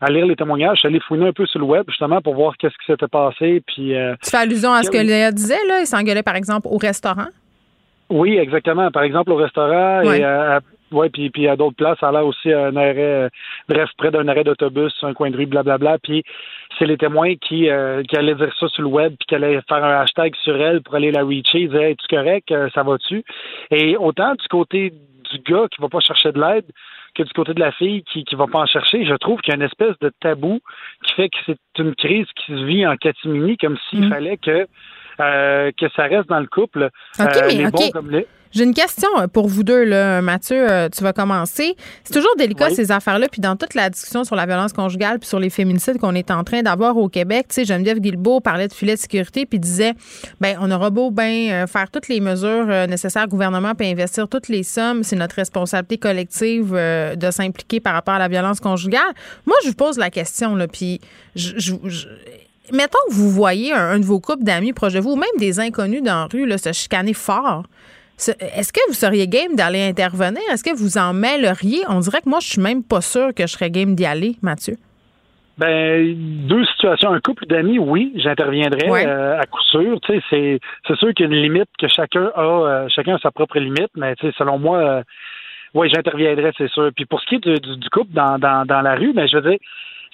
à 0.00 0.10
lire 0.10 0.26
les 0.26 0.36
témoignages, 0.36 0.84
aller 0.84 1.00
fouiner 1.00 1.28
un 1.28 1.32
peu 1.32 1.46
sur 1.46 1.60
le 1.60 1.66
web 1.66 1.84
justement 1.88 2.20
pour 2.20 2.34
voir 2.34 2.56
qu'est-ce 2.58 2.74
qui 2.74 2.86
s'était 2.86 3.08
passé. 3.08 3.62
Puis, 3.66 3.94
tu 4.22 4.30
fais 4.30 4.36
allusion 4.36 4.72
à 4.72 4.82
ce 4.82 4.90
que 4.90 4.98
Léa 4.98 5.32
disait 5.32 5.64
là, 5.68 5.80
il 5.80 5.86
s'engueulait 5.86 6.22
par 6.22 6.36
exemple 6.36 6.66
au 6.70 6.76
restaurant. 6.76 7.28
Oui, 8.12 8.36
exactement. 8.36 8.90
Par 8.90 9.04
exemple, 9.04 9.32
au 9.32 9.36
restaurant 9.36 10.02
et 10.02 10.22
à, 10.22 10.60
ouais, 10.92 11.08
puis, 11.08 11.30
puis 11.30 11.48
à 11.48 11.56
d'autres 11.56 11.76
places, 11.76 11.98
ça 11.98 12.08
a 12.08 12.22
aussi 12.22 12.52
un 12.52 12.76
arrêt, 12.76 12.98
euh, 12.98 13.28
bref, 13.70 13.88
près 13.96 14.10
d'un 14.10 14.28
arrêt 14.28 14.44
d'autobus, 14.44 14.92
un 15.00 15.14
coin 15.14 15.30
de 15.30 15.36
rue, 15.38 15.46
blablabla. 15.46 15.96
Puis 16.02 16.22
c'est 16.78 16.84
les 16.84 16.98
témoins 16.98 17.36
qui, 17.36 17.70
euh, 17.70 18.02
qui 18.02 18.14
allaient 18.18 18.34
dire 18.34 18.52
ça 18.60 18.68
sur 18.68 18.82
le 18.82 18.88
web, 18.88 19.14
puis 19.18 19.26
qui 19.28 19.34
allaient 19.34 19.60
faire 19.66 19.82
un 19.82 20.02
hashtag 20.02 20.34
sur 20.44 20.60
elle 20.60 20.82
pour 20.82 20.94
aller 20.94 21.10
la 21.10 21.24
reacher, 21.24 21.60
ils 21.60 21.70
disaient, 21.70 21.92
es-tu 21.92 22.06
correct, 22.14 22.52
euh, 22.52 22.68
ça 22.74 22.82
va-tu? 22.82 23.24
Et 23.70 23.96
autant 23.96 24.34
du 24.34 24.46
côté 24.48 24.90
du 24.90 25.38
gars 25.50 25.66
qui 25.70 25.80
va 25.80 25.88
pas 25.88 26.00
chercher 26.00 26.32
de 26.32 26.38
l'aide 26.38 26.66
que 27.14 27.22
du 27.22 27.32
côté 27.32 27.54
de 27.54 27.60
la 27.60 27.72
fille 27.72 28.02
qui 28.04 28.24
qui 28.24 28.34
va 28.34 28.46
pas 28.46 28.58
en 28.58 28.66
chercher, 28.66 29.06
je 29.06 29.14
trouve 29.14 29.40
qu'il 29.40 29.52
y 29.52 29.54
a 29.54 29.56
une 29.56 29.66
espèce 29.66 29.98
de 30.00 30.12
tabou 30.20 30.60
qui 31.04 31.14
fait 31.14 31.28
que 31.30 31.38
c'est 31.46 31.78
une 31.78 31.94
crise 31.94 32.26
qui 32.36 32.52
se 32.52 32.64
vit 32.64 32.86
en 32.86 32.96
catimini, 32.96 33.56
comme 33.56 33.78
s'il 33.88 34.06
mm. 34.06 34.10
fallait 34.10 34.36
que 34.36 34.66
que 35.76 35.88
ça 35.94 36.04
reste 36.04 36.28
dans 36.28 36.40
le 36.40 36.46
couple. 36.46 36.90
les 37.48 37.66
bons 37.66 37.90
comme 37.90 38.10
les 38.10 38.26
j'ai 38.52 38.64
une 38.64 38.74
question 38.74 39.08
euh, 39.18 39.26
pour 39.26 39.48
vous 39.48 39.62
deux, 39.62 39.84
là. 39.84 40.20
Mathieu. 40.20 40.70
Euh, 40.70 40.88
tu 40.90 41.02
vas 41.02 41.12
commencer. 41.12 41.74
C'est 42.04 42.12
toujours 42.12 42.34
délicat, 42.36 42.70
ces 42.70 42.92
affaires-là. 42.92 43.28
Puis 43.30 43.40
dans 43.40 43.56
toute 43.56 43.74
la 43.74 43.88
discussion 43.88 44.24
sur 44.24 44.36
la 44.36 44.46
violence 44.46 44.72
conjugale 44.72 45.18
puis 45.18 45.28
sur 45.28 45.40
les 45.40 45.50
féminicides 45.50 45.98
qu'on 45.98 46.14
est 46.14 46.30
en 46.30 46.44
train 46.44 46.62
d'avoir 46.62 46.96
au 46.96 47.08
Québec, 47.08 47.46
tu 47.48 47.54
sais, 47.54 47.64
Geneviève 47.64 47.98
Guilbeault 47.98 48.40
parlait 48.40 48.68
de 48.68 48.72
filet 48.72 48.94
de 48.94 49.00
sécurité 49.00 49.46
puis 49.46 49.58
disait, 49.58 49.94
ben 50.40 50.58
on 50.60 50.70
aura 50.70 50.90
beau 50.90 51.10
bien 51.10 51.52
euh, 51.52 51.66
faire 51.66 51.90
toutes 51.90 52.08
les 52.08 52.20
mesures 52.20 52.66
nécessaires 52.86 53.24
au 53.24 53.28
gouvernement 53.28 53.74
puis 53.74 53.88
investir 53.88 54.28
toutes 54.28 54.48
les 54.48 54.62
sommes, 54.62 55.02
c'est 55.02 55.16
notre 55.16 55.36
responsabilité 55.36 55.96
collective 55.96 56.72
de 56.72 57.30
s'impliquer 57.30 57.80
par 57.80 57.94
rapport 57.94 58.14
à 58.14 58.18
la 58.18 58.28
violence 58.28 58.60
conjugale. 58.60 59.00
Moi, 59.46 59.56
je 59.64 59.68
vous 59.68 59.74
pose 59.74 59.98
la 59.98 60.10
question, 60.10 60.54
là, 60.54 60.68
puis 60.68 61.00
je, 61.34 61.74
mettons 62.72 62.98
que 63.08 63.14
vous 63.14 63.30
voyez 63.30 63.72
un, 63.72 63.98
de 63.98 64.04
vos 64.04 64.20
couples 64.20 64.44
d'amis 64.44 64.72
proches 64.72 64.94
de 64.94 65.00
vous, 65.00 65.12
ou 65.12 65.16
même 65.16 65.28
des 65.38 65.60
inconnus 65.60 66.02
dans 66.02 66.22
la 66.22 66.28
rue, 66.32 66.46
là, 66.46 66.58
se 66.58 66.72
chicaner 66.72 67.14
fort. 67.14 67.64
Est-ce 68.18 68.72
que 68.72 68.80
vous 68.88 68.94
seriez 68.94 69.26
game 69.26 69.56
d'aller 69.56 69.82
intervenir? 69.82 70.42
Est-ce 70.52 70.62
que 70.62 70.74
vous 70.76 70.98
en 70.98 71.12
mêleriez? 71.12 71.82
On 71.88 72.00
dirait 72.00 72.20
que 72.20 72.28
moi, 72.28 72.38
je 72.40 72.48
suis 72.48 72.60
même 72.60 72.84
pas 72.84 73.00
sûr 73.00 73.34
que 73.34 73.46
je 73.46 73.52
serais 73.52 73.70
game 73.70 73.94
d'y 73.94 74.06
aller, 74.06 74.36
Mathieu. 74.42 74.76
Ben, 75.58 76.14
deux 76.48 76.64
situations. 76.66 77.12
Un 77.12 77.20
couple 77.20 77.46
d'amis, 77.46 77.78
oui, 77.78 78.12
j'interviendrai 78.16 78.88
euh, 78.88 79.38
à 79.38 79.44
coup 79.46 79.60
sûr. 79.70 79.98
C'est, 80.06 80.60
sûr 80.94 81.14
qu'il 81.14 81.26
y 81.26 81.28
a 81.28 81.32
une 81.32 81.42
limite 81.42 81.68
que 81.78 81.88
chacun 81.88 82.30
a, 82.34 82.40
euh, 82.40 82.88
chacun 82.88 83.16
a 83.16 83.18
sa 83.18 83.30
propre 83.30 83.58
limite, 83.58 83.90
mais 83.96 84.14
selon 84.38 84.58
moi, 84.58 84.78
euh, 84.78 85.02
oui, 85.74 85.90
j'interviendrai, 85.92 86.52
c'est 86.56 86.70
sûr. 86.70 86.90
Puis 86.94 87.04
pour 87.04 87.20
ce 87.20 87.26
qui 87.26 87.34
est 87.36 87.60
du, 87.60 87.90
couple 87.90 88.12
dans, 88.12 88.38
dans, 88.38 88.80
la 88.82 88.94
rue, 88.94 89.12
ben, 89.12 89.26
je 89.26 89.36
veux 89.36 89.50
dire, 89.50 89.58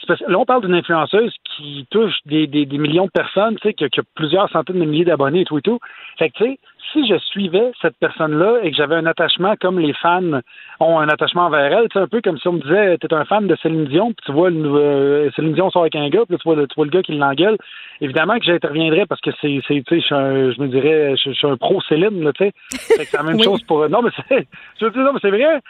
là, 0.09 0.39
on 0.39 0.45
parle 0.45 0.63
d'une 0.63 0.75
influenceuse 0.75 1.35
qui 1.45 1.87
touche 1.91 2.15
des, 2.27 2.47
des, 2.47 2.67
millions 2.79 3.07
de 3.07 3.11
personnes, 3.11 3.57
tu 3.57 3.69
sais, 3.69 3.75
qui, 3.75 3.89
qui, 3.89 4.01
a 4.01 4.03
plusieurs 4.15 4.51
centaines 4.51 4.79
de 4.79 4.85
milliers 4.85 5.05
d'abonnés 5.05 5.43
et 5.43 5.45
tout 5.45 5.59
et 5.59 5.63
tout. 5.63 5.79
Fait 6.19 6.31
que, 6.31 6.37
tu 6.39 6.45
sais, 6.45 6.59
si 6.93 7.07
je 7.07 7.19
suivais 7.19 7.73
cette 7.81 7.97
personne-là 7.99 8.59
et 8.63 8.71
que 8.71 8.77
j'avais 8.77 8.95
un 8.95 9.07
attachement 9.07 9.55
comme 9.61 9.79
les 9.79 9.93
fans 9.95 10.41
ont 10.81 10.99
un 10.99 11.09
attachement 11.09 11.47
envers 11.47 11.73
elle, 11.73 11.89
c'est 11.93 11.99
un 11.99 12.07
peu 12.07 12.21
comme 12.21 12.39
si 12.39 12.49
on 12.49 12.53
me 12.53 12.61
disait 12.61 12.99
t'es 12.99 13.13
un 13.13 13.25
fan 13.25 13.47
de 13.47 13.57
Céline 13.63 13.87
Dion, 13.87 14.09
puis 14.09 14.25
tu 14.27 14.33
vois 14.33 14.51
euh, 14.51 15.31
Céline 15.37 15.55
Dion 15.55 15.71
sort 15.71 15.83
avec 15.83 15.97
un 15.97 16.09
gars, 16.09 16.23
puis 16.29 16.39
tu 16.39 16.49
vois, 16.49 16.67
tu 16.67 16.75
vois 16.77 16.85
le 16.85 16.91
gars 16.91 17.03
qui 17.03 17.13
l'engueule. 17.13 17.57
Évidemment 18.01 18.39
que 18.39 18.45
j'interviendrais 18.45 19.07
parce 19.07 19.21
que 19.21 19.31
c'est, 19.41 19.61
c'est 19.67 19.83
tu 19.87 20.01
sais, 20.01 20.07
je, 20.09 20.61
me 20.61 20.69
dirais, 20.69 21.15
je, 21.17 21.33
suis 21.33 21.47
un 21.47 21.57
pro 21.57 21.81
Céline, 21.89 22.23
là, 22.23 22.33
tu 22.33 22.45
sais. 22.45 22.53
C'est 22.71 23.13
la 23.13 23.23
même 23.23 23.43
chose 23.43 23.63
pour. 23.65 23.89
Non, 23.89 24.03
mais 24.03 24.11
c'est, 24.29 24.47
je 24.81 24.85
veux 24.85 24.91
dire, 24.93 25.03
non, 25.03 25.13
mais 25.13 25.19
c'est 25.21 25.31
vrai. 25.31 25.61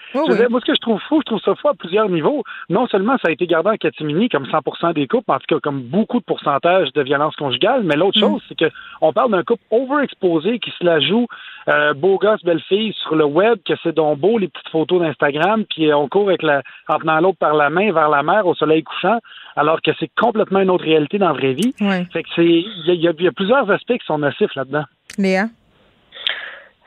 Moi, 0.49 0.61
ce 0.61 0.67
que 0.67 0.75
je 0.75 0.81
trouve 0.81 1.01
fou, 1.09 1.21
je 1.21 1.27
trouve 1.27 1.41
ça 1.41 1.55
fou 1.55 1.69
à 1.69 1.75
plusieurs 1.75 2.09
niveaux. 2.09 2.43
Non 2.69 2.87
seulement 2.87 3.17
ça 3.23 3.29
a 3.29 3.31
été 3.31 3.47
gardé 3.47 3.71
en 3.71 3.77
catimini 3.77 4.29
comme 4.29 4.45
100% 4.45 4.95
des 4.95 5.07
couples, 5.07 5.31
en 5.31 5.39
tout 5.39 5.47
cas 5.49 5.61
comme 5.61 5.83
beaucoup 5.83 6.19
de 6.19 6.25
pourcentage 6.25 6.93
de 6.93 7.03
violence 7.03 7.35
conjugale, 7.37 7.83
mais 7.85 7.97
l'autre 7.97 8.19
mm. 8.19 8.21
chose, 8.21 8.43
c'est 8.49 8.59
que 8.59 8.71
on 9.01 9.13
parle 9.13 9.31
d'un 9.31 9.43
couple 9.43 9.63
overexposé 9.71 10.59
qui 10.59 10.71
se 10.73 10.85
la 10.85 11.01
joue 11.09 11.27
euh, 11.69 11.93
beau 11.95 12.19
gosse, 12.19 12.43
belle 12.45 12.63
fille 12.69 12.95
sur 13.03 13.17
le 13.17 13.25
web, 13.25 13.59
que 13.67 13.75
c'est 13.83 13.95
donc 13.95 14.19
beau 14.19 14.39
les 14.39 14.49
petites 14.49 14.69
photos 14.71 15.03
d'Instagram, 15.03 15.65
puis 15.69 15.93
on 15.93 16.09
court 16.09 16.29
avec 16.29 16.43
la, 16.43 16.63
en 16.89 16.99
tenant 16.99 17.21
l'autre 17.21 17.39
par 17.39 17.55
la 17.55 17.71
main 17.71 17.93
vers 17.93 18.09
la 18.09 18.23
mer 18.23 18.47
au 18.47 18.55
soleil 18.55 18.83
couchant, 18.83 19.19
alors 19.57 19.83
que 19.83 19.91
c'est 19.99 20.11
complètement 20.17 20.61
une 20.61 20.71
autre 20.71 20.85
réalité 20.85 21.19
dans 21.19 21.29
la 21.29 21.35
vraie 21.35 21.55
vie. 21.55 21.75
Fait 22.13 22.23
que 22.23 22.29
c'est, 22.37 22.45
il 22.45 22.95
y, 22.95 23.23
y, 23.23 23.29
a 23.29 23.33
plusieurs 23.33 23.71
aspects 23.71 23.99
qui 23.99 24.07
sont 24.07 24.19
nocifs 24.19 24.55
là-dedans. 24.55 24.85
Léa? 25.19 25.47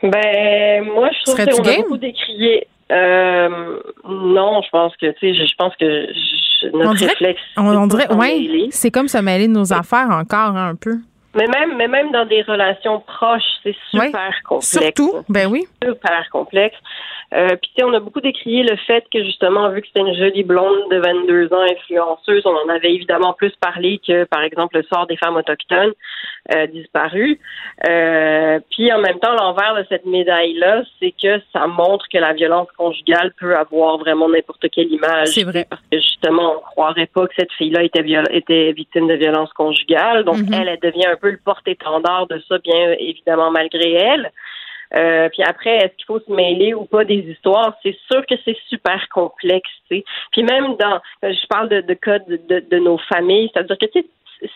Ben, 0.03 0.83
moi, 0.85 1.09
je 1.11 1.31
trouve 1.31 1.45
qu'on 1.45 1.69
a 1.69 1.77
beaucoup 1.77 1.97
décrié. 1.97 2.67
Euh, 2.91 3.79
non, 4.07 4.61
je 4.63 4.69
pense 4.71 4.95
que, 4.97 5.11
tu 5.11 5.33
sais, 5.33 5.45
je 5.45 5.55
pense 5.57 5.75
que 5.75 6.07
notre 6.75 6.89
on 6.89 6.93
dirait, 6.93 7.11
réflexe. 7.11 7.41
On, 7.55 7.87
dirait, 7.87 8.13
ouais, 8.13 8.67
c'est 8.71 8.91
comme 8.91 9.07
se 9.07 9.17
mêler 9.17 9.47
de 9.47 9.53
nos 9.53 9.73
affaires 9.73 10.09
encore 10.09 10.57
hein, 10.57 10.69
un 10.69 10.75
peu. 10.75 10.97
Mais 11.33 11.47
même, 11.47 11.77
mais 11.77 11.87
même 11.87 12.11
dans 12.11 12.25
des 12.25 12.41
relations 12.41 12.99
proches, 12.99 13.41
c'est 13.63 13.75
super 13.89 14.33
complexe. 14.43 14.69
Surtout, 14.69 15.23
ben 15.29 15.49
oui. 15.49 15.65
Super 15.83 16.29
complexe. 16.29 16.75
Euh, 17.33 17.47
Puis 17.61 17.71
tu 17.73 17.81
sais, 17.81 17.83
on 17.83 17.93
a 17.93 17.99
beaucoup 17.99 18.19
décrié 18.19 18.63
le 18.63 18.75
fait 18.75 19.05
que 19.11 19.23
justement, 19.23 19.69
vu 19.69 19.81
que 19.81 19.87
c'était 19.87 20.01
une 20.01 20.15
jolie 20.15 20.43
blonde 20.43 20.89
de 20.91 20.97
22 20.97 21.53
ans 21.53 21.61
influenceuse, 21.61 22.45
on 22.45 22.55
en 22.55 22.69
avait 22.69 22.93
évidemment 22.93 23.33
plus 23.33 23.53
parlé 23.61 24.01
que, 24.05 24.25
par 24.25 24.41
exemple, 24.43 24.77
le 24.77 24.83
sort 24.83 25.07
des 25.07 25.15
femmes 25.15 25.37
autochtones 25.37 25.93
euh, 26.53 26.67
disparues. 26.67 27.39
Euh, 27.87 28.59
puis 28.69 28.91
en 28.91 28.99
même 28.99 29.19
temps, 29.19 29.33
l'envers 29.33 29.75
de 29.75 29.85
cette 29.87 30.05
médaille-là, 30.05 30.83
c'est 30.99 31.11
que 31.11 31.41
ça 31.53 31.67
montre 31.67 32.05
que 32.11 32.17
la 32.17 32.33
violence 32.33 32.67
conjugale 32.77 33.31
peut 33.39 33.55
avoir 33.55 33.97
vraiment 33.97 34.27
n'importe 34.27 34.69
quelle 34.69 34.91
image. 34.91 35.27
C'est 35.27 35.43
vrai. 35.43 35.65
Parce 35.69 35.81
que 35.89 35.99
justement, 35.99 36.55
on 36.57 36.59
croirait 36.59 37.09
pas 37.13 37.27
que 37.27 37.33
cette 37.37 37.51
fille-là 37.53 37.83
était, 37.83 38.03
était 38.31 38.73
victime 38.73 39.07
de 39.07 39.15
violence 39.15 39.53
conjugale. 39.53 40.25
Donc, 40.25 40.37
mm-hmm. 40.37 40.61
elle, 40.61 40.67
elle 40.67 40.91
devient 40.91 41.07
un 41.07 41.15
peu 41.15 41.31
le 41.31 41.39
porte-étendard 41.43 42.27
de 42.27 42.41
ça, 42.49 42.57
bien 42.57 42.91
évidemment, 42.99 43.51
malgré 43.51 43.93
elle. 43.93 44.31
Euh, 44.95 45.29
puis 45.29 45.43
après, 45.43 45.77
est-ce 45.77 45.95
qu'il 45.95 46.05
faut 46.05 46.19
se 46.19 46.31
mêler 46.31 46.73
ou 46.73 46.85
pas 46.85 47.05
des 47.05 47.19
histoires? 47.19 47.75
C'est 47.83 47.97
sûr 48.11 48.25
que 48.25 48.35
c'est 48.43 48.57
super 48.67 49.07
complexe. 49.09 49.69
sais. 49.89 50.03
Puis 50.31 50.43
même 50.43 50.75
dans, 50.77 50.99
je 51.23 51.47
parle 51.47 51.69
de, 51.69 51.93
cas 51.93 52.19
de, 52.19 52.37
de, 52.37 52.59
de 52.59 52.79
nos 52.79 52.97
familles, 52.97 53.49
c'est-à-dire 53.53 53.77
que 53.77 53.99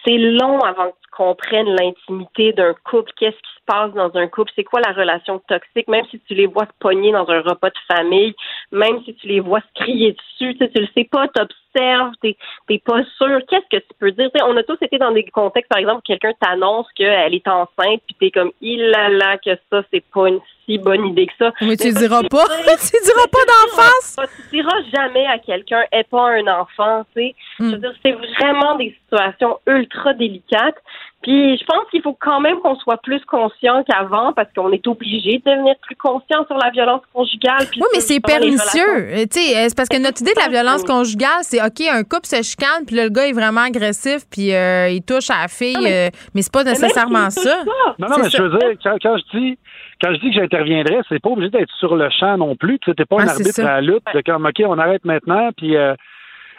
c'est 0.06 0.18
long 0.18 0.60
avant 0.60 0.90
que 0.90 0.96
tu 1.04 1.10
comprennes 1.12 1.76
l'intimité 1.76 2.54
d'un 2.54 2.74
couple, 2.84 3.12
qu'est-ce 3.18 3.38
qui 3.38 3.55
se 3.66 3.72
passe 3.72 3.94
dans 3.94 4.16
un 4.16 4.28
couple, 4.28 4.52
c'est 4.56 4.64
quoi 4.64 4.80
la 4.82 4.94
relation 4.94 5.40
toxique, 5.48 5.88
même 5.88 6.06
si 6.12 6.20
tu 6.22 6.36
les 6.36 6.48
vois 6.48 6.66
se 6.66 6.78
pogner 6.80 7.12
dans 7.12 7.30
un 7.30 7.42
repas 7.42 7.70
de 7.70 7.96
famille, 7.96 8.34
même 8.72 9.04
si 9.04 9.16
tu 9.16 9.28
les 9.28 9.40
vois 9.40 9.62
se 9.62 9.84
crier 9.84 10.12
dessus, 10.14 10.54
tu, 10.54 10.58
sais, 10.58 10.70
tu 10.70 10.82
le 10.82 10.88
sais 10.96 11.08
pas, 11.12 11.28
t'observes, 11.28 12.14
t'es, 12.22 12.38
t'es 12.68 12.80
pas 12.80 13.04
sûr, 13.18 13.40
qu'est-ce 13.50 13.78
que 13.78 13.84
tu 13.84 13.94
peux 14.00 14.12
dire? 14.12 14.30
on 14.46 14.58
a 14.58 14.64
tous 14.64 14.78
été 14.82 14.98
dans 14.98 15.12
des 15.12 15.24
contextes, 15.24 15.70
par 15.70 15.80
exemple, 15.80 16.02
quelqu'un 16.06 16.34
t'annonce 16.40 16.88
qu'elle 16.96 17.34
est 17.34 17.48
enceinte, 17.48 18.02
puis 18.06 18.16
t'es 18.20 18.32
comme, 18.32 18.52
il 18.62 18.82
là 18.90 19.10
là, 19.10 19.38
que 19.38 19.52
ça, 19.72 19.84
c'est 19.92 20.04
pas 20.14 20.30
une 20.30 20.40
si 20.66 20.78
bonne 20.78 21.06
idée 21.06 21.28
que 21.28 21.34
ça. 21.38 21.52
Mais 21.62 21.78
tu 21.78 21.92
diras 21.92 22.24
pas, 22.24 22.46
tu 22.66 22.98
diras 23.04 23.28
pas 23.32 23.46
d'en 23.46 23.76
face. 23.76 24.16
Tu 24.50 24.58
diras 24.58 24.82
jamais 24.94 25.26
à 25.28 25.38
quelqu'un, 25.40 25.84
est 25.92 26.10
pas 26.10 26.32
un 26.32 26.48
enfant, 26.48 27.06
tu 27.16 27.22
sais. 27.22 27.36
Je 27.60 27.64
veux 27.66 27.78
hmm. 27.78 27.82
dire, 27.82 27.94
c'est 28.04 28.12
vraiment 28.12 28.76
des 28.76 28.96
situations 29.04 29.60
ultra 29.68 30.14
délicates. 30.14 30.78
Puis 31.26 31.58
je 31.58 31.66
pense 31.66 31.90
qu'il 31.90 32.04
faut 32.04 32.16
quand 32.22 32.40
même 32.40 32.60
qu'on 32.60 32.76
soit 32.76 32.98
plus 33.02 33.20
conscient 33.26 33.84
qu'avant 33.84 34.32
parce 34.34 34.48
qu'on 34.56 34.72
est 34.72 34.86
obligé 34.86 35.40
de 35.40 35.52
devenir 35.52 35.74
plus 35.82 35.96
conscient 35.96 36.46
sur 36.46 36.56
la 36.56 36.70
violence 36.70 37.02
conjugale. 37.12 37.66
oui, 37.78 37.88
mais 37.96 38.00
c'est 38.00 38.20
pernicieux. 38.20 39.26
Tu 39.32 39.40
sais, 39.40 39.70
c'est 39.70 39.76
parce 39.76 39.90
que 39.90 39.98
notre 39.98 40.22
idée 40.22 40.34
de 40.34 40.40
la 40.40 40.50
violence 40.50 40.84
conjugale, 40.84 41.42
c'est 41.42 41.60
OK, 41.66 41.82
un 41.92 42.04
couple 42.04 42.28
se 42.28 42.44
chicane, 42.44 42.86
puis 42.86 42.96
là, 42.96 43.06
le 43.06 43.10
gars 43.10 43.28
est 43.28 43.34
vraiment 43.34 43.62
agressif, 43.62 44.22
puis 44.32 44.54
euh, 44.54 44.90
il 44.90 45.02
touche 45.02 45.32
à 45.32 45.42
la 45.42 45.48
fille, 45.48 45.76
euh, 45.76 46.10
mais 46.36 46.44
c'est 46.44 46.54
pas 46.54 46.64
nécessairement 46.64 47.32
ça. 47.32 47.64
Non, 47.98 48.08
non, 48.08 48.18
mais 48.22 48.30
je 48.30 48.44
veux 48.44 48.60
dire, 48.60 48.78
quand, 48.84 49.18
je 49.18 49.40
dis 49.40 49.58
quand 50.04 50.14
je 50.14 50.20
dis 50.20 50.30
que 50.30 50.36
j'interviendrai, 50.36 51.00
c'est 51.10 51.20
pas 51.20 51.32
obligé 51.32 51.50
d'être 51.50 51.74
sur 51.80 51.96
le 51.96 52.08
champ 52.12 52.38
non 52.38 52.56
plus. 52.56 52.78
Tu 52.80 52.92
n'es 52.92 53.06
pas 53.06 53.24
un 53.24 53.28
arbitre 53.28 53.62
à 53.62 53.64
la 53.64 53.82
lutte 53.82 54.04
de 54.14 54.22
comme 54.22 54.46
OK, 54.46 54.62
on 54.68 54.78
arrête 54.78 55.04
maintenant, 55.06 55.50
puis 55.58 55.76
euh, 55.76 55.96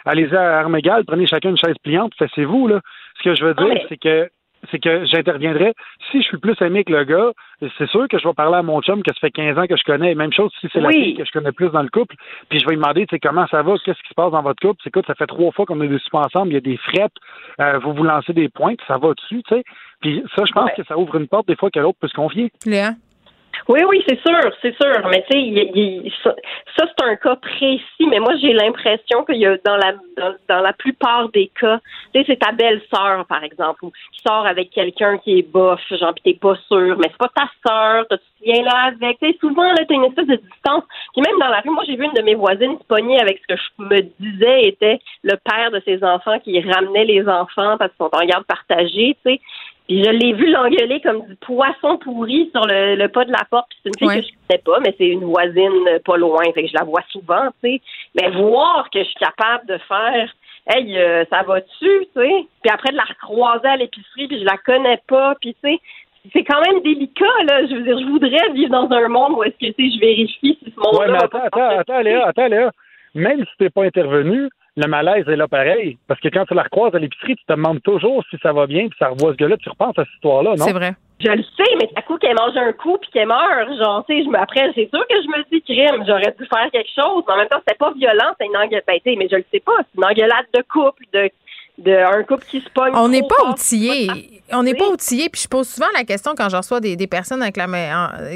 allez-y 0.03 0.35
à 0.35 0.59
armes 0.59 0.75
égales, 0.75 1.05
prenez 1.05 1.25
chacun 1.25 1.51
une 1.51 1.57
chaise 1.57 1.77
pliante, 1.81 2.11
c'est 2.35 2.43
vous 2.43 2.67
là. 2.67 2.81
Ce 3.17 3.23
que 3.23 3.33
je 3.33 3.45
veux 3.45 3.53
dire, 3.53 3.81
c'est 3.87 3.97
que 3.97 4.29
c'est 4.71 4.79
que 4.79 5.05
j'interviendrai. 5.05 5.73
Si 6.11 6.21
je 6.21 6.27
suis 6.27 6.37
plus 6.37 6.55
aimé 6.61 6.83
que 6.83 6.91
le 6.91 7.03
gars, 7.03 7.31
c'est 7.77 7.89
sûr 7.89 8.07
que 8.07 8.17
je 8.17 8.27
vais 8.27 8.33
parler 8.33 8.57
à 8.57 8.63
mon 8.63 8.81
chum 8.81 9.01
que 9.03 9.13
ça 9.13 9.19
fait 9.19 9.31
15 9.31 9.57
ans 9.57 9.67
que 9.67 9.77
je 9.77 9.83
connais. 9.83 10.15
Même 10.15 10.33
chose 10.33 10.51
si 10.59 10.67
c'est 10.71 10.79
la 10.79 10.89
fille 10.89 11.15
que 11.15 11.25
je 11.25 11.31
connais 11.31 11.51
plus 11.51 11.69
dans 11.69 11.81
le 11.81 11.89
couple. 11.89 12.15
Puis 12.49 12.59
je 12.59 12.65
vais 12.65 12.75
lui 12.75 12.81
demander, 12.81 13.05
tu 13.05 13.15
sais, 13.15 13.19
comment 13.19 13.47
ça 13.47 13.61
va, 13.61 13.75
qu'est-ce 13.83 14.01
qui 14.01 14.09
se 14.09 14.13
passe 14.15 14.31
dans 14.31 14.41
votre 14.41 14.61
couple? 14.61 14.81
Écoute, 14.85 15.05
ça 15.07 15.15
fait 15.15 15.27
trois 15.27 15.51
fois 15.51 15.65
qu'on 15.65 15.81
est 15.81 15.87
dessus 15.87 16.09
ensemble, 16.13 16.51
il 16.51 16.53
y 16.53 16.57
a 16.57 16.61
des 16.61 16.77
frettes, 16.77 17.13
euh, 17.59 17.79
vous 17.79 17.93
vous 17.93 18.03
lancez 18.03 18.33
des 18.33 18.49
pointes, 18.49 18.79
ça 18.87 18.97
va 18.97 19.13
dessus, 19.13 19.43
tu 19.43 19.55
sais? 19.55 19.63
Puis 20.01 20.23
ça, 20.35 20.43
je 20.45 20.51
pense 20.53 20.71
que 20.75 20.83
ça 20.83 20.97
ouvre 20.97 21.15
une 21.15 21.27
porte 21.27 21.47
des 21.47 21.55
fois 21.55 21.71
que 21.71 21.79
l'autre 21.79 21.97
peut 21.99 22.07
se 22.07 22.13
confier. 22.13 22.51
Léa? 22.65 22.91
Oui, 23.67 23.81
oui, 23.87 24.03
c'est 24.07 24.19
sûr, 24.21 24.51
c'est 24.61 24.75
sûr. 24.75 25.07
Mais 25.09 25.25
tu 25.29 25.37
sais, 25.37 26.11
ça, 26.23 26.33
c'est 26.77 27.05
un 27.05 27.15
cas 27.15 27.35
précis. 27.35 28.07
Mais 28.07 28.19
moi, 28.19 28.33
j'ai 28.41 28.53
l'impression 28.53 29.23
qu'il 29.25 29.37
y 29.37 29.45
a 29.45 29.57
dans 29.65 29.77
la 29.77 29.93
dans, 30.47 30.61
la 30.61 30.73
plupart 30.73 31.29
des 31.29 31.51
cas, 31.59 31.79
tu 32.13 32.19
sais, 32.19 32.25
c'est 32.27 32.39
ta 32.39 32.51
belle-sœur, 32.51 33.25
par 33.27 33.43
exemple, 33.43 33.85
qui 34.11 34.21
sort 34.25 34.45
avec 34.45 34.71
quelqu'un 34.71 35.17
qui 35.19 35.39
est 35.39 35.41
bof, 35.41 35.79
genre, 35.91 36.13
pis 36.13 36.21
t'es 36.23 36.33
pas 36.33 36.55
sûr, 36.67 36.97
mais 36.97 37.07
c'est 37.11 37.17
pas 37.17 37.31
ta 37.35 37.49
sœur, 37.65 38.05
tu 38.09 38.17
viens 38.43 38.63
là 38.63 38.91
avec. 38.91 39.19
Tu 39.19 39.27
sais, 39.27 39.37
souvent, 39.39 39.63
là, 39.63 39.85
t'as 39.87 39.95
une 39.95 40.05
espèce 40.05 40.27
de 40.27 40.35
distance. 40.35 40.83
Puis 41.13 41.21
même 41.21 41.39
dans 41.39 41.47
la 41.47 41.59
rue, 41.61 41.69
moi, 41.69 41.83
j'ai 41.87 41.95
vu 41.95 42.05
une 42.05 42.13
de 42.13 42.21
mes 42.21 42.35
voisines 42.35 42.77
se 42.77 42.85
pogner 42.85 43.19
avec 43.19 43.39
ce 43.39 43.55
que 43.55 43.59
je 43.59 43.83
me 43.83 44.01
disais 44.19 44.67
était 44.67 44.99
le 45.23 45.35
père 45.37 45.71
de 45.71 45.81
ses 45.85 46.03
enfants 46.03 46.39
qui 46.39 46.59
ramenait 46.61 47.05
les 47.05 47.27
enfants 47.27 47.77
parce 47.77 47.91
qu'ils 47.91 48.05
sont 48.05 48.15
en 48.15 48.25
garde 48.25 48.45
partagée, 48.45 49.17
tu 49.25 49.31
sais. 49.31 49.41
Puis 49.87 50.03
je 50.03 50.09
l'ai 50.09 50.33
vu 50.33 50.51
l'engueuler 50.51 50.99
comme 50.99 51.25
du 51.25 51.35
poisson 51.37 51.97
pourri 51.97 52.49
sur 52.53 52.65
le, 52.65 53.07
pas 53.07 53.23
de 53.23 53.31
la 53.31 53.45
porte. 53.49 53.69
Puis 53.69 53.79
c'est 53.83 53.89
une 54.03 54.11
fille 54.11 54.21
que 54.21 54.27
je 54.27 54.47
connais 54.47 54.61
pas, 54.63 54.79
mais 54.81 54.93
c'est 54.97 55.07
une 55.07 55.23
voisine 55.23 55.99
pas 56.03 56.17
loin. 56.17 56.43
Fait 56.53 56.63
que 56.63 56.67
je 56.67 56.77
la 56.77 56.83
vois 56.83 57.03
souvent, 57.09 57.47
tu 57.63 57.69
sais. 57.69 57.81
Mais 58.15 58.29
voir 58.31 58.89
que 58.89 58.99
je 58.99 59.05
suis 59.05 59.15
capable 59.15 59.65
de 59.67 59.77
faire 59.87 60.33
Hey, 60.69 60.97
euh, 60.97 61.23
ça 61.29 61.43
va-tu, 61.43 61.67
tu 61.79 62.07
sais? 62.13 62.45
Puis 62.61 62.69
après 62.69 62.91
de 62.91 62.97
la 62.97 63.03
recroiser 63.03 63.67
à 63.67 63.77
l'épicerie, 63.77 64.27
puis 64.27 64.39
je 64.39 64.43
la 64.43 64.57
connais 64.57 64.99
pas, 65.07 65.35
puis 65.39 65.55
tu 65.63 65.69
sais, 65.69 65.79
c'est 66.33 66.43
quand 66.43 66.61
même 66.61 66.81
délicat, 66.81 67.25
là. 67.47 67.65
Je 67.67 67.75
veux 67.75 67.83
dire, 67.83 67.99
je 67.99 68.05
voudrais 68.05 68.51
vivre 68.53 68.71
dans 68.71 68.89
un 68.95 69.07
monde 69.07 69.33
où 69.37 69.43
est-ce 69.43 69.55
que, 69.55 69.71
tu 69.73 69.89
sais, 69.89 69.95
je 69.95 69.99
vérifie 69.99 70.57
si 70.63 70.73
ce 70.75 70.79
monde-là... 70.79 70.99
Ouais, 70.99 71.11
mais 71.11 71.23
attends, 71.23 71.43
attends, 71.43 71.79
attends, 71.79 72.01
Léa, 72.01 72.27
attends, 72.27 72.47
Léa. 72.47 72.71
Même 73.15 73.39
si 73.39 73.51
t'es 73.57 73.69
pas 73.69 73.83
intervenu, 73.83 74.49
le 74.75 74.87
malaise 74.87 75.27
est 75.27 75.35
là 75.35 75.47
pareil. 75.47 75.97
Parce 76.07 76.19
que 76.19 76.29
quand 76.29 76.45
tu 76.45 76.53
la 76.53 76.63
recroises 76.63 76.93
à 76.93 76.99
l'épicerie, 76.99 77.35
tu 77.35 77.45
te 77.45 77.53
demandes 77.53 77.81
toujours 77.81 78.23
si 78.29 78.37
ça 78.43 78.53
va 78.53 78.67
bien, 78.67 78.87
puis 78.87 78.97
ça 78.99 79.09
revoit 79.09 79.31
ce 79.31 79.37
gars-là, 79.37 79.57
tu 79.57 79.69
repenses 79.69 79.97
à 79.97 80.03
cette 80.03 80.13
histoire-là, 80.15 80.51
non? 80.51 80.65
C'est 80.65 80.73
vrai. 80.73 80.91
Je 81.19 81.31
le 81.31 81.41
sais, 81.41 81.75
mais 81.79 81.89
à 81.95 82.03
coup 82.03 82.17
qu'elle 82.17 82.35
mange 82.37 82.55
un 82.55 82.73
coup 82.73 82.99
puis 83.01 83.09
qu'elle 83.09 83.27
meurt, 83.27 83.75
genre, 83.79 84.05
tu 84.07 84.23
sais, 84.23 84.37
après, 84.37 84.71
c'est 84.75 84.87
sûr 84.93 85.01
que 85.07 85.15
je 85.15 85.27
me 85.27 85.43
dis 85.49 85.63
crime, 85.63 86.03
j'aurais 86.05 86.35
dû 86.37 86.45
faire 86.45 86.69
quelque 86.71 86.91
chose, 86.93 87.23
mais 87.27 87.33
en 87.33 87.37
même 87.37 87.47
temps, 87.47 87.57
c'était 87.65 87.77
pas 87.77 87.91
violent, 87.93 88.35
c'est 88.39 88.45
une 88.45 88.55
engueulade, 88.55 88.83
ben, 88.85 88.99
mais 89.17 89.27
je 89.27 89.37
le 89.37 89.45
sais 89.51 89.59
pas, 89.61 89.77
c'est 89.79 89.97
une 89.97 90.05
engueulade 90.05 90.45
de 90.53 90.61
couple, 90.71 91.05
de 91.13 91.31
de 91.77 91.91
un 91.91 92.23
couple 92.23 92.45
qui 92.45 92.59
se 92.59 92.69
pogne. 92.69 92.93
On 92.95 93.07
n'est 93.07 93.21
pas 93.21 93.49
outillé. 93.49 94.41
On 94.53 94.63
n'est 94.63 94.75
pas 94.75 94.87
outillé. 94.87 95.27
Puis 95.29 95.41
je 95.41 95.47
pose 95.47 95.67
souvent 95.67 95.87
la 95.93 96.05
question 96.05 96.33
quand 96.35 96.47
je 96.47 96.55
reçois 96.55 96.79
des, 96.79 96.95
des 96.95 97.07
personnes 97.07 97.41
avec 97.41 97.57
la 97.57 97.67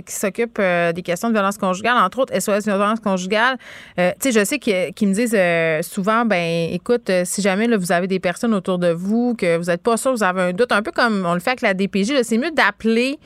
qui 0.05 0.13
s'occupent 0.13 0.59
euh, 0.59 0.91
des 0.91 1.01
questions 1.01 1.29
de 1.29 1.33
violence 1.33 1.57
conjugale, 1.57 1.97
entre 1.97 2.19
autres 2.19 2.37
SOS 2.37 2.65
violence 2.65 2.99
conjugale. 2.99 3.57
Euh, 3.97 4.11
tu 4.19 4.31
sais, 4.31 4.39
je 4.39 4.45
sais 4.45 4.59
qu'ils 4.59 5.07
me 5.07 5.13
disent 5.13 5.35
euh, 5.37 5.81
souvent, 5.81 6.25
ben 6.25 6.69
écoute, 6.71 7.09
si 7.23 7.41
jamais 7.41 7.67
là, 7.67 7.77
vous 7.77 7.93
avez 7.93 8.07
des 8.07 8.19
personnes 8.19 8.53
autour 8.53 8.77
de 8.77 8.91
vous 8.91 9.35
que 9.35 9.57
vous 9.57 9.65
n'êtes 9.65 9.81
pas 9.81 9.95
sûr, 9.95 10.11
vous 10.11 10.23
avez 10.23 10.41
un 10.41 10.53
doute, 10.53 10.71
un 10.73 10.81
peu 10.81 10.91
comme 10.91 11.25
on 11.25 11.33
le 11.33 11.39
fait 11.39 11.51
avec 11.51 11.61
la 11.61 11.73
DPJ, 11.73 12.23
c'est 12.23 12.37
mieux 12.37 12.51
d'appeler. 12.51 13.17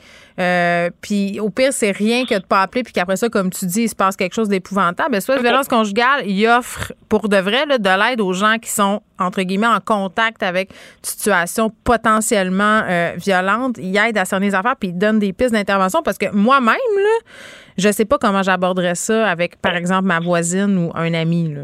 Puis 1.00 1.40
au 1.40 1.50
pire, 1.50 1.72
c'est 1.72 1.90
rien 1.90 2.24
que 2.24 2.34
de 2.34 2.44
pas 2.44 2.62
appeler, 2.62 2.82
puis 2.82 2.92
qu'après 2.92 3.16
ça, 3.16 3.28
comme 3.28 3.50
tu 3.50 3.66
dis, 3.66 3.82
il 3.82 3.88
se 3.88 3.94
passe 3.94 4.16
quelque 4.16 4.34
chose 4.34 4.48
d'épouvantable. 4.48 5.20
SOS 5.20 5.40
violence 5.40 5.68
conjugale, 5.68 6.26
il 6.26 6.46
offre 6.46 6.92
pour 7.08 7.28
de 7.28 7.36
vrai 7.36 7.66
là, 7.66 7.78
de 7.78 7.88
l'aide 7.88 8.20
aux 8.20 8.32
gens 8.32 8.58
qui 8.58 8.70
sont 8.70 9.02
entre 9.18 9.42
guillemets 9.42 9.66
en 9.66 9.80
contact 9.80 10.42
avec 10.42 10.70
une 10.70 10.76
situation 11.04 11.72
potentiellement 11.84 12.82
euh, 12.86 13.12
violente, 13.16 13.76
il 13.78 13.96
aide 13.96 14.18
à 14.18 14.24
cerner 14.24 14.46
les 14.46 14.54
affaires 14.54 14.76
puis 14.76 14.90
il 14.90 14.98
donne 14.98 15.18
des 15.18 15.32
pistes 15.32 15.52
d'intervention 15.52 16.02
parce 16.02 16.18
que 16.18 16.30
moi-même, 16.32 16.74
là, 16.74 17.30
je 17.78 17.90
sais 17.90 18.04
pas 18.04 18.18
comment 18.18 18.42
j'aborderais 18.42 18.94
ça 18.94 19.28
avec, 19.28 19.60
par 19.60 19.74
exemple, 19.76 20.06
ma 20.06 20.20
voisine 20.20 20.78
ou 20.78 20.92
un 20.94 21.14
ami. 21.14 21.54
Là. 21.54 21.62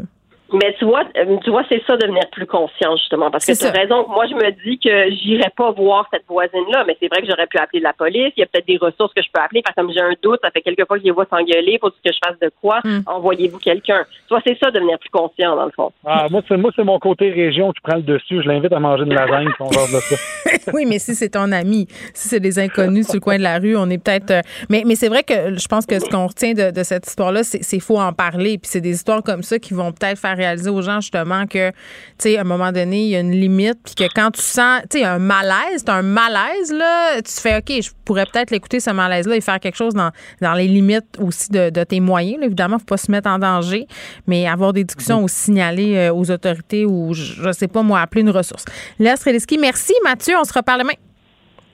Mais 0.53 0.75
tu 0.77 0.85
vois, 0.85 1.03
euh, 1.17 1.37
tu 1.43 1.49
vois, 1.49 1.63
c'est 1.67 1.81
ça 1.87 1.97
devenir 1.97 2.29
plus 2.31 2.45
conscient 2.45 2.95
justement, 2.97 3.31
parce 3.31 3.45
que 3.45 3.57
tu 3.57 3.65
as 3.65 3.71
raison. 3.71 4.07
Moi, 4.07 4.25
je 4.27 4.35
me 4.35 4.51
dis 4.63 4.77
que 4.79 5.11
j'irai 5.11 5.49
pas 5.55 5.71
voir 5.71 6.07
cette 6.11 6.25
voisine-là, 6.27 6.83
mais 6.87 6.95
c'est 6.99 7.07
vrai 7.07 7.21
que 7.21 7.27
j'aurais 7.27 7.47
pu 7.47 7.57
appeler 7.57 7.79
la 7.79 7.93
police. 7.93 8.31
Il 8.37 8.41
y 8.41 8.43
a 8.43 8.45
peut-être 8.45 8.67
des 8.67 8.77
ressources 8.77 9.13
que 9.13 9.21
je 9.21 9.29
peux 9.33 9.41
appeler. 9.41 9.61
Parce 9.61 9.75
que 9.75 9.81
comme 9.81 9.91
j'ai 9.91 10.01
un 10.01 10.13
doute, 10.21 10.39
ça 10.43 10.51
fait 10.51 10.61
quelques 10.61 10.85
fois 10.87 10.97
que 10.97 11.01
je 11.01 11.07
les 11.07 11.11
vois 11.11 11.25
s'engueuler. 11.29 11.77
Faut 11.81 11.89
que 11.89 11.95
je 12.05 12.17
fasse 12.23 12.39
de 12.39 12.51
quoi? 12.61 12.79
Hmm. 12.83 13.01
Envoyez-vous 13.05 13.59
quelqu'un? 13.59 14.05
Tu 14.27 14.33
vois, 14.33 14.41
c'est 14.45 14.57
ça 14.59 14.71
devenir 14.71 14.97
plus 14.99 15.09
conscient 15.09 15.55
dans 15.55 15.65
le 15.65 15.71
fond. 15.71 15.91
Ah, 16.05 16.27
moi, 16.29 16.41
c'est 16.47 16.57
moi, 16.57 16.71
c'est 16.75 16.83
mon 16.83 16.99
côté 16.99 17.31
région 17.31 17.71
qui 17.71 17.81
prend 17.81 17.95
le 17.95 18.03
dessus. 18.03 18.41
Je 18.43 18.47
l'invite 18.47 18.73
à 18.73 18.79
manger 18.79 19.03
une 19.03 19.13
lasagne. 19.13 19.49
on 19.59 19.69
de 19.69 19.73
ça. 19.73 20.15
oui, 20.73 20.85
mais 20.85 20.99
si 20.99 21.15
c'est 21.15 21.29
ton 21.29 21.51
ami, 21.51 21.87
si 22.13 22.29
c'est 22.29 22.39
des 22.39 22.59
inconnus 22.59 23.07
sur 23.07 23.15
le 23.15 23.19
coin 23.19 23.37
de 23.37 23.43
la 23.43 23.57
rue, 23.59 23.75
on 23.75 23.89
est 23.89 23.97
peut-être. 23.97 24.31
Euh, 24.31 24.41
mais, 24.69 24.83
mais 24.85 24.95
c'est 24.95 25.09
vrai 25.09 25.23
que 25.23 25.57
je 25.57 25.67
pense 25.67 25.85
que 25.85 25.99
ce 25.99 26.09
qu'on 26.09 26.27
retient 26.27 26.53
de, 26.53 26.71
de 26.71 26.83
cette 26.83 27.07
histoire-là, 27.07 27.43
c'est 27.43 27.79
faut 27.83 27.99
en 27.99 28.13
parler. 28.13 28.57
Puis 28.57 28.69
c'est 28.71 28.81
des 28.81 28.91
histoires 28.91 29.21
comme 29.23 29.43
ça 29.43 29.59
qui 29.59 29.73
vont 29.73 29.91
peut-être 29.91 30.19
faire 30.19 30.39
réaliser 30.43 30.69
aux 30.69 30.81
gens 30.81 31.01
justement 31.01 31.45
que, 31.47 31.69
tu 31.71 31.75
sais, 32.19 32.37
à 32.37 32.41
un 32.41 32.45
moment 32.45 32.71
donné, 32.71 33.03
il 33.03 33.09
y 33.09 33.15
a 33.15 33.19
une 33.19 33.31
limite, 33.31 33.79
puis 33.83 33.95
que 33.95 34.13
quand 34.13 34.31
tu 34.31 34.41
sens, 34.41 34.81
tu 34.89 34.99
sais, 34.99 35.05
un 35.05 35.19
malaise, 35.19 35.83
un 35.87 36.01
malaise, 36.01 36.71
là, 36.73 37.21
tu 37.21 37.31
fais, 37.31 37.57
OK, 37.57 37.81
je 37.81 37.89
pourrais 38.05 38.25
peut-être 38.25 38.51
l'écouter, 38.51 38.79
ce 38.79 38.91
malaise-là, 38.91 39.35
et 39.35 39.41
faire 39.41 39.59
quelque 39.59 39.75
chose 39.75 39.93
dans, 39.93 40.11
dans 40.41 40.53
les 40.53 40.67
limites 40.67 41.17
aussi 41.19 41.51
de, 41.51 41.83
tes 41.83 41.99
moyens. 41.99 42.43
évidemment, 42.43 42.75
il 42.75 42.77
ne 42.77 42.79
faut 42.79 42.85
pas 42.85 42.97
se 42.97 43.11
mettre 43.11 43.29
en 43.29 43.39
danger, 43.39 43.87
mais 44.27 44.47
avoir 44.47 44.73
des 44.73 44.83
discussions 44.83 45.23
ou 45.23 45.27
signaler 45.27 45.95
euh, 45.97 46.13
aux 46.13 46.29
autorités 46.31 46.85
ou, 46.85 47.13
je 47.13 47.47
ne 47.47 47.51
sais 47.51 47.67
pas, 47.67 47.81
moi, 47.81 47.99
appeler 47.99 48.21
une 48.21 48.29
ressource. 48.29 48.65
Léa 48.99 49.15
Streliski, 49.15 49.57
merci, 49.57 49.93
Mathieu. 50.03 50.35
On 50.39 50.43
se 50.43 50.53
reparle 50.53 50.81
demain. 50.81 50.93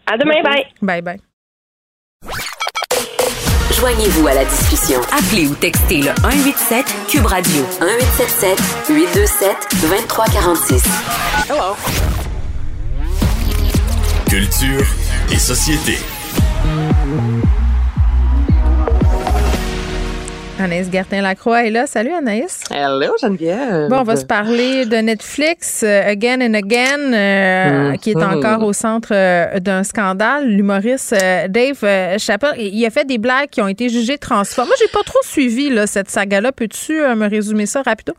À 0.05 0.17
demain, 0.17 0.41
bye. 0.43 0.65
Bye, 0.81 1.01
bye. 1.01 1.28
Joignez-vous 3.79 4.27
à 4.27 4.33
la 4.33 4.43
discussion. 4.43 4.99
Appelez 5.09 5.47
ou 5.47 5.55
textez 5.55 6.01
le 6.01 6.11
187 6.21 6.85
Cube 7.07 7.25
Radio 7.25 7.61
1877 7.79 8.59
827 8.89 9.57
2346. 9.81 10.83
Hello. 11.49 11.75
Culture 14.27 14.85
et 15.31 15.39
société. 15.39 15.97
Anaïs 20.59 20.91
Gertin-Lacroix 20.91 21.65
est 21.65 21.69
là. 21.69 21.87
Salut 21.87 22.11
Anaïs. 22.11 22.63
Hello 22.69 23.13
Geneviève. 23.21 23.89
Bon, 23.89 23.99
on 23.99 24.03
va 24.03 24.15
se 24.15 24.25
parler 24.25 24.85
de 24.85 24.97
Netflix, 24.97 25.83
euh, 25.83 26.01
Again 26.05 26.41
and 26.41 26.53
Again, 26.53 27.13
euh, 27.13 27.95
qui 27.97 28.11
est 28.11 28.15
mhm. 28.15 28.37
encore 28.37 28.63
au 28.63 28.73
centre 28.73 29.09
euh, 29.11 29.59
d'un 29.59 29.83
scandale. 29.83 30.47
L'humoriste 30.47 31.15
Dave 31.49 32.17
Chappelle, 32.17 32.55
il 32.57 32.85
a 32.85 32.89
fait 32.89 33.05
des 33.05 33.17
blagues 33.17 33.49
qui 33.49 33.61
ont 33.61 33.67
été 33.67 33.89
jugées 33.89 34.17
transformées. 34.17 34.69
Moi, 34.69 34.75
j'ai 34.79 34.91
pas 34.91 35.03
trop 35.05 35.19
suivi 35.23 35.69
là, 35.69 35.87
cette 35.87 36.09
saga-là. 36.09 36.51
Peux-tu 36.51 36.93
me 36.93 37.29
résumer 37.29 37.65
ça 37.65 37.81
rapido? 37.81 38.13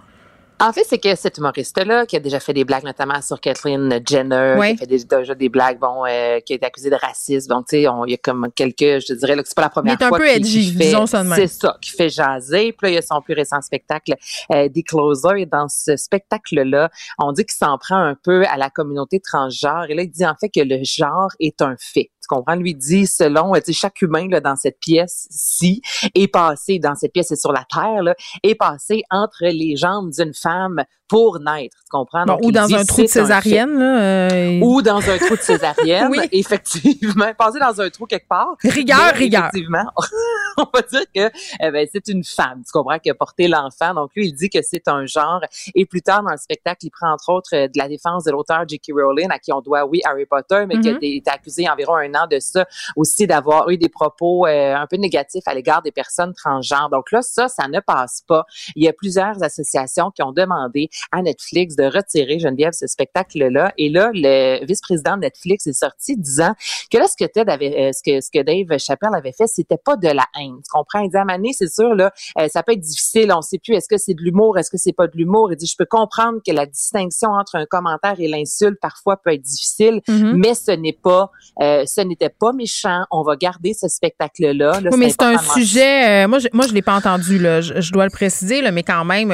En 0.61 0.75
fait, 0.75 0.85
c'est 0.87 0.99
que 0.99 1.15
cet 1.15 1.39
humoriste-là, 1.39 2.05
qui 2.05 2.17
a 2.17 2.21
déjà 2.21 2.39
fait 2.39 2.53
des 2.53 2.65
blagues, 2.65 2.85
notamment 2.85 3.23
sur 3.23 3.41
Kathleen 3.41 3.99
Jenner, 4.07 4.57
qui 4.61 4.73
a 4.73 4.77
fait 4.77 4.87
déjà 4.87 5.35
des 5.35 5.49
blagues, 5.49 5.79
bon, 5.79 6.05
euh, 6.07 6.41
qui 6.41 6.53
a 6.53 6.57
été 6.57 6.67
accusé 6.67 6.91
de 6.91 6.97
racisme. 6.97 7.49
Donc, 7.49 7.67
tu 7.67 7.77
sais, 7.77 7.83
il 7.83 8.11
y 8.11 8.15
a 8.15 8.19
comme 8.19 8.49
quelques, 8.55 9.01
je 9.01 9.07
te 9.07 9.13
dirais, 9.15 9.37
là, 9.37 9.43
que 9.43 9.49
c'est 9.49 9.55
pas 9.55 9.63
la 9.63 9.71
première 9.71 9.97
fois. 9.97 10.09
Il 10.09 10.13
est 10.13 10.15
un 10.15 10.19
peu 10.19 10.29
edgy, 10.29 10.73
disons 10.73 11.07
ça 11.07 11.25
C'est 11.35 11.47
ça, 11.47 11.79
qui 11.81 11.93
fait 11.93 12.11
jaser. 12.11 12.73
Puis 12.73 12.87
là, 12.87 12.91
il 12.91 12.95
y 12.95 12.99
a 12.99 13.03
son 13.03 13.23
plus 13.23 13.35
récent 13.35 13.61
spectacle, 13.63 14.15
euh, 14.53 14.69
des 14.69 14.83
Closer. 14.83 15.41
Et 15.41 15.47
dans 15.47 15.69
ce 15.69 15.97
spectacle-là, 15.97 16.91
on 17.19 17.33
dit 17.33 17.45
qu'il 17.45 17.57
s'en 17.57 17.79
prend 17.79 17.97
un 17.97 18.15
peu 18.15 18.45
à 18.47 18.59
la 18.59 18.69
communauté 18.69 19.19
transgenre. 19.21 19.87
Et 19.89 19.95
là, 19.95 20.03
il 20.03 20.11
dit 20.11 20.27
en 20.27 20.35
fait 20.39 20.51
que 20.51 20.61
le 20.61 20.81
genre 20.83 21.31
est 21.41 21.63
un 21.63 21.77
fait 21.79 22.11
comprends? 22.31 22.55
Lui 22.55 22.75
dit, 22.75 23.07
selon, 23.07 23.55
sais, 23.55 23.73
chaque 23.73 24.01
humain 24.03 24.29
là, 24.29 24.41
dans 24.41 24.57
cette 24.57 24.79
pièce-ci 24.81 25.83
est 26.15 26.29
passé, 26.29 26.79
dans 26.79 26.95
cette 26.95 27.13
pièce 27.13 27.31
et 27.33 27.37
sur 27.37 27.53
la 27.53 27.65
Terre, 27.71 28.03
là, 28.03 28.15
est 28.43 28.55
passé 28.55 29.03
entre 29.11 29.45
les 29.47 29.77
jambes 29.77 30.11
d'une 30.11 30.35
femme 30.35 30.85
pour 31.09 31.41
naître, 31.41 31.80
comprends? 31.91 32.25
ou 32.43 32.53
dans 32.53 32.75
un 32.75 32.85
trou 32.85 33.03
de 33.03 33.07
césarienne. 33.07 33.79
Là, 33.79 34.01
euh, 34.01 34.61
Ou 34.61 34.83
dans 34.83 34.99
un 34.99 35.19
trou 35.19 35.37
de 35.37 35.41
césarienne, 35.41 36.09
oui. 36.11 36.19
effectivement. 36.33 37.33
Passer 37.37 37.59
dans 37.59 37.81
un 37.81 37.91
trou 37.91 38.07
quelque 38.07 38.29
part. 38.29 38.57
Rigueur, 38.63 39.13
rigueur. 39.15 39.49
Effectivement, 39.49 39.85
on 40.59 40.67
va 40.73 40.83
dire 40.83 41.05
que 41.15 41.31
eh 41.61 41.71
ben, 41.71 41.87
c'est 41.93 42.09
une 42.09 42.25
femme, 42.25 42.63
tu 42.65 42.73
comprends, 42.73 42.99
qui 42.99 43.11
a 43.11 43.15
porté 43.15 43.49
l'enfant. 43.49 43.95
Donc 43.95 44.11
lui, 44.15 44.29
il 44.29 44.33
dit 44.33 44.49
que 44.49 44.61
c'est 44.63 44.89
un 44.89 45.07
genre. 45.07 45.41
Et 45.75 45.87
plus 45.87 46.03
tard 46.03 46.23
dans 46.23 46.31
le 46.31 46.37
spectacle, 46.37 46.87
il 46.87 46.91
prend 46.91 47.13
entre 47.13 47.33
autres 47.33 47.51
de 47.53 47.79
la 47.79 47.89
défense 47.89 48.25
de 48.25 48.31
l'auteur 48.31 48.67
J.K. 48.67 48.93
Rowling, 48.95 49.29
à 49.31 49.39
qui 49.39 49.53
on 49.53 49.61
doit, 49.61 49.85
oui, 49.85 50.01
Harry 50.05 50.27
Potter, 50.27 50.65
mais 50.67 50.79
qui 50.81 50.89
a 50.89 50.93
mm-hmm. 50.93 51.17
été 51.19 51.31
accusé 51.31 51.69
environ 51.69 51.97
un 51.97 52.15
an 52.15 52.27
de 52.31 52.39
ça, 52.39 52.67
aussi 52.97 53.27
d'avoir 53.27 53.69
eu 53.71 53.77
des 53.77 53.89
propos 53.89 54.47
euh, 54.47 54.75
un 54.75 54.87
peu 54.87 54.97
négatifs 54.97 55.47
à 55.47 55.55
l'égard 55.55 55.83
des 55.83 55.93
personnes 55.93 56.33
transgenres. 56.35 56.91
Donc 56.91 57.11
là, 57.13 57.23
ça, 57.23 57.49
ça 57.49 57.69
ne 57.69 57.81
passe 57.81 58.23
pas. 58.27 58.45
Il 58.77 58.85
y 58.85 58.89
a 58.89 58.93
plusieurs 58.93 59.43
associations 59.43 60.11
qui 60.11 60.23
ont 60.23 60.33
demandé 60.33 60.89
à 61.13 61.23
Netflix 61.23 61.77
de 61.81 61.87
retirer 61.87 62.39
Geneviève 62.39 62.73
ce 62.73 62.87
spectacle-là. 62.87 63.73
Et 63.79 63.89
là, 63.89 64.11
le 64.13 64.65
vice-président 64.67 65.17
de 65.17 65.23
Netflix 65.23 65.67
est 65.67 65.73
sorti 65.73 66.17
disant 66.17 66.53
que 66.91 66.99
là, 66.99 67.07
ce 67.07 67.17
que 67.19 67.29
Ted 67.31 67.51
avait, 67.51 67.89
euh, 67.89 67.91
ce 67.93 68.03
que 68.03 68.21
ce 68.21 68.31
que 68.33 68.43
Dave 68.43 68.79
Chappelle 68.79 69.15
avait 69.15 69.33
fait, 69.33 69.47
c'était 69.47 69.79
pas 69.83 69.97
de 69.97 70.09
la 70.09 70.27
haine. 70.39 70.57
Tu 70.57 70.71
comprends? 70.71 71.01
Il 71.01 71.11
dit 71.11 71.17
à 71.17 71.25
Mané, 71.25 71.51
c'est 71.53 71.73
sûr 71.73 71.95
là, 71.95 72.13
euh, 72.39 72.49
ça 72.49 72.63
peut 72.63 72.73
être 72.73 72.81
difficile. 72.81 73.33
On 73.35 73.41
sait 73.41 73.59
plus 73.59 73.75
est-ce 73.75 73.89
que 73.89 73.97
c'est 73.99 74.15
de 74.15 74.23
l'humour, 74.23 74.59
est-ce 74.59 74.71
que 74.71 74.77
c'est 74.77 74.93
pas 74.93 75.07
de 75.07 75.17
l'humour? 75.17 75.53
Il 75.53 75.57
dit, 75.57 75.67
je 75.67 75.77
peux 75.77 75.87
comprendre 75.87 76.41
que 76.47 76.53
la 76.53 76.67
distinction 76.67 77.31
entre 77.31 77.57
un 77.57 77.67
commentaire 77.67 78.17
et 78.19 78.29
l'insulte 78.29 78.79
parfois 78.81 79.17
peut 79.17 79.33
être 79.33 79.43
difficile, 79.43 80.01
mm-hmm. 80.09 80.35
mais 80.35 80.55
ce 80.55 80.73
n'est 80.73 80.93
pas, 80.93 81.31
euh, 81.63 81.85
ce 81.87 82.01
n'était 82.03 82.31
pas 82.31 82.53
méchant. 82.53 83.05
On 83.11 83.23
va 83.23 83.37
garder 83.37 83.73
ce 83.73 83.89
spectacle-là. 83.89 84.81
oui, 84.93 84.99
mais 84.99 85.11
c'est 85.11 85.23
un 85.23 85.39
sujet. 85.39 86.27
moi, 86.27 86.39
je, 86.39 86.49
moi, 86.53 86.67
je 86.67 86.75
l'ai 86.75 86.83
pas 86.83 86.95
entendu 86.95 87.39
là. 87.39 87.61
Je, 87.61 87.91
dois 87.93 88.05
le 88.05 88.11
préciser 88.11 88.61
là, 88.61 88.71
mais 88.71 88.83
quand 88.83 89.05
même 89.05 89.33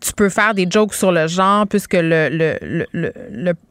tu 0.00 0.12
peux 0.12 0.28
faire 0.28 0.54
des 0.54 0.66
jokes 0.68 0.94
sur 0.94 1.12
le 1.12 1.26
genre 1.26 1.66
puisque 1.66 1.94
le, 1.94 2.28
le, 2.30 2.86
le, 2.92 3.12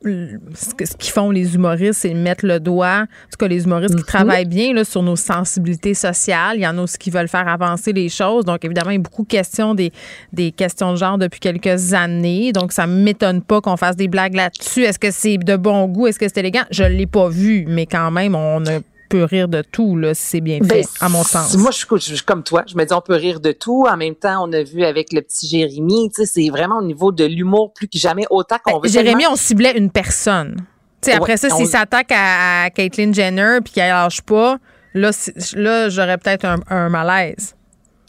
le, 0.01 0.39
ce 0.53 0.73
qu'ils 0.73 1.11
font 1.11 1.31
les 1.31 1.55
humoristes, 1.55 2.01
c'est 2.01 2.13
mettre 2.13 2.45
le 2.45 2.59
doigt, 2.59 3.01
en 3.03 3.29
tout 3.31 3.37
cas 3.39 3.47
les 3.47 3.63
humoristes 3.63 3.95
qui 3.95 4.01
mhm. 4.01 4.07
travaillent 4.07 4.45
bien 4.45 4.73
là, 4.73 4.83
sur 4.83 5.03
nos 5.03 5.15
sensibilités 5.15 5.93
sociales. 5.93 6.57
Il 6.57 6.61
y 6.61 6.67
en 6.67 6.77
a 6.77 6.81
aussi 6.81 6.97
qui 6.97 7.09
veulent 7.09 7.27
faire 7.27 7.47
avancer 7.47 7.93
les 7.93 8.09
choses. 8.09 8.45
Donc 8.45 8.63
évidemment, 8.63 8.91
il 8.91 8.95
y 8.95 8.99
a 8.99 9.01
beaucoup 9.01 9.23
de 9.23 9.27
questions, 9.27 9.75
des, 9.75 9.91
des 10.33 10.51
questions 10.51 10.91
de 10.91 10.97
genre 10.97 11.17
depuis 11.17 11.39
quelques 11.39 11.93
années. 11.93 12.51
Donc 12.51 12.71
ça 12.71 12.87
ne 12.87 12.93
m'étonne 13.03 13.41
pas 13.41 13.61
qu'on 13.61 13.77
fasse 13.77 13.95
des 13.95 14.07
blagues 14.07 14.35
là-dessus. 14.35 14.83
Est-ce 14.83 14.99
que 14.99 15.11
c'est 15.11 15.37
de 15.37 15.55
bon 15.55 15.87
goût? 15.87 16.07
Est-ce 16.07 16.19
que 16.19 16.27
c'est 16.27 16.39
élégant? 16.39 16.63
Je 16.71 16.83
ne 16.83 16.89
l'ai 16.89 17.07
pas 17.07 17.29
vu, 17.29 17.65
mais 17.67 17.85
quand 17.85 18.11
même, 18.11 18.35
on 18.35 18.65
a 18.65 18.79
rire 19.23 19.47
de 19.47 19.61
tout, 19.61 19.95
là, 19.95 20.13
si 20.13 20.23
c'est 20.23 20.41
bien 20.41 20.59
ben, 20.59 20.83
fait, 20.83 20.87
à 20.99 21.09
mon 21.09 21.23
sens. 21.23 21.55
Moi, 21.57 21.71
je, 21.71 21.97
suis 21.99 22.21
comme 22.21 22.43
toi. 22.43 22.63
Je 22.67 22.75
me 22.75 22.85
dis, 22.85 22.93
on 22.93 23.01
peut 23.01 23.15
rire 23.15 23.39
de 23.39 23.51
tout. 23.51 23.85
En 23.89 23.97
même 23.97 24.15
temps, 24.15 24.47
on 24.47 24.51
a 24.53 24.63
vu 24.63 24.83
avec 24.83 25.13
le 25.13 25.21
petit 25.21 25.47
Jérémy, 25.47 26.09
tu 26.09 26.25
sais, 26.25 26.25
c'est 26.25 26.49
vraiment 26.49 26.79
au 26.79 26.83
niveau 26.83 27.11
de 27.11 27.25
l'humour 27.25 27.73
plus 27.73 27.87
que 27.87 27.97
jamais, 27.97 28.25
autant 28.29 28.57
qu'on 28.63 28.79
ben, 28.79 28.87
veut. 28.87 28.89
Jérémy, 28.89 29.25
on 29.27 29.35
ciblait 29.35 29.77
une 29.77 29.89
personne. 29.89 30.55
Tu 31.01 31.11
sais, 31.11 31.17
après 31.17 31.37
ça, 31.37 31.49
s'il 31.49 31.67
s'attaque 31.67 32.11
à, 32.11 32.69
Caitlyn 32.71 33.13
Jenner 33.13 33.59
puis 33.63 33.73
qu'elle 33.73 33.89
lâche 33.89 34.21
pas, 34.21 34.57
là, 34.93 35.11
là 35.53 35.89
j'aurais 35.89 36.17
peut-être 36.17 36.45
un 36.67 36.89
malaise. 36.89 37.55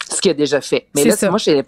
Ce 0.08 0.20
qu'il 0.20 0.30
a 0.30 0.34
déjà 0.34 0.60
fait. 0.60 0.86
Mais 0.94 1.04
là, 1.04 1.14
moi, 1.28 1.38
j'ai 1.38 1.62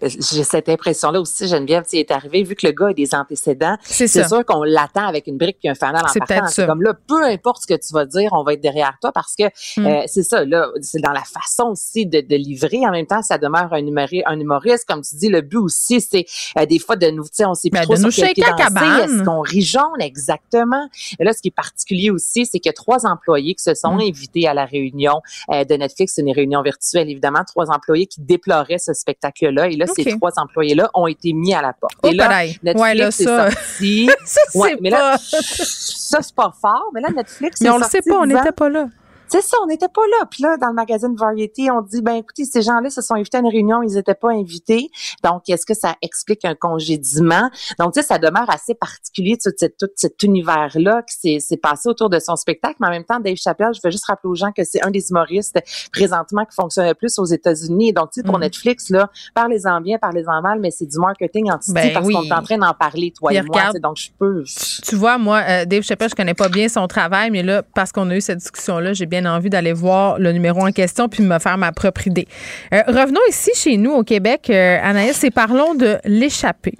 cette 0.44 0.68
impression-là 0.68 1.20
aussi, 1.20 1.48
Geneviève, 1.48 1.84
c'est 1.86 1.98
est 1.98 2.10
arrivé, 2.10 2.42
vu 2.42 2.54
que 2.54 2.66
le 2.66 2.72
gars 2.72 2.88
a 2.88 2.92
des 2.92 3.14
antécédents, 3.14 3.76
c'est 3.82 4.06
sûr 4.06 4.44
qu'on 4.44 4.62
l'attend 4.62 5.06
avec 5.06 5.26
une 5.26 5.36
brique 5.36 5.58
puis 5.58 5.68
un 5.68 5.74
fanal 5.74 6.02
en 6.04 6.26
partant. 6.26 6.46
C'est 6.46 6.66
comme 6.66 6.82
là, 6.82 6.94
peu 7.06 7.24
importe 7.24 7.62
ce 7.62 7.66
que 7.66 7.78
tu 7.78 7.92
vas 7.92 8.06
dire, 8.06 8.30
on 8.32 8.42
va 8.42 8.54
être 8.54 8.60
derrière 8.60 8.96
toi 9.00 9.12
parce 9.12 9.34
que 9.34 9.44
hmm. 9.76 9.86
euh, 9.86 10.02
c'est 10.06 10.22
ça, 10.22 10.44
là, 10.44 10.68
c'est 10.80 11.00
dans 11.00 11.12
la 11.12 11.22
façon 11.22 11.70
aussi 11.70 12.06
de, 12.06 12.20
de, 12.20 12.36
livrer. 12.36 12.86
En 12.86 12.90
même 12.90 13.06
temps, 13.06 13.22
ça 13.22 13.38
demeure 13.38 13.72
un, 13.72 13.78
humoriste, 13.78 14.24
un 14.26 14.38
humoriste 14.38 14.84
comme 14.86 15.02
tu 15.02 15.16
dis, 15.16 15.28
le 15.28 15.40
but 15.40 15.58
aussi, 15.58 16.00
c'est 16.00 16.26
euh, 16.58 16.66
des 16.66 16.78
fois 16.78 16.96
de 16.96 17.10
nous, 17.10 17.24
tu 17.24 17.30
sais, 17.32 17.44
on 17.44 17.54
sait 17.54 17.70
plus 17.70 17.78
ben, 17.78 17.84
trop 17.84 17.94
de 17.94 18.10
sur 18.10 18.24
quel 18.34 18.44
Est-ce 18.44 19.24
qu'on 19.24 19.40
rit 19.40 19.62
jaune? 19.62 20.00
Exactement. 20.00 20.88
Et 21.18 21.24
là, 21.24 21.32
ce 21.32 21.42
qui 21.42 21.48
est 21.48 21.56
particulier 21.56 22.10
aussi, 22.10 22.46
c'est 22.46 22.60
que 22.60 22.70
trois 22.70 23.06
employés 23.06 23.54
qui 23.54 23.62
se 23.62 23.74
sont 23.74 23.94
hmm. 23.94 24.00
invités 24.00 24.46
à 24.46 24.54
la 24.54 24.64
réunion 24.64 25.20
euh, 25.50 25.64
de 25.64 25.74
Netflix, 25.74 26.18
une 26.18 26.32
réunion 26.32 26.62
virtuelle, 26.62 27.10
évidemment, 27.10 27.42
trois 27.44 27.70
employés 27.70 28.06
qui 28.06 28.20
déplorait 28.28 28.78
ce 28.78 28.92
spectacle-là. 28.92 29.68
Et 29.68 29.76
là, 29.76 29.86
ces 29.86 30.04
trois 30.04 30.32
employés-là 30.36 30.90
ont 30.94 31.06
été 31.06 31.32
mis 31.32 31.54
à 31.54 31.62
la 31.62 31.72
porte. 31.72 31.94
et 32.04 32.12
là, 32.12 32.44
Netflix 32.62 32.80
ouais, 32.80 32.94
là, 32.94 33.10
ça... 33.10 33.50
sorti. 33.50 34.10
ça, 34.24 34.40
c'est 34.48 34.80
mais 34.80 34.90
pas... 34.90 35.12
là, 35.12 35.18
ça, 35.20 36.18
c'est 36.22 36.34
pas 36.34 36.52
fort. 36.60 36.90
Mais 36.94 37.00
là, 37.00 37.08
Netflix, 37.10 37.60
Mais 37.60 37.70
on 37.70 37.78
le 37.78 37.84
sait 37.84 38.02
pas, 38.02 38.18
on 38.18 38.26
n'était 38.26 38.52
pas 38.52 38.68
là. 38.68 38.88
C'est 39.28 39.42
ça, 39.42 39.56
on 39.62 39.66
n'était 39.66 39.88
pas 39.88 40.02
là. 40.18 40.26
Puis 40.30 40.42
là, 40.42 40.56
dans 40.56 40.68
le 40.68 40.74
magazine 40.74 41.14
Variety, 41.14 41.70
on 41.70 41.82
dit, 41.82 42.00
ben 42.00 42.14
écoutez, 42.14 42.44
ces 42.44 42.62
gens-là 42.62 42.90
se 42.90 43.02
sont 43.02 43.14
invités 43.14 43.36
à 43.36 43.40
une 43.40 43.48
réunion, 43.48 43.82
ils 43.82 43.94
n'étaient 43.94 44.14
pas 44.14 44.30
invités. 44.30 44.90
Donc, 45.22 45.48
est-ce 45.48 45.66
que 45.66 45.74
ça 45.74 45.96
explique 46.02 46.44
un 46.44 46.54
congédiement? 46.54 47.50
Donc, 47.78 47.94
tu 47.94 48.00
sais, 48.00 48.06
ça 48.06 48.18
demeure 48.18 48.48
assez 48.48 48.74
particulier, 48.74 49.36
tout, 49.36 49.50
tout 49.78 49.88
cet 49.96 50.22
univers-là 50.22 51.02
qui 51.02 51.40
s'est 51.40 51.56
passé 51.56 51.88
autour 51.88 52.10
de 52.10 52.18
son 52.18 52.36
spectacle. 52.36 52.76
Mais 52.80 52.86
en 52.86 52.90
même 52.90 53.04
temps, 53.04 53.20
Dave 53.20 53.36
Chappelle, 53.36 53.72
je 53.74 53.80
veux 53.84 53.90
juste 53.90 54.06
rappeler 54.06 54.30
aux 54.30 54.34
gens 54.34 54.52
que 54.52 54.64
c'est 54.64 54.84
un 54.84 54.90
des 54.90 55.10
humoristes 55.10 55.58
présentement 55.92 56.44
qui 56.44 56.54
fonctionne 56.54 56.86
le 56.86 56.94
plus 56.94 57.18
aux 57.18 57.26
États-Unis. 57.26 57.92
Donc, 57.92 58.12
tu 58.12 58.20
sais, 58.20 58.26
pour 58.26 58.38
mm. 58.38 58.42
Netflix, 58.42 58.90
là, 58.90 59.10
parlez-en 59.34 59.80
bien, 59.80 59.98
parlez-en 59.98 60.40
mal, 60.40 60.58
mais 60.60 60.70
c'est 60.70 60.86
du 60.86 60.98
marketing 60.98 61.50
anti 61.50 61.72
ben, 61.72 61.92
parce 61.92 62.08
qu'on 62.08 62.22
est 62.22 62.32
en 62.32 62.42
train 62.42 62.58
d'en 62.58 62.74
parler, 62.74 63.12
toi 63.12 63.32
et 63.32 63.42
moi. 63.42 63.72
Donc, 63.82 63.96
je 63.96 64.10
peux... 64.18 64.44
Tu 64.82 64.96
vois, 64.96 65.18
moi, 65.18 65.42
euh, 65.48 65.64
Dave 65.64 65.82
Chappelle, 65.82 66.08
je 66.08 66.14
connais 66.14 66.34
pas 66.34 66.48
bien 66.48 66.68
son 66.68 66.86
travail, 66.86 67.30
mais 67.30 67.42
là, 67.42 67.62
parce 67.62 67.92
qu'on 67.92 68.08
a 68.10 68.16
eu 68.16 68.20
cette 68.20 68.38
discussion-là, 68.38 68.92
j'ai 68.92 69.06
bien 69.06 69.17
envie 69.26 69.50
d'aller 69.50 69.72
voir 69.72 70.18
le 70.18 70.32
numéro 70.32 70.66
en 70.66 70.72
question 70.72 71.08
puis 71.08 71.22
me 71.22 71.38
faire 71.38 71.58
ma 71.58 71.72
propre 71.72 72.06
idée. 72.06 72.28
Euh, 72.72 72.82
revenons 72.86 73.20
ici 73.28 73.50
chez 73.54 73.76
nous 73.76 73.92
au 73.92 74.02
Québec, 74.02 74.48
euh, 74.50 74.78
Anaïs, 74.82 75.22
et 75.24 75.30
parlons 75.30 75.74
de 75.74 75.98
l'échappée. 76.04 76.74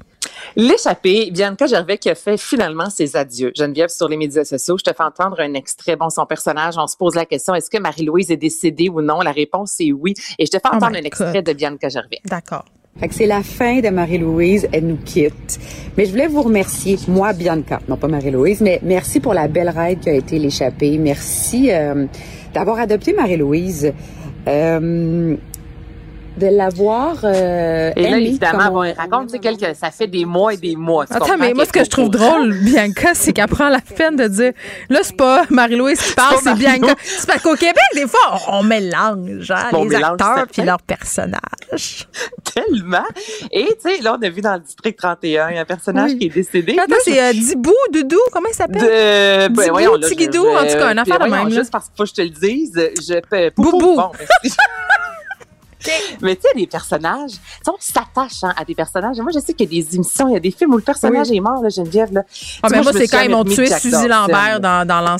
L'échappée, 0.57 1.31
Bianca 1.31 1.67
Gervais 1.67 1.99
qui 1.99 2.11
a 2.11 2.15
fait 2.15 2.37
finalement 2.37 2.91
ses 2.91 3.17
adieux. 3.17 3.53
Geneviève, 3.57 3.89
sur 3.89 4.09
les 4.09 4.17
médias 4.17 4.45
sociaux, 4.45 4.77
je 4.79 4.85
te 4.85 4.95
fais 4.95 5.03
entendre 5.03 5.41
un 5.41 5.55
extrait. 5.55 5.97
Bon, 5.97 6.11
son 6.11 6.27
personnage, 6.27 6.75
on 6.77 6.87
se 6.87 6.97
pose 6.97 7.15
la 7.15 7.27
question, 7.27 7.55
est-ce 7.55 7.71
que 7.71 7.79
Marie-Louise 7.79 8.31
est 8.31 8.37
décédée 8.37 8.89
ou 8.89 9.01
non? 9.01 9.21
La 9.21 9.33
réponse 9.33 9.77
est 9.81 9.93
oui. 9.93 10.15
Et 10.39 10.47
je 10.47 10.51
te 10.51 10.57
fais 10.57 10.69
oh 10.73 10.77
entendre 10.77 10.97
un 10.97 11.05
extrait 11.05 11.43
de 11.43 11.53
Bianca 11.53 11.89
Gervais. 11.89 12.21
D'accord. 12.25 12.65
C'est 13.11 13.27
la 13.27 13.43
fin 13.43 13.81
de 13.81 13.89
Marie-Louise, 13.89 14.69
elle 14.73 14.87
nous 14.87 14.99
quitte. 15.05 15.59
Mais 15.97 16.05
je 16.05 16.11
voulais 16.11 16.27
vous 16.27 16.43
remercier, 16.43 16.97
moi, 17.09 17.33
Bianca, 17.33 17.81
non 17.89 17.97
pas 17.97 18.09
Marie-Louise, 18.09 18.61
mais 18.61 18.81
merci 18.83 19.21
pour 19.21 19.35
la 19.35 19.49
belle 19.49 19.73
ride 19.75 20.01
qui 20.01 20.11
a 20.11 20.15
été 20.15 20.39
l'échappée. 20.39 20.99
Merci 20.99 21.71
euh, 21.71 22.07
d'avoir 22.53 22.79
adopté 22.79 23.13
Marie-Louise. 23.13 23.93
Euh, 24.47 25.37
de 26.39 26.47
l'avoir 26.47 27.17
euh, 27.25 27.93
Et 27.97 28.03
là, 28.03 28.19
évidemment, 28.19 28.71
bon, 28.71 28.95
raconte, 28.95 29.33
tu 29.33 29.39
sais, 29.39 29.75
ça 29.75 29.91
fait 29.91 30.07
des 30.07 30.25
mois 30.25 30.55
et 30.55 30.57
des 30.57 30.77
mois. 30.77 31.05
Attends, 31.11 31.37
mais 31.39 31.53
moi, 31.53 31.65
ce 31.67 31.73
que 31.73 31.85
je 31.85 31.91
trouve 31.91 32.11
drôle, 32.11 32.55
Bianca, 32.63 33.15
c'est 33.15 33.33
qu'elle 33.33 33.49
prend 33.49 33.69
la 33.69 33.81
peine 33.81 34.17
de 34.17 34.29
dire, 34.29 34.53
là, 34.89 35.01
c'est 35.03 35.17
pas 35.17 35.45
Marie-Louise 35.51 36.01
qui 36.01 36.15
parle, 36.15 36.37
c'est 36.43 36.55
Bianca. 36.55 36.95
C'est 37.03 37.27
parce 37.27 37.43
qu'au 37.43 37.55
Québec, 37.55 37.77
des 37.95 38.07
fois, 38.07 38.41
on, 38.49 38.63
mélange 38.63 39.51
hein, 39.51 39.71
les 39.73 39.95
acteurs 39.95 40.47
puis 40.53 40.63
leurs 40.63 40.83
personnages. 40.83 41.39
Tellement. 42.55 43.05
Et, 43.53 43.67
tu 43.83 43.91
sais, 43.91 44.03
là, 44.03 44.17
on 44.19 44.23
a 44.23 44.29
vu 44.29 44.41
dans 44.41 44.55
le 44.55 44.61
district 44.61 44.99
31, 44.99 45.51
il 45.51 45.55
y 45.55 45.59
a 45.59 45.61
un 45.61 45.65
personnage 45.65 46.13
qui 46.17 46.27
est 46.27 46.35
décédé. 46.35 46.77
Attends, 46.79 46.95
c'est 47.05 47.21
euh, 47.21 47.33
Dibou, 47.33 47.75
Doudou, 47.93 48.19
comment 48.33 48.49
il 48.51 48.55
s'appelle? 48.55 48.83
De... 48.83 49.49
Ben, 49.49 49.65
Dibou, 49.65 49.99
Tigidou, 49.99 50.47
en 50.47 50.67
tout 50.67 50.79
cas, 50.79 50.89
un 50.89 50.99
affaire 50.99 51.19
de 51.19 51.31
même. 51.31 51.51
Juste 51.51 51.71
parce 51.71 51.87
qu'il 51.87 51.97
faut 51.97 52.05
que 52.05 52.11
je 52.11 52.15
te 52.15 52.23
le 52.23 52.31
dise, 52.31 52.73
je... 52.75 53.51
Boubou. 53.57 53.97
Bon, 53.97 54.11
Mais 56.21 56.37
tu 56.37 56.43
sais, 56.43 56.49
les 56.57 56.67
personnages, 56.67 57.33
on 57.67 57.77
s'attache 57.79 58.43
hein, 58.43 58.53
à 58.57 58.65
des 58.65 58.75
personnages. 58.75 59.17
Moi, 59.19 59.31
je 59.35 59.41
sais 59.41 59.53
qu'il 59.53 59.73
y 59.73 59.79
a 59.79 59.83
des 59.83 59.95
émissions, 59.95 60.29
il 60.29 60.35
y 60.35 60.37
a 60.37 60.41
des 60.41 60.51
films 60.51 60.75
où 60.75 60.77
le 60.77 60.83
personnage 60.83 61.31
est 61.31 61.41
mort, 61.41 61.63
là, 61.63 61.69
Geneviève. 61.69 62.13
Là. 62.13 62.23
Ah, 62.63 62.69
ben 62.69 62.83
moi, 62.83 62.93
c'est 62.93 63.07
quand 63.07 63.21
ils 63.21 63.31
m'ont 63.31 63.45
tué 63.45 63.67
Suzy 63.67 64.09
Lambert 64.09 64.61
dans, 64.61 64.87
dans 64.87 65.01
l'an 65.01 65.17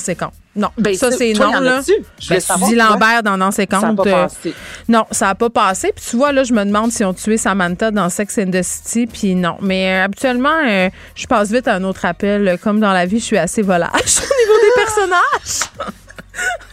Non, 0.55 0.69
ben, 0.77 0.95
ça, 0.95 1.11
c'est 1.11 1.33
non, 1.33 1.51
là. 1.59 1.81
Ben, 2.29 2.39
Suzy 2.39 2.75
Lambert 2.75 3.23
dans 3.23 3.37
l'an 3.37 3.51
50. 3.51 3.81
Ça 3.81 3.87
n'a 3.87 3.95
pas 3.95 4.03
passé. 4.03 4.53
non, 4.87 5.05
ça 5.11 5.27
n'a 5.27 5.35
pas 5.35 5.49
passé. 5.49 5.93
Puis 5.95 6.05
tu 6.09 6.17
vois, 6.17 6.31
là, 6.31 6.43
je 6.43 6.53
me 6.53 6.63
demande 6.63 6.91
si 6.91 7.03
on 7.03 7.13
tué 7.13 7.37
Samantha 7.37 7.91
dans 7.91 8.09
Sex 8.09 8.37
and 8.39 8.51
the 8.51 8.63
City, 8.63 9.07
puis 9.07 9.35
non. 9.35 9.57
Mais 9.61 9.93
euh, 9.93 10.05
habituellement, 10.05 10.57
euh, 10.67 10.89
je 11.15 11.27
passe 11.27 11.51
vite 11.51 11.67
à 11.67 11.75
un 11.75 11.83
autre 11.83 12.05
appel. 12.05 12.57
Comme 12.61 12.79
dans 12.79 12.93
la 12.93 13.05
vie, 13.05 13.19
je 13.19 13.25
suis 13.25 13.37
assez 13.37 13.61
volage 13.61 13.89
au 13.91 13.95
niveau 13.95 14.59
des 14.61 14.83
personnages. 14.83 15.93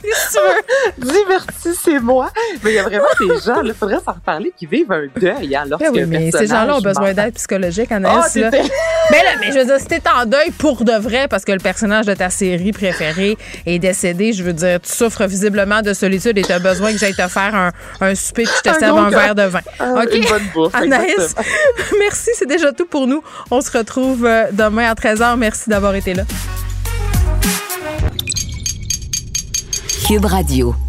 Qu'est-ce 0.02 0.36
que 0.36 0.38
tu 0.38 1.04
veux? 1.04 1.12
Divertissez-moi. 1.12 2.30
Mais 2.62 2.70
il 2.70 2.74
y 2.74 2.78
a 2.78 2.82
vraiment 2.84 3.06
des 3.18 3.40
gens, 3.40 3.62
il 3.62 3.74
faudrait 3.74 4.00
s'en 4.04 4.12
reparler, 4.12 4.52
qui 4.56 4.66
vivent 4.66 4.92
un 4.92 5.06
deuil 5.16 5.56
hein, 5.56 5.64
lorsque 5.68 5.88
oui, 5.92 6.04
mais 6.06 6.30
ces 6.30 6.46
gens-là 6.46 6.76
ont 6.76 6.80
besoin 6.80 7.12
d'aide 7.12 7.34
psychologique, 7.34 7.90
Anaïs. 7.90 8.32
Oh, 8.36 8.40
là. 8.40 8.50
mais, 8.50 9.22
là, 9.22 9.30
mais 9.40 9.52
je 9.52 9.58
veux 9.58 9.64
dire, 9.64 9.80
si 9.80 9.86
t'es 9.86 10.02
en 10.08 10.26
deuil 10.26 10.50
pour 10.50 10.84
de 10.84 10.92
vrai, 10.92 11.28
parce 11.28 11.44
que 11.44 11.52
le 11.52 11.58
personnage 11.58 12.06
de 12.06 12.14
ta 12.14 12.30
série 12.30 12.72
préférée 12.72 13.36
est 13.64 13.78
décédé, 13.78 14.32
je 14.32 14.42
veux 14.42 14.52
dire, 14.52 14.80
tu 14.80 14.92
souffres 14.92 15.24
visiblement 15.24 15.82
de 15.82 15.92
solitude 15.92 16.38
et 16.38 16.42
tu 16.42 16.52
as 16.52 16.58
besoin 16.58 16.92
que 16.92 16.98
j'aille 16.98 17.14
te 17.14 17.28
faire 17.28 17.54
un, 17.54 17.72
un 18.00 18.14
souper 18.14 18.42
et 18.42 18.46
je 18.46 18.70
te 18.70 18.78
serve 18.78 18.98
un, 18.98 19.10
verre 19.10 19.34
de 19.34 19.42
vin. 19.42 19.60
Ah, 19.78 20.02
OK? 20.02 20.14
Une 20.14 20.24
bonne 20.24 20.46
bouffe, 20.54 20.74
Anaïs, 20.74 21.34
merci, 21.98 22.30
c'est 22.34 22.46
déjà 22.46 22.72
tout 22.72 22.86
pour 22.86 23.06
nous. 23.06 23.22
On 23.50 23.60
se 23.60 23.76
retrouve 23.76 24.24
euh, 24.24 24.46
demain 24.52 24.90
à 24.90 24.94
13h. 24.94 25.36
Merci 25.36 25.70
d'avoir 25.70 25.94
été 25.94 26.14
là. 26.14 26.24
Cube 30.06 30.26
Radio. 30.26 30.85